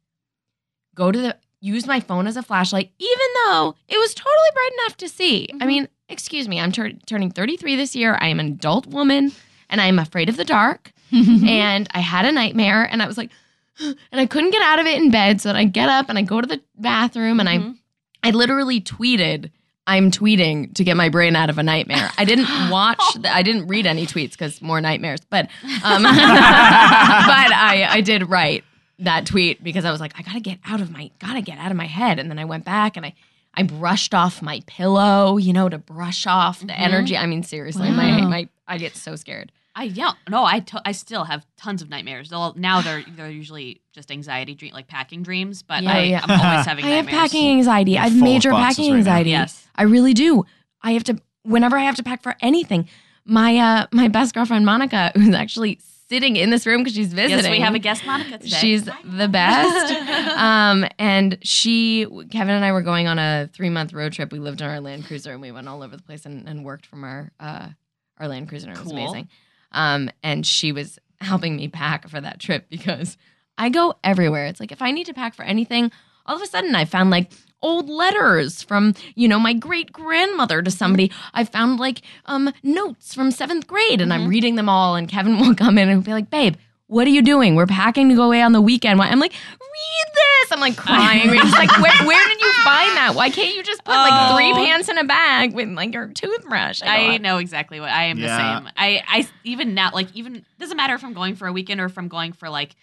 go 0.93 1.11
to 1.11 1.19
the 1.19 1.37
use 1.61 1.85
my 1.87 1.99
phone 1.99 2.27
as 2.27 2.35
a 2.35 2.43
flashlight, 2.43 2.91
even 2.99 3.27
though 3.45 3.75
it 3.87 3.97
was 3.97 4.13
totally 4.13 4.49
bright 4.53 4.71
enough 4.83 4.97
to 4.97 5.07
see. 5.07 5.47
I 5.53 5.63
Mhm. 5.63 5.67
mean, 5.67 5.87
excuse 6.09 6.47
me, 6.47 6.59
I'm 6.59 6.71
tur- 6.71 6.91
turning 7.05 7.31
33 7.31 7.75
this 7.75 7.95
year. 7.95 8.17
I 8.19 8.27
am 8.27 8.39
an 8.39 8.47
adult 8.47 8.87
woman 8.87 9.31
and 9.69 9.79
I'm 9.79 9.99
afraid 9.99 10.27
of 10.27 10.37
the 10.37 10.43
dark. 10.45 10.91
and 11.11 11.87
I 11.93 11.99
had 11.99 12.25
a 12.25 12.31
nightmare 12.31 12.83
and 12.91 13.01
I 13.01 13.07
was 13.07 13.17
like, 13.17 13.29
and 13.79 13.95
I 14.19 14.25
couldn't 14.25 14.51
get 14.51 14.61
out 14.63 14.79
of 14.79 14.85
it 14.87 15.01
in 15.01 15.11
bed. 15.11 15.39
So 15.39 15.49
then 15.49 15.55
I 15.55 15.65
get 15.65 15.87
up 15.87 16.09
and 16.09 16.17
I 16.17 16.23
go 16.23 16.41
to 16.41 16.47
the 16.47 16.61
bathroom 16.77 17.39
and 17.39 17.47
Mhm. 17.47 17.75
I, 18.23 18.29
I 18.29 18.31
literally 18.31 18.81
tweeted, 18.81 19.51
I'm 19.87 20.09
tweeting 20.11 20.73
to 20.75 20.83
get 20.83 20.95
my 20.97 21.09
brain 21.09 21.35
out 21.35 21.49
of 21.49 21.57
a 21.57 21.63
nightmare. 21.63 22.11
I 22.17 22.25
didn't 22.25 22.47
watch, 22.71 23.01
the, 23.19 23.33
I 23.33 23.43
didn't 23.43 23.67
read 23.67 23.85
any 23.85 24.05
tweets 24.07 24.31
because 24.31 24.61
more 24.61 24.79
nightmares, 24.81 25.19
but, 25.29 25.47
um, 25.83 26.03
but 26.03 26.11
I, 26.13 27.87
I 27.89 28.01
did 28.01 28.29
write 28.29 28.63
that 29.01 29.25
tweet 29.25 29.63
because 29.63 29.85
I 29.85 29.91
was 29.91 29.99
like, 29.99 30.13
I 30.17 30.21
gotta 30.21 30.39
get 30.39 30.59
out 30.65 30.81
of 30.81 30.91
my, 30.91 31.11
gotta 31.19 31.41
get 31.41 31.57
out 31.57 31.71
of 31.71 31.77
my 31.77 31.87
head. 31.87 32.19
And 32.19 32.29
then 32.29 32.39
I 32.39 32.45
went 32.45 32.65
back 32.65 32.95
and 32.97 33.05
I, 33.05 33.13
I 33.53 33.63
brushed 33.63 34.13
off 34.13 34.41
my 34.41 34.61
pillow, 34.67 35.37
you 35.37 35.53
know, 35.53 35.67
to 35.69 35.77
brush 35.77 36.25
off 36.27 36.59
the 36.59 36.67
Mhm. 36.67 36.79
energy. 36.79 37.17
I 37.17 37.25
mean, 37.25 37.43
seriously, 37.43 37.89
my, 37.91 38.21
Wow. 38.21 38.27
my, 38.29 38.47
I 38.67 38.77
get 38.77 38.95
so 38.95 39.15
scared. 39.15 39.51
I 39.73 39.83
yeah 39.85 40.11
no 40.29 40.43
I 40.43 40.59
to- 40.59 40.81
I 40.85 40.91
still 40.91 41.23
have 41.23 41.45
tons 41.55 41.81
of 41.81 41.89
nightmares. 41.89 42.29
Well, 42.29 42.53
now 42.57 42.81
they're 42.81 43.03
they're 43.15 43.29
usually 43.31 43.79
just 43.93 44.11
anxiety 44.11 44.53
dream 44.53 44.73
like 44.73 44.87
packing 44.87 45.23
dreams, 45.23 45.63
but 45.63 45.81
Yeah, 45.83 45.93
I, 45.93 45.99
yeah. 46.01 46.21
I'm 46.27 46.39
always 46.41 46.65
having 46.71 46.83
I 46.85 46.89
have 46.89 47.07
packing 47.07 47.49
anxiety. 47.51 47.97
I 47.97 48.09
have 48.09 48.15
major 48.21 48.51
packing 48.51 48.85
right 48.85 48.91
now. 48.91 48.97
anxiety. 48.97 49.29
Yes. 49.29 49.67
I 49.75 49.83
really 49.83 50.13
do. 50.13 50.45
I 50.81 50.91
have 50.91 51.03
to 51.05 51.17
whenever 51.43 51.77
I 51.77 51.83
have 51.83 51.95
to 51.95 52.03
pack 52.03 52.21
for 52.21 52.35
anything. 52.41 52.87
My 53.25 53.57
uh 53.57 53.87
my 53.91 54.07
best 54.09 54.33
girlfriend 54.35 54.65
Monica, 54.65 55.11
who's 55.15 55.33
actually 55.33 55.79
sitting 56.11 56.35
in 56.35 56.49
this 56.49 56.65
room 56.67 56.81
because 56.81 56.93
she's 56.93 57.13
visiting. 57.13 57.37
Yes, 57.37 57.49
we 57.49 57.59
have 57.61 57.73
a 57.73 57.79
guest 57.79 58.05
Monica 58.05 58.37
today. 58.37 58.49
She's 58.49 58.83
the 58.83 59.29
best. 59.29 59.93
um, 60.37 60.85
and 60.99 61.37
she, 61.41 62.05
Kevin 62.29 62.53
and 62.53 62.65
I 62.65 62.73
were 62.73 62.81
going 62.81 63.07
on 63.07 63.17
a 63.17 63.49
three 63.53 63.69
month 63.69 63.93
road 63.93 64.11
trip. 64.11 64.29
We 64.33 64.39
lived 64.39 64.59
in 64.59 64.67
our 64.67 64.81
Land 64.81 65.05
Cruiser 65.05 65.31
and 65.31 65.41
we 65.41 65.53
went 65.53 65.69
all 65.69 65.81
over 65.81 65.95
the 65.95 66.03
place 66.03 66.25
and, 66.25 66.49
and 66.49 66.65
worked 66.65 66.85
from 66.85 67.05
our 67.05 67.31
uh, 67.39 67.69
our 68.17 68.27
Land 68.27 68.49
Cruiser. 68.49 68.71
It 68.71 68.77
was 68.77 68.81
Cool. 68.81 68.91
amazing. 68.91 69.29
Um, 69.71 70.09
and 70.21 70.45
she 70.45 70.73
was 70.73 70.99
helping 71.21 71.55
me 71.55 71.69
pack 71.69 72.09
for 72.09 72.19
that 72.19 72.39
trip 72.41 72.67
because 72.69 73.17
I 73.57 73.69
go 73.69 73.95
everywhere. 74.03 74.47
It's 74.47 74.59
like 74.59 74.73
if 74.73 74.81
I 74.81 74.91
need 74.91 75.05
to 75.05 75.13
pack 75.13 75.33
for 75.33 75.43
anything, 75.43 75.93
all 76.25 76.35
of 76.35 76.41
a 76.41 76.47
sudden 76.47 76.75
I 76.75 76.83
found 76.83 77.09
like 77.09 77.31
old 77.61 77.89
letters 77.89 78.63
from 78.63 78.93
you 79.15 79.27
know 79.27 79.39
my 79.39 79.53
great 79.53 79.91
grandmother 79.91 80.61
to 80.61 80.71
somebody. 80.71 81.11
I 81.33 81.43
found 81.43 81.79
like 81.79 82.01
um 82.25 82.51
notes 82.63 83.13
from 83.13 83.31
seventh 83.31 83.67
grade, 83.67 84.01
and 84.01 84.13
I'm 84.13 84.25
Mhm. 84.25 84.29
reading 84.29 84.55
them 84.55 84.69
all. 84.69 84.95
And 84.95 85.07
Kevin 85.07 85.37
will 85.41 85.55
come 85.55 85.77
in 85.77 85.89
and 85.89 86.03
be 86.03 86.11
like, 86.13 86.29
"Babe." 86.29 86.55
What 86.87 87.07
are 87.07 87.11
you 87.11 87.21
doing? 87.21 87.55
We're 87.55 87.67
packing 87.67 88.09
to 88.09 88.15
go 88.15 88.23
away 88.23 88.41
on 88.41 88.51
the 88.51 88.59
weekend. 88.59 88.99
Why- 88.99 89.07
I'm 89.07 89.19
like, 89.21 89.31
read 89.31 90.13
this. 90.13 90.51
I'm 90.51 90.59
like 90.59 90.75
crying. 90.75 91.29
It's 91.29 91.53
like, 91.53 91.71
where, 91.79 92.05
where 92.05 92.27
did 92.27 92.41
you 92.41 92.51
find 92.65 92.97
that? 92.97 93.13
Why 93.15 93.29
can't 93.29 93.55
you 93.55 93.63
just 93.63 93.85
put 93.85 93.93
like 93.93 94.33
three 94.35 94.51
pants 94.51 94.89
in 94.89 94.97
a 94.97 95.05
bag 95.05 95.53
with 95.53 95.69
like 95.69 95.93
your 95.93 96.07
toothbrush? 96.09 96.81
I 96.81 97.15
go, 97.15 97.23
know 97.23 97.37
exactly 97.37 97.79
what 97.79 97.89
I 97.91 98.03
am 98.07 98.17
Yeah. 98.19 98.27
the 98.27 98.35
same. 98.65 98.73
I 98.75 99.01
I 99.07 99.27
even 99.45 99.73
now 99.73 99.91
like 99.93 100.13
even 100.13 100.43
doesn't 100.59 100.75
matter 100.75 100.93
if 100.93 101.05
I'm 101.05 101.13
going 101.13 101.35
for 101.37 101.47
a 101.47 101.53
weekend 101.53 101.79
or 101.79 101.85
if 101.85 101.97
I'm 101.97 102.09
going 102.09 102.33
for 102.33 102.49
like 102.49 102.75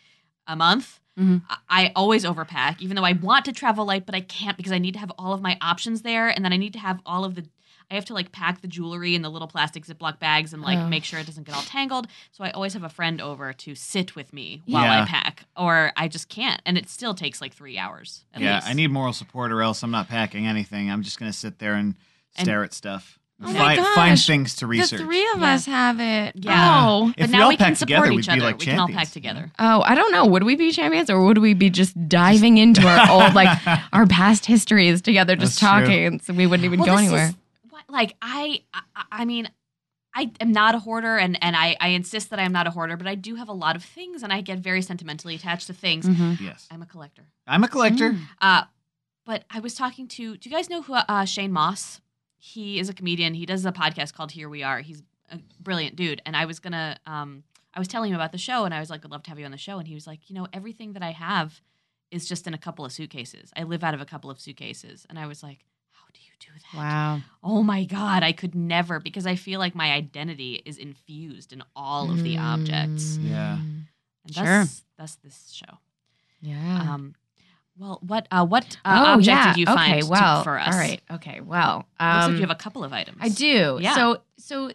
a 0.46 0.56
month. 0.56 1.00
Mhm. 1.18 1.42
I, 1.48 1.56
I 1.68 1.92
always 1.96 2.24
overpack, 2.24 2.80
even 2.80 2.96
though 2.96 3.04
I 3.04 3.12
want 3.12 3.44
to 3.46 3.52
travel 3.52 3.84
light, 3.84 4.06
but 4.06 4.14
I 4.14 4.20
can't 4.20 4.56
because 4.56 4.72
I 4.72 4.78
need 4.78 4.92
to 4.92 5.00
have 5.00 5.10
all 5.18 5.32
of 5.32 5.40
my 5.42 5.58
options 5.60 6.02
there, 6.02 6.28
and 6.28 6.44
then 6.44 6.52
I 6.52 6.56
need 6.56 6.72
to 6.74 6.78
have 6.78 7.00
all 7.04 7.24
of 7.24 7.34
the. 7.34 7.44
I 7.90 7.94
have 7.94 8.04
to 8.06 8.12
like 8.14 8.32
pack 8.32 8.60
the 8.60 8.68
jewelry 8.68 9.14
in 9.14 9.22
the 9.22 9.30
little 9.30 9.48
plastic 9.48 9.86
Ziploc 9.86 10.18
bags 10.18 10.52
and 10.52 10.62
like 10.62 10.78
Oh. 10.78 10.86
make 10.88 11.04
sure 11.04 11.18
it 11.18 11.24
doesn't 11.26 11.44
get 11.44 11.54
all 11.56 11.62
tangled. 11.62 12.06
So 12.32 12.44
I 12.44 12.50
always 12.50 12.74
have 12.74 12.82
a 12.84 12.90
friend 12.90 13.18
over 13.18 13.54
to 13.54 13.74
sit 13.74 14.14
with 14.14 14.32
me 14.34 14.60
while 14.66 14.84
Yeah. 14.84 15.02
I 15.02 15.06
pack, 15.06 15.44
or 15.56 15.92
I 15.96 16.06
just 16.06 16.28
can't, 16.28 16.60
and 16.66 16.76
it 16.76 16.90
still 16.90 17.14
takes 17.14 17.40
like 17.40 17.54
three 17.54 17.78
hours. 17.78 18.24
At 18.34 18.42
yeah, 18.42 18.56
least. 18.56 18.68
I 18.68 18.72
need 18.74 18.90
moral 18.90 19.14
support, 19.14 19.50
or 19.52 19.62
else 19.62 19.82
I'm 19.82 19.90
not 19.90 20.06
packing 20.06 20.46
anything. 20.46 20.90
I'm 20.90 21.02
just 21.02 21.18
gonna 21.18 21.32
sit 21.32 21.58
there 21.60 21.74
and 21.74 21.94
And- 22.36 22.44
stare 22.44 22.62
at 22.62 22.74
stuff. 22.74 23.17
Oh 23.40 23.52
find, 23.52 23.80
find 23.94 24.18
things 24.20 24.56
to 24.56 24.66
research. 24.66 24.98
The 24.98 25.04
three 25.06 25.28
of 25.34 25.40
Yeah. 25.40 25.54
us 25.54 25.66
have 25.66 26.00
it. 26.00 26.34
Yeah. 26.36 26.86
Oh. 26.88 27.08
If 27.10 27.16
But 27.16 27.26
we 27.28 27.32
now 27.32 27.42
all 27.44 27.48
we 27.50 27.56
can 27.56 27.66
packed 27.66 27.76
support 27.78 27.88
together, 28.06 28.10
each 28.12 28.26
we'd 28.26 28.34
be 28.34 28.40
other. 28.40 28.40
like 28.50 28.58
we 28.58 28.64
can 28.66 28.78
all 28.80 28.86
champions, 28.88 29.04
pack 29.06 29.12
together. 29.12 29.52
Oh, 29.60 29.82
I 29.82 29.94
don't 29.94 30.10
know. 30.10 30.26
Would 30.26 30.42
we 30.42 30.56
be 30.56 30.72
champions 30.72 31.08
or 31.08 31.22
would 31.24 31.38
we 31.38 31.54
be 31.54 31.70
just 31.70 32.08
diving 32.08 32.58
into 32.58 32.84
our 32.86 33.08
old, 33.10 33.34
like 33.34 33.56
our 33.92 34.06
past 34.06 34.46
histories 34.46 35.00
together, 35.02 35.36
just 35.36 35.60
That's 35.60 35.72
true. 35.86 35.86
talking, 35.86 36.20
so 36.20 36.32
we 36.34 36.46
wouldn't 36.48 36.64
even 36.64 36.80
go 36.80 36.86
this 36.86 36.98
anywhere? 37.00 37.26
is 37.28 37.34
what- 37.70 37.84
like 37.88 38.16
I, 38.20 38.62
I, 38.74 38.80
I 39.12 39.24
mean, 39.24 39.48
I 40.14 40.32
am 40.40 40.50
not 40.50 40.74
a 40.74 40.80
hoarder, 40.80 41.16
and 41.16 41.38
and 41.40 41.54
I, 41.54 41.76
I 41.80 41.88
insist 41.90 42.30
that 42.30 42.40
I 42.40 42.42
am 42.42 42.50
not 42.52 42.66
a 42.66 42.70
hoarder, 42.70 42.96
but 42.96 43.06
I 43.06 43.14
do 43.14 43.36
have 43.36 43.48
a 43.48 43.52
lot 43.52 43.76
of 43.76 43.84
things, 43.84 44.24
and 44.24 44.32
I 44.32 44.40
get 44.40 44.58
very 44.58 44.82
sentimentally 44.82 45.36
attached 45.36 45.68
to 45.68 45.72
things. 45.74 46.06
Mhm. 46.06 46.40
Yes, 46.40 46.66
I'm 46.72 46.82
a 46.82 46.86
collector. 46.86 47.22
I'm 47.46 47.62
a 47.62 47.68
collector. 47.68 48.10
Mm. 48.14 48.20
Uh, 48.40 48.62
but 49.24 49.44
I 49.48 49.60
was 49.60 49.74
talking 49.74 50.08
to. 50.08 50.36
Do 50.36 50.50
you 50.50 50.54
guys 50.56 50.68
know 50.68 50.82
who 50.82 50.94
uh, 50.94 51.24
Shane 51.24 51.52
Mauss? 51.52 52.00
He 52.38 52.78
is 52.78 52.88
a 52.88 52.94
comedian. 52.94 53.34
He 53.34 53.44
does 53.46 53.64
a 53.66 53.72
podcast 53.72 54.14
called 54.14 54.30
Here 54.32 54.48
We 54.48 54.62
Are. 54.62 54.80
He's 54.80 55.02
a 55.30 55.38
brilliant 55.60 55.96
dude, 55.96 56.22
and 56.24 56.36
I 56.36 56.44
was 56.46 56.58
gonna. 56.60 56.96
Um, 57.06 57.42
I 57.74 57.78
was 57.78 57.88
telling 57.88 58.10
him 58.10 58.14
about 58.16 58.32
the 58.32 58.38
show, 58.38 58.64
and 58.64 58.72
I 58.72 58.80
was 58.80 58.90
like, 58.90 59.04
"I'd 59.04 59.10
love 59.10 59.22
to 59.24 59.30
have 59.30 59.38
you 59.38 59.44
on 59.44 59.50
the 59.50 59.58
show." 59.58 59.78
And 59.78 59.86
he 59.88 59.94
was 59.94 60.06
like, 60.06 60.30
"You 60.30 60.34
know, 60.36 60.46
everything 60.52 60.92
that 60.94 61.02
I 61.02 61.10
have 61.10 61.60
is 62.10 62.26
just 62.28 62.46
in 62.46 62.54
a 62.54 62.58
couple 62.58 62.84
of 62.84 62.92
suitcases. 62.92 63.52
I 63.56 63.64
live 63.64 63.84
out 63.84 63.92
of 63.94 64.00
a 64.00 64.04
couple 64.06 64.30
of 64.30 64.40
suitcases." 64.40 65.04
And 65.10 65.18
I 65.18 65.26
was 65.26 65.42
like, 65.42 65.58
"How 65.90 66.04
do 66.14 66.20
you 66.20 66.32
do 66.40 66.48
that?" 66.72 66.78
Wow. 66.78 67.20
Oh 67.42 67.62
my 67.62 67.84
God, 67.84 68.22
I 68.22 68.32
could 68.32 68.54
never 68.54 69.00
because 69.00 69.26
I 69.26 69.34
feel 69.34 69.58
like 69.58 69.74
my 69.74 69.92
identity 69.92 70.62
is 70.64 70.78
infused 70.78 71.52
in 71.52 71.62
all 71.76 72.10
of 72.10 72.22
the 72.22 72.38
objects. 72.38 73.18
Yeah. 73.18 73.58
And 73.58 74.34
Sure. 74.34 74.44
that's, 74.44 74.84
that's 74.96 75.14
this 75.16 75.50
show. 75.52 75.78
Yeah. 76.40 76.92
Um, 76.94 77.14
well, 77.78 78.00
what 78.02 78.26
uh, 78.30 78.44
what 78.44 78.76
uh, 78.84 79.04
oh, 79.06 79.12
object 79.14 79.26
yeah. 79.26 79.52
did 79.52 79.60
you 79.60 79.66
find 79.66 79.92
okay, 79.92 80.00
to- 80.00 80.08
well, 80.08 80.42
for 80.42 80.58
us? 80.58 80.74
All 80.74 80.78
right. 80.78 81.00
Okay. 81.12 81.40
Well, 81.40 81.76
Looks 81.76 81.86
um, 82.00 82.32
like 82.32 82.40
you 82.40 82.40
have 82.40 82.50
a 82.50 82.54
couple 82.54 82.84
of 82.84 82.92
items. 82.92 83.18
I 83.20 83.28
do. 83.28 83.78
Yeah. 83.80 83.94
So 83.94 84.22
so 84.38 84.70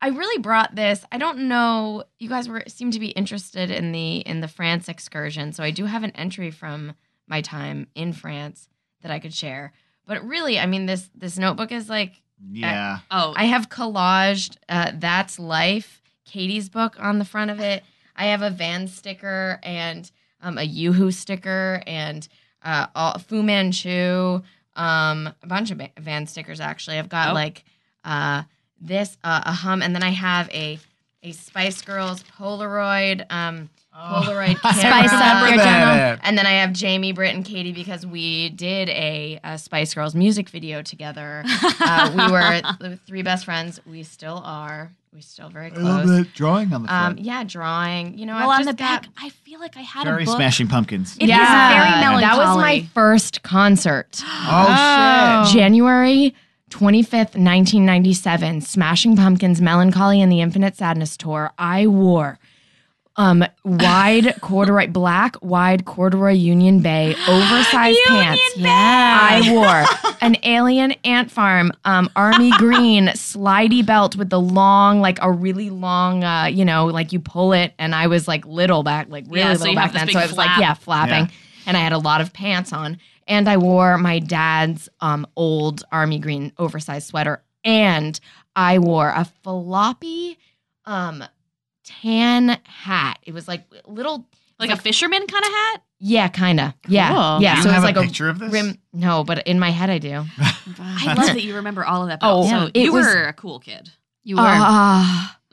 I 0.00 0.08
really 0.08 0.40
brought 0.40 0.74
this. 0.74 1.04
I 1.10 1.18
don't 1.18 1.48
know. 1.48 2.04
You 2.18 2.28
guys 2.28 2.48
were 2.48 2.62
seem 2.68 2.90
to 2.92 3.00
be 3.00 3.08
interested 3.08 3.70
in 3.70 3.92
the 3.92 4.18
in 4.18 4.40
the 4.40 4.48
France 4.48 4.88
excursion. 4.88 5.52
So 5.52 5.62
I 5.64 5.70
do 5.70 5.86
have 5.86 6.04
an 6.04 6.12
entry 6.12 6.50
from 6.50 6.94
my 7.26 7.40
time 7.40 7.88
in 7.94 8.12
France 8.12 8.68
that 9.02 9.10
I 9.10 9.18
could 9.18 9.34
share. 9.34 9.72
But 10.06 10.26
really, 10.26 10.58
I 10.58 10.66
mean, 10.66 10.86
this 10.86 11.08
this 11.14 11.38
notebook 11.38 11.72
is 11.72 11.88
like 11.88 12.20
Yeah. 12.50 12.98
Oh, 13.10 13.32
I 13.36 13.44
have 13.44 13.68
collaged 13.68 14.56
uh, 14.68 14.92
That's 14.94 15.38
Life, 15.38 16.02
Katie's 16.24 16.68
book 16.68 16.96
on 16.98 17.18
the 17.18 17.24
front 17.24 17.50
of 17.50 17.58
it. 17.58 17.82
I 18.14 18.26
have 18.26 18.42
a 18.42 18.50
Van 18.50 18.88
sticker 18.88 19.60
and 19.62 20.10
um, 20.42 20.58
a 20.58 20.62
Yoo-Hoo 20.62 21.10
sticker 21.10 21.82
and 21.86 22.26
uh, 22.62 22.86
all, 22.94 23.18
Fu 23.18 23.42
Manchu, 23.42 24.42
um, 24.76 25.26
a 25.42 25.46
bunch 25.46 25.70
of 25.70 25.80
Van 25.98 26.26
stickers 26.26 26.60
actually. 26.60 26.98
I've 26.98 27.08
got 27.08 27.30
Oh. 27.30 27.34
like 27.34 27.64
uh, 28.04 28.42
this, 28.80 29.16
uh, 29.24 29.42
a 29.46 29.52
hum, 29.52 29.82
and 29.82 29.94
then 29.94 30.02
I 30.02 30.10
have 30.10 30.48
a 30.50 30.78
a 31.24 31.32
Spice 31.32 31.82
Girls 31.82 32.22
Polaroid. 32.38 33.24
Um, 33.30 33.68
Polaroid 33.92 34.56
I 34.64 34.72
camera. 34.72 35.08
Spice 35.08 35.12
up 35.12 35.48
your 35.48 35.56
that. 35.58 36.20
and 36.22 36.38
then 36.38 36.46
I 36.46 36.52
have 36.52 36.72
Jamie, 36.72 37.10
Britt, 37.12 37.34
and 37.34 37.44
Katie 37.44 37.72
because 37.72 38.06
we 38.06 38.50
did 38.50 38.88
a, 38.88 39.40
a 39.42 39.58
Spice 39.58 39.92
Girls 39.94 40.14
music 40.14 40.48
video 40.48 40.80
together. 40.82 41.42
Uh, 41.80 42.10
we 42.14 42.32
were 42.32 42.60
the 42.80 42.96
three 43.06 43.22
best 43.22 43.44
friends. 43.44 43.80
We 43.86 44.02
still 44.04 44.40
are. 44.44 44.92
We 45.14 45.22
still 45.22 45.48
very 45.48 45.72
I 45.72 45.76
love 45.76 46.04
close. 46.04 46.16
that 46.18 46.34
drawing 46.34 46.72
on 46.72 46.82
the 46.84 46.94
Um, 46.94 47.16
yeah, 47.18 47.42
drawing. 47.42 48.18
You 48.18 48.26
know, 48.26 48.34
well, 48.34 48.50
I've 48.50 48.60
on 48.60 48.64
the 48.66 48.72
just 48.72 48.78
got- 48.78 49.02
back, 49.02 49.10
I 49.20 49.30
feel 49.30 49.58
like 49.58 49.76
I 49.76 49.80
had 49.80 50.04
Very 50.04 50.22
a 50.22 50.26
book. 50.26 50.36
Smashing 50.36 50.68
Pumpkins. 50.68 51.16
It 51.16 51.24
is 51.24 51.28
Yeah. 51.30 51.68
very 51.70 52.00
melancholy. 52.00 52.20
That 52.20 52.36
was 52.36 52.56
my 52.58 52.86
first 52.94 53.42
concert. 53.42 54.22
oh, 54.26 55.44
shit. 55.46 55.58
January 55.58 56.34
25th, 56.70 57.34
1997, 57.36 58.60
Smashing 58.60 59.16
Pumpkins 59.16 59.60
Melancholy 59.60 60.20
and 60.20 60.30
the 60.30 60.40
Infinite 60.40 60.76
Sadness 60.76 61.16
tour. 61.16 61.52
I 61.58 61.86
wore 61.86 62.38
um 63.18 63.44
wide 63.64 64.34
corduroy 64.40 64.86
black 64.86 65.36
wide 65.42 65.84
corduroy 65.84 66.32
Union 66.32 66.80
Bay 66.80 67.14
oversized 67.28 67.98
pants. 68.06 68.40
Bay! 68.56 68.62
I 68.70 69.50
wore 69.52 70.14
an 70.22 70.36
alien 70.44 70.92
ant 71.04 71.30
farm 71.30 71.72
um 71.84 72.08
army 72.16 72.50
green 72.58 73.08
slidey 73.08 73.84
belt 73.84 74.16
with 74.16 74.30
the 74.30 74.40
long 74.40 75.00
like 75.00 75.18
a 75.20 75.30
really 75.30 75.68
long 75.68 76.24
uh 76.24 76.44
you 76.46 76.64
know 76.64 76.86
like 76.86 77.12
you 77.12 77.20
pull 77.20 77.52
it 77.52 77.74
and 77.78 77.94
I 77.94 78.06
was 78.06 78.26
like 78.28 78.46
little 78.46 78.82
back 78.84 79.08
like 79.10 79.24
really 79.28 79.40
Yeah, 79.40 79.52
little 79.52 79.74
back 79.74 79.92
then 79.92 80.08
so 80.08 80.18
it 80.20 80.28
was 80.28 80.36
like 80.38 80.58
yeah 80.58 80.74
flapping 80.74 81.26
Yeah. 81.26 81.30
and 81.66 81.76
I 81.76 81.80
had 81.80 81.92
a 81.92 81.98
lot 81.98 82.20
of 82.20 82.32
pants 82.32 82.72
on 82.72 82.98
and 83.26 83.48
I 83.48 83.56
wore 83.58 83.98
my 83.98 84.20
dad's 84.20 84.88
um 85.00 85.26
old 85.36 85.82
army 85.92 86.18
green 86.20 86.52
oversized 86.56 87.08
sweater 87.08 87.42
and 87.64 88.18
I 88.54 88.78
wore 88.78 89.08
a 89.10 89.24
floppy 89.42 90.38
um 90.84 91.24
tan 92.02 92.58
hat. 92.64 93.18
It 93.22 93.32
was 93.34 93.46
like 93.48 93.64
little 93.86 94.26
like 94.58 94.70
like- 94.70 94.78
a 94.78 94.82
fisherman 94.82 95.26
kind 95.26 95.44
of 95.44 95.50
hat. 95.50 95.82
yeah, 96.00 96.28
kind 96.28 96.60
of. 96.60 96.72
Yeah. 96.88 97.08
Cool. 97.14 97.42
Yeah, 97.42 97.54
Do 97.54 97.58
you 97.58 97.62
so 97.64 97.70
have 97.70 97.84
it's 97.84 97.96
like 97.96 97.96
a 97.96 98.06
picture 98.06 98.28
of 98.28 98.38
this? 98.38 98.52
rim 98.52 98.78
no, 98.92 99.24
but 99.24 99.46
in 99.46 99.58
my 99.58 99.70
head 99.70 99.90
I 99.90 99.98
do. 99.98 100.24
I 100.78 101.14
love 101.14 101.26
that 101.26 101.42
you 101.42 101.54
remember 101.56 101.84
all 101.84 102.02
of 102.02 102.08
that. 102.08 102.20
But 102.20 102.26
Oh, 102.28 102.36
also, 102.38 102.56
yeah. 102.56 102.70
It 102.74 102.84
you 102.84 102.92
was- 102.92 103.06
were 103.06 103.24
a 103.24 103.32
cool 103.32 103.58
kid. 103.60 103.90
You 104.24 104.36
were. 104.36 104.42
Ah. 104.44 105.38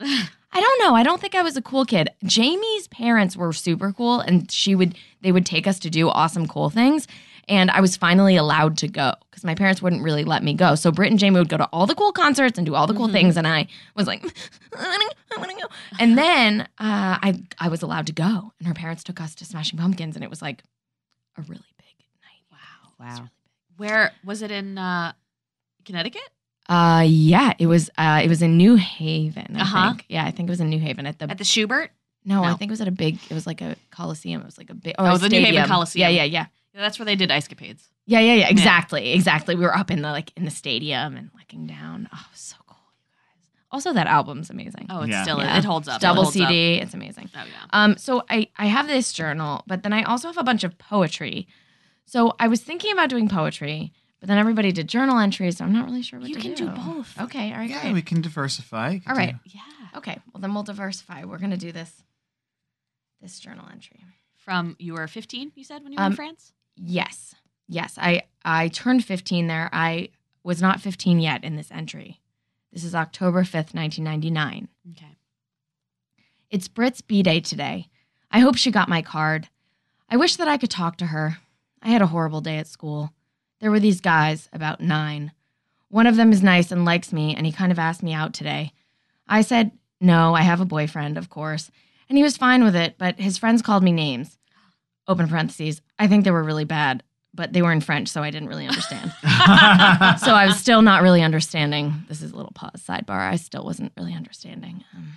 I 0.52 0.60
don't 0.60 0.80
know. 0.80 0.94
I 0.94 1.02
don't 1.02 1.20
think 1.20 1.34
I 1.34 1.42
was 1.42 1.56
a 1.56 1.62
cool 1.62 1.84
kid. 1.84 2.08
Jamie's 2.24 2.88
parents 2.88 3.36
were 3.36 3.52
super 3.52 3.92
cool 3.92 4.20
and 4.20 4.50
she 4.50 4.74
would 4.74 4.96
they 5.20 5.30
would 5.32 5.44
take 5.46 5.66
us 5.66 5.78
to 5.80 5.90
do 5.90 6.08
awesome 6.08 6.46
cool 6.48 6.70
things 6.70 7.06
and 7.48 7.70
I 7.70 7.80
was 7.80 7.96
finally 7.96 8.36
allowed 8.36 8.78
to 8.78 8.88
go 8.88 9.12
cuz 9.30 9.44
my 9.44 9.54
parents 9.54 9.80
wouldn't 9.82 10.02
really 10.02 10.24
let 10.24 10.42
me 10.42 10.52
go. 10.54 10.74
So 10.74 10.90
Britt 10.90 11.10
and 11.10 11.18
Jamie 11.18 11.38
would 11.38 11.48
go 11.48 11.56
to 11.56 11.66
all 11.66 11.86
the 11.86 11.94
cool 11.94 12.12
concerts 12.12 12.58
and 12.58 12.66
do 12.66 12.74
all 12.74 12.86
the 12.86 12.94
cool 12.94 13.08
Mhm. 13.08 13.12
things 13.12 13.36
and 13.36 13.46
I 13.46 13.66
was 13.94 14.06
like 14.06 14.22
I 14.76 15.08
want 15.38 15.50
to 15.50 15.56
go. 15.56 15.68
And 15.98 16.16
then 16.18 16.62
uh, 16.78 17.18
I 17.22 17.42
I 17.58 17.68
was 17.68 17.82
allowed 17.82 18.06
to 18.08 18.12
go 18.12 18.52
and 18.58 18.66
her 18.68 18.74
parents 18.74 19.02
took 19.04 19.20
us 19.20 19.34
to 19.36 19.44
Smashing 19.44 19.78
Pumpkins 19.78 20.16
and 20.16 20.24
it 20.24 20.30
was 20.30 20.42
like 20.42 20.62
a 21.36 21.42
really 21.42 21.60
big 21.78 21.96
night. 22.22 22.42
Wow. 22.50 22.92
wow. 22.98 23.28
Where 23.76 24.12
was 24.24 24.42
it 24.42 24.50
in 24.50 24.78
uh, 24.78 25.12
Connecticut? 25.84 26.28
Uh 26.68 27.04
yeah, 27.06 27.52
it 27.58 27.66
was 27.66 27.90
uh 27.96 28.20
it 28.24 28.28
was 28.28 28.42
in 28.42 28.56
New 28.56 28.74
Haven, 28.76 29.56
I 29.56 29.60
Uh-huh. 29.60 29.88
think. 29.90 30.06
Yeah, 30.08 30.24
I 30.24 30.30
think 30.32 30.48
it 30.48 30.52
was 30.52 30.60
in 30.60 30.68
New 30.70 30.80
Haven 30.80 31.06
at 31.06 31.18
the 31.18 31.30
At 31.30 31.38
the 31.38 31.44
Shubert? 31.44 31.88
No, 32.24 32.42
I 32.42 32.54
think 32.54 32.70
it 32.70 32.72
was 32.72 32.80
at 32.80 32.88
a 32.88 32.98
big. 33.04 33.20
It 33.30 33.34
was 33.34 33.46
like 33.46 33.60
a 33.60 33.76
coliseum. 33.92 34.40
It 34.40 34.46
was 34.46 34.58
like 34.58 34.68
a 34.70 34.74
big. 34.74 34.96
Oh, 34.98 35.14
a 35.14 35.16
the 35.18 35.28
New 35.28 35.40
Haven. 35.40 35.64
Coliseum. 35.68 36.00
Yeah, 36.00 36.08
yeah, 36.08 36.24
yeah, 36.24 36.46
Yeah, 36.76 36.82
that's 36.82 36.98
where 36.98 37.06
they 37.06 37.16
did 37.16 37.30
Ice 37.30 37.48
Capades. 37.48 37.88
yeah, 38.04 38.20
yeah, 38.20 38.34
yeah. 38.34 38.48
Exactly, 38.50 39.12
exactly. 39.12 39.54
We 39.56 39.62
were 39.62 39.74
up 39.74 39.90
in 39.90 40.02
the 40.02 40.10
like 40.10 40.30
in 40.36 40.44
the 40.44 40.50
stadium 40.50 41.16
and 41.16 41.30
looking 41.34 41.66
down. 41.66 42.08
Oh, 42.14 42.26
so 42.34 42.56
cool, 42.66 42.76
you 42.98 43.06
guys. 43.16 43.48
Also, 43.72 43.92
that 43.94 44.06
album's 44.06 44.50
amazing. 44.50 44.86
Oh, 44.90 45.00
it's 45.00 45.10
Yeah. 45.10 45.22
still 45.22 45.38
Yeah. 45.38 45.56
it 45.58 45.64
holds 45.64 45.88
up. 45.88 45.96
It 45.96 46.02
Double 46.02 46.24
holds 46.24 46.34
CD. 46.36 46.74
It's 46.74 46.92
amazing. 46.94 47.30
Oh 47.34 47.38
yeah. 47.44 47.66
Um, 47.70 47.96
so 47.96 48.22
I 48.28 48.48
I 48.58 48.66
have 48.66 48.86
this 48.88 49.12
journal, 49.14 49.64
but 49.66 49.82
then 49.82 49.92
I 49.94 50.02
also 50.02 50.28
have 50.28 50.36
a 50.38 50.44
bunch 50.44 50.64
of 50.64 50.76
poetry. 50.76 51.48
So 52.04 52.34
I 52.38 52.46
was 52.46 52.60
thinking 52.62 52.92
about 52.92 53.08
doing 53.08 53.28
poetry, 53.28 53.92
but 54.20 54.28
then 54.28 54.36
everybody 54.38 54.70
did 54.70 54.86
journal 54.88 55.18
entries, 55.18 55.56
so 55.56 55.64
I'm 55.64 55.72
not 55.72 55.86
really 55.86 56.02
sure 56.02 56.20
what 56.20 56.28
You 56.28 56.34
to 56.36 56.40
can 56.42 56.54
do 56.54 56.68
both. 56.68 57.18
Okay, 57.20 57.52
all 57.52 57.58
right, 57.58 57.70
Yeah, 57.70 57.80
great. 57.82 57.94
we 57.94 58.02
can 58.02 58.20
diversify. 58.20 58.90
You 58.90 59.00
All 59.08 59.16
right. 59.16 59.32
do- 59.32 59.50
Yeah. 59.54 59.98
Okay, 59.98 60.18
well 60.32 60.42
then 60.42 60.52
we'll 60.52 60.62
diversify. 60.62 61.24
We're 61.24 61.38
gonna 61.38 61.56
do 61.56 61.72
this 61.72 62.02
this 63.22 63.40
journal 63.40 63.64
entry. 63.72 64.04
From 64.36 64.76
you 64.78 64.92
were 64.92 65.08
15, 65.08 65.50
you 65.56 65.64
said 65.64 65.82
when 65.82 65.92
you 65.92 65.96
were 65.98 66.04
Um, 66.04 66.12
in 66.12 66.16
France. 66.16 66.52
Yes. 66.76 67.34
Yes. 67.68 67.98
I 67.98 68.22
I 68.44 68.68
turned 68.68 69.04
15 69.04 69.46
there. 69.46 69.68
I 69.72 70.10
was 70.42 70.62
not 70.62 70.80
15 70.80 71.18
yet 71.18 71.42
in 71.42 71.56
this 71.56 71.70
entry. 71.70 72.20
This 72.72 72.84
is 72.84 72.94
October 72.94 73.42
5th, 73.42 73.74
1999. 73.74 74.68
Okay. 74.92 75.16
It's 76.50 76.68
Britt's 76.68 77.00
B 77.00 77.22
day 77.22 77.40
today. 77.40 77.88
I 78.30 78.40
hope 78.40 78.56
she 78.56 78.70
got 78.70 78.88
my 78.88 79.02
card. 79.02 79.48
I 80.08 80.16
wish 80.16 80.36
that 80.36 80.48
I 80.48 80.58
could 80.58 80.70
talk 80.70 80.96
to 80.98 81.06
her. 81.06 81.38
I 81.82 81.88
had 81.88 82.02
a 82.02 82.06
horrible 82.06 82.40
day 82.40 82.58
at 82.58 82.68
school. 82.68 83.12
There 83.60 83.70
were 83.70 83.80
these 83.80 84.00
guys, 84.00 84.48
about 84.52 84.80
nine. 84.80 85.32
One 85.88 86.06
of 86.06 86.16
them 86.16 86.32
is 86.32 86.42
nice 86.42 86.70
and 86.70 86.84
likes 86.84 87.12
me, 87.12 87.34
and 87.34 87.46
he 87.46 87.52
kind 87.52 87.72
of 87.72 87.78
asked 87.78 88.02
me 88.02 88.12
out 88.12 88.34
today. 88.34 88.72
I 89.26 89.40
said, 89.40 89.72
No, 90.00 90.34
I 90.34 90.42
have 90.42 90.60
a 90.60 90.66
boyfriend, 90.66 91.16
of 91.16 91.30
course. 91.30 91.70
And 92.08 92.16
he 92.18 92.24
was 92.24 92.36
fine 92.36 92.62
with 92.62 92.76
it, 92.76 92.96
but 92.98 93.18
his 93.18 93.38
friends 93.38 93.62
called 93.62 93.82
me 93.82 93.92
names. 93.92 94.38
Open 95.08 95.28
parentheses. 95.28 95.80
I 95.98 96.08
think 96.08 96.24
they 96.24 96.30
were 96.30 96.42
really 96.42 96.64
bad, 96.64 97.02
but 97.34 97.52
they 97.52 97.62
were 97.62 97.72
in 97.72 97.80
French, 97.80 98.08
so 98.08 98.22
I 98.22 98.30
didn't 98.30 98.48
really 98.48 98.66
understand. 98.66 99.12
so 99.22 100.34
I 100.34 100.44
was 100.46 100.58
still 100.58 100.82
not 100.82 101.02
really 101.02 101.22
understanding. 101.22 102.04
This 102.08 102.22
is 102.22 102.32
a 102.32 102.36
little 102.36 102.52
pause 102.52 102.82
sidebar. 102.86 103.30
I 103.30 103.36
still 103.36 103.64
wasn't 103.64 103.92
really 103.96 104.14
understanding 104.14 104.84
um, 104.94 105.12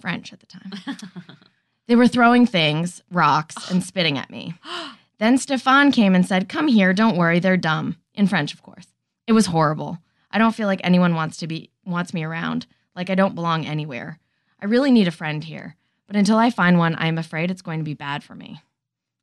French 0.00 0.32
at 0.32 0.40
the 0.40 0.46
time. 0.46 0.72
They 1.86 1.96
were 1.96 2.08
throwing 2.08 2.46
things, 2.46 3.02
rocks, 3.10 3.70
and 3.70 3.84
spitting 3.84 4.18
at 4.18 4.30
me. 4.30 4.54
Then 5.18 5.38
Stefan 5.38 5.92
came 5.92 6.14
and 6.14 6.26
said, 6.26 6.48
"Come 6.48 6.66
here, 6.66 6.92
don't 6.92 7.16
worry, 7.16 7.38
they're 7.38 7.56
dumb." 7.56 7.98
In 8.14 8.26
French, 8.26 8.52
of 8.52 8.62
course. 8.62 8.88
It 9.28 9.32
was 9.32 9.46
horrible. 9.46 9.98
I 10.30 10.38
don't 10.38 10.54
feel 10.54 10.66
like 10.66 10.80
anyone 10.82 11.14
wants 11.14 11.36
to 11.36 11.46
be 11.46 11.70
wants 11.86 12.12
me 12.12 12.24
around, 12.24 12.66
like 12.96 13.10
I 13.10 13.14
don't 13.14 13.36
belong 13.36 13.64
anywhere. 13.64 14.18
I 14.60 14.66
really 14.66 14.90
need 14.90 15.06
a 15.06 15.12
friend 15.12 15.44
here, 15.44 15.76
but 16.08 16.16
until 16.16 16.36
I 16.36 16.50
find 16.50 16.78
one, 16.78 16.96
I 16.96 17.06
am 17.06 17.16
afraid 17.16 17.50
it's 17.50 17.62
going 17.62 17.78
to 17.78 17.84
be 17.84 17.94
bad 17.94 18.24
for 18.24 18.34
me. 18.34 18.60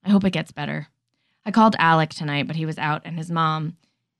I 0.04 0.10
hope 0.10 0.24
it 0.24 0.32
gets 0.32 0.52
better. 0.52 0.88
I 1.46 1.52
called 1.52 1.76
Alec 1.80 2.12
tonight, 2.12 2.48
but 2.48 2.56
he 2.56 2.66
was 2.66 2.78
out 2.78 3.02
and 3.06 3.18
his 3.18 3.32
mom 3.32 3.78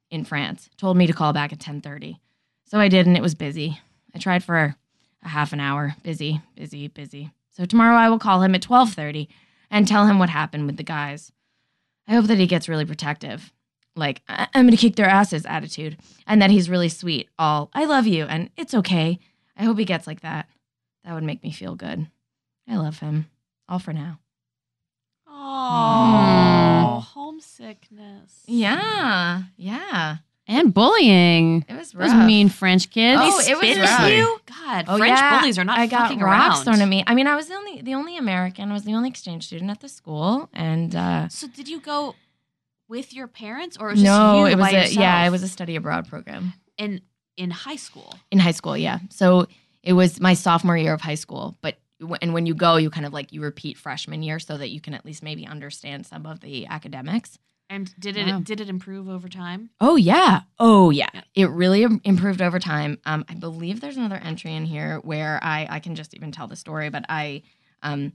in 0.10 0.26
France 0.26 0.70
told 0.78 0.98
me 0.98 1.08
to 1.08 1.14
call 1.14 1.34
back 1.34 1.54
at 1.54 1.60
10:30. 1.60 2.18
So 2.66 2.80
I 2.80 2.88
did 2.88 3.08
and 3.08 3.16
it 3.18 3.22
was 3.24 3.36
busy. 3.36 3.80
I 4.14 4.20
tried 4.20 4.44
for 4.44 4.76
a 5.24 5.28
half 5.30 5.54
an 5.54 5.60
hour. 5.60 5.96
Busy, 6.04 6.42
busy, 6.56 6.88
busy. 6.88 7.32
So 7.50 7.66
tomorrow 7.66 7.96
I 7.98 8.10
will 8.10 8.20
call 8.20 8.42
him 8.42 8.56
at 8.56 8.62
12:30 8.62 9.28
and 9.70 9.88
tell 9.88 10.08
him 10.08 10.20
what 10.20 10.30
happened 10.30 10.66
with 10.66 10.78
the 10.78 10.84
guys. 10.84 11.32
I 12.08 12.14
hope 12.14 12.26
that 12.26 12.38
he 12.40 12.48
gets 12.48 12.68
really 12.68 12.86
protective. 12.86 13.54
Like, 13.96 14.22
"I- 14.28 14.48
I'm 14.54 14.66
going 14.66 14.72
to 14.72 14.78
kick 14.78 14.96
their 14.96 15.08
asses 15.10 15.46
attitude 15.46 15.98
and 16.26 16.42
that 16.42 16.50
he's 16.52 16.70
really 16.70 16.90
sweet. 16.90 17.30
All, 17.38 17.70
I 17.74 17.86
love 17.86 18.08
you 18.08 18.26
and 18.26 18.50
it's 18.58 18.74
okay. 18.74 19.20
I 19.56 19.64
hope 19.64 19.78
he 19.78 19.86
gets 19.86 20.08
like 20.08 20.22
that. 20.22 20.48
That 21.04 21.14
would 21.14 21.24
make 21.24 21.44
me 21.44 21.52
feel 21.52 21.76
good. 21.76 22.08
I 22.68 22.78
love 22.78 23.00
him. 23.00 23.28
All 23.68 23.80
for 23.80 23.94
now. 23.94 24.20
Oh, 25.74 27.00
homesickness. 27.14 28.44
Yeah. 28.46 29.44
Yeah. 29.58 30.18
And 30.48 30.74
bullying. 30.74 31.64
It 31.70 31.76
was 31.78 31.92
Those 31.94 32.10
rough. 32.12 32.26
mean 32.28 32.50
French 32.50 32.90
kids. 32.90 33.22
Oh, 33.24 33.40
it 33.40 33.58
was 33.58 33.70
Spit 33.70 33.78
rough. 33.78 34.10
you? 34.12 34.38
God, 34.46 34.86
Oh, 34.88 34.98
French 34.98 35.18
yeah. 35.18 35.40
bullies 35.40 35.58
are 35.58 35.64
not 35.64 35.80
I 35.80 35.88
got 35.88 36.04
fucking 36.04 36.20
rocks 36.20 36.56
around. 36.58 36.64
thrown 36.66 36.82
at 36.82 36.88
me. 36.90 37.04
I 37.08 37.16
mean, 37.16 37.28
I 37.28 37.36
was 37.36 37.48
the 37.48 37.54
only 37.56 37.82
the 37.82 37.94
only 37.94 38.18
American. 38.18 38.70
I 38.70 38.74
was 38.74 38.84
the 38.84 38.94
only 38.94 39.08
exchange 39.10 39.46
student 39.48 39.70
at 39.72 39.80
the 39.80 39.88
school, 39.90 40.50
and 40.54 40.94
uh, 40.96 41.30
So 41.30 41.48
did 41.48 41.70
you 41.70 41.80
go 41.80 42.16
with 42.90 43.14
your 43.14 43.28
parents, 43.28 43.78
or 43.80 43.88
was 43.90 44.02
just 44.02 44.04
no, 44.06 44.40
you 44.40 44.48
it 44.48 44.56
was 44.58 44.66
by 44.66 44.70
a 44.72 44.74
yourself? 44.82 44.98
yeah, 45.00 45.26
it 45.26 45.30
was 45.30 45.44
a 45.44 45.48
study 45.48 45.76
abroad 45.78 46.10
program 46.10 46.54
in 46.78 47.02
in 47.38 47.50
high 47.52 47.78
school. 47.78 48.14
in 48.32 48.40
high 48.40 48.52
school. 48.52 48.76
Yeah, 48.76 49.00
so 49.10 49.48
it 49.84 49.94
was 49.94 50.20
my 50.20 50.34
sophomore 50.34 50.76
year 50.78 50.94
of 50.94 51.00
high 51.02 51.16
school. 51.16 51.56
But 51.62 51.76
w- 51.76 51.81
and 52.22 52.34
when 52.34 52.46
you 52.46 52.54
go, 52.54 52.78
you 52.78 52.90
kind 52.90 53.06
of 53.06 53.14
like 53.14 53.32
you 53.32 53.42
repeat 53.42 53.78
freshman 53.78 54.24
year 54.24 54.40
so 54.40 54.58
that 54.58 54.70
you 54.70 54.82
can 54.82 54.94
at 54.94 55.06
least 55.06 55.24
maybe 55.24 55.46
understand 55.46 56.06
some 56.06 56.26
of 56.26 56.40
the 56.42 56.66
academics. 56.68 57.38
And 57.70 57.94
did 58.00 58.18
it 58.18 58.26
Wow. 58.26 58.40
did 58.40 58.60
it 58.60 58.68
improve 58.70 59.08
over 59.08 59.30
time? 59.30 59.70
Oh 59.80 59.96
yeah. 59.96 60.42
Oh 60.60 60.90
yeah. 60.90 61.10
Yeah. 61.14 61.22
It 61.36 61.50
really 61.50 61.84
improved 62.04 62.42
over 62.42 62.60
time. 62.60 63.00
Um, 63.06 63.24
I 63.30 63.36
believe 63.36 63.80
there's 63.80 63.98
another 63.98 64.18
entry 64.18 64.54
in 64.54 64.66
here 64.66 65.00
where 65.04 65.40
I 65.42 65.68
I 65.70 65.80
can 65.80 65.96
just 65.96 66.14
even 66.14 66.32
tell 66.32 66.48
the 66.48 66.56
story, 66.58 66.90
but 66.90 67.06
I 67.08 67.44
um 67.82 68.14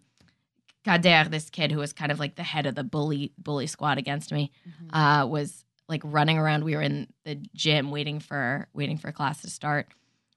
Kader, 0.85 1.29
this 1.29 1.51
kid 1.51 1.73
who 1.73 1.79
was 1.79 1.93
kind 1.93 2.13
of 2.13 2.21
like 2.21 2.37
the 2.37 2.43
head 2.45 2.67
of 2.67 2.75
the 2.75 2.85
bully 2.85 3.33
bully 3.39 3.67
squad 3.67 3.99
against 3.99 4.31
me, 4.33 4.53
uh, 4.93 5.27
was 5.29 5.65
like 5.89 6.03
running 6.05 6.39
around. 6.39 6.65
We 6.65 6.77
were 6.77 6.83
in 6.83 7.09
the 7.25 7.35
gym 7.55 7.91
waiting 7.91 8.21
for 8.21 8.69
waiting 8.73 8.97
for 8.97 9.11
class 9.11 9.41
to 9.43 9.51
start, 9.51 9.89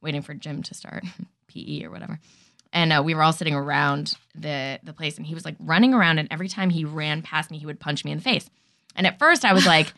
waiting 0.01 0.21
for 0.23 0.33
gym 0.33 0.63
to 0.63 0.73
start, 0.73 1.03
PE 1.47 1.83
or 1.83 1.91
whatever. 1.91 2.19
And 2.71 2.93
uh, 2.93 3.01
we 3.03 3.15
were 3.15 3.23
all 3.23 3.33
sitting 3.33 3.55
around 3.55 4.13
the 4.35 4.79
the 4.83 4.93
place, 4.93 5.17
and 5.17 5.25
he 5.25 5.33
was 5.33 5.43
like 5.45 5.55
running 5.59 5.93
around. 5.93 6.19
And 6.19 6.27
every 6.31 6.47
time 6.47 6.69
he 6.69 6.85
ran 6.85 7.21
past 7.21 7.49
me, 7.49 7.57
he 7.57 7.65
would 7.65 7.79
punch 7.79 8.05
me 8.05 8.11
in 8.11 8.17
the 8.19 8.23
face. 8.23 8.49
And 8.95 9.07
at 9.07 9.17
first, 9.19 9.43
I 9.45 9.53
was 9.53 9.65
like, 9.75 9.93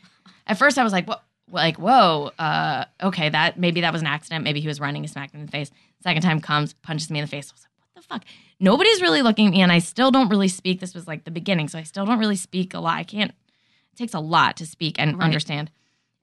at 0.48 0.58
first, 0.58 0.78
I 0.78 0.84
was 0.84 0.94
like, 0.94 1.08
what? 1.08 1.24
Like, 1.52 1.78
whoa, 1.78 2.32
uh, 2.40 2.86
okay, 3.04 3.28
that 3.28 3.60
maybe 3.60 3.82
that 3.82 3.92
was 3.92 4.02
an 4.02 4.08
accident. 4.08 4.46
Maybe 4.46 4.62
he 4.62 4.68
was 4.70 4.80
running 4.80 5.04
and 5.04 5.12
smacked 5.12 5.34
me 5.34 5.42
in 5.42 5.46
the 5.48 5.52
face. 5.52 5.70
Second 6.02 6.22
time 6.22 6.40
comes, 6.40 6.72
punches 6.76 7.10
me 7.12 7.20
in 7.20 7.24
the 7.26 7.30
face. 7.30 7.52
I 7.52 7.54
was 7.54 7.64
like, 7.64 7.72
what 7.94 8.02
the 8.02 8.08
fuck? 8.08 8.24
Nobody's 8.62 9.02
really 9.02 9.22
looking 9.22 9.48
at 9.48 9.52
me, 9.52 9.62
and 9.62 9.70
I 9.72 9.80
still 9.80 10.12
don't 10.12 10.30
really 10.30 10.48
speak. 10.48 10.80
This 10.80 10.96
was 10.96 11.08
like 11.08 11.26
the 11.26 11.32
beginning, 11.32 11.68
so 11.68 11.78
I 11.78 11.84
still 11.84 12.06
don't 12.06 12.20
really 12.20 12.38
speak 12.38 12.74
a 12.74 12.80
lot. 12.80 12.98
I 12.98 13.04
can't. 13.04 13.32
It 13.32 13.98
takes 13.98 14.14
a 14.14 14.20
lot 14.22 14.56
to 14.58 14.66
speak 14.66 14.98
and 14.98 15.18
Right. 15.18 15.26
understand. 15.26 15.72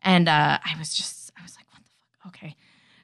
And 0.01 0.29
uh, 0.31 0.59
I 0.65 0.79
was 0.79 0.95
just, 0.95 1.31
I 1.39 1.43
was 1.43 1.55
like, 1.57 1.67
what 1.73 1.83
the 1.85 1.91
fuck? 2.23 2.35
Okay. 2.35 2.57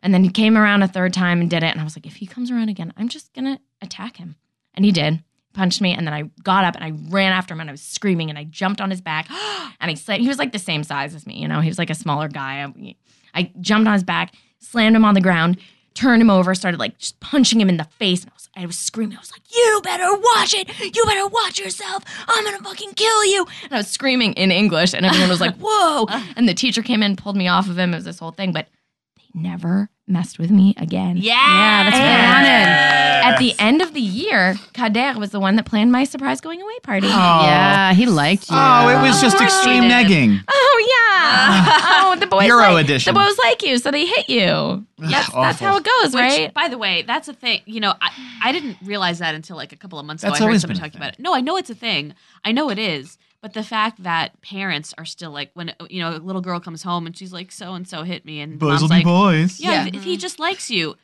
And 0.04 0.12
then 0.12 0.22
he 0.22 0.28
came 0.28 0.58
around 0.58 0.82
a 0.82 0.88
third 0.88 1.14
time 1.14 1.40
and 1.40 1.48
did 1.48 1.62
it, 1.62 1.72
and 1.72 1.80
I 1.80 1.84
was 1.84 1.96
like, 1.96 2.06
if 2.06 2.16
he 2.16 2.26
comes 2.26 2.50
around 2.50 2.68
again, 2.68 2.92
I'm 2.96 3.08
just 3.08 3.32
gonna 3.32 3.58
attack 3.80 4.18
him. 4.18 4.36
And 4.74 4.84
he 4.84 4.92
did. 4.92 5.24
Punched 5.54 5.80
me, 5.80 5.94
and 5.94 6.06
then 6.06 6.12
I 6.12 6.24
got 6.42 6.64
up 6.64 6.74
and 6.76 6.84
I 6.84 6.92
ran 7.08 7.32
after 7.32 7.54
him, 7.54 7.60
and 7.60 7.70
I 7.70 7.72
was 7.72 7.80
screaming, 7.80 8.28
and 8.28 8.38
I 8.38 8.44
jumped 8.44 8.82
on 8.82 8.90
his 8.90 9.00
back, 9.00 9.30
and 9.80 9.90
I 9.90 9.94
slammed. 9.94 10.20
He 10.20 10.28
was 10.28 10.38
like 10.38 10.52
the 10.52 10.58
same 10.58 10.84
size 10.84 11.14
as 11.14 11.26
me, 11.26 11.40
you 11.40 11.48
know. 11.48 11.60
He 11.60 11.70
was 11.70 11.78
like 11.78 11.88
a 11.88 11.94
smaller 11.94 12.28
guy. 12.28 12.62
I, 12.62 12.94
I 13.32 13.52
jumped 13.60 13.88
on 13.88 13.94
his 13.94 14.04
back, 14.04 14.34
slammed 14.58 14.94
him 14.94 15.06
on 15.06 15.14
the 15.14 15.22
ground, 15.22 15.58
turned 15.94 16.20
him 16.20 16.28
over, 16.28 16.54
started 16.54 16.78
like 16.78 16.98
just 16.98 17.18
punching 17.20 17.58
him 17.58 17.70
in 17.70 17.78
the 17.78 17.84
face, 17.84 18.24
and 18.24 18.30
I 18.30 18.34
was, 18.34 18.48
I 18.56 18.66
was 18.66 18.76
screaming. 18.76 19.16
I 19.16 19.20
was 19.20 19.32
like, 19.32 19.42
"You 19.56 19.80
better 19.82 20.12
watch 20.12 20.52
it! 20.52 20.68
You 20.94 21.04
better 21.06 21.28
watch 21.28 21.58
yourself! 21.58 22.04
I'm 22.28 22.44
gonna 22.44 22.58
fucking 22.58 22.92
kill 22.92 23.24
you!" 23.24 23.46
And 23.62 23.72
I 23.72 23.76
was 23.78 23.88
screaming 23.88 24.34
in 24.34 24.50
English, 24.50 24.92
and 24.92 25.06
everyone 25.06 25.30
was 25.30 25.40
like, 25.40 25.56
"Whoa!" 25.60 26.06
And 26.36 26.46
the 26.46 26.52
teacher 26.54 26.82
came 26.82 27.02
in, 27.02 27.16
pulled 27.16 27.36
me 27.36 27.48
off 27.48 27.70
of 27.70 27.78
him. 27.78 27.94
It 27.94 27.96
was 27.96 28.04
this 28.04 28.18
whole 28.18 28.32
thing, 28.32 28.52
but 28.52 28.68
they 29.16 29.40
never 29.40 29.88
messed 30.06 30.38
with 30.38 30.50
me 30.50 30.74
again. 30.76 31.16
Yeah. 31.16 31.32
Yeah, 31.34 31.84
that's 31.84 31.96
what 31.96 32.06
I 32.06 32.34
wanted. 32.34 32.94
At 33.24 33.38
the 33.38 33.54
end 33.58 33.80
of 33.80 33.94
the 33.94 34.00
year, 34.00 34.56
Kader 34.74 35.18
was 35.18 35.30
the 35.30 35.40
one 35.40 35.56
that 35.56 35.64
planned 35.64 35.90
my 35.90 36.04
surprise 36.04 36.40
going 36.40 36.60
away 36.60 36.78
party. 36.82 37.06
Oh. 37.06 37.10
Yeah, 37.10 37.94
he 37.94 38.06
liked 38.06 38.50
you. 38.50 38.56
Oh, 38.58 38.88
it 38.88 39.00
was 39.00 39.20
just 39.20 39.40
extreme 39.40 39.84
he 39.84 39.88
negging. 39.88 40.40
Oh 40.46 40.86
yeah. 40.86 40.94
Ah. 41.26 42.12
oh, 42.12 42.20
the 42.20 42.26
boys 42.26 42.46
Euro 42.46 42.72
like, 42.72 42.84
edition. 42.84 43.14
The 43.14 43.20
boys 43.20 43.36
like 43.38 43.62
you, 43.62 43.78
so 43.78 43.90
they 43.90 44.04
hit 44.04 44.28
you. 44.28 44.84
That's, 44.98 45.32
that's 45.32 45.58
how 45.58 45.76
it 45.76 45.84
goes, 45.84 46.14
Which, 46.14 46.20
right? 46.20 46.54
by 46.54 46.68
the 46.68 46.78
way, 46.78 47.02
that's 47.02 47.28
a 47.28 47.32
thing. 47.34 47.62
You 47.64 47.80
know, 47.80 47.94
I, 48.00 48.10
I 48.42 48.52
didn't 48.52 48.76
realize 48.82 49.20
that 49.20 49.34
until 49.34 49.56
like 49.56 49.72
a 49.72 49.76
couple 49.76 49.98
of 49.98 50.06
months 50.06 50.22
That's 50.22 50.36
ago. 50.36 50.44
I 50.44 50.46
heard 50.46 50.50
always 50.50 50.60
somebody 50.62 50.80
been 50.80 50.90
talking 50.90 51.00
about 51.00 51.14
it. 51.14 51.20
No, 51.20 51.34
I 51.34 51.40
know 51.40 51.56
it's 51.56 51.70
a 51.70 51.74
thing. 51.74 52.14
I 52.44 52.52
know 52.52 52.70
it 52.70 52.78
is. 52.78 53.18
But 53.44 53.52
the 53.52 53.62
fact 53.62 54.02
that 54.04 54.40
parents 54.40 54.94
are 54.96 55.04
still 55.04 55.30
like, 55.30 55.50
when 55.52 55.74
you 55.90 56.00
know, 56.00 56.16
a 56.16 56.16
little 56.16 56.40
girl 56.40 56.60
comes 56.60 56.82
home 56.82 57.04
and 57.04 57.14
she's 57.14 57.30
like, 57.30 57.52
"So 57.52 57.74
and 57.74 57.86
so 57.86 58.02
hit 58.02 58.24
me," 58.24 58.40
and 58.40 58.58
Boys 58.58 58.68
mom's 58.68 58.82
will 58.84 58.88
like, 58.88 59.00
be 59.00 59.04
boys. 59.04 59.60
"Yeah, 59.60 59.70
Yeah. 59.84 59.86
if 59.92 60.02
he 60.02 60.14
mm-hmm. 60.14 60.18
just 60.18 60.38
likes 60.38 60.70
you." 60.70 60.96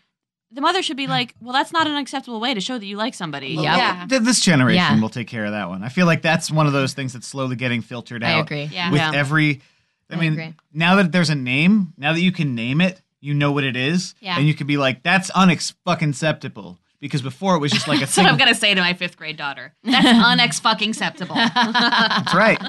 The 0.51 0.63
mother 0.63 0.83
should 0.83 0.97
be 0.97 1.07
like, 1.07 1.35
"Well, 1.43 1.53
that's 1.53 1.71
not 1.71 1.87
an 1.87 1.97
acceptable 1.97 2.41
way 2.41 2.55
to 2.55 2.61
show 2.63 2.79
that 2.79 2.87
you 2.87 2.97
like 2.97 3.13
somebody." 3.13 3.49
Yep. 3.49 3.63
Yeah. 3.63 4.07
Th- 4.09 4.23
This 4.23 4.41
generation 4.41 4.77
Yeah. 4.97 5.01
will 5.03 5.11
take 5.11 5.29
care 5.29 5.45
of 5.45 5.53
that 5.53 5.69
one. 5.69 5.83
I 5.83 5.91
feel 5.91 6.07
like 6.07 6.23
that's 6.23 6.51
one 6.51 6.67
of 6.67 6.73
those 6.73 6.95
things 6.95 7.13
that's 7.13 7.27
slowly 7.27 7.57
getting 7.57 7.83
filtered 7.83 8.25
out. 8.25 8.39
I 8.39 8.41
agree. 8.41 8.71
Yeah. 8.73 8.91
With 8.91 9.03
Yeah. 9.03 9.13
every, 9.15 9.61
I, 10.09 10.15
I 10.15 10.19
mean, 10.19 10.33
agree. 10.33 10.55
now 10.73 10.95
that 10.95 11.13
there's 11.13 11.29
a 11.29 11.35
name, 11.35 11.93
now 11.99 12.15
that 12.15 12.23
you 12.23 12.33
can 12.33 12.55
name 12.55 12.81
it, 12.81 13.03
you 13.21 13.35
know 13.35 13.53
what 13.53 13.65
it 13.65 13.77
is, 13.77 14.15
Yeah. 14.23 14.39
and 14.39 14.49
you 14.49 14.55
can 14.55 14.67
be 14.67 14.79
like, 14.79 15.03
"That's 15.03 15.31
unex 15.33 15.75
fucking 15.85 16.09
acceptable." 16.09 16.79
Because 17.01 17.23
before 17.23 17.55
it 17.55 17.59
was 17.61 17.73
just 17.73 17.89
like 17.89 17.99
a 17.99 18.01
That's 18.01 18.17
what 18.17 18.25
thing. 18.25 18.33
I'm 18.33 18.39
gonna 18.39 18.55
say 18.55 18.75
to 18.75 18.81
my 18.81 18.93
fifth 18.95 19.17
grade 19.17 19.37
daughter. 19.37 19.73
That's 19.85 20.07
unex 20.07 20.61
fucking 20.61 20.91
acceptable. 20.91 21.35
That's 21.55 22.35
right. 22.35 22.61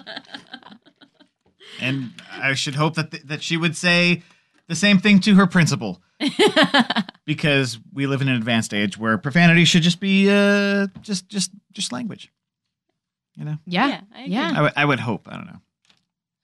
and 1.80 2.12
I 2.32 2.54
should 2.54 2.76
hope 2.76 2.96
that 2.96 3.12
th- 3.12 3.24
that 3.24 3.42
she 3.44 3.58
would 3.58 3.76
say 3.76 4.24
the 4.68 4.76
same 4.76 5.00
thing 5.00 5.20
to 5.22 5.36
her 5.36 5.48
principal. 5.48 6.02
because 7.26 7.80
we 7.94 8.06
live 8.06 8.22
in 8.22 8.28
an 8.30 8.36
advanced 8.36 8.74
age 8.76 8.96
where 8.98 9.18
profanity 9.18 9.66
should 9.66 9.82
just 9.82 10.00
be 10.00 10.30
uh 10.30 10.88
just 11.02 11.28
just 11.30 11.52
just 11.72 11.92
language. 11.92 12.32
You 13.36 13.46
know? 13.46 13.58
Yeah. 13.66 13.88
Yeah, 13.88 14.02
I 14.14 14.20
agree. 14.22 14.34
Yeah. 14.34 14.54
I 14.56 14.62
would- 14.62 14.74
I 14.78 14.86
would 14.86 15.00
hope. 15.00 15.28
I 15.32 15.36
don't 15.38 15.48
know. 15.48 15.62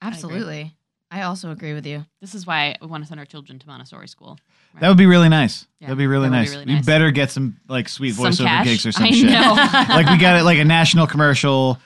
Absolutely. 0.02 0.74
I 1.10 1.22
also 1.22 1.50
agree 1.50 1.74
with 1.74 1.86
you. 1.86 2.04
This 2.20 2.34
is 2.34 2.46
why 2.46 2.76
we 2.80 2.86
want 2.86 3.02
to 3.04 3.08
send 3.08 3.18
our 3.20 3.26
children 3.26 3.58
to 3.58 3.66
Montessori 3.66 4.08
school. 4.08 4.38
That 4.80 4.88
would 4.88 4.96
be 4.98 5.06
really 5.06 5.28
nice. 5.28 5.66
Yeah, 5.80 5.88
That'd 5.88 5.98
be 5.98 6.06
really 6.06 6.28
that 6.28 6.40
would 6.56 6.64
be 6.66 6.72
nice. 6.74 6.82
we 6.82 6.86
better 6.86 7.10
get 7.10 7.30
some 7.30 7.58
like 7.68 7.88
sweet 7.88 8.14
Some 8.14 8.26
voiceover 8.26 8.46
cash? 8.46 8.64
gigs 8.66 8.86
or 8.86 8.92
some 8.92 9.04
I 9.04 9.10
shit. 9.10 9.30
know. 9.30 9.54
like 9.94 10.06
we 10.08 10.16
got 10.18 10.38
it 10.38 10.44
like 10.44 10.58
a 10.58 10.64
national 10.64 11.06
commercial, 11.06 11.78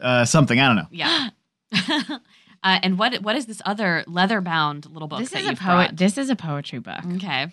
uh, 0.00 0.24
something. 0.24 0.58
I 0.60 0.66
don't 0.66 0.76
know. 0.76 0.86
Yeah. 0.90 1.30
uh, 1.88 2.18
and 2.62 2.98
what 2.98 3.22
what 3.22 3.36
is 3.36 3.46
this 3.46 3.60
other 3.64 4.04
leather 4.06 4.40
bound 4.40 4.86
little 4.90 5.08
book 5.08 5.20
this 5.20 5.30
that 5.30 5.40
is 5.40 5.46
a 5.46 5.50
you've 5.50 5.58
poet. 5.58 5.74
brought? 5.88 5.96
This 5.96 6.18
is 6.18 6.30
a 6.30 6.36
poetry 6.36 6.78
book. 6.80 7.04
Okay. 7.16 7.46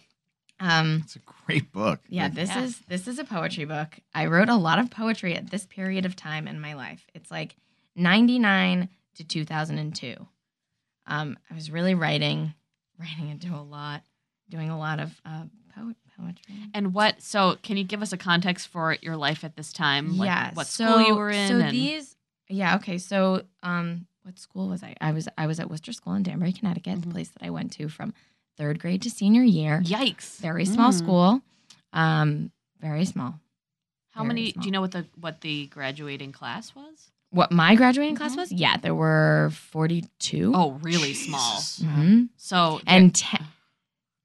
Um, 0.59 1.01
It's 1.03 1.15
a 1.15 1.19
great 1.45 1.71
book. 1.71 1.99
yeah, 2.09 2.29
this 2.29 2.49
Yeah. 2.49 2.63
is 2.63 2.79
this 2.87 3.07
is 3.07 3.19
a 3.19 3.23
poetry 3.23 3.65
book. 3.65 3.99
I 4.15 4.25
wrote 4.25 4.49
a 4.49 4.55
lot 4.55 4.79
of 4.79 4.89
poetry 4.89 5.35
at 5.35 5.51
this 5.51 5.65
period 5.67 6.05
of 6.05 6.15
time 6.15 6.47
in 6.47 6.59
my 6.59 6.73
life. 6.73 7.05
It's 7.13 7.29
like 7.29 7.55
99 7.95 8.89
to 9.15 9.23
2002. 9.23 10.15
Um, 11.05 11.37
I 11.49 11.53
was 11.53 11.69
really 11.71 11.93
writing, 11.95 12.53
writing 12.99 13.29
into 13.29 13.53
a 13.53 13.61
lot, 13.61 14.01
doing 14.49 14.69
a 14.69 14.77
lot 14.77 14.99
of 14.99 15.19
uh, 15.25 15.43
poet 15.75 15.95
poetry. 16.17 16.55
And 16.73 16.93
what? 16.93 17.21
So, 17.21 17.57
can 17.63 17.77
you 17.77 17.83
give 17.83 18.01
us 18.01 18.11
a 18.13 18.17
context 18.17 18.67
for 18.69 18.95
your 19.01 19.15
life 19.15 19.43
at 19.43 19.55
this 19.55 19.71
time? 19.71 20.17
Like 20.17 20.27
yeah. 20.27 20.51
What 20.53 20.67
so, 20.67 20.85
school 20.85 21.01
you 21.07 21.15
were 21.15 21.29
in? 21.29 21.47
So 21.49 21.59
and- 21.59 21.71
these, 21.75 22.15
yeah. 22.49 22.75
Okay. 22.77 22.97
So, 22.97 23.43
um, 23.63 24.07
what 24.23 24.39
school 24.39 24.67
was 24.69 24.83
I? 24.83 24.95
I 24.99 25.11
was 25.11 25.27
I 25.37 25.47
was 25.47 25.59
at 25.59 25.69
Wooster 25.69 25.93
School 25.93 26.13
in 26.13 26.23
Danbury, 26.23 26.51
Connecticut, 26.53 27.01
the 27.01 27.07
Mhm. 27.07 27.11
place 27.13 27.29
that 27.29 27.43
I 27.45 27.49
went 27.49 27.71
to 27.73 27.87
from 27.89 28.13
third 28.57 28.79
grade 28.79 29.01
to 29.03 29.09
senior 29.09 29.43
year. 29.43 29.81
Yikes! 29.85 30.37
Very 30.39 30.65
small 30.65 30.91
Mm. 30.91 30.97
school. 30.97 31.41
Um, 31.93 32.51
very 32.81 33.05
small. 33.05 33.39
How 34.13 34.21
very 34.23 34.27
many? 34.27 34.51
small. 34.51 34.61
Do 34.63 34.67
you 34.67 34.71
know 34.71 34.81
what 34.81 34.91
the 34.91 35.05
what 35.19 35.41
the 35.41 35.67
graduating 35.67 36.31
class 36.31 36.73
was? 36.75 37.11
What 37.29 37.51
my 37.51 37.75
graduating 37.75 38.15
class 38.15 38.33
Mhm. 38.33 38.37
was? 38.37 38.51
Yeah, 38.51 38.77
there 38.77 38.95
were 38.95 39.51
forty-two. 39.53 40.51
Oh, 40.55 40.71
really 40.81 41.13
small. 41.13 41.57
Mhm. 41.61 42.29
So 42.37 42.81
and 42.87 43.13
ten, 43.13 43.45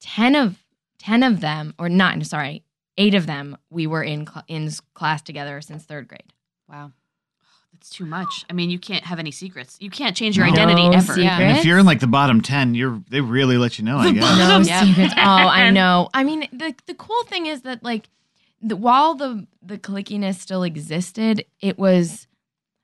10 0.03 0.35
of 0.37 0.57
ten 0.99 1.23
of 1.23 1.41
them, 1.41 1.75
or 1.79 1.89
not? 1.89 2.25
Sorry, 2.27 2.63
eight 2.99 3.15
of 3.15 3.27
them. 3.27 3.57
We 3.71 3.87
were 3.87 4.03
in 4.03 4.27
cl- 4.27 4.45
in 4.49 4.71
class 4.95 5.23
together 5.23 5.61
since 5.61 5.85
third 5.85 6.07
grade. 6.09 6.33
wow, 6.69 6.93
that's 7.73 7.91
too 7.91 8.05
much. 8.07 8.45
I 8.49 8.53
mean, 8.53 8.71
you 8.71 8.79
can't 8.79 9.05
have 9.05 9.19
any 9.19 9.31
secrets. 9.31 9.77
You 9.81 9.91
can't 9.91 10.17
change 10.17 10.37
your 10.37 10.47
No 10.47 10.53
identity 10.53 10.83
No 10.89 10.97
ever. 10.97 11.15
secrets. 11.15 11.31
And 11.41 11.57
if 11.59 11.65
you're 11.65 11.79
in 11.79 11.87
like 11.87 12.01
the 12.01 12.07
bottom 12.07 12.41
ten, 12.41 12.75
you're 12.75 13.03
they 13.11 13.21
really 13.21 13.57
let 13.59 13.79
you 13.79 13.85
know. 13.85 13.99
I 13.99 14.13
guess. 14.13 14.39
No 14.39 14.59
Yeah. 14.65 14.85
secrets. 14.85 15.15
Oh, 15.17 15.21
I 15.21 15.71
know. 15.71 16.09
I 16.15 16.23
mean, 16.25 16.47
the 16.53 16.75
the 16.87 16.95
cool 16.95 17.23
thing 17.25 17.47
is 17.47 17.63
that 17.63 17.83
like, 17.83 18.09
the, 18.61 18.77
while 18.77 19.15
the 19.15 19.47
the 19.63 19.79
clickiness 19.79 20.39
still 20.39 20.63
existed, 20.63 21.45
it 21.61 21.79
was 21.79 22.27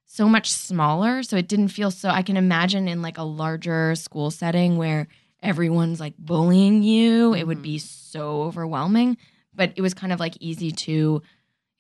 so 0.07 0.29
much 0.29 0.51
smaller, 0.51 1.23
so 1.23 1.37
it 1.37 1.47
didn't 1.49 1.69
feel 1.69 1.91
so. 1.91 2.09
I 2.09 2.23
can 2.23 2.37
imagine 2.37 2.89
in 2.89 3.03
like 3.03 3.19
a 3.19 3.23
larger 3.23 3.95
school 3.95 4.31
setting 4.31 4.77
where 4.79 5.07
everyone's 5.43 6.01
like 6.01 6.15
bullying 6.19 6.83
you, 6.83 7.35
it 7.35 7.47
would 7.47 7.63
be 7.63 7.79
so 7.79 8.43
overwhelming. 8.43 9.17
But 9.55 9.73
it 9.77 9.83
was 9.83 9.95
kind 9.95 10.13
of 10.13 10.21
like 10.21 10.37
easy 10.41 10.71
to 10.73 11.23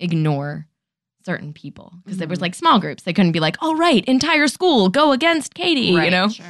ignore 0.01 0.67
certain 1.25 1.53
people 1.53 1.93
because 2.05 2.19
there 2.19 2.29
was 2.29 2.39
Mhm. 2.39 2.43
like 2.43 2.55
small 2.55 2.79
groups. 2.81 3.03
They 3.03 3.13
couldn't 3.13 3.33
be 3.33 3.41
like, 3.41 3.57
"All 3.61 3.77
right, 3.77 4.05
entire 4.07 4.49
school 4.49 4.89
go 4.89 5.13
against 5.13 5.55
Katie," 5.55 5.81
you 5.93 6.11
know. 6.11 6.29
Sure. 6.29 6.47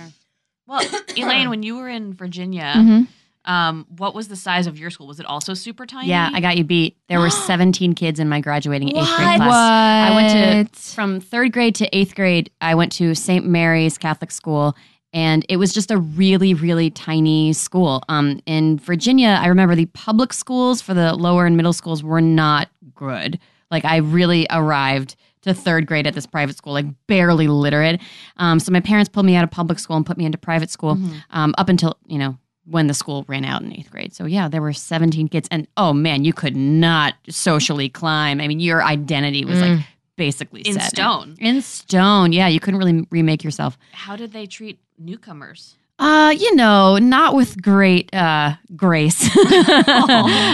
Well, 0.67 0.83
Elaine, 1.17 1.49
when 1.51 1.63
you 1.63 1.77
were 1.77 1.89
in 1.89 2.13
Virginia, 2.15 2.75
Mhm. 2.77 3.09
um, 3.47 3.87
what 3.97 4.15
was 4.15 4.29
the 4.29 4.37
size 4.37 4.67
of 4.67 4.79
your 4.79 4.91
school? 4.91 5.07
Was 5.07 5.19
it 5.19 5.27
also 5.27 5.55
super 5.55 5.87
tiny? 5.87 6.09
Yeah, 6.09 6.31
I 6.33 6.41
got 6.41 6.59
you 6.59 6.65
beat. 6.65 6.97
There 7.09 7.19
were 7.19 7.31
17 7.31 7.95
kids 7.95 8.21
in 8.21 8.29
my 8.29 8.41
graduating 8.41 8.91
eighth 8.91 9.17
grade 9.17 9.37
class. 9.37 9.41
What? 9.41 9.55
I 9.57 10.15
went 10.15 10.73
to 10.75 10.79
from 10.95 11.21
third 11.21 11.53
grade 11.53 11.75
to 11.77 11.89
eighth 11.97 12.15
grade. 12.15 12.51
I 12.61 12.75
went 12.75 12.93
to 12.93 13.15
St. 13.15 13.47
Mary's 13.47 13.97
Catholic 13.99 14.31
School, 14.31 14.77
and 15.13 15.45
it 15.49 15.57
was 15.57 15.73
just 15.73 15.91
a 15.91 15.99
really, 15.99 16.55
really 16.55 16.91
tiny 16.91 17.53
school. 17.53 18.03
Um, 18.09 18.41
in 18.47 18.79
Virginia, 18.79 19.39
I 19.41 19.47
remember 19.47 19.75
the 19.75 19.87
public 19.87 20.33
schools 20.33 20.81
for 20.83 20.95
the 20.95 21.15
lower 21.15 21.47
and 21.47 21.57
middle 21.57 21.73
schools 21.73 22.03
were 22.03 22.21
not 22.21 22.69
good. 22.95 23.39
Like 23.71 23.85
I 23.85 23.97
really 23.99 24.47
arrived 24.51 25.17
to 25.43 25.55
third 25.55 25.87
grade 25.87 26.07
at 26.07 26.15
this 26.15 26.27
private 26.27 26.57
school, 26.57 26.73
like 26.73 26.87
barely 27.07 27.49
literate. 27.49 28.01
Um, 28.39 28.59
so 28.61 28.73
my 28.73 28.81
parents 28.81 29.09
pulled 29.09 29.25
me 29.27 29.37
out 29.37 29.45
of 29.45 29.51
public 29.51 29.79
school 29.79 29.97
and 29.97 30.05
put 30.05 30.19
me 30.19 30.25
into 30.25 30.37
private 30.39 30.71
school 30.71 30.97
Mm-hmm. 30.97 31.17
um, 31.31 31.55
up 31.59 31.69
until 31.69 31.97
you 32.07 32.19
know 32.19 32.37
when 32.65 32.87
the 32.87 32.93
school 32.95 33.25
ran 33.29 33.45
out 33.47 33.63
in 33.63 33.73
eighth 33.73 33.91
grade. 33.91 34.13
So 34.15 34.27
yeah, 34.27 34.49
there 34.49 34.61
were 34.61 34.73
17 34.75 35.29
kids, 35.29 35.49
and 35.51 35.67
oh 35.79 35.93
man, 35.95 36.25
you 36.25 36.33
could 36.35 36.55
not 36.57 37.15
socially 37.31 37.89
climb. 37.89 38.41
I 38.43 38.49
mean, 38.49 38.61
your 38.61 38.83
identity 38.83 39.45
was 39.47 39.61
like 39.61 39.81
basically 40.17 40.63
In 40.63 40.75
set 40.75 40.91
stone. 40.91 41.37
In 41.41 41.63
stone, 41.63 42.33
yeah, 42.33 42.49
you 42.49 42.61
couldn't 42.61 42.79
really 42.79 43.07
remake 43.11 43.43
yourself. 43.45 43.79
How 43.93 44.17
did 44.17 44.33
they 44.33 44.45
treat 44.47 44.79
newcomers? 44.99 45.77
Uh, 45.99 46.33
you 46.39 46.55
know, 46.55 46.99
not 46.99 47.35
with 47.35 47.61
great 47.61 48.13
uh 48.15 48.55
grace. 48.77 49.29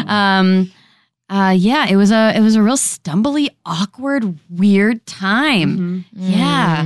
um, 0.06 0.70
Uh, 1.30 1.54
yeah, 1.56 1.86
it 1.88 1.96
was 1.96 2.10
a 2.12 2.32
it 2.36 2.40
was 2.40 2.54
a 2.54 2.62
real 2.62 2.76
stumbly, 2.76 3.48
awkward, 3.64 4.38
weird 4.50 5.04
time. 5.06 6.04
Yeah, 6.12 6.82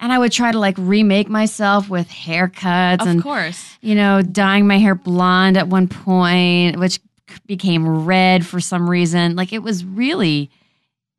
and 0.00 0.12
I 0.12 0.18
would 0.18 0.32
try 0.32 0.50
to 0.52 0.58
like 0.58 0.74
remake 0.78 1.28
myself 1.28 1.88
with 1.90 2.08
haircuts 2.08 3.02
Of 3.02 3.06
and 3.08 3.22
course. 3.22 3.62
you 3.82 3.94
know 3.94 4.22
dyeing 4.22 4.66
my 4.66 4.78
hair 4.78 4.94
blonde 4.94 5.56
at 5.58 5.68
one 5.68 5.88
point, 5.88 6.78
which 6.78 6.98
became 7.46 8.04
red 8.06 8.44
for 8.46 8.58
some 8.58 8.88
reason. 8.88 9.36
Like 9.36 9.52
it 9.52 9.62
was 9.62 9.84
really, 9.84 10.50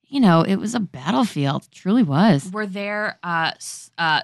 you 0.08 0.20
know, 0.20 0.42
it 0.42 0.56
was 0.56 0.74
a 0.74 0.80
battlefield. 0.80 1.64
It 1.66 1.72
truly 1.72 2.04
was. 2.04 2.52
Were 2.52 2.66
there 2.68 3.20
uh, 3.24 3.52
uh, 4.00 4.22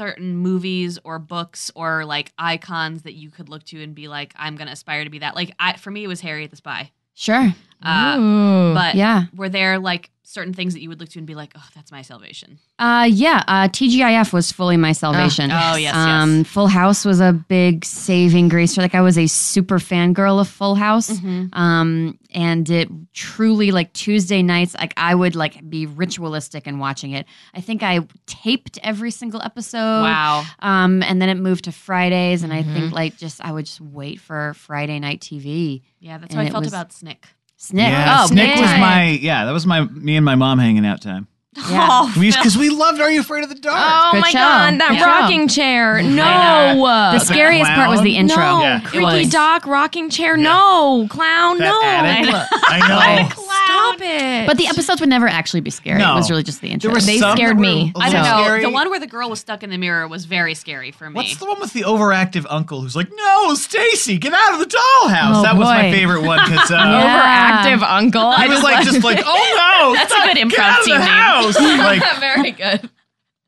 certain 0.00 0.34
movies 0.34 0.98
or 1.04 1.18
books 1.18 1.70
or 1.74 2.06
like 2.06 2.32
icons 2.38 3.02
that 3.02 3.12
you 3.12 3.28
could 3.30 3.50
look 3.50 3.62
to 3.64 3.82
and 3.82 3.94
be 3.94 4.08
like, 4.08 4.32
I'm 4.34 4.56
going 4.56 4.66
to 4.66 4.72
aspire 4.72 5.04
to 5.04 5.10
be 5.10 5.18
that? 5.18 5.34
Like, 5.34 5.54
I, 5.60 5.76
for 5.76 5.90
me, 5.90 6.02
it 6.04 6.06
was 6.06 6.22
Harriet 6.22 6.48
the 6.50 6.56
Spy. 6.56 6.90
Sure. 7.12 7.54
Uh, 7.82 8.16
Ooh. 8.18 8.72
but 8.72 8.94
Yeah. 8.94 9.24
were 9.36 9.50
there 9.50 9.78
like 9.78 10.10
certain 10.32 10.54
things 10.54 10.74
that 10.74 10.80
you 10.80 10.88
would 10.88 11.00
look 11.00 11.08
to 11.08 11.18
and 11.18 11.26
be 11.26 11.34
like, 11.34 11.52
oh, 11.56 11.68
that's 11.74 11.90
my 11.90 12.02
salvation? 12.02 12.58
Uh, 12.78 13.08
yeah. 13.10 13.42
Uh, 13.48 13.66
TGIF 13.68 14.32
was 14.32 14.52
fully 14.52 14.76
my 14.76 14.92
salvation. 14.92 15.50
Oh, 15.50 15.74
yes, 15.74 15.94
Um, 15.94 16.38
yes. 16.38 16.46
Full 16.46 16.68
House 16.68 17.04
was 17.04 17.18
a 17.20 17.32
big 17.32 17.84
saving 17.84 18.48
grace. 18.48 18.76
For 18.76 18.80
like 18.80 18.94
I 18.94 19.00
was 19.00 19.18
a 19.18 19.26
super 19.26 19.78
fangirl 19.78 20.40
of 20.40 20.46
Full 20.48 20.76
House. 20.76 21.10
Mm-hmm. 21.10 21.52
Um, 21.58 22.16
and 22.32 22.70
it 22.70 22.88
truly 23.12 23.72
like 23.72 23.92
Tuesday 23.92 24.40
nights, 24.42 24.74
like 24.74 24.94
I 24.96 25.14
would 25.16 25.34
like 25.34 25.68
be 25.68 25.86
ritualistic 25.86 26.66
in 26.68 26.78
watching 26.78 27.10
it. 27.10 27.26
I 27.52 27.60
think 27.60 27.82
I 27.82 28.06
taped 28.26 28.78
every 28.84 29.10
single 29.10 29.42
episode. 29.42 30.02
Wow. 30.02 30.44
Um, 30.60 31.02
and 31.02 31.20
then 31.20 31.28
it 31.28 31.34
moved 31.38 31.64
to 31.64 31.72
Fridays, 31.72 32.42
and 32.44 32.52
I 32.52 32.60
Mm-hmm. 32.62 32.74
think 32.74 32.92
like 32.92 33.16
just 33.16 33.40
I 33.44 33.50
would 33.50 33.64
just 33.66 33.80
wait 33.80 34.20
for 34.20 34.54
Friday 34.54 35.00
night 35.00 35.20
TV. 35.20 35.82
Yeah, 35.98 36.18
that's 36.18 36.32
And 36.34 36.40
how 36.40 36.46
I 36.46 36.50
felt 36.50 36.64
was- 36.64 36.72
about 36.72 36.92
Snick. 36.92 37.26
Snick. 37.62 37.88
Yeah, 37.90 38.20
oh, 38.22 38.26
Snick 38.26 38.50
was 38.56 38.70
my 38.80 39.10
yeah. 39.20 39.44
That 39.44 39.52
was 39.52 39.66
my 39.66 39.82
me 39.84 40.16
and 40.16 40.24
my 40.24 40.34
mom 40.34 40.58
hanging 40.58 40.86
out 40.86 41.02
time. 41.02 41.28
Yeah. 41.56 41.88
Oh, 41.90 42.14
Because 42.18 42.56
we 42.56 42.70
loved 42.70 43.00
Are 43.00 43.10
You 43.10 43.20
Afraid 43.20 43.42
of 43.42 43.50
the 43.50 43.56
Dark? 43.56 43.76
Oh 43.76 44.10
Good 44.12 44.20
my 44.22 44.28
show. 44.30 44.38
god, 44.38 44.80
that 44.80 44.88
Good 44.90 44.98
show. 45.00 45.06
rocking 45.06 45.48
chair. 45.48 46.00
No. 46.00 46.76
The 47.12 47.18
The 47.18 47.24
scariest 47.24 47.70
part 47.72 47.90
was 47.90 48.00
the 48.02 48.16
intro. 48.16 48.36
No, 48.36 48.62
Yeah. 48.62 48.80
creaky 48.80 49.04
was. 49.24 49.28
doc 49.30 49.66
rocking 49.66 50.08
chair. 50.10 50.36
No, 50.36 51.06
clown. 51.10 51.58
That 51.58 51.64
no. 51.64 51.82
attic? 51.82 52.48
I 52.64 52.78
know. 52.88 53.44
Stop 53.64 53.96
it. 54.00 54.46
But 54.46 54.56
the 54.56 54.66
episodes 54.66 55.00
would 55.00 55.08
never 55.10 55.26
actually 55.28 55.60
be 55.60 55.70
scary. 55.70 55.98
No. 55.98 56.12
It 56.12 56.16
was 56.16 56.30
really 56.30 56.42
just 56.42 56.60
the 56.60 56.68
intro. 56.68 56.88
There 56.88 56.94
were 56.94 57.00
They 57.00 57.18
some 57.18 57.36
scared 57.36 57.56
that 57.56 57.60
were 57.60 57.62
me. 57.62 57.92
a 57.94 57.98
I 57.98 58.10
don't 58.10 58.22
little 58.22 58.38
know. 58.38 58.44
scary. 58.44 58.62
The 58.62 58.70
one 58.70 58.90
where 58.90 59.00
the 59.00 59.06
girl 59.06 59.28
was 59.30 59.40
stuck 59.40 59.62
in 59.62 59.70
the 59.70 59.78
mirror 59.78 60.06
was 60.08 60.24
very 60.24 60.54
scary 60.54 60.90
for 60.92 61.08
me. 61.10 61.16
What's 61.16 61.36
the 61.36 61.46
one 61.46 61.60
with 61.60 61.72
the 61.72 61.82
overactive 61.82 62.46
uncle 62.48 62.80
who's 62.82 62.96
like, 62.96 63.08
"No, 63.12 63.54
Stacy, 63.54 64.18
get 64.18 64.32
out 64.32 64.54
of 64.54 64.58
the 64.60 64.66
dollhouse." 64.66 65.38
Oh, 65.38 65.42
that 65.42 65.56
was 65.56 65.64
my 65.66 65.82
boy. 65.82 65.92
favorite 65.92 66.22
one 66.22 66.38
because 66.48 66.70
uh, 66.70 66.74
Yeah. 66.74 67.62
overactive 67.76 67.82
uncle? 67.82 68.22
I 68.22 68.46
was 68.48 68.62
like, 68.62 68.84
just 68.84 69.02
like, 69.04 69.20
"Oh 69.24 69.82
no, 69.82 69.94
That's 69.98 70.12
a 70.12 70.16
good 70.26 70.36
get 70.36 70.48
improv 70.48 70.58
out 70.64 70.78
of 70.80 70.84
team 70.86 70.94
the 70.94 71.04
name. 71.04 71.08
house." 71.08 71.58
Like, 71.60 72.20
very 72.20 72.50
good. 72.52 72.90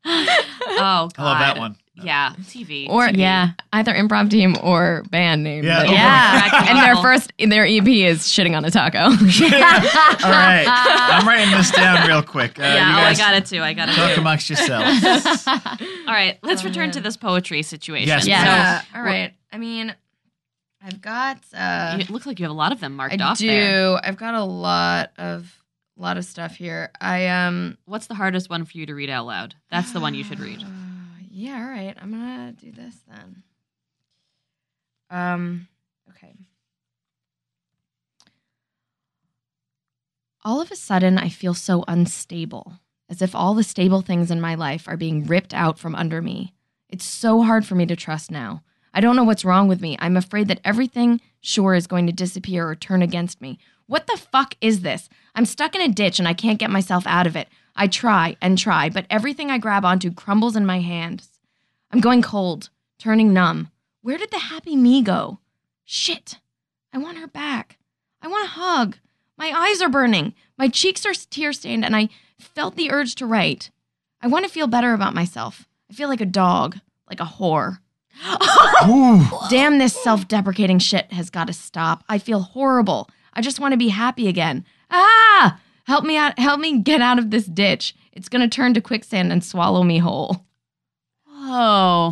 Oh, 0.05 1.09
God. 1.09 1.13
I 1.17 1.23
love 1.23 1.39
that 1.39 1.57
one. 1.57 1.75
Yeah, 1.95 2.33
TV. 2.43 2.89
Or 2.89 3.07
Yeah. 3.07 3.51
either 3.71 3.93
improv 3.93 4.29
team 4.31 4.55
or 4.63 5.03
band 5.11 5.43
name. 5.43 5.63
Yeah, 5.63 5.83
that- 5.83 5.91
Yeah. 5.91 6.65
and 6.69 6.77
their 6.79 6.95
first 7.03 7.31
their 7.37 7.65
EP 7.65 7.87
is 8.05 8.21
shitting 8.23 8.57
on 8.57 8.65
a 8.65 8.71
taco. 8.71 8.97
All 9.03 10.31
right, 10.31 10.65
I'm 10.67 11.27
writing 11.27 11.51
this 11.51 11.69
down 11.71 12.07
real 12.07 12.23
quick. 12.23 12.57
Uh, 12.59 12.63
Yeah, 12.63 12.89
you 12.89 12.97
oh, 12.97 13.07
I 13.09 13.13
got 13.15 13.35
it 13.35 13.45
too. 13.45 13.61
I 13.61 13.73
got 13.73 13.89
it 13.89 13.95
Talk 13.95 14.15
too. 14.15 14.21
amongst 14.21 14.49
yourselves. 14.49 15.05
All 15.47 16.13
right, 16.13 16.39
let's 16.41 16.63
return 16.63 16.89
to 16.91 16.99
this 17.01 17.15
poetry 17.15 17.61
situation. 17.61 18.07
Yes, 18.07 18.25
Yeah. 18.27 18.81
So, 18.81 18.87
All 18.97 19.03
right. 19.03 19.33
I 19.51 19.57
mean, 19.57 19.93
I've 20.83 20.99
got. 20.99 21.37
Uh, 21.55 21.93
you, 21.97 22.01
it 22.01 22.09
looks 22.09 22.25
like 22.25 22.39
you 22.39 22.45
have 22.45 22.51
a 22.51 22.57
lot 22.57 22.71
of 22.71 22.79
them 22.79 22.95
marked 22.95 23.21
I 23.21 23.23
off 23.23 23.37
do. 23.37 23.47
there. 23.47 23.99
I've 24.03 24.17
got 24.17 24.33
a 24.33 24.43
lot 24.43 25.11
of 25.17 25.59
lot 25.95 26.17
of 26.17 26.25
stuff 26.25 26.55
here. 26.55 26.89
I 26.99 27.27
um. 27.27 27.77
What's 27.85 28.07
the 28.07 28.15
hardest 28.15 28.49
one 28.49 28.65
for 28.65 28.77
you 28.77 28.85
to 28.87 28.95
read 28.95 29.09
out 29.11 29.27
loud? 29.27 29.53
That's 29.69 29.91
the 29.91 29.99
one 29.99 30.15
you 30.15 30.23
should 30.23 30.39
read. 30.39 30.65
Yeah. 31.35 31.63
All 31.63 31.69
right. 31.69 31.95
I'm 31.99 32.11
gonna 32.11 32.51
do 32.51 32.71
this 32.71 32.95
then. 33.07 33.41
Um. 35.09 35.67
Okay. 36.11 36.35
All 40.45 40.61
of 40.61 40.71
a 40.71 40.75
sudden, 40.75 41.17
I 41.17 41.29
feel 41.29 41.55
so 41.55 41.83
unstable, 41.87 42.73
as 43.09 43.21
if 43.23 43.33
all 43.33 43.55
the 43.55 43.63
stable 43.63 44.01
things 44.01 44.29
in 44.29 44.39
my 44.41 44.53
life 44.53 44.87
are 44.87 44.97
being 44.97 45.25
ripped 45.25 45.55
out 45.55 45.79
from 45.79 45.95
under 45.95 46.21
me. 46.21 46.53
It's 46.87 47.05
so 47.05 47.41
hard 47.41 47.65
for 47.65 47.73
me 47.73 47.87
to 47.87 47.95
trust 47.95 48.29
now. 48.29 48.61
I 48.93 49.01
don't 49.01 49.15
know 49.15 49.23
what's 49.23 49.45
wrong 49.45 49.67
with 49.67 49.81
me. 49.81 49.97
I'm 49.99 50.17
afraid 50.17 50.47
that 50.49 50.61
everything 50.63 51.19
sure 51.41 51.73
is 51.73 51.87
going 51.87 52.05
to 52.05 52.13
disappear 52.13 52.67
or 52.69 52.75
turn 52.75 53.01
against 53.01 53.41
me. 53.41 53.57
What 53.87 54.05
the 54.05 54.17
fuck 54.17 54.55
is 54.61 54.81
this? 54.81 55.09
I'm 55.33 55.45
stuck 55.45 55.73
in 55.73 55.81
a 55.81 55.87
ditch 55.87 56.19
and 56.19 56.27
I 56.27 56.33
can't 56.35 56.59
get 56.59 56.69
myself 56.69 57.07
out 57.07 57.25
of 57.25 57.35
it. 57.35 57.47
I 57.75 57.87
try 57.87 58.37
and 58.41 58.57
try, 58.57 58.89
but 58.89 59.05
everything 59.09 59.49
I 59.49 59.57
grab 59.57 59.83
onto 59.83 60.11
crumbles 60.11 60.55
in 60.55 60.65
my 60.65 60.79
hands. 60.79 61.39
I'm 61.91 61.99
going 61.99 62.21
cold, 62.21 62.69
turning 62.99 63.33
numb. 63.33 63.69
Where 64.01 64.17
did 64.17 64.31
the 64.31 64.39
happy 64.39 64.75
me 64.75 65.01
go? 65.01 65.39
Shit. 65.85 66.39
I 66.91 66.97
want 66.97 67.17
her 67.17 67.27
back. 67.27 67.77
I 68.21 68.27
want 68.27 68.45
a 68.45 68.51
hug. 68.51 68.97
My 69.37 69.51
eyes 69.51 69.81
are 69.81 69.89
burning. 69.89 70.33
My 70.57 70.67
cheeks 70.67 71.05
are 71.05 71.13
tear 71.13 71.53
stained, 71.53 71.83
and 71.83 71.95
I 71.95 72.09
felt 72.39 72.75
the 72.75 72.91
urge 72.91 73.15
to 73.15 73.25
write. 73.25 73.71
I 74.21 74.27
want 74.27 74.45
to 74.45 74.51
feel 74.51 74.67
better 74.67 74.93
about 74.93 75.15
myself. 75.15 75.67
I 75.89 75.93
feel 75.93 76.09
like 76.09 76.21
a 76.21 76.25
dog, 76.25 76.79
like 77.09 77.19
a 77.19 77.25
whore. 77.25 77.79
Damn, 79.49 79.79
this 79.79 80.01
self 80.01 80.27
deprecating 80.27 80.79
shit 80.79 81.11
has 81.11 81.29
got 81.29 81.47
to 81.47 81.53
stop. 81.53 82.03
I 82.07 82.19
feel 82.19 82.41
horrible. 82.41 83.09
I 83.33 83.41
just 83.41 83.59
want 83.59 83.71
to 83.73 83.77
be 83.77 83.89
happy 83.89 84.27
again. 84.27 84.65
Ah! 84.91 85.59
Help 85.83 86.05
me 86.05 86.17
out. 86.17 86.37
Help 86.39 86.59
me 86.59 86.79
get 86.79 87.01
out 87.01 87.19
of 87.19 87.29
this 87.31 87.45
ditch. 87.45 87.95
It's 88.13 88.29
going 88.29 88.47
to 88.47 88.53
turn 88.53 88.73
to 88.75 88.81
quicksand 88.81 89.31
and 89.31 89.43
swallow 89.43 89.83
me 89.83 89.97
whole. 89.99 90.45
Oh, 91.27 92.09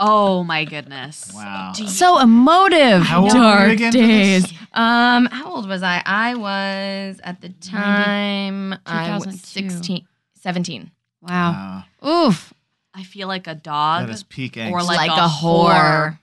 Oh 0.00 0.44
my 0.44 0.64
goodness. 0.64 1.32
Wow. 1.34 1.72
so 1.72 2.20
emotive. 2.20 3.02
How 3.02 3.22
old 3.22 3.32
were 3.32 3.38
you 3.38 3.42
Dark 3.42 3.70
again 3.72 3.92
days. 3.92 4.52
Um, 4.72 5.26
how 5.26 5.50
old 5.52 5.68
was 5.68 5.82
I? 5.82 6.02
I 6.06 6.36
was 6.36 7.20
at 7.24 7.40
the 7.40 7.48
time 7.48 8.78
I 8.86 9.18
was 9.18 9.40
16, 9.40 10.06
17. 10.34 10.90
Wow. 11.22 11.84
Wow. 12.02 12.08
Oof. 12.28 12.54
I 12.94 13.02
feel 13.02 13.26
like 13.26 13.48
a 13.48 13.56
dog. 13.56 14.06
That 14.06 14.12
is 14.12 14.22
peak 14.22 14.52
angst. 14.52 14.70
Or 14.70 14.82
like, 14.84 14.98
Like 15.08 15.10
a, 15.10 15.24
a 15.24 15.28
whore. 15.28 15.70
whore. 15.72 16.18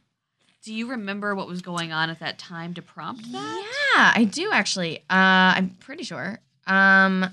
Do 0.64 0.74
you 0.74 0.88
remember 0.92 1.36
what 1.36 1.48
was 1.48 1.62
going 1.62 1.92
on 1.92 2.10
at 2.10 2.20
that 2.22 2.40
time 2.40 2.74
to 2.76 2.82
prompt 2.82 3.30
that? 3.34 3.72
Yeah, 3.96 4.14
I 4.16 4.24
do 4.24 4.52
actually. 4.54 5.00
Uh, 5.00 5.52
I'm 5.58 5.70
pretty 5.82 6.04
sure. 6.04 6.40
Um, 6.68 7.26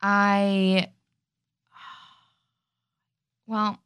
I. 0.00 0.88
Well, 3.46 3.78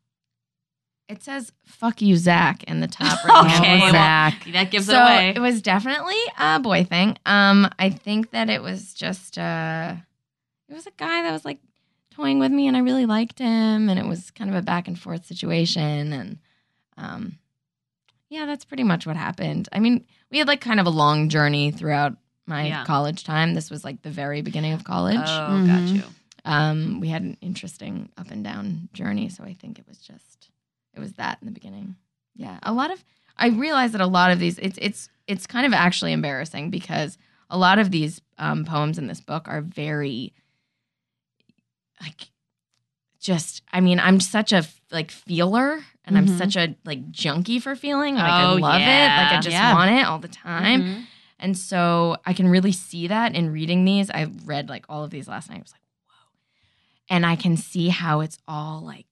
it 1.08 1.22
says 1.22 1.52
"fuck 1.64 2.00
you, 2.00 2.16
Zach" 2.16 2.62
in 2.64 2.80
the 2.80 2.86
top 2.86 3.24
right 3.24 3.56
Okay, 3.58 3.78
well, 3.80 3.92
Zach. 3.92 4.46
That 4.52 4.70
gives 4.70 4.86
so 4.86 4.94
it 4.94 5.00
away. 5.00 5.32
it 5.34 5.40
was 5.40 5.62
definitely 5.62 6.14
a 6.38 6.60
boy 6.60 6.84
thing. 6.84 7.18
Um, 7.26 7.68
I 7.78 7.90
think 7.90 8.30
that 8.30 8.50
it 8.50 8.62
was 8.62 8.94
just 8.94 9.38
uh, 9.38 9.94
it 10.68 10.74
was 10.74 10.86
a 10.86 10.92
guy 10.96 11.22
that 11.22 11.32
was 11.32 11.44
like 11.44 11.58
toying 12.10 12.38
with 12.38 12.52
me, 12.52 12.68
and 12.68 12.76
I 12.76 12.80
really 12.80 13.06
liked 13.06 13.38
him, 13.38 13.88
and 13.88 13.98
it 13.98 14.06
was 14.06 14.30
kind 14.30 14.50
of 14.50 14.56
a 14.56 14.62
back 14.62 14.86
and 14.86 14.98
forth 14.98 15.26
situation, 15.26 16.12
and 16.12 16.38
um, 16.96 17.38
yeah, 18.28 18.44
that's 18.46 18.64
pretty 18.64 18.84
much 18.84 19.06
what 19.06 19.16
happened. 19.16 19.68
I 19.72 19.80
mean, 19.80 20.04
we 20.30 20.38
had 20.38 20.46
like 20.48 20.60
kind 20.60 20.78
of 20.80 20.86
a 20.86 20.90
long 20.90 21.28
journey 21.30 21.70
throughout 21.70 22.16
my 22.48 22.68
Yeah. 22.68 22.84
college 22.84 23.24
time. 23.24 23.54
This 23.54 23.70
was 23.70 23.84
like 23.84 24.02
the 24.02 24.10
very 24.10 24.40
beginning 24.42 24.72
of 24.72 24.82
college. 24.84 25.18
oh, 25.18 25.50
Mhm. 25.50 25.66
got 25.66 25.94
you. 25.94 26.14
Um, 26.44 27.00
we 27.00 27.08
had 27.08 27.22
an 27.22 27.36
interesting 27.40 28.08
up 28.16 28.30
and 28.30 28.42
down 28.42 28.88
journey, 28.92 29.28
so 29.28 29.44
I 29.44 29.52
think 29.54 29.78
it 29.78 29.86
was 29.86 29.98
just 29.98 30.50
it 30.94 31.00
was 31.00 31.12
that 31.14 31.38
in 31.40 31.46
the 31.46 31.52
beginning. 31.52 31.96
Yeah, 32.34 32.58
a 32.62 32.72
lot 32.72 32.90
of 32.90 33.04
I 33.36 33.48
realized 33.48 33.94
that 33.94 34.00
a 34.00 34.06
lot 34.06 34.30
of 34.30 34.38
these 34.38 34.58
it's 34.58 34.78
it's 34.80 35.08
it's 35.26 35.46
kind 35.46 35.66
of 35.66 35.72
actually 35.74 36.12
embarrassing 36.12 36.70
because 36.70 37.18
a 37.50 37.58
lot 37.58 37.78
of 37.78 37.90
these 37.90 38.20
um, 38.38 38.64
poems 38.64 38.98
in 38.98 39.06
this 39.08 39.20
book 39.20 39.46
are 39.48 39.60
very 39.60 40.32
like 42.00 42.30
just 43.20 43.62
I 43.72 43.80
mean 43.80 43.98
I'm 44.00 44.20
such 44.20 44.52
a 44.52 44.64
like 44.90 45.10
feeler 45.10 45.84
and 46.04 46.16
I'm 46.16 46.26
Mhm. 46.26 46.38
such 46.38 46.56
a 46.56 46.76
like 46.84 47.10
junkie 47.10 47.58
for 47.58 47.74
feeling 47.74 48.14
like 48.14 48.34
I 48.34 48.44
Oh, 48.44 48.54
love 48.54 48.82
it 48.82 48.86
like 49.16 49.32
I 49.32 49.40
just 49.40 49.52
Yeah. 49.52 49.74
want 49.74 49.90
it 49.90 50.06
all 50.06 50.18
the 50.18 50.28
time 50.28 50.82
Mhm. 50.82 51.06
And 51.38 51.56
so 51.56 52.16
I 52.24 52.32
can 52.32 52.48
really 52.48 52.72
see 52.72 53.08
that 53.08 53.34
in 53.34 53.52
reading 53.52 53.84
these. 53.84 54.10
I 54.10 54.30
read 54.44 54.68
like 54.68 54.86
all 54.88 55.04
of 55.04 55.10
these 55.10 55.28
last 55.28 55.48
night. 55.50 55.58
I 55.58 55.62
was 55.62 55.72
like, 55.72 55.82
whoa. 56.08 57.16
And 57.16 57.26
I 57.26 57.36
can 57.36 57.56
see 57.56 57.88
how 57.88 58.20
it's 58.20 58.38
all 58.46 58.80
like 58.80 59.06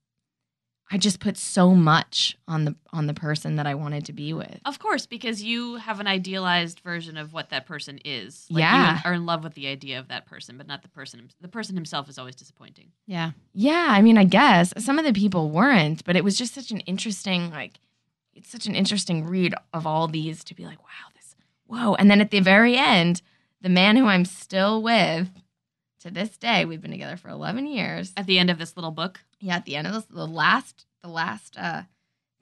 I 0.89 0.99
just 0.99 1.19
put 1.19 1.37
so 1.37 1.75
much 1.75 2.39
on 2.47 2.65
the 2.65 2.77
on 2.93 3.09
the 3.09 3.15
person 3.15 3.57
that 3.57 3.67
I 3.67 3.75
wanted 3.75 4.05
to 4.07 4.13
be 4.13 4.33
with. 4.33 4.61
Of 4.65 4.79
course, 4.79 5.05
because 5.07 5.43
you 5.43 5.77
have 5.77 5.99
an 5.99 6.07
idealized 6.07 6.81
version 6.81 7.17
of 7.17 7.33
what 7.33 7.51
that 7.51 7.67
person 7.67 7.99
is. 8.05 8.47
Like 8.49 8.61
Yeah. 8.61 8.95
You 8.95 9.01
are 9.05 9.13
in 9.13 9.27
love 9.27 9.43
with 9.43 9.55
the 9.55 9.67
idea 9.67 9.99
of 9.99 10.09
that 10.09 10.27
person, 10.27 10.57
but 10.57 10.69
not 10.69 10.83
the 10.83 10.89
person. 10.89 11.29
The 11.41 11.49
person 11.49 11.75
himself 11.75 12.09
is 12.09 12.19
always 12.19 12.37
disappointing. 12.37 12.93
Yeah. 13.07 13.33
Yeah, 13.53 13.87
I 13.91 14.01
mean, 14.01 14.17
I 14.17 14.25
guess 14.25 14.73
some 14.79 14.99
of 14.99 15.05
the 15.05 15.13
people 15.13 15.51
weren't, 15.51 16.05
but 16.05 16.15
it 16.15 16.23
was 16.23 16.39
just 16.39 16.55
such 16.55 16.71
an 16.71 16.81
interesting 16.81 17.51
like 17.51 17.81
it's 18.35 18.51
such 18.51 18.67
an 18.67 18.75
interesting 18.75 19.27
read 19.27 19.55
of 19.73 19.87
all 19.87 20.07
these 20.07 20.45
to 20.45 20.55
be 20.55 20.67
like, 20.67 20.79
wow, 20.81 21.11
this 21.17 21.26
whoa. 21.67 21.95
And 21.95 22.11
then 22.11 22.21
at 22.21 22.31
the 22.31 22.41
very 22.41 22.77
end, 22.77 23.23
the 23.61 23.69
man 23.69 23.97
who 23.97 24.07
I'm 24.07 24.25
still 24.25 24.83
with 24.83 25.29
to 26.07 26.11
this 26.11 26.37
day. 26.37 26.65
We've 26.65 26.81
been 26.81 26.91
together 26.91 27.17
for 27.17 27.29
11 27.29 27.67
years. 27.67 28.13
At 28.17 28.27
the 28.27 28.39
end 28.39 28.51
of 28.51 28.59
this 28.59 28.77
little 28.77 28.91
book. 28.91 29.21
Yeah, 29.41 29.57
at 29.57 29.65
the 29.65 29.77
end 29.77 29.87
of 29.87 29.93
this, 29.93 30.05
the 30.05 30.27
last, 30.27 30.87
the 31.03 31.09
last 31.09 31.57
uh, 31.59 31.83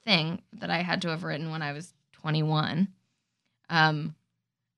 thing 0.05 0.43
that 0.53 0.71
I 0.71 0.79
had 0.79 1.03
to 1.03 1.09
have 1.09 1.25
written 1.25 1.51
when 1.51 1.63
I 1.63 1.73
was 1.73 1.95
21, 2.13 2.89
um, 3.71 4.15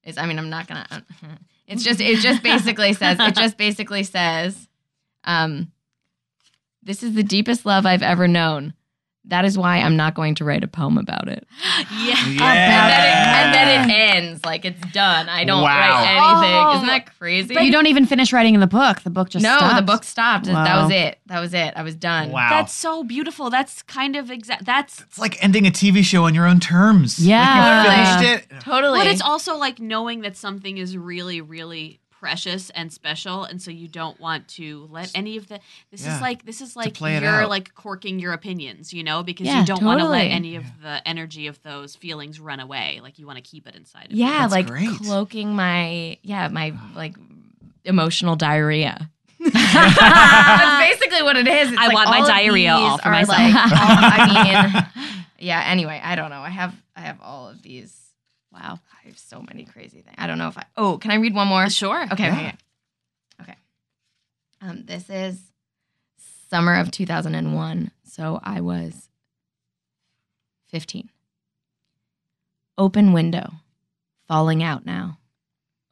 is 0.04 0.16
I 0.16 0.26
mean 0.26 0.38
I'm 0.38 0.50
not 0.50 0.68
gonna. 0.68 0.86
it's 1.66 1.82
just 1.82 2.00
it 2.00 2.20
just 2.20 2.42
basically 2.42 2.92
says 2.92 3.18
it 3.18 3.34
just 3.34 3.58
basically 3.58 4.04
says, 4.04 4.68
um, 5.24 5.72
this 6.82 7.02
is 7.02 7.14
the 7.14 7.24
deepest 7.24 7.66
love 7.66 7.84
I've 7.84 8.04
ever 8.04 8.28
known. 8.28 8.74
That 9.28 9.44
is 9.44 9.58
why 9.58 9.78
I'm 9.78 9.96
not 9.96 10.14
going 10.14 10.34
to 10.36 10.44
write 10.44 10.62
a 10.62 10.68
poem 10.68 10.98
about 10.98 11.28
it. 11.28 11.46
Yeah. 12.06 12.16
And, 12.18 12.38
then 12.38 13.00
it, 13.00 13.16
and 13.36 13.54
then 13.54 13.90
it 13.90 13.92
ends 14.16 14.44
like 14.44 14.64
it's 14.64 14.80
done. 14.92 15.28
I 15.28 15.44
don't 15.44 15.62
Wow. 15.62 15.68
write 15.68 16.40
anything. 16.42 16.56
Oh. 16.56 16.74
Isn't 16.76 16.86
that 16.88 17.18
crazy? 17.18 17.54
But 17.54 17.64
you 17.64 17.72
don't 17.72 17.86
even 17.86 18.06
finish 18.06 18.32
writing 18.32 18.54
in 18.54 18.60
the 18.60 18.66
book. 18.66 19.00
The 19.02 19.10
book 19.10 19.28
just 19.30 19.42
no, 19.42 19.56
stops. 19.56 19.76
the 19.76 19.82
book 19.82 20.04
stopped. 20.04 20.46
That 20.46 20.82
was 20.82 20.90
it. 20.92 21.18
That 21.26 21.40
was 21.40 21.54
it. 21.54 21.72
I 21.76 21.82
was 21.82 21.94
done. 21.94 22.30
Wow. 22.32 22.50
That's 22.50 22.72
so 22.72 23.02
beautiful. 23.04 23.50
That's 23.50 23.82
kind 23.82 24.16
of 24.16 24.30
exact. 24.30 24.64
That's 24.64 25.00
it's 25.02 25.18
like 25.18 25.42
ending 25.42 25.66
a 25.66 25.70
TV 25.70 26.02
show 26.04 26.24
on 26.24 26.34
your 26.34 26.46
own 26.46 26.60
terms. 26.60 27.18
Yeah. 27.18 27.84
Like 27.86 28.20
you 28.20 28.26
finished 28.28 28.52
it. 28.52 28.60
Totally. 28.60 29.00
But 29.00 29.06
it's 29.08 29.22
also 29.22 29.56
like 29.56 29.78
knowing 29.80 30.20
that 30.22 30.36
something 30.36 30.78
is 30.78 30.96
really, 30.96 31.40
really 31.40 32.00
precious 32.26 32.70
and 32.70 32.92
special, 32.92 33.44
and 33.44 33.62
so 33.62 33.70
you 33.70 33.86
don't 33.86 34.18
want 34.18 34.48
to 34.48 34.88
let 34.90 35.10
any 35.14 35.36
of 35.36 35.46
the. 35.48 35.60
This 35.92 36.04
Yeah. 36.04 36.16
is 36.16 36.20
like 36.20 36.44
this 36.44 36.60
is 36.60 36.74
like 36.74 37.00
you're 37.00 37.46
like 37.46 37.74
corking 37.74 38.18
your 38.18 38.32
opinions, 38.32 38.92
you 38.92 39.04
know, 39.04 39.22
because 39.22 39.46
Yeah, 39.46 39.60
you 39.60 39.66
don't 39.66 39.84
want 39.84 40.00
to 40.00 40.08
let 40.08 40.24
any 40.26 40.56
of 40.56 40.64
the 40.82 41.06
energy 41.06 41.46
of 41.46 41.62
those 41.62 41.94
feelings 41.94 42.40
run 42.40 42.58
away. 42.60 42.98
Like 43.02 43.18
you 43.20 43.26
want 43.26 43.36
to 43.36 43.42
keep 43.42 43.68
it 43.68 43.76
inside. 43.76 44.06
Of 44.06 44.12
yeah, 44.12 44.26
you. 44.26 44.38
That's 44.40 44.52
like 44.52 44.66
great. 44.66 44.88
cloaking 44.98 45.54
my 45.54 46.18
yeah 46.22 46.48
my 46.48 46.72
like 46.96 47.14
emotional 47.84 48.34
diarrhea. 48.34 49.08
That's 49.38 50.78
basically 50.98 51.22
what 51.22 51.36
it 51.36 51.46
is. 51.46 51.70
It's 51.70 51.78
I 51.80 51.86
like 51.86 51.94
want 51.94 52.10
my 52.10 52.26
diarrhea 52.26 52.74
these 52.74 52.82
all 52.82 52.98
for 52.98 53.10
myself. 53.10 53.38
Like, 53.38 53.54
all- 53.54 53.62
I 53.70 54.84
mean, 55.04 55.04
yeah. 55.38 55.62
Anyway, 55.66 56.00
I 56.02 56.16
don't 56.16 56.30
know. 56.30 56.40
I 56.40 56.50
have 56.50 56.74
I 56.96 57.02
have 57.02 57.20
all 57.22 57.48
of 57.50 57.62
these. 57.62 57.94
Wow. 58.56 58.80
I 59.04 59.08
have 59.08 59.18
so 59.18 59.42
many 59.42 59.64
crazy 59.64 60.00
things. 60.02 60.16
I 60.18 60.26
don't 60.26 60.38
know 60.38 60.48
if 60.48 60.56
I. 60.58 60.64
Oh, 60.76 60.98
can 60.98 61.10
I 61.10 61.16
read 61.16 61.34
one 61.34 61.48
more? 61.48 61.68
Sure. 61.70 62.04
Okay. 62.12 62.24
Yeah. 62.24 62.32
Okay. 62.38 62.54
Okay. 63.42 63.54
Um, 64.62 64.84
this 64.86 65.08
is 65.10 65.38
summer 66.50 66.74
of 66.76 66.90
2001. 66.90 67.90
So 68.04 68.40
I 68.42 68.60
was 68.60 69.08
15. 70.70 71.10
Open 72.78 73.12
window, 73.12 73.52
falling 74.28 74.62
out 74.62 74.84
now. 74.84 75.18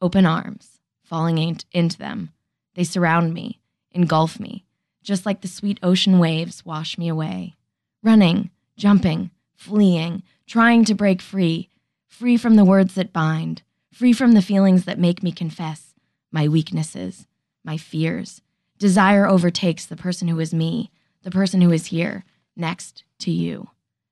Open 0.01 0.25
arms, 0.25 0.79
falling 1.03 1.37
in- 1.37 1.57
into 1.71 1.97
them. 1.97 2.31
They 2.75 2.83
surround 2.83 3.33
me, 3.33 3.59
engulf 3.91 4.39
me, 4.39 4.65
just 5.01 5.25
like 5.25 5.41
the 5.41 5.47
sweet 5.47 5.79
ocean 5.81 6.19
waves 6.19 6.65
wash 6.65 6.97
me 6.97 7.07
away. 7.07 7.55
Running, 8.03 8.49
jumping, 8.77 9.31
fleeing, 9.55 10.21
trying 10.45 10.85
to 10.85 10.93
break 10.93 11.21
free, 11.21 11.69
free 12.15 12.37
from 12.37 12.55
the 12.55 12.65
words 12.65 12.95
that 12.95 13.11
bind, 13.13 13.61
free 13.91 14.13
from 14.13 14.31
the 14.31 14.41
feelings 14.41 14.85
that 14.85 14.97
make 14.97 15.21
me 15.21 15.31
confess 15.31 15.93
my 16.31 16.47
weaknesses, 16.47 17.27
my 17.63 17.75
fears. 17.77 18.41
Desire 18.77 19.27
overtakes 19.27 19.85
the 19.85 19.95
person 19.97 20.27
who 20.29 20.39
is 20.39 20.53
me, 20.53 20.91
the 21.23 21.31
person 21.31 21.59
who 21.61 21.71
is 21.71 21.87
here, 21.87 22.23
next 22.55 23.03
to 23.19 23.31
you. 23.31 23.69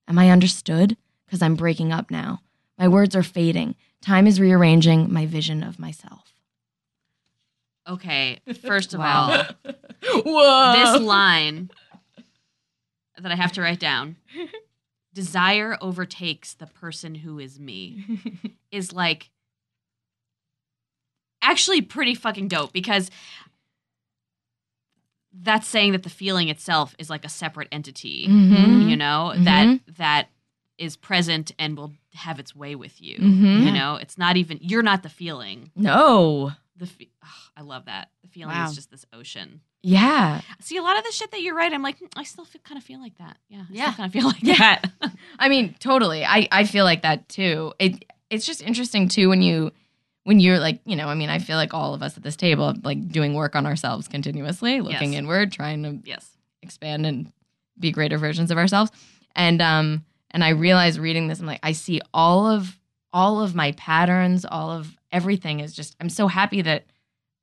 Am 0.08 0.20
I 0.20 0.30
understood? 0.30 0.98
Because 1.26 1.42
I'm 1.42 1.56
breaking 1.56 1.92
up 1.94 2.12
now. 2.12 2.42
My 2.78 2.88
words 2.90 3.16
are 3.16 3.24
fading. 3.24 3.76
Time 4.02 4.28
is 4.28 4.40
rearranging 4.40 5.12
my 5.12 5.26
vision 5.26 5.64
of 5.64 5.80
myself. 5.80 6.34
Okay. 7.88 8.40
First 8.66 8.94
of 8.94 9.00
Wow. 9.00 9.46
all, 9.66 9.74
Whoa. 10.26 10.72
this 10.74 11.02
line 11.02 11.70
that 13.18 13.32
I 13.32 13.36
have 13.36 13.54
to 13.54 13.62
write 13.62 13.80
down 13.80 14.18
desire 15.14 15.78
overtakes 15.82 16.54
the 16.56 16.66
person 16.68 17.16
who 17.16 17.40
is 17.40 17.60
me 17.60 18.04
is 18.72 18.92
like 18.94 19.30
actually 21.42 21.82
pretty 21.82 22.16
fucking 22.16 22.48
dope 22.48 22.72
because 22.74 23.12
that's 25.36 25.68
saying 25.68 25.92
that 25.94 26.04
the 26.04 26.10
feeling 26.10 26.50
itself 26.50 26.96
is 27.00 27.10
like 27.10 27.26
a 27.26 27.30
separate 27.30 27.68
entity 27.72 28.28
Mhm. 28.28 28.90
you 28.90 28.96
know 28.96 29.34
Mhm. 29.36 29.44
that 29.46 29.96
that 29.98 30.28
is 30.78 30.96
present 30.96 31.52
and 31.60 31.78
will 31.78 31.94
have 32.14 32.40
its 32.40 32.56
way 32.56 32.76
with 32.76 33.02
you 33.02 33.18
Mhm. 33.18 33.66
you 33.66 33.72
know 33.72 33.96
it's 33.96 34.18
not 34.18 34.38
even 34.38 34.58
you're 34.62 34.84
not 34.84 35.04
the 35.04 35.10
feeling 35.10 35.72
No. 35.76 36.52
the 36.76 36.88
fe- 36.88 37.10
ugh, 37.22 37.30
i 37.58 37.62
love 37.62 37.86
that 37.86 38.10
feeling 38.34 38.56
Wow. 38.56 38.68
is 38.70 38.76
just 38.76 38.90
this 38.92 39.06
ocean 39.14 39.62
Yeah. 39.86 40.42
See, 40.62 40.78
a 40.78 40.82
lot 40.82 40.98
of 40.98 41.04
the 41.04 41.12
shit 41.12 41.32
that 41.32 41.42
you 41.42 41.54
write, 41.56 41.74
I'm 41.74 41.82
like, 41.84 42.00
"Hmm, 42.00 42.06
I 42.16 42.24
still 42.24 42.46
feel, 42.46 42.62
kind 42.64 42.78
of 42.78 42.86
feel 42.86 43.02
like 43.02 43.18
that. 43.18 43.38
Yeah, 43.50 43.62
I 43.62 43.66
Yeah. 43.70 43.84
still 43.92 43.94
kind 43.98 44.08
of 44.08 44.14
feel 44.14 44.28
like 44.34 44.42
Yeah. 44.44 44.80
that. 45.02 45.12
I 45.38 45.50
mean, 45.50 45.76
totally. 45.80 46.24
I, 46.26 46.48
I 46.52 46.64
feel 46.64 46.86
like 46.86 47.02
that 47.02 47.28
too. 47.30 47.74
It 47.80 48.06
it's 48.30 48.46
just 48.46 48.62
interesting 48.62 49.08
too 49.10 49.30
when 49.30 49.42
you 49.42 49.72
when 50.24 50.40
you're 50.40 50.58
like, 50.60 50.80
you 50.86 50.96
know, 50.96 51.08
I 51.10 51.16
mean, 51.16 51.30
I 51.30 51.40
feel 51.40 51.58
like 51.58 51.74
all 51.74 51.94
of 51.94 52.02
us 52.02 52.16
at 52.16 52.24
this 52.24 52.38
table 52.38 52.74
like 52.84 53.10
doing 53.10 53.34
work 53.34 53.56
on 53.58 53.66
ourselves 53.66 54.08
continuously, 54.08 54.80
looking 54.80 55.12
Yes. 55.12 55.20
inward, 55.20 55.52
trying 55.52 55.84
to 55.84 56.00
yes. 56.10 56.32
expand 56.62 57.06
and 57.06 57.32
be 57.78 57.92
greater 57.92 58.18
versions 58.18 58.50
of 58.52 58.58
ourselves. 58.58 58.90
And 59.36 59.62
um 59.62 60.06
and 60.32 60.44
I 60.46 60.50
realized 60.50 60.98
reading 60.98 61.28
this, 61.28 61.42
I'm 61.42 61.46
like, 61.46 61.60
I 61.62 61.74
see 61.74 62.00
all 62.14 62.48
of 62.48 62.80
all 63.12 63.42
of 63.42 63.54
my 63.54 63.74
patterns, 63.74 64.46
all 64.46 64.72
of 64.72 64.98
everything 65.12 65.60
is 65.60 65.74
just 65.74 65.96
I'm 66.00 66.10
so 66.10 66.28
happy 66.28 66.62
that 66.62 66.86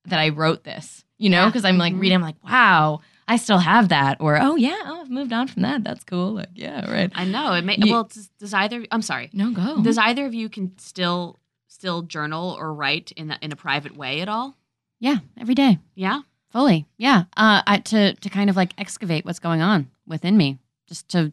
that 0.06 0.18
I 0.18 0.30
wrote 0.30 0.64
this, 0.64 1.04
you 1.18 1.28
know, 1.30 1.42
Yeah. 1.42 1.46
because 1.46 1.64
I'm 1.64 1.78
like 1.78 1.94
reading, 1.96 2.16
I'm 2.16 2.22
like, 2.22 2.42
wow, 2.44 3.00
I 3.28 3.36
still 3.36 3.58
have 3.58 3.90
that. 3.90 4.16
Or, 4.20 4.40
oh 4.40 4.56
yeah, 4.56 4.76
oh, 4.84 5.00
I've 5.02 5.10
moved 5.10 5.32
on 5.32 5.46
from 5.48 5.62
that. 5.62 5.84
That's 5.84 6.04
cool. 6.04 6.32
Like, 6.34 6.48
yeah, 6.54 6.90
right. 6.90 7.10
I 7.14 7.24
know. 7.24 7.52
It 7.54 7.64
may, 7.64 7.76
Ye- 7.78 7.90
well, 7.92 8.04
does, 8.04 8.28
does 8.38 8.54
either, 8.54 8.84
I'm 8.90 9.02
sorry. 9.02 9.30
No, 9.32 9.50
go. 9.52 9.82
Does 9.82 9.98
either 9.98 10.26
of 10.26 10.34
you 10.34 10.48
can 10.48 10.76
still 10.78 11.38
still 11.68 12.02
journal 12.02 12.56
or 12.58 12.74
write 12.74 13.12
in 13.12 13.30
a, 13.30 13.38
in 13.40 13.52
a 13.52 13.56
private 13.56 13.96
way 13.96 14.20
at 14.20 14.28
all? 14.28 14.56
Yeah, 14.98 15.16
every 15.38 15.54
day, 15.54 15.78
Yeah. 15.94 16.20
fully. 16.50 16.86
Yeah, 16.98 17.24
uh, 17.36 17.62
I, 17.66 17.78
to 17.78 18.14
to 18.14 18.28
kind 18.28 18.50
of 18.50 18.56
like 18.56 18.72
excavate 18.78 19.24
what's 19.24 19.38
going 19.38 19.60
on 19.62 19.90
within 20.06 20.36
me, 20.36 20.58
just 20.88 21.08
to. 21.10 21.32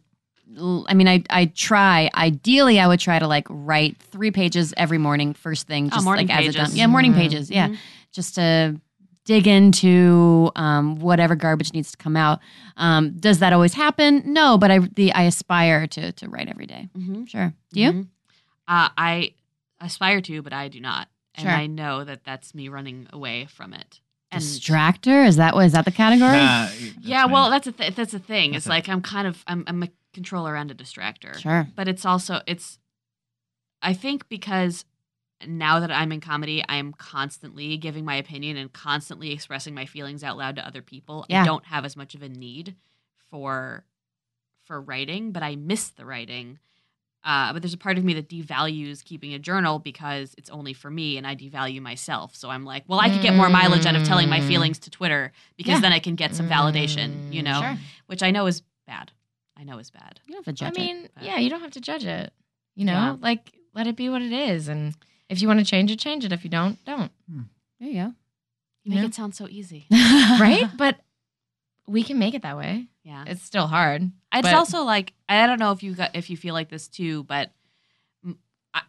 I 0.88 0.94
mean, 0.94 1.10
I 1.10 1.24
I 1.30 1.46
try. 1.48 2.10
Ideally, 2.16 2.80
I 2.80 2.88
would 2.88 3.02
try 3.02 3.20
to 3.20 3.28
like 3.28 3.46
write 3.50 3.98
three 4.12 4.32
pages 4.32 4.74
every 4.78 4.98
morning, 4.98 5.34
first 5.34 5.68
thing, 5.68 5.88
Oh, 5.88 5.96
just 5.96 6.06
morning 6.06 6.28
like 6.28 6.38
as 6.48 6.56
a 6.56 6.60
pages. 6.60 6.78
Yeah, 6.78 6.88
morning 6.88 7.12
Mhm. 7.12 7.18
pages. 7.18 7.52
Yeah, 7.52 7.68
Mhm. 7.68 7.78
Just 8.18 8.36
to 8.36 8.80
dig 9.26 9.46
into 9.48 10.50
um, 10.56 10.96
whatever 11.00 11.36
garbage 11.36 11.72
needs 11.74 11.92
to 11.92 11.98
come 11.98 12.16
out. 12.18 12.40
Um, 12.78 13.12
does 13.20 13.40
that 13.40 13.54
always 13.54 13.74
happen? 13.74 14.24
No, 14.26 14.58
but 14.58 14.72
I 14.72 14.80
the 14.80 15.14
I 15.14 15.24
aspire 15.24 15.86
to 15.88 16.12
to 16.14 16.28
write 16.30 16.50
every 16.50 16.66
day. 16.66 16.90
Mm-hmm. 16.98 17.26
Sure. 17.26 17.54
Do 17.72 17.80
you? 17.80 17.92
Mhm. 17.92 18.08
Uh, 18.68 18.90
I 18.98 19.34
aspire 19.80 20.20
to, 20.22 20.42
but 20.42 20.52
I 20.54 20.68
do 20.68 20.80
not. 20.80 21.08
And 21.36 21.44
Sure. 21.46 21.52
I 21.56 21.68
know 21.68 22.04
that 22.04 22.24
that's 22.24 22.56
me 22.56 22.68
running 22.68 23.08
away 23.14 23.46
from 23.46 23.74
it. 23.74 24.02
And 24.32 24.42
Distractor? 24.42 25.26
Is 25.28 25.36
that 25.38 25.54
what 25.56 25.66
is 25.68 25.74
that 25.74 25.86
the 25.86 25.92
category? 25.92 26.38
Nah, 26.38 26.68
yeah, 27.02 27.26
me. 27.28 27.34
well, 27.34 27.50
that's 27.52 27.68
a 27.68 27.72
th- 27.72 27.96
that's 27.96 28.14
a 28.16 28.20
thing. 28.20 28.52
That's 28.52 28.66
it's 28.66 28.66
it. 28.68 28.70
like 28.76 28.90
I'm 28.90 29.02
kind 29.02 29.28
of 29.28 29.44
I'm, 29.48 29.64
I'm 29.68 29.84
a 29.84 29.90
controller 30.14 30.56
and 30.56 30.72
a 30.72 30.76
distractor. 30.76 31.36
Sure. 31.38 31.68
but 31.76 31.88
it's 31.88 32.04
also 32.06 32.42
it's 32.48 32.80
i 33.84 33.94
think 33.94 34.28
because 34.30 34.84
now 35.46 35.80
that 35.80 35.92
i'm 35.92 36.12
in 36.12 36.20
comedy 36.20 36.64
i'm 36.68 36.94
constantly 36.94 37.78
giving 37.78 38.04
my 38.06 38.16
opinion 38.16 38.58
and 38.58 38.74
constantly 38.74 39.32
expressing 39.32 39.74
my 39.76 39.86
feelings 39.86 40.24
out 40.24 40.38
loud 40.38 40.56
to 40.56 40.66
other 40.66 40.82
people 40.82 41.26
Yeah. 41.30 41.42
i 41.44 41.46
don't 41.46 41.66
have 41.66 41.86
as 41.86 41.96
much 41.96 42.16
of 42.16 42.22
a 42.24 42.30
need 42.30 42.76
for 43.30 43.84
for 44.66 44.82
writing 44.82 45.32
but 45.32 45.44
i 45.44 45.56
miss 45.56 45.90
the 45.90 46.06
writing 46.06 46.60
uh, 47.24 47.52
but 47.52 47.62
there's 47.62 47.74
a 47.74 47.78
part 47.78 47.98
of 47.98 48.06
me 48.06 48.14
that 48.14 48.30
devalues 48.30 49.04
keeping 49.04 49.34
a 49.34 49.40
journal 49.40 49.80
because 49.80 50.34
it's 50.38 50.50
only 50.50 50.72
for 50.72 50.90
me 50.90 51.18
and 51.18 51.28
I 51.28 51.36
devalue 51.36 51.82
myself. 51.82 52.34
So 52.38 52.50
I'm 52.50 52.64
like, 52.64 52.84
well, 52.88 53.02
I 53.02 53.10
could 53.10 53.22
get 53.22 53.34
more 53.36 53.50
mileage 53.50 53.86
out 53.86 53.96
of 53.98 54.06
telling 54.06 54.30
my 54.30 54.40
Mm. 54.40 54.48
feelings 54.48 54.80
to 54.80 54.90
Twitter 54.90 55.34
because 55.58 55.74
Yeah. 55.74 55.80
then 55.82 55.92
I 55.92 56.00
can 56.00 56.16
get 56.16 56.36
some 56.36 56.48
validation, 56.48 57.34
you 57.34 57.44
know, 57.44 57.60
Sure. 57.60 57.78
which 58.06 58.24
I 58.24 58.32
know 58.32 58.46
is 58.48 58.62
bad. 58.86 59.12
I 59.58 59.66
know 59.66 59.78
is 59.78 59.92
bad. 59.92 60.22
You 60.26 60.36
don't 60.36 60.46
have 60.46 60.56
to 60.56 60.66
I 60.66 60.70
judge 60.70 60.78
it. 60.78 60.82
mean, 60.82 61.10
yeah, 61.22 61.38
you 61.40 61.50
don't 61.50 61.60
have 61.60 61.72
to 61.72 61.82
judge 61.82 62.06
it. 62.06 62.32
You 62.76 62.86
know, 62.86 62.94
Yeah. 62.94 63.16
like 63.20 63.52
let 63.74 63.88
it 63.88 63.98
be 63.98 64.08
what 64.08 64.22
it 64.22 64.32
is. 64.32 64.70
And 64.70 64.94
if 65.30 65.42
you 65.42 65.48
want 65.48 65.60
to 65.60 65.66
change 65.66 65.92
it, 65.92 66.00
change 66.00 66.24
it. 66.26 66.32
If 66.32 66.44
you 66.44 66.50
don't, 66.50 66.84
don't. 66.86 67.12
There 67.80 67.90
you 67.90 67.94
go. 68.04 68.14
You 68.84 68.92
make 68.92 69.00
Yeah. 69.00 69.06
it 69.06 69.16
sound 69.16 69.36
so 69.36 69.48
easy. 69.50 69.86
Right? 69.92 70.66
but 70.78 70.98
we 71.88 72.04
can 72.04 72.20
make 72.20 72.34
it 72.34 72.42
that 72.44 72.58
way. 72.58 72.88
Yeah. 73.04 73.24
It's 73.28 73.42
still 73.44 73.68
hard. 73.68 74.12
It's 74.34 74.42
But- 74.48 74.54
also 74.56 74.84
like 74.84 75.14
I 75.30 75.46
don't 75.48 75.60
know 75.60 75.72
if 75.72 75.84
you 75.84 75.94
got 75.96 76.16
if 76.16 76.30
you 76.30 76.38
feel 76.38 76.54
like 76.54 76.70
this 76.70 76.88
too, 76.88 77.24
but 77.24 77.52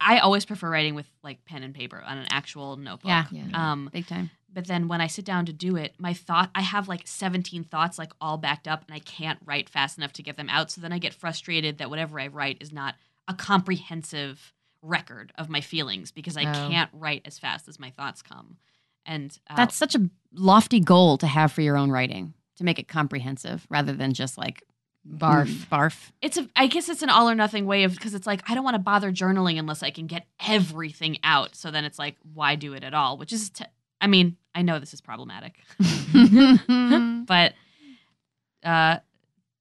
I 0.01 0.19
always 0.19 0.45
prefer 0.45 0.69
writing 0.71 0.95
with 0.95 1.07
like 1.23 1.45
pen 1.47 1.63
and 1.63 1.75
paper 1.75 2.03
on 2.05 2.19
an 2.19 2.27
actual 2.31 2.77
notebook. 2.77 3.09
Yeah. 3.09 3.25
Yeah. 3.31 3.73
Um, 3.73 3.89
Big 3.93 4.07
time. 4.07 4.31
but 4.53 4.67
then 4.67 4.87
when 4.87 5.01
I 5.01 5.07
sit 5.07 5.25
down 5.25 5.47
to 5.47 5.53
do 5.53 5.77
it, 5.77 5.95
my 5.99 6.13
thought 6.13 6.51
I 6.55 6.61
have 6.61 6.89
like 6.89 7.03
17 7.07 7.65
thoughts 7.65 7.99
like 7.99 8.13
all 8.21 8.37
backed 8.37 8.69
up, 8.69 8.85
and 8.87 8.95
I 8.95 8.99
can't 8.99 9.39
write 9.47 9.69
fast 9.71 9.97
enough 9.97 10.13
to 10.15 10.23
get 10.23 10.37
them 10.37 10.51
out. 10.51 10.71
So 10.71 10.81
then 10.83 10.93
I 10.93 10.99
get 10.99 11.15
frustrated 11.15 11.79
that 11.79 11.89
whatever 11.89 12.21
I 12.21 12.27
write 12.27 12.59
is 12.61 12.71
not 12.73 12.97
a 13.29 13.35
comprehensive 13.35 14.53
record 14.83 15.33
of 15.37 15.49
my 15.49 15.61
feelings 15.61 16.11
because 16.13 16.37
I 16.37 16.43
Oh. 16.43 16.69
can't 16.69 16.91
write 16.93 17.23
as 17.25 17.39
fast 17.39 17.69
as 17.69 17.79
my 17.81 17.91
thoughts 17.91 18.23
come. 18.23 18.57
And 19.07 19.37
uh, 19.49 19.57
That's 19.57 19.75
such 19.77 19.95
a 19.95 20.09
lofty 20.33 20.81
goal 20.81 21.19
to 21.19 21.27
have 21.27 21.51
for 21.53 21.63
your 21.63 21.77
own 21.77 21.91
writing, 21.91 22.35
to 22.57 22.65
make 22.65 22.79
it 22.79 22.89
comprehensive 22.89 23.67
rather 23.71 23.93
than 23.93 24.13
just 24.13 24.37
like 24.39 24.63
Barf. 25.09 25.67
barf. 25.69 26.11
it's 26.21 26.37
a 26.37 26.47
I 26.55 26.67
guess 26.67 26.89
it's 26.91 27.01
an 27.03 27.09
all 27.09 27.31
or 27.31 27.35
nothing 27.35 27.65
way 27.65 27.85
of 27.85 27.93
because 27.95 28.13
it's 28.13 28.27
like 28.27 28.43
I 28.51 28.55
don't 28.55 28.65
want 28.65 28.75
to 28.75 28.79
bother 28.81 29.11
journaling 29.11 29.59
unless 29.59 29.83
I 29.83 29.91
can 29.91 30.07
get 30.07 30.27
everything 30.47 31.17
out. 31.25 31.57
So 31.57 31.71
then 31.71 31.85
it's 31.87 31.99
like 31.99 32.17
why 32.35 32.57
do 32.57 32.75
it 32.75 32.85
at 32.85 32.93
all? 32.93 33.17
Which 33.17 33.33
is 33.33 33.49
t- 33.49 33.65
I 34.03 34.07
mean, 34.07 34.37
I 34.55 34.61
know 34.63 34.79
this 34.79 34.93
is 34.93 35.01
problematic. 35.01 35.55
but 37.27 37.55
uh 38.65 38.99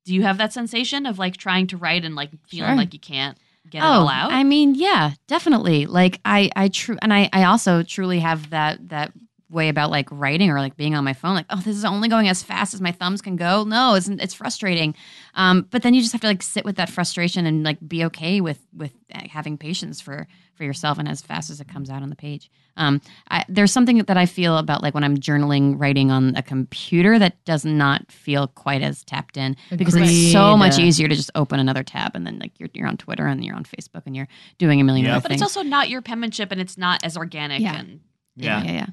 do 0.06 0.14
you 0.14 0.24
have 0.24 0.38
that 0.40 0.52
sensation 0.54 1.06
of 1.06 1.20
like 1.20 1.38
trying 1.38 1.68
to 1.68 1.78
write 1.78 2.04
and 2.04 2.16
like 2.16 2.32
feeling 2.48 2.70
Sure. 2.72 2.76
like 2.78 2.94
you 2.94 3.00
can't 3.00 3.38
get 3.70 3.80
it 3.80 3.86
oh, 3.86 3.90
all 3.90 4.10
out? 4.10 4.32
I 4.32 4.44
mean, 4.44 4.76
yeah, 4.76 5.12
definitely. 5.28 5.86
Like 5.86 6.20
I, 6.26 6.50
I 6.56 6.70
true, 6.70 6.98
and 7.02 7.14
I, 7.14 7.30
I 7.34 7.44
also 7.44 7.84
truly 7.84 8.20
have 8.20 8.50
that 8.52 8.90
that 8.90 9.12
way 9.50 9.70
about 9.70 9.90
like 9.92 10.08
writing 10.12 10.50
or 10.50 10.60
like 10.60 10.76
being 10.76 10.94
on 10.96 11.04
my 11.04 11.14
phone. 11.14 11.36
Like, 11.36 11.46
oh, 11.50 11.58
this 11.58 11.76
is 11.78 11.86
only 11.86 12.10
going 12.10 12.28
as 12.28 12.44
fast 12.44 12.74
as 12.74 12.82
my 12.82 12.92
thumbs 12.92 13.22
can 13.22 13.36
go. 13.36 13.64
No, 13.64 13.94
it's 13.96 14.08
it's 14.10 14.34
frustrating. 14.34 14.94
Um, 15.36 15.68
but 15.72 15.84
then 15.84 15.94
you 15.94 16.02
just 16.02 16.12
have 16.12 16.22
to 16.22 16.28
like 16.28 16.44
sit 16.44 16.66
with 16.66 16.76
that 16.78 16.90
frustration 16.90 17.46
and 17.46 17.64
like 17.64 17.78
be 17.88 18.04
okay 18.06 18.42
with 18.42 18.60
with 18.76 18.92
having 19.12 19.58
patience 19.58 20.02
for 20.02 20.28
for 20.56 20.64
yourself 20.64 20.98
and 20.98 21.08
as 21.08 21.22
fast 21.22 21.50
as 21.52 21.62
it 21.62 21.68
comes 21.68 21.90
out 21.90 22.02
on 22.02 22.10
the 22.10 22.16
page. 22.16 22.50
Um, 22.78 23.00
I, 23.30 23.46
there's 23.48 23.72
something 23.72 23.98
that 24.00 24.18
I 24.18 24.26
feel 24.26 24.58
about 24.58 24.82
like 24.84 24.94
when 24.94 25.04
I'm 25.04 25.18
journaling, 25.18 25.80
writing 25.80 26.12
on 26.12 26.36
a 26.36 26.42
computer 26.44 27.18
that 27.20 27.44
does 27.46 27.64
not 27.64 28.12
feel 28.12 28.48
quite 28.48 28.82
as 28.82 29.04
tapped 29.04 29.38
in 29.38 29.56
because 29.76 29.96
it's 29.96 30.32
so 30.32 30.58
much 30.58 30.78
easier 30.78 31.08
to 31.08 31.16
just 31.16 31.32
open 31.36 31.60
another 31.60 31.84
tab 31.84 32.16
and 32.16 32.26
then 32.28 32.38
like 32.40 32.52
you're 32.60 32.70
you're 32.74 32.88
on 32.88 32.98
Twitter 32.98 33.26
and 33.28 33.46
you're 33.46 33.56
on 33.56 33.64
Facebook 33.64 34.04
and 34.06 34.16
you're 34.16 34.28
doing 34.58 34.82
a 34.82 34.84
million 34.84 35.06
Yep. 35.06 35.14
other 35.16 35.22
but 35.22 35.28
things. 35.30 35.42
it's 35.42 35.56
also 35.56 35.68
not 35.68 35.90
your 35.90 36.02
penmanship 36.02 36.52
and 36.52 36.60
it's 36.60 36.78
not 36.78 37.04
as 37.04 37.16
organic 37.18 37.62
Yeah. 37.62 37.78
and 37.80 38.00
Yeah. 38.36 38.64
yeah, 38.64 38.72
yeah. 38.72 38.74
Yeah, 38.74 38.86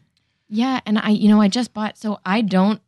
and 0.51 0.99
I, 0.99 1.11
you 1.11 1.29
know, 1.29 1.41
I 1.41 1.49
just 1.49 1.73
bought. 1.75 1.99
So 1.99 2.21
I 2.25 2.41
don't. 2.41 2.81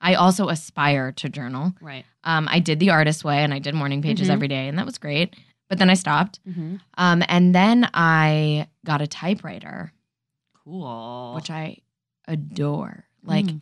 I 0.00 0.14
also 0.14 0.48
aspire 0.48 1.10
to 1.12 1.28
journal. 1.28 1.74
right. 1.80 2.04
Um, 2.22 2.48
I 2.50 2.58
did 2.58 2.80
the 2.80 2.90
artist 2.90 3.24
way, 3.24 3.42
and 3.42 3.54
I 3.54 3.58
did 3.60 3.74
morning 3.74 4.02
pages 4.02 4.28
Mhm. 4.28 4.32
every 4.32 4.48
day, 4.48 4.68
and 4.68 4.78
that 4.78 4.84
was 4.86 4.98
great. 4.98 5.34
But 5.68 5.78
then 5.78 5.88
I 5.90 5.94
stopped. 5.94 6.38
Mm-hmm. 6.46 6.76
Um, 6.98 7.22
and 7.28 7.54
then 7.54 7.88
I 7.94 8.68
got 8.84 9.00
a 9.00 9.06
typewriter, 9.06 9.92
Cool. 10.64 11.32
which 11.34 11.50
I 11.50 11.78
adore. 12.28 13.04
Like 13.22 13.46
Mm. 13.46 13.60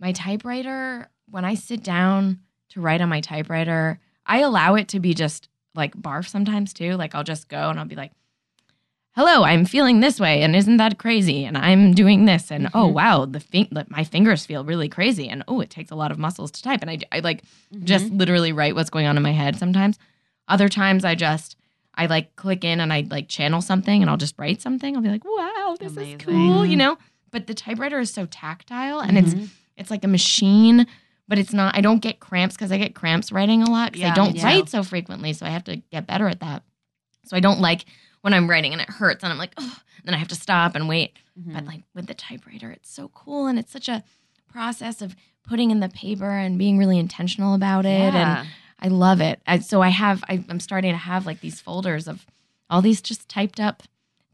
my 0.00 0.12
typewriter, 0.12 1.08
when 1.30 1.44
I 1.44 1.54
sit 1.54 1.82
down 1.82 2.40
to 2.70 2.80
write 2.80 3.00
on 3.00 3.08
my 3.08 3.20
typewriter, 3.20 3.98
I 4.26 4.40
allow 4.40 4.74
it 4.74 4.88
to 4.88 5.00
be 5.00 5.14
just 5.14 5.48
like 5.74 5.96
barf 5.96 6.28
sometimes 6.28 6.72
too. 6.72 6.94
Like 6.96 7.14
I'll 7.14 7.24
just 7.24 7.48
go 7.48 7.70
and 7.70 7.78
I'll 7.78 7.86
be 7.86 7.96
like, 7.96 8.12
"Hello, 9.18 9.42
I'm 9.42 9.64
feeling 9.64 9.98
this 9.98 10.20
way, 10.20 10.42
and 10.42 10.54
isn't 10.54 10.76
that 10.76 10.96
crazy?" 10.96 11.44
And 11.44 11.58
I'm 11.58 11.92
doing 11.92 12.24
this, 12.24 12.52
and 12.52 12.68
oh 12.72 12.88
Mhm. 12.88 12.92
wow, 12.92 13.24
the 13.24 13.42
my 13.90 14.04
fingers 14.04 14.46
feel 14.46 14.64
really 14.64 14.88
crazy, 14.88 15.28
and 15.28 15.42
oh, 15.48 15.60
it 15.60 15.70
takes 15.70 15.90
a 15.90 15.96
lot 15.96 16.12
of 16.12 16.18
muscles 16.20 16.52
to 16.52 16.62
type, 16.62 16.82
and 16.82 16.90
I, 16.90 16.98
I 17.10 17.18
like 17.18 17.42
Mhm. 17.74 17.84
just 17.84 18.10
literally 18.12 18.52
write 18.52 18.76
what's 18.76 18.90
going 18.90 19.06
on 19.06 19.16
in 19.16 19.22
my 19.24 19.32
head 19.32 19.56
sometimes. 19.58 19.98
Other 20.46 20.68
times 20.68 21.04
I 21.04 21.16
just 21.16 21.56
I 21.94 22.06
like 22.06 22.36
click 22.36 22.62
in 22.64 22.78
and 22.80 22.92
I 22.92 23.00
like 23.10 23.26
channel 23.28 23.60
something 23.60 24.02
and 24.02 24.08
I'll 24.08 24.16
just 24.16 24.38
write 24.38 24.62
something. 24.62 24.94
I'll 24.94 25.02
be 25.02 25.08
like, 25.08 25.24
wow, 25.24 25.74
this 25.80 25.96
Amazing. 25.96 26.20
is 26.20 26.24
cool, 26.24 26.64
you 26.64 26.76
know? 26.76 26.96
But 27.32 27.48
the 27.48 27.54
typewriter 27.54 27.98
is 27.98 28.12
so 28.12 28.24
tactile 28.26 29.00
and 29.00 29.18
it's 29.18 29.34
Mhm. 29.34 29.48
it's 29.76 29.90
like 29.90 30.04
a 30.04 30.08
machine, 30.08 30.86
but 31.26 31.38
it's 31.40 31.52
not 31.52 31.76
I 31.76 31.80
don't 31.80 32.00
get 32.00 32.20
cramps 32.20 32.54
because 32.54 32.70
I 32.70 32.78
get 32.78 32.94
cramps 32.94 33.32
writing 33.32 33.64
a 33.64 33.70
lot 33.70 33.90
because 33.90 34.02
Yeah, 34.02 34.12
I 34.12 34.14
don't 34.14 34.36
too. 34.36 34.44
write 34.44 34.68
so 34.68 34.84
frequently. 34.84 35.32
So 35.32 35.44
I 35.44 35.48
have 35.50 35.64
to 35.64 35.76
get 35.90 36.06
better 36.06 36.28
at 36.28 36.38
that. 36.38 36.62
So 37.24 37.36
I 37.36 37.40
don't 37.40 37.60
like 37.60 37.84
when 38.22 38.34
I'm 38.34 38.48
writing 38.48 38.72
and 38.72 38.80
it 38.82 38.88
hurts 38.90 39.22
and 39.24 39.32
I'm 39.32 39.38
like, 39.38 39.52
oh, 39.58 39.76
then 40.04 40.14
I 40.14 40.18
have 40.18 40.28
to 40.28 40.34
stop 40.34 40.74
and 40.74 40.88
wait. 40.88 41.16
Mhm. 41.38 41.54
But 41.54 41.64
like 41.66 41.82
with 41.94 42.06
the 42.06 42.14
typewriter, 42.14 42.70
it's 42.70 42.90
so 42.90 43.08
cool 43.08 43.46
and 43.46 43.58
it's 43.58 43.72
such 43.72 43.88
a 43.88 44.02
process 44.48 45.02
of 45.02 45.14
putting 45.48 45.70
in 45.70 45.80
the 45.80 45.88
paper 45.88 46.30
and 46.30 46.58
being 46.58 46.78
really 46.78 46.98
intentional 46.98 47.54
about 47.54 47.86
it. 47.86 47.88
And 47.90 48.14
Yeah. 48.14 48.44
I 48.80 48.88
love 48.88 49.20
it. 49.20 49.40
I, 49.46 49.58
so 49.58 49.82
I 49.82 49.88
have, 49.88 50.22
I, 50.28 50.44
I'm 50.48 50.60
starting 50.60 50.92
to 50.92 50.96
have 50.98 51.26
like 51.26 51.40
these 51.40 51.60
folders 51.60 52.06
of 52.06 52.24
all 52.70 52.80
these 52.82 53.00
just 53.02 53.28
typed 53.28 53.58
up 53.60 53.82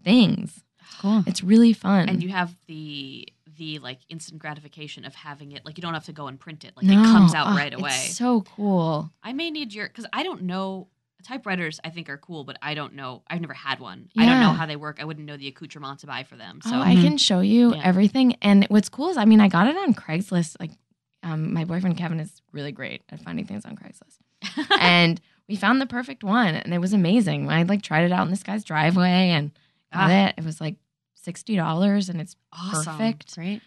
things. 0.02 0.62
cool. 1.00 1.22
It's 1.26 1.42
really 1.42 1.72
fun. 1.72 2.08
and 2.08 2.22
you 2.22 2.28
have 2.30 2.54
the 2.66 3.28
the 3.56 3.78
like 3.78 4.00
instant 4.08 4.40
gratification 4.40 5.04
of 5.04 5.14
having 5.14 5.52
it 5.52 5.64
like 5.64 5.78
you 5.78 5.82
don't 5.82 5.94
have 5.94 6.04
to 6.06 6.12
go 6.12 6.26
and 6.26 6.40
print 6.40 6.64
it 6.64 6.72
like 6.76 6.84
No, 6.86 7.00
it 7.00 7.04
comes 7.04 7.34
out 7.34 7.46
oh, 7.52 7.56
right 7.56 7.72
away 7.72 7.90
It's 7.92 8.16
so 8.16 8.40
cool. 8.40 9.12
i 9.22 9.32
may 9.32 9.48
need 9.48 9.72
your 9.72 9.86
because 9.86 10.06
i 10.12 10.24
don't 10.24 10.42
know 10.42 10.88
typewriters 11.24 11.80
i 11.84 11.90
think 11.90 12.08
are 12.08 12.18
cool 12.18 12.44
but 12.44 12.56
i 12.62 12.74
don't 12.74 12.94
know 12.94 13.22
i've 13.28 13.40
never 13.40 13.54
had 13.54 13.80
one 13.80 14.08
i 14.16 14.24
don't 14.26 14.40
know 14.40 14.52
how 14.52 14.66
they 14.66 14.76
work 14.76 14.98
i 15.00 15.04
wouldn't 15.04 15.26
know 15.26 15.36
the 15.36 15.48
accoutrement 15.48 15.98
to 16.00 16.06
buy 16.06 16.22
for 16.22 16.36
them 16.36 16.60
so 16.62 16.76
oh, 16.76 16.80
I 16.82 16.94
can 16.94 17.16
show 17.18 17.40
you 17.40 17.74
Yeah. 17.74 17.80
everything. 17.84 18.36
And 18.42 18.64
what's 18.68 18.88
cool 18.88 19.08
is, 19.10 19.16
I 19.16 19.24
mean, 19.24 19.40
I 19.40 19.48
got 19.48 19.66
it 19.66 19.76
on 19.76 19.94
Craigslist. 19.94 20.56
Like, 20.60 20.70
um, 21.22 21.52
my 21.54 21.64
boyfriend 21.64 21.96
Kevin 21.96 22.20
is 22.20 22.40
really 22.52 22.72
great 22.72 23.02
at 23.10 23.20
finding 23.20 23.46
things 23.46 23.64
on 23.64 23.76
Craigslist, 23.76 24.18
and 24.80 25.20
we 25.48 25.56
found 25.56 25.80
the 25.80 25.86
perfect 25.86 26.22
one, 26.24 26.54
and 26.54 26.72
it 26.74 26.78
was 26.78 26.92
amazing. 26.92 27.50
I 27.50 27.62
like 27.64 27.82
tried 27.82 28.04
it 28.04 28.12
out 28.12 28.24
in 28.24 28.30
this 28.30 28.42
guy's 28.42 28.64
driveway 28.64 29.30
and 29.30 29.50
got 29.92 30.10
Ah. 30.10 30.26
it. 30.28 30.34
It 30.38 30.44
was 30.44 30.60
like 30.60 30.76
sixty 31.14 31.56
dollars, 31.56 32.08
and 32.08 32.20
it's 32.20 32.36
Awesome. 32.52 32.96
perfect. 32.98 33.34
Great. 33.34 33.62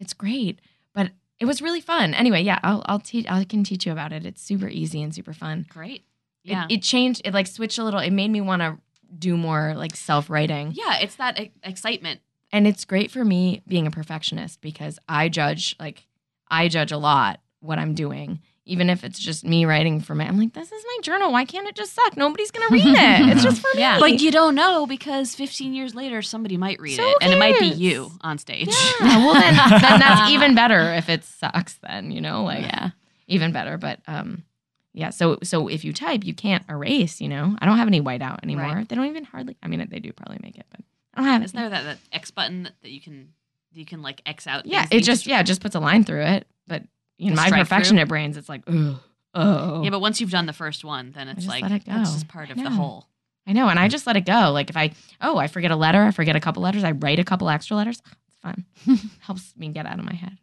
It's 0.00 0.14
great, 0.14 0.60
but 0.94 1.10
it 1.38 1.44
was 1.46 1.60
really 1.62 1.80
fun. 1.80 2.14
Anyway, 2.14 2.42
yeah, 2.42 2.58
I'll 2.62 2.82
I'll 2.86 3.00
teach. 3.00 3.26
I 3.28 3.44
can 3.44 3.64
teach 3.64 3.84
you 3.86 3.92
about 3.92 4.12
it. 4.12 4.24
It's 4.26 4.42
super 4.42 4.68
easy 4.68 5.02
and 5.02 5.14
super 5.14 5.32
fun. 5.32 5.66
great 5.68 6.04
yeah 6.44 6.66
It, 6.68 6.82
changed. 6.82 7.22
It 7.24 7.32
like 7.34 7.46
switched 7.46 7.78
a 7.78 7.84
little. 7.84 8.00
It 8.00 8.12
made 8.12 8.30
me 8.30 8.40
want 8.40 8.62
to 8.62 8.78
do 9.18 9.36
more 9.36 9.74
like 9.76 9.94
self 9.96 10.30
writing. 10.30 10.72
yeah 10.74 10.98
it's 11.00 11.16
that 11.16 11.38
e- 11.38 11.52
excitement 11.62 12.20
and 12.50 12.66
it's 12.66 12.84
great 12.84 13.10
for 13.10 13.24
me 13.24 13.62
being 13.68 13.86
a 13.86 13.90
perfectionist 13.90 14.60
because 14.60 14.98
I 15.08 15.28
judge 15.28 15.76
like 15.78 16.06
I 16.50 16.68
judge 16.68 16.92
a 16.92 16.98
lot 16.98 17.40
what 17.60 17.78
I'm 17.78 17.94
doing. 17.94 18.40
Even 18.64 18.88
if 18.90 19.02
it's 19.02 19.18
just 19.18 19.44
me 19.44 19.64
writing 19.64 20.00
for 20.00 20.14
me, 20.14 20.24
I'm 20.24 20.38
like, 20.38 20.52
this 20.52 20.70
is 20.70 20.84
my 20.86 20.98
journal. 21.02 21.32
Why 21.32 21.44
can't 21.44 21.66
it 21.66 21.74
just 21.74 21.94
suck? 21.94 22.16
Nobody's 22.16 22.50
gonna 22.52 22.68
read 22.70 22.84
it. 22.86 23.28
It's 23.32 23.42
just 23.42 23.60
for 23.60 23.68
me. 23.74 23.80
Yeah. 23.80 23.98
but 23.98 24.20
you 24.20 24.30
don't 24.30 24.54
know 24.54 24.86
because 24.86 25.34
15 25.34 25.74
years 25.74 25.94
later 25.96 26.22
somebody 26.22 26.56
might 26.56 26.80
read 26.80 26.94
So 26.96 27.02
it 27.08 27.16
and 27.22 27.32
it 27.32 27.38
might 27.38 27.58
be 27.58 27.66
you 27.66 28.12
on 28.20 28.38
stage 28.38 28.68
yeah. 28.68 29.16
Well, 29.18 29.34
then, 29.34 29.54
then 29.56 29.98
that's 30.00 30.30
even 30.34 30.54
better 30.54 30.92
if 30.94 31.08
it 31.08 31.24
sucks. 31.24 31.74
Then 31.82 32.12
you 32.12 32.20
know, 32.20 32.44
like 32.44 32.62
yeah. 32.62 32.90
even 33.26 33.50
better. 33.52 33.78
But 33.78 33.98
um, 34.06 34.44
yeah. 34.92 35.10
So 35.10 35.38
so 35.42 35.68
if 35.68 35.84
you 35.84 35.92
type, 35.92 36.24
you 36.24 36.34
can't 36.34 36.64
erase. 36.68 37.20
You 37.20 37.28
know, 37.28 37.56
I 37.60 37.66
don't 37.66 37.78
have 37.78 37.88
any 37.88 38.00
whiteout 38.00 38.42
anymore. 38.42 38.74
Right. 38.74 38.88
They 38.88 38.96
don't 38.96 39.06
even 39.06 39.24
hardly. 39.24 39.56
I 39.62 39.68
mean, 39.68 39.86
they 39.90 39.98
do 40.00 40.12
probably 40.12 40.38
make 40.42 40.56
it, 40.56 40.66
but 40.70 40.80
I 41.14 41.20
don't 41.20 41.30
have 41.30 41.42
it. 41.42 41.46
Isn't 41.46 41.58
there 41.58 41.70
that, 41.70 41.84
that 41.84 41.98
X 42.12 42.30
button 42.30 42.68
that 42.82 42.90
you 42.90 43.00
can 43.00 43.32
you 43.72 43.84
can 43.84 44.02
like 44.02 44.22
X 44.26 44.46
out? 44.46 44.66
Yeah, 44.66 44.86
it 44.90 45.00
just 45.00 45.26
yeah, 45.26 45.40
it 45.40 45.44
just 45.44 45.60
puts 45.60 45.74
a 45.74 45.80
line 45.80 46.04
through 46.04 46.22
it. 46.22 46.46
But 46.66 46.82
in 47.18 47.34
my 47.34 47.46
strike 47.46 47.50
through? 47.50 47.58
perfectionist 47.60 48.08
brains, 48.08 48.36
it's 48.36 48.48
like, 48.48 48.62
ugh, 48.66 48.96
oh. 49.34 49.82
Yeah, 49.82 49.90
but 49.90 50.00
once 50.00 50.20
you've 50.20 50.30
done 50.30 50.46
the 50.46 50.52
first 50.52 50.84
one, 50.84 51.12
then 51.12 51.28
it's 51.28 51.40
just 51.44 51.48
like 51.48 51.62
let 51.62 51.72
it 51.72 51.84
that's 51.86 52.10
go. 52.10 52.14
just 52.14 52.28
part 52.28 52.50
of 52.50 52.56
the 52.56 52.70
whole. 52.70 53.06
I 53.46 53.52
know, 53.52 53.68
and 53.68 53.78
I 53.78 53.88
just 53.88 54.06
let 54.06 54.16
it 54.16 54.24
go. 54.24 54.50
Like 54.52 54.70
if 54.70 54.76
I 54.76 54.92
oh 55.20 55.36
I 55.36 55.48
forget 55.48 55.70
a 55.70 55.76
letter, 55.76 56.02
I 56.02 56.10
forget 56.10 56.36
a 56.36 56.40
couple 56.40 56.62
letters, 56.62 56.84
I 56.84 56.92
write 56.92 57.18
a 57.18 57.24
couple 57.24 57.48
extra 57.48 57.76
letters. 57.76 58.00
It's 58.28 58.36
fun. 58.36 58.64
Helps 59.20 59.56
me 59.56 59.68
get 59.68 59.86
out 59.86 59.98
of 59.98 60.04
my 60.04 60.14
head. 60.14 60.38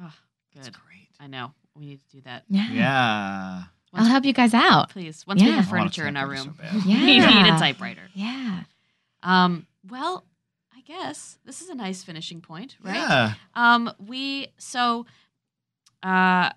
Oh, 0.00 0.12
good. 0.54 0.62
great. 0.72 1.08
I 1.18 1.26
know. 1.26 1.52
We 1.74 1.86
need 1.86 2.00
to 2.00 2.16
do 2.16 2.22
that. 2.22 2.44
Yeah. 2.48 2.70
Yeah. 2.72 3.62
I'll 3.96 4.04
help 4.06 4.24
you 4.24 4.32
guys 4.32 4.54
out. 4.54 4.90
Please. 4.90 5.24
Once 5.26 5.42
we 5.42 5.48
have 5.48 5.54
I 5.54 5.56
want 5.56 5.66
a 5.66 5.70
furniture 5.70 6.06
in 6.06 6.16
our 6.16 6.26
room, 6.28 6.56
so. 6.58 6.78
Yeah. 6.86 7.04
we 7.04 7.18
need 7.18 7.46
a 7.46 7.58
typewriter. 7.58 8.02
Yeah. 8.14 8.62
Um. 9.22 9.66
Well, 9.88 10.24
I 10.76 10.80
guess 10.82 11.38
this 11.44 11.60
is 11.62 11.68
a 11.68 11.74
nice 11.74 12.02
finishing 12.04 12.40
point, 12.40 12.76
right? 12.82 12.94
Yeah. 12.94 13.34
Um. 13.54 13.90
We 14.06 14.48
so, 14.58 15.06
uh, 16.02 16.50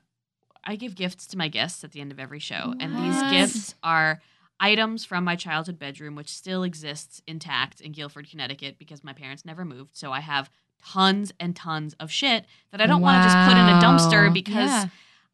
I 0.66 0.76
give 0.78 0.96
gifts 0.96 1.28
to 1.28 1.38
my 1.38 1.48
guests 1.48 1.84
at 1.84 1.92
the 1.92 2.02
end 2.02 2.12
of 2.12 2.20
every 2.20 2.40
show, 2.40 2.74
and 2.80 2.96
these 2.96 3.22
gifts 3.32 3.76
are 3.82 4.22
items 4.60 5.06
from 5.06 5.24
my 5.24 5.36
childhood 5.36 5.80
bedroom, 5.80 6.16
which 6.16 6.30
still 6.30 6.64
exists 6.64 7.22
intact 7.26 7.80
in 7.82 7.92
Guilford, 7.94 8.30
Connecticut, 8.30 8.78
because 8.78 9.04
my 9.04 9.14
parents 9.14 9.46
never 9.46 9.64
moved. 9.64 9.96
So 9.96 10.12
I 10.12 10.20
have 10.20 10.50
tons 10.86 11.32
and 11.40 11.56
tons 11.56 11.96
of 12.00 12.12
shit 12.12 12.46
that 12.72 12.82
I 12.82 12.86
don't 12.86 13.02
want 13.02 13.22
to 13.24 13.28
just 13.30 13.38
put 13.48 13.58
in 13.58 13.66
a 13.68 13.80
dumpster 13.82 14.34
because 14.34 14.70
Yeah. 14.70 14.86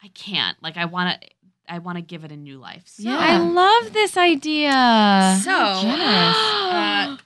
I 0.03 0.08
can't. 0.10 0.62
Like 0.62 0.78
I 0.78 0.86
want 0.86 1.20
to. 1.22 1.28
I 1.68 1.80
want 1.80 1.97
to 1.97 2.01
give 2.01 2.24
it 2.24 2.32
a 2.32 2.38
new 2.38 2.57
life. 2.57 2.84
So, 2.86 3.03
Yeah. 3.03 3.18
I 3.18 3.38
love 3.38 3.93
this 3.93 4.18
idea. 4.18 4.72
So, 5.43 5.51
uh, 5.51 7.18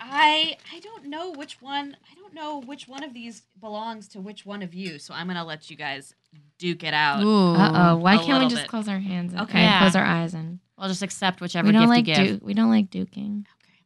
I 0.00 0.56
I 0.72 0.80
don't 0.82 1.06
know 1.06 1.32
which 1.32 1.60
one. 1.62 1.96
I 2.10 2.14
don't 2.14 2.34
know 2.34 2.60
which 2.60 2.88
one 2.88 3.02
of 3.04 3.12
these 3.14 3.42
belongs 3.60 4.08
to 4.08 4.20
which 4.20 4.44
one 4.46 4.62
of 4.62 4.74
you. 4.74 4.98
So 4.98 5.14
I'm 5.14 5.26
gonna 5.26 5.44
let 5.44 5.70
you 5.70 5.76
guys 5.76 6.14
duke 6.58 6.82
it 6.84 6.94
out. 6.94 7.20
Uh 7.20 7.72
oh. 7.92 7.96
Why 7.96 8.14
A 8.14 8.18
can't 8.18 8.42
we 8.42 8.48
just 8.48 8.62
bit. 8.62 8.68
close 8.70 8.88
our 8.88 8.98
hands? 8.98 9.32
and- 9.32 9.42
Okay. 9.42 9.60
Yeah. 9.62 9.80
Close 9.80 9.94
our 9.96 10.04
eyes 10.04 10.34
and 10.34 10.58
I'll 10.78 10.88
just 10.88 11.02
accept 11.02 11.40
whichever 11.40 11.66
we 11.66 11.72
don't 11.72 11.82
gift 11.82 11.90
like 11.90 12.06
you 12.08 12.14
give. 12.14 12.40
du- 12.40 12.44
we 12.46 12.54
don't 12.54 12.70
like 12.70 12.90
duking 12.90 13.44
Okay. 13.62 13.80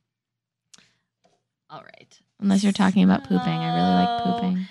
All 1.68 1.82
right. 1.82 2.18
unless 2.40 2.62
you're 2.64 2.72
talking 2.72 3.04
about 3.04 3.22
pooping. 3.24 3.38
I 3.38 3.74
really 3.74 4.04
like 4.04 4.24
pooping. 4.24 4.66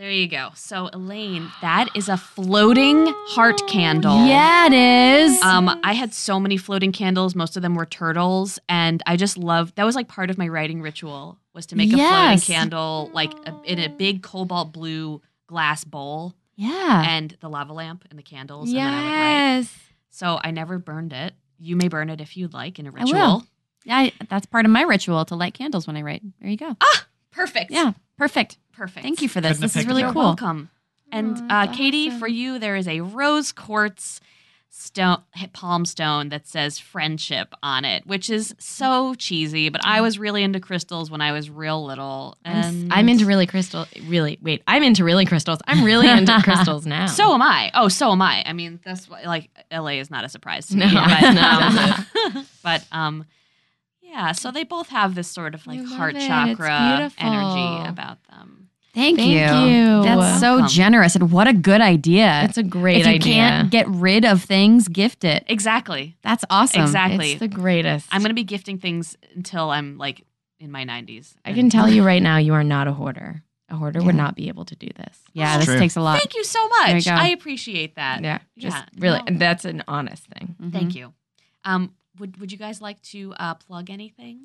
There 0.00 0.10
you 0.10 0.28
go. 0.28 0.48
So 0.54 0.88
Elaine, 0.94 1.52
that 1.60 1.88
is 1.94 2.08
a 2.08 2.16
floating 2.16 3.04
heart 3.26 3.60
candle. 3.68 4.24
Yeah, 4.26 4.66
it 4.66 4.72
is. 4.72 5.42
Um, 5.42 5.78
I 5.84 5.92
had 5.92 6.14
so 6.14 6.40
many 6.40 6.56
floating 6.56 6.90
candles. 6.90 7.34
Most 7.34 7.54
of 7.54 7.60
them 7.60 7.74
were 7.74 7.84
turtles, 7.84 8.58
and 8.66 9.02
I 9.04 9.18
just 9.18 9.36
loved. 9.36 9.76
That 9.76 9.84
was 9.84 9.94
like 9.94 10.08
part 10.08 10.30
of 10.30 10.38
my 10.38 10.48
writing 10.48 10.80
ritual 10.80 11.38
was 11.52 11.66
to 11.66 11.76
make 11.76 11.92
a 11.92 11.98
floating 11.98 12.38
candle, 12.38 13.10
like 13.12 13.30
a, 13.46 13.54
in 13.64 13.78
a 13.78 13.90
big 13.90 14.22
cobalt 14.22 14.72
blue 14.72 15.20
glass 15.46 15.84
bowl, 15.84 16.32
yeah. 16.56 17.04
and 17.06 17.36
the 17.40 17.50
lava 17.50 17.74
lamp 17.74 18.06
and 18.08 18.18
the 18.18 18.22
candles. 18.22 18.70
And 18.70 18.78
then 18.78 18.94
I. 18.94 19.58
Yes. 19.58 19.78
So 20.08 20.40
I 20.42 20.50
never 20.50 20.78
burned 20.78 21.12
it. 21.12 21.34
You 21.58 21.76
may 21.76 21.88
burn 21.88 22.08
it 22.08 22.22
if 22.22 22.38
you'd 22.38 22.54
like 22.54 22.78
in 22.78 22.86
a 22.86 22.90
ritual. 22.90 23.14
I 23.14 23.26
will. 23.26 23.46
I, 23.86 24.12
that's 24.30 24.46
part 24.46 24.64
of 24.64 24.70
my 24.70 24.80
ritual 24.80 25.26
to 25.26 25.34
light 25.34 25.52
candles 25.52 25.86
when 25.86 25.98
I 25.98 26.00
write. 26.00 26.22
There 26.40 26.48
you 26.48 26.56
go. 26.56 26.74
Ah, 26.80 27.06
perfect. 27.32 27.70
Yeah, 27.70 27.92
perfect. 28.20 28.58
Perfect. 28.72 29.02
Thank 29.02 29.20
you 29.22 29.28
for 29.28 29.40
this. 29.40 29.58
Couldn't 29.58 29.62
have 29.62 29.72
This 29.72 29.76
is 29.76 29.76
picked 29.82 29.88
really 29.88 30.02
it 30.02 30.04
You're 30.06 30.12
cool. 30.12 30.22
welcome. 30.22 30.70
And 31.12 31.36
Aw, 31.36 31.62
uh, 31.62 31.66
that's 31.66 31.76
Katie, 31.76 32.06
awesome. 32.08 32.20
for 32.20 32.28
you, 32.28 32.58
there 32.58 32.76
is 32.76 32.86
a 32.86 33.00
rose 33.00 33.50
quartz 33.52 34.20
stone 34.72 35.18
palm 35.52 35.84
stone 35.84 36.28
that 36.28 36.46
says 36.46 36.78
friendship 36.78 37.52
on 37.62 37.84
it, 37.84 38.06
which 38.06 38.30
is 38.30 38.54
so 38.58 39.14
cheesy. 39.14 39.68
But 39.68 39.84
I 39.84 40.00
was 40.00 40.18
really 40.18 40.42
into 40.44 40.60
crystals 40.60 41.10
when 41.10 41.20
I 41.20 41.32
was 41.32 41.50
real 41.50 41.84
little, 41.84 42.38
I'm, 42.44 42.56
s- 42.56 42.66
and 42.66 42.92
I'm 42.92 43.08
into 43.08 43.26
really 43.26 43.46
crystal. 43.46 43.86
Really, 44.06 44.38
wait. 44.40 44.62
I'm 44.68 44.84
into 44.84 45.02
really 45.04 45.26
crystals. 45.26 45.58
I'm 45.66 45.84
really 45.84 46.08
into 46.08 46.38
crystals 46.44 46.86
now. 46.86 47.06
So 47.06 47.34
am 47.34 47.42
I. 47.42 47.72
Oh, 47.74 47.88
so 47.88 48.12
am 48.12 48.22
I. 48.22 48.44
I 48.46 48.52
mean, 48.52 48.78
that's 48.84 49.08
why, 49.10 49.24
like 49.24 49.50
LA 49.72 49.98
is 49.98 50.10
not 50.10 50.24
a 50.24 50.28
surprise 50.28 50.66
to 50.68 50.76
No, 50.76 50.86
me. 50.86 50.94
But, 50.94 51.22
it's 51.22 51.34
not, 51.34 52.36
um, 52.36 52.46
but 52.62 52.84
um, 52.92 53.24
yeah. 54.10 54.32
So 54.32 54.50
they 54.50 54.64
both 54.64 54.88
have 54.88 55.14
this 55.14 55.28
sort 55.28 55.54
of 55.54 55.66
like 55.66 55.84
heart 55.84 56.16
it. 56.16 56.26
Chakra 56.26 57.10
energy 57.18 57.88
about 57.88 58.22
them. 58.24 58.68
Thank, 58.92 59.18
Thank 59.18 59.30
you. 59.30 59.72
you. 59.72 60.02
That's 60.02 60.40
so 60.40 60.56
Welcome. 60.56 60.68
generous 60.68 61.14
and 61.14 61.30
what 61.30 61.46
a 61.46 61.52
good 61.52 61.80
idea. 61.80 62.42
it's 62.44 62.58
a 62.58 62.62
great 62.64 63.06
idea. 63.06 63.12
if 63.14 63.26
you 63.26 63.32
idea. 63.32 63.34
can't 63.34 63.70
get 63.70 63.88
rid 63.88 64.24
of 64.24 64.42
things, 64.42 64.88
gift 64.88 65.22
it. 65.22 65.44
Exactly. 65.46 66.16
That's 66.22 66.44
awesome. 66.50 66.82
Exactly. 66.82 67.30
It's 67.32 67.40
the 67.40 67.46
greatest. 67.46 68.08
I'm 68.10 68.20
gonna 68.20 68.34
be 68.34 68.42
gifting 68.42 68.78
things 68.78 69.16
until 69.36 69.70
I'm 69.70 69.96
like 69.96 70.26
in 70.58 70.72
my 70.72 70.84
90s. 70.84 71.34
I 71.44 71.52
can 71.52 71.70
tell 71.70 71.88
you 71.88 72.02
right 72.02 72.20
now, 72.22 72.38
you 72.38 72.52
are 72.54 72.64
not 72.64 72.88
a 72.88 72.92
hoarder. 72.92 73.44
A 73.68 73.76
hoarder 73.76 74.02
would 74.02 74.16
not 74.16 74.34
be 74.34 74.48
able 74.48 74.64
to 74.64 74.74
do 74.74 74.88
this. 74.96 75.16
Yeah, 75.32 75.44
That's 75.54 75.58
this 75.66 75.74
true. 75.74 75.78
takes 75.78 75.94
a 75.94 76.00
lot. 76.00 76.18
Thank 76.18 76.34
you 76.34 76.42
so 76.42 76.58
There 76.58 76.88
you 76.88 76.94
much. 76.96 77.06
I 77.06 77.28
appreciate 77.28 77.94
that. 77.94 78.22
Yeah, 78.24 78.40
just 78.58 78.76
Yeah, 78.76 78.84
really, 78.98 79.22
no. 79.30 79.38
that's 79.38 79.64
an 79.64 79.84
honest 79.86 80.24
thing. 80.26 80.56
Mhm. 80.60 80.72
Thank 80.72 80.96
you. 80.96 81.12
Um, 81.64 81.92
would 82.20 82.38
would 82.40 82.52
you 82.52 82.58
guys 82.58 82.80
like 82.80 83.00
to 83.02 83.34
uh, 83.38 83.54
plug 83.54 83.90
anything? 83.90 84.40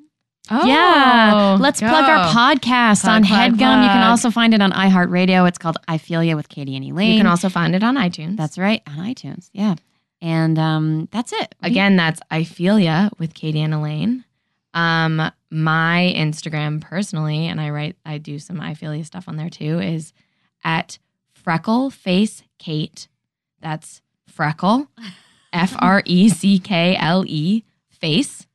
Oh, 0.50 0.64
yeah, 0.64 1.56
let's 1.60 1.80
plug 1.80 2.04
our 2.04 2.26
podcast 2.32 3.02
Plug, 3.02 3.12
on 3.16 3.24
plug, 3.24 3.52
HeadGum. 3.52 3.82
You 3.82 3.88
can 3.88 4.02
also 4.08 4.30
find 4.30 4.54
it 4.54 4.60
on 4.62 4.70
iHeartRadio. 4.70 5.46
It's 5.48 5.58
called 5.58 5.76
I 5.88 5.98
Feel 5.98 6.22
Ya 6.22 6.36
with 6.36 6.48
Katie 6.48 6.76
and 6.76 6.84
Elaine. 6.84 7.14
You 7.14 7.18
can 7.18 7.26
also 7.26 7.48
find 7.48 7.74
it 7.74 7.82
on 7.82 7.96
iTunes. 7.96 8.36
that's 8.36 8.56
right 8.56 8.80
on 8.86 8.94
iTunes. 8.98 9.50
Yeah, 9.52 9.74
and 10.22 10.56
um, 10.58 11.08
that's 11.10 11.32
it. 11.32 11.54
What 11.58 11.68
you- 11.68 11.72
Again, 11.72 11.96
that's 11.96 12.20
I 12.30 12.44
feel 12.44 12.78
ya 12.78 13.08
with 13.18 13.34
Katie 13.34 13.60
and 13.60 13.74
Elaine. 13.74 14.24
Um, 14.72 15.32
my 15.50 16.12
Instagram 16.16 16.80
personally, 16.80 17.46
and 17.48 17.60
I 17.60 17.70
write, 17.70 17.96
I 18.04 18.18
do 18.18 18.38
some 18.38 18.60
I 18.60 18.74
feel 18.74 18.94
ya 18.94 19.02
stuff 19.02 19.26
on 19.28 19.36
there 19.36 19.50
too, 19.50 19.80
is 19.80 20.12
at 20.62 20.98
freckle 21.32 21.90
face 21.90 22.42
Kate. 22.58 23.08
That's 23.60 24.00
freckle, 24.28 24.88
F 25.56 25.74
R 25.78 26.02
E 26.04 26.28
C 26.28 26.58
K 26.58 26.96
L 26.98 27.24
E 27.26 27.64
face, 27.90 28.46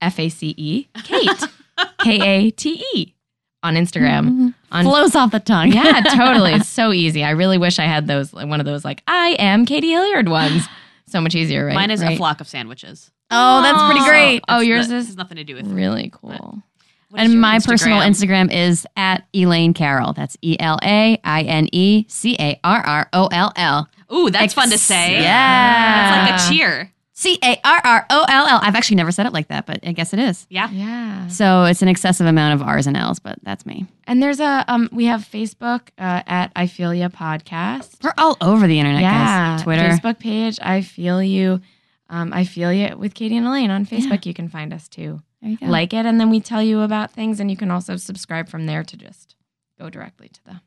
F 0.00 0.18
A 0.18 0.28
C 0.28 0.54
E 0.56 0.88
Kate, 1.04 1.44
K 2.02 2.20
A 2.20 2.50
T 2.50 2.84
E 2.94 3.14
on 3.62 3.74
Instagram. 3.74 4.28
Mhm. 4.28 4.54
On 4.72 4.84
flows 4.84 5.14
off 5.14 5.30
the 5.30 5.40
tongue. 5.40 5.72
yeah, 5.72 6.00
totally. 6.14 6.52
It's 6.54 6.68
so 6.68 6.92
easy. 6.92 7.22
I 7.24 7.30
really 7.30 7.58
wish 7.58 7.78
I 7.78 7.84
had 7.84 8.06
those 8.06 8.32
one 8.32 8.60
of 8.60 8.66
those 8.66 8.84
like 8.84 9.02
I 9.06 9.36
am 9.38 9.64
Katie 9.66 9.90
Hilliard 9.90 10.28
ones. 10.28 10.66
So 11.08 11.20
much 11.20 11.34
easier, 11.36 11.64
right? 11.66 11.74
Mine 11.74 11.90
is 11.92 12.02
a 12.02 12.16
flock 12.16 12.40
of 12.40 12.48
sandwiches. 12.48 13.10
Oh, 13.30 13.62
that's 13.62 13.82
pretty 13.84 14.00
Aw. 14.00 14.08
great. 14.08 14.42
Oh, 14.48 14.58
It's 14.58 14.66
yours 14.68 14.88
not- 14.88 14.96
is 14.98 15.06
has 15.06 15.16
nothing 15.16 15.36
to 15.36 15.44
do 15.44 15.54
with 15.54 15.66
really 15.68 16.10
cool. 16.12 16.62
What 17.10 17.20
is 17.20 17.24
and 17.24 17.32
your 17.34 17.40
my 17.40 17.60
personal 17.60 18.00
Instagram? 18.00 18.50
Instagram 18.50 18.52
is 18.52 18.86
at 18.96 19.24
Elaine 19.32 19.72
Carroll. 19.74 20.12
That's 20.12 20.36
E 20.42 20.56
L 20.58 20.78
A 20.82 21.18
I 21.22 21.42
N 21.42 21.68
E 21.72 22.04
C 22.08 22.36
A 22.40 22.58
R 22.64 22.80
R 22.84 23.08
O 23.12 23.26
L 23.28 23.52
L. 23.54 23.88
Ooh, 24.12 24.30
that's 24.30 24.54
fun 24.54 24.70
to 24.70 24.78
say. 24.78 25.22
Yeah. 25.22 26.26
That's 26.26 26.30
like 26.30 26.40
a 26.40 26.54
cheer. 26.54 26.92
C 27.18 27.38
A 27.42 27.58
R 27.64 27.80
R 27.82 28.06
O 28.10 28.26
L 28.28 28.46
L. 28.46 28.60
I've 28.62 28.74
actually 28.74 28.96
never 28.96 29.10
said 29.10 29.24
it 29.24 29.32
like 29.32 29.48
that, 29.48 29.64
but 29.64 29.80
I 29.86 29.92
guess 29.92 30.12
it 30.12 30.18
is. 30.18 30.46
Yeah. 30.50 30.68
Yeah. 30.70 31.28
So 31.28 31.64
it's 31.64 31.80
an 31.80 31.88
excessive 31.88 32.26
amount 32.26 32.60
of 32.60 32.66
R's 32.66 32.86
and 32.86 32.94
L's, 32.94 33.18
but 33.20 33.38
that's 33.42 33.64
me. 33.64 33.86
And 34.04 34.22
there's 34.22 34.38
a 34.38 34.64
um 34.68 34.90
we 34.92 35.06
have 35.06 35.22
Facebook 35.22 35.88
uh, 35.98 36.22
at 36.26 36.52
I 36.54 36.66
Feel 36.66 36.92
Ya 36.92 37.08
Podcast. 37.08 38.04
We're 38.04 38.12
all 38.18 38.36
over 38.42 38.66
the 38.66 38.78
internet, 38.78 39.00
yeah. 39.00 39.56
guys. 39.56 39.62
Twitter. 39.62 39.82
Facebook 39.82 40.18
page, 40.18 40.58
I 40.60 40.82
feel 40.82 41.22
you. 41.22 41.62
Um, 42.10 42.34
I 42.34 42.44
feel 42.44 42.70
you 42.70 42.94
with 42.96 43.14
Katie 43.14 43.36
and 43.36 43.46
Elaine 43.46 43.70
on 43.70 43.86
Facebook. 43.86 44.26
You 44.26 44.34
can 44.34 44.48
find 44.50 44.74
us 44.74 44.86
too. 44.86 45.22
There 45.40 45.50
you 45.50 45.56
go. 45.56 45.66
Like 45.66 45.94
it, 45.94 46.04
and 46.04 46.20
then 46.20 46.28
we 46.28 46.40
tell 46.40 46.62
you 46.62 46.80
about 46.82 47.12
things, 47.12 47.40
and 47.40 47.50
you 47.50 47.56
can 47.56 47.70
also 47.70 47.96
subscribe 47.96 48.48
from 48.48 48.66
there 48.66 48.84
to 48.84 48.96
just 48.96 49.36
go 49.78 49.88
directly 49.90 50.28
to 50.28 50.44
the, 50.44 50.60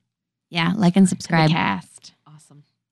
yeah, 0.49 0.73
like 0.75 0.95
and 0.95 1.07
to 1.07 1.15
the 1.15 1.21
subscribe. 1.21 1.51
cast. 1.51 2.13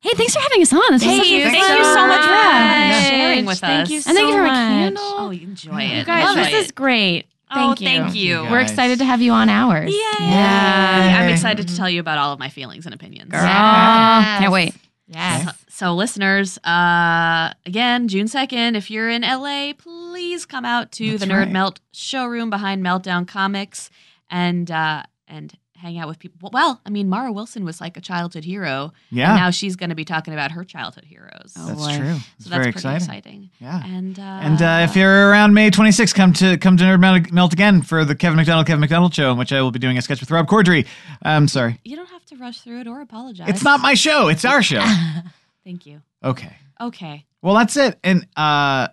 Awesome. 0.03 0.09
Hey, 0.09 0.17
thanks 0.17 0.33
for 0.35 0.41
having 0.41 0.61
us 0.61 0.73
on. 0.73 0.79
This 0.93 1.03
Thank 1.03 1.17
such 1.23 1.27
a 1.27 1.35
you 1.35 1.43
Thank 1.43 1.55
you 1.79 1.83
so 1.83 2.07
much 2.07 2.21
for 2.21 2.31
Yeah. 2.31 3.01
sharing 3.09 3.45
with 3.45 3.59
Thank 3.59 3.83
us. 3.83 3.89
you 3.89 3.95
And 3.97 4.03
thank 4.05 4.19
you 4.19 4.25
so 4.27 4.31
for 4.37 4.43
a 4.43 4.47
much. 4.47 4.53
candle. 4.55 5.03
Oh, 5.03 5.29
you 5.31 5.47
enjoy 5.47 5.81
it. 5.81 5.97
You 5.97 6.03
guys, 6.05 6.29
Enjoy 6.29 6.43
this 6.43 6.53
it. 6.53 6.65
is 6.65 6.71
great. 6.71 7.25
Oh, 7.49 7.55
Thank 7.75 7.81
you. 7.81 7.87
thank 7.87 8.15
you. 8.15 8.35
Guys. 8.43 8.51
We're 8.51 8.59
excited 8.59 8.99
to 8.99 9.05
have 9.05 9.21
you 9.21 9.31
on 9.31 9.49
ours. 9.49 9.89
Yay. 9.91 9.97
Yeah. 10.19 11.19
I'm 11.21 11.29
excited 11.29 11.67
to 11.69 11.75
tell 11.77 11.89
you 11.89 11.99
about 11.99 12.17
all 12.17 12.33
of 12.33 12.39
my 12.39 12.49
feelings 12.49 12.85
and 12.85 12.93
opinions. 12.93 13.31
Girl. 13.31 13.41
Yes. 13.41 14.39
Can't 14.39 14.51
wait. 14.51 14.75
Yes. 15.07 15.45
So, 15.45 15.51
so 15.69 15.95
listeners, 15.95 16.57
uh, 16.65 17.53
again, 17.65 18.07
June 18.09 18.27
2nd, 18.27 18.75
if 18.75 18.91
you're 18.91 19.09
in 19.09 19.21
LA, 19.21 19.71
please 19.77 20.45
come 20.45 20.65
out 20.65 20.91
to 20.93 21.11
That's 21.11 21.23
the 21.23 21.27
Nerd 21.31 21.37
right. 21.45 21.51
Melt 21.51 21.79
showroom 21.93 22.49
behind 22.49 22.83
Meltdown 22.83 23.25
Comics 23.27 23.89
and 24.29 24.69
uh, 24.69 25.03
and 25.29 25.53
hang 25.77 25.97
out 25.99 26.07
with 26.07 26.19
people. 26.19 26.49
Well, 26.51 26.81
I 26.85 26.89
mean, 26.89 27.07
Mara 27.07 27.31
Wilson 27.31 27.63
was 27.63 27.79
like 27.79 27.97
a 27.97 28.01
childhood 28.01 28.43
hero. 28.43 28.93
Yeah, 29.11 29.29
And 29.31 29.39
now 29.39 29.49
she's 29.51 29.75
going 29.75 29.89
to 29.91 29.95
be 29.95 30.05
talking 30.05 30.33
about 30.33 30.51
her 30.51 30.63
childhood 30.63 31.05
heroes. 31.05 31.53
Oh, 31.57 31.67
that's 31.67 31.79
boy. 31.87 31.97
true. 31.97 32.13
so 32.13 32.15
It's 32.15 32.23
that's 32.37 32.47
very 32.49 32.63
pretty 32.63 32.77
exciting. 32.77 32.95
exciting. 32.97 33.49
Yeah. 33.59 33.83
And 33.85 34.19
uh, 34.19 34.21
And 34.21 34.61
uh, 34.61 34.87
if 34.89 34.95
you're 34.95 35.29
around 35.29 35.53
May 35.53 35.69
26th, 35.71 36.13
come 36.15 36.33
to 36.33 36.57
come 36.57 36.77
to 36.77 36.83
Nerd 36.83 36.99
Melt, 36.99 37.31
Melt 37.31 37.53
again 37.53 37.81
for 37.83 38.03
the 38.03 38.15
Kevin 38.15 38.37
McDonald 38.37 38.65
Kevin 38.67 38.81
McDonald 38.81 39.13
show, 39.13 39.31
in 39.31 39.37
which 39.37 39.53
I 39.53 39.61
will 39.61 39.71
be 39.71 39.79
doing 39.79 39.97
a 39.97 40.01
sketch 40.01 40.19
with 40.19 40.31
Rob 40.31 40.47
Corddry. 40.47 40.85
I'm 41.21 41.47
sorry, 41.47 41.79
you 41.83 41.95
don't 41.95 42.09
have 42.09 42.25
to 42.25 42.35
rush 42.37 42.61
through 42.61 42.81
it 42.81 42.87
or 42.87 43.01
apologize. 43.01 43.47
it's 43.49 43.63
not 43.63 43.79
my 43.81 43.93
show; 43.93 44.27
it's 44.29 44.45
our 44.45 44.61
show. 44.63 44.83
Thank 45.63 45.85
you. 45.85 46.01
Okay. 46.23 46.55
Okay. 46.81 47.25
Well, 47.41 47.53
that's 47.55 47.77
it. 47.77 47.99
And 48.03 48.25
uh, 48.35 48.87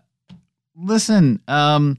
listen, 0.76 1.40
um, 1.48 1.98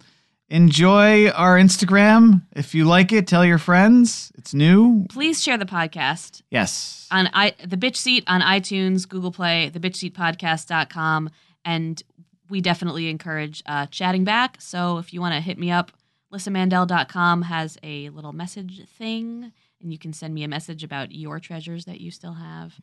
enjoy 0.50 1.30
our 1.30 1.58
Instagram. 1.58 2.43
If 2.56 2.76
you 2.76 2.86
like 2.86 3.12
it, 3.12 3.28
tell 3.28 3.46
your 3.46 3.58
friends. 3.58 4.32
It's 4.38 4.54
new. 4.54 5.06
Please 5.10 5.41
share 5.41 5.58
the 5.58 5.66
podcast. 5.66 6.41
Yes. 6.50 7.08
on 7.12 7.30
I, 7.34 7.54
the 7.65 7.78
bitch 7.78 7.95
seat 7.95 8.24
on 8.28 8.41
iTunes, 8.41 9.07
Google 9.07 9.32
Play, 9.32 9.69
the 9.69 9.80
bitch 9.80 9.95
seat 9.98 10.15
podcast.com. 10.15 11.30
And 11.64 12.02
we 12.49 12.61
definitely 12.61 13.10
encourage 13.10 13.64
uh, 13.65 13.88
chatting 13.88 14.24
back. 14.24 14.57
So 14.61 14.99
if 14.99 15.14
you 15.14 15.19
want 15.22 15.34
to 15.34 15.41
hit 15.41 15.57
me 15.57 15.72
up, 15.72 15.91
lissamandel.com 16.32 17.41
has 17.44 17.78
a 17.82 18.10
little 18.10 18.34
message 18.34 18.88
thing, 18.98 19.52
and 19.82 19.91
you 19.91 19.98
can 19.98 20.14
send 20.14 20.34
me 20.34 20.44
a 20.44 20.48
message 20.48 20.84
about 20.84 21.11
your 21.11 21.40
treasures 21.40 21.86
that 21.86 22.02
you 22.02 22.11
still 22.11 22.34
have. 22.34 22.76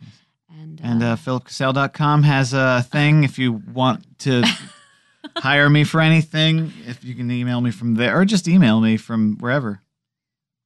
And, 0.51 0.81
uh, 0.81 0.85
And 0.87 1.03
uh, 1.03 1.17
philipcassell.com 1.17 2.25
has 2.25 2.53
a 2.53 2.83
thing 2.91 3.25
if 3.25 3.39
you 3.39 3.53
want 3.53 4.19
to 4.21 4.45
hire 5.37 5.69
me 5.71 5.85
for 5.85 6.01
anything. 6.01 6.73
If 6.87 7.05
you 7.05 7.15
can 7.15 7.31
email 7.31 7.61
me 7.61 7.71
from 7.71 7.95
there 7.95 8.19
or 8.19 8.25
just 8.25 8.49
email 8.49 8.81
me 8.81 8.97
from 8.97 9.37
wherever. 9.39 9.81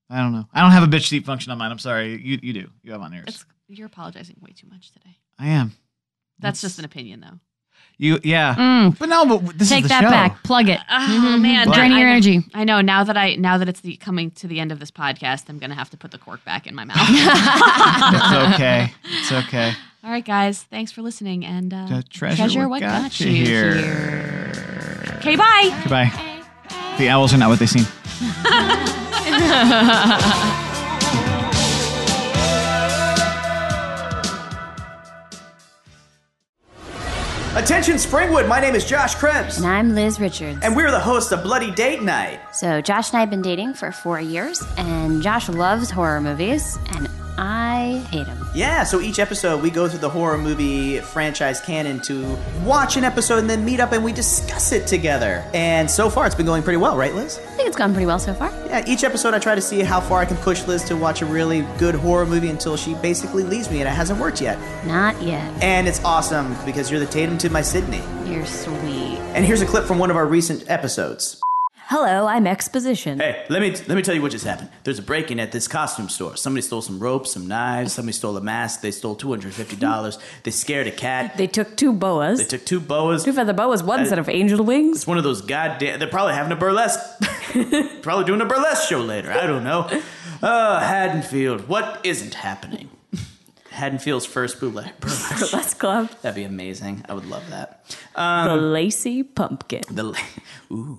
I 0.08 0.18
don't 0.18 0.32
know. 0.32 0.46
I 0.52 0.60
don't 0.60 0.70
have 0.70 0.82
a 0.84 0.86
bitch 0.86 1.08
seat 1.08 1.24
function 1.26 1.50
on 1.52 1.58
mine. 1.58 1.70
I'm 1.72 1.78
sorry. 1.78 2.20
You 2.22 2.38
you 2.42 2.52
do. 2.52 2.70
You 2.82 2.92
have 2.92 3.00
on 3.00 3.12
yours. 3.12 3.24
it's, 3.26 3.44
you're 3.68 3.86
apologizing 3.86 4.36
way 4.40 4.52
too 4.52 4.68
much 4.68 4.92
today. 4.92 5.16
I 5.38 5.48
am. 5.48 5.72
That's 6.38 6.60
just 6.60 6.78
an 6.78 6.84
opinion, 6.84 7.20
though. 7.20 7.40
You 7.98 8.18
yeah. 8.22 8.54
Mm, 8.54 8.98
But 8.98 9.08
no, 9.08 9.24
but 9.38 9.58
this 9.58 9.70
take 9.70 9.78
is 9.78 9.84
the 9.84 9.88
that 9.88 10.02
show. 10.02 10.10
back. 10.10 10.42
Plug 10.42 10.68
it. 10.68 10.78
Oh 10.90 11.38
man, 11.38 11.66
Well- 11.66 11.74
Draining 11.74 11.96
I- 11.96 12.00
your 12.00 12.08
energy. 12.10 12.44
I 12.54 12.64
know 12.64 12.80
now 12.82 13.02
that 13.04 13.16
I 13.16 13.36
now 13.36 13.56
that 13.58 13.68
it's 13.70 13.80
the 13.80 13.96
coming 13.96 14.30
to 14.32 14.46
the 14.46 14.60
end 14.60 14.70
of 14.70 14.78
this 14.80 14.90
podcast, 14.90 15.48
I'm 15.48 15.58
gonna 15.58 15.74
have 15.74 15.90
to 15.90 15.96
put 15.96 16.10
the 16.10 16.18
cork 16.18 16.44
back 16.44 16.66
in 16.66 16.74
my 16.74 16.84
mouth. 16.84 16.96
It's 17.00 18.54
okay. 18.54 18.92
It's 19.04 19.32
okay. 19.32 19.72
All 20.04 20.10
right, 20.10 20.24
guys. 20.24 20.62
Thanks 20.64 20.92
for 20.92 21.02
listening. 21.02 21.44
And 21.44 21.72
uh, 21.74 21.86
The 21.86 22.02
treasure, 22.02 22.68
what, 22.68 22.80
got, 22.80 23.18
you 23.18 23.28
here. 23.44 24.34
Okay, 25.26 25.34
bye. 25.34 25.76
Goodbye. 25.82 26.12
The 26.98 27.08
owls 27.08 27.34
are 27.34 27.38
not 27.38 27.48
what 27.48 27.58
they 27.58 27.66
seem. 27.66 27.84
Attention, 37.56 37.96
Springwood. 37.96 38.46
My 38.46 38.60
name 38.60 38.76
is 38.76 38.84
Josh 38.84 39.16
Krebs. 39.16 39.56
And 39.56 39.66
I'm 39.66 39.96
Liz 39.96 40.20
Richards. 40.20 40.60
And 40.62 40.76
we're 40.76 40.92
the 40.92 41.00
hosts 41.00 41.32
of 41.32 41.42
Bloody 41.42 41.72
Date 41.72 42.04
Night. 42.04 42.38
So 42.56 42.80
Josh 42.80 43.10
and 43.10 43.18
I 43.18 43.20
have 43.20 43.30
been 43.30 43.42
dating 43.42 43.74
for 43.74 43.92
four 43.92 44.20
years, 44.20 44.62
and 44.76 45.22
Josh 45.22 45.48
loves 45.48 45.90
horror 45.90 46.20
movies, 46.20 46.78
and 46.94 47.08
I 47.38 48.06
hate 48.10 48.26
them. 48.26 48.48
Yeah, 48.54 48.84
so 48.84 49.00
each 49.00 49.18
episode 49.18 49.62
we 49.62 49.68
go 49.68 49.88
through 49.88 49.98
the 49.98 50.08
horror 50.08 50.38
movie 50.38 51.00
franchise 51.00 51.60
canon 51.60 52.00
to 52.02 52.38
watch 52.64 52.96
an 52.96 53.04
episode 53.04 53.38
and 53.38 53.50
then 53.50 53.64
meet 53.64 53.78
up 53.80 53.92
and 53.92 54.02
we 54.02 54.12
discuss 54.12 54.72
it 54.72 54.86
together. 54.86 55.44
And 55.52 55.90
so 55.90 56.08
far 56.08 56.24
it's 56.24 56.34
been 56.34 56.46
going 56.46 56.62
pretty 56.62 56.78
well, 56.78 56.96
right, 56.96 57.14
Liz? 57.14 57.38
I 57.38 57.56
think 57.56 57.68
it's 57.68 57.76
gone 57.76 57.92
pretty 57.92 58.06
well 58.06 58.18
so 58.18 58.32
far. 58.32 58.48
Yeah, 58.66 58.84
each 58.86 59.04
episode 59.04 59.34
I 59.34 59.38
try 59.38 59.54
to 59.54 59.60
see 59.60 59.80
how 59.80 60.00
far 60.00 60.20
I 60.20 60.24
can 60.24 60.38
push 60.38 60.66
Liz 60.66 60.82
to 60.84 60.96
watch 60.96 61.20
a 61.20 61.26
really 61.26 61.66
good 61.76 61.94
horror 61.94 62.24
movie 62.24 62.48
until 62.48 62.78
she 62.78 62.94
basically 62.94 63.42
leaves 63.42 63.70
me 63.70 63.80
and 63.80 63.88
it 63.88 63.92
hasn't 63.92 64.18
worked 64.18 64.40
yet. 64.40 64.58
Not 64.86 65.20
yet. 65.20 65.62
And 65.62 65.86
it's 65.86 66.02
awesome 66.04 66.56
because 66.64 66.90
you're 66.90 67.00
the 67.00 67.06
Tatum 67.06 67.36
to 67.38 67.50
my 67.50 67.60
Sydney. 67.60 68.02
You're 68.24 68.46
sweet. 68.46 69.18
And 69.34 69.44
here's 69.44 69.60
a 69.60 69.66
clip 69.66 69.84
from 69.84 69.98
one 69.98 70.10
of 70.10 70.16
our 70.16 70.26
recent 70.26 70.64
episodes. 70.70 71.42
Hello, 71.88 72.26
I'm 72.26 72.48
Exposition. 72.48 73.20
Hey, 73.20 73.46
let 73.48 73.62
me 73.62 73.70
let 73.70 73.90
me 73.90 74.02
tell 74.02 74.12
you 74.14 74.20
what 74.20 74.32
just 74.32 74.44
happened. 74.44 74.70
There's 74.82 74.98
a 74.98 75.02
break-in 75.02 75.38
at 75.38 75.52
this 75.52 75.68
costume 75.68 76.08
store. 76.08 76.36
Somebody 76.36 76.62
stole 76.62 76.82
some 76.82 76.98
ropes, 76.98 77.30
some 77.32 77.46
knives. 77.46 77.92
Somebody 77.92 78.12
stole 78.12 78.36
a 78.36 78.40
mask. 78.40 78.80
They 78.80 78.90
stole 78.90 79.14
two 79.14 79.28
hundred 79.30 79.54
fifty 79.54 79.76
dollars. 79.76 80.18
They 80.42 80.50
scared 80.50 80.88
a 80.88 80.90
cat. 80.90 81.36
They 81.36 81.46
took 81.46 81.76
two 81.76 81.92
boas. 81.92 82.38
They 82.38 82.44
took 82.44 82.66
two 82.66 82.80
boas. 82.80 83.22
two 83.22 83.32
feather 83.32 83.52
boas, 83.52 83.84
one 83.84 84.00
Uh, 84.00 84.06
set 84.06 84.18
of 84.18 84.28
angel 84.28 84.64
wings. 84.64 84.96
It's 84.98 85.06
one 85.06 85.16
of 85.16 85.22
those 85.22 85.42
goddamn. 85.42 86.00
They're 86.00 86.08
probably 86.08 86.34
having 86.34 86.50
a 86.50 86.56
burlesque. 86.56 86.98
probably 88.02 88.24
doing 88.24 88.40
a 88.40 88.46
burlesque 88.46 88.88
show 88.88 89.00
later. 89.00 89.30
I 89.30 89.46
don't 89.46 89.62
know. 89.62 89.88
Uh, 90.42 90.80
Haddonfield. 90.80 91.68
What 91.68 92.00
isn't 92.04 92.34
happening? 92.34 92.90
Haddonfield's 93.70 94.26
first 94.26 94.58
bootleg 94.58 94.98
burlesque. 94.98 95.52
Let's 95.52 95.74
club. 95.74 96.10
That'd 96.22 96.34
be 96.34 96.42
amazing. 96.42 97.04
I 97.08 97.14
would 97.14 97.26
love 97.26 97.48
that. 97.50 97.96
the 98.16 98.56
lacy 98.56 99.22
pumpkin. 99.22 99.82
The 99.88 100.18
ooh. 100.72 100.98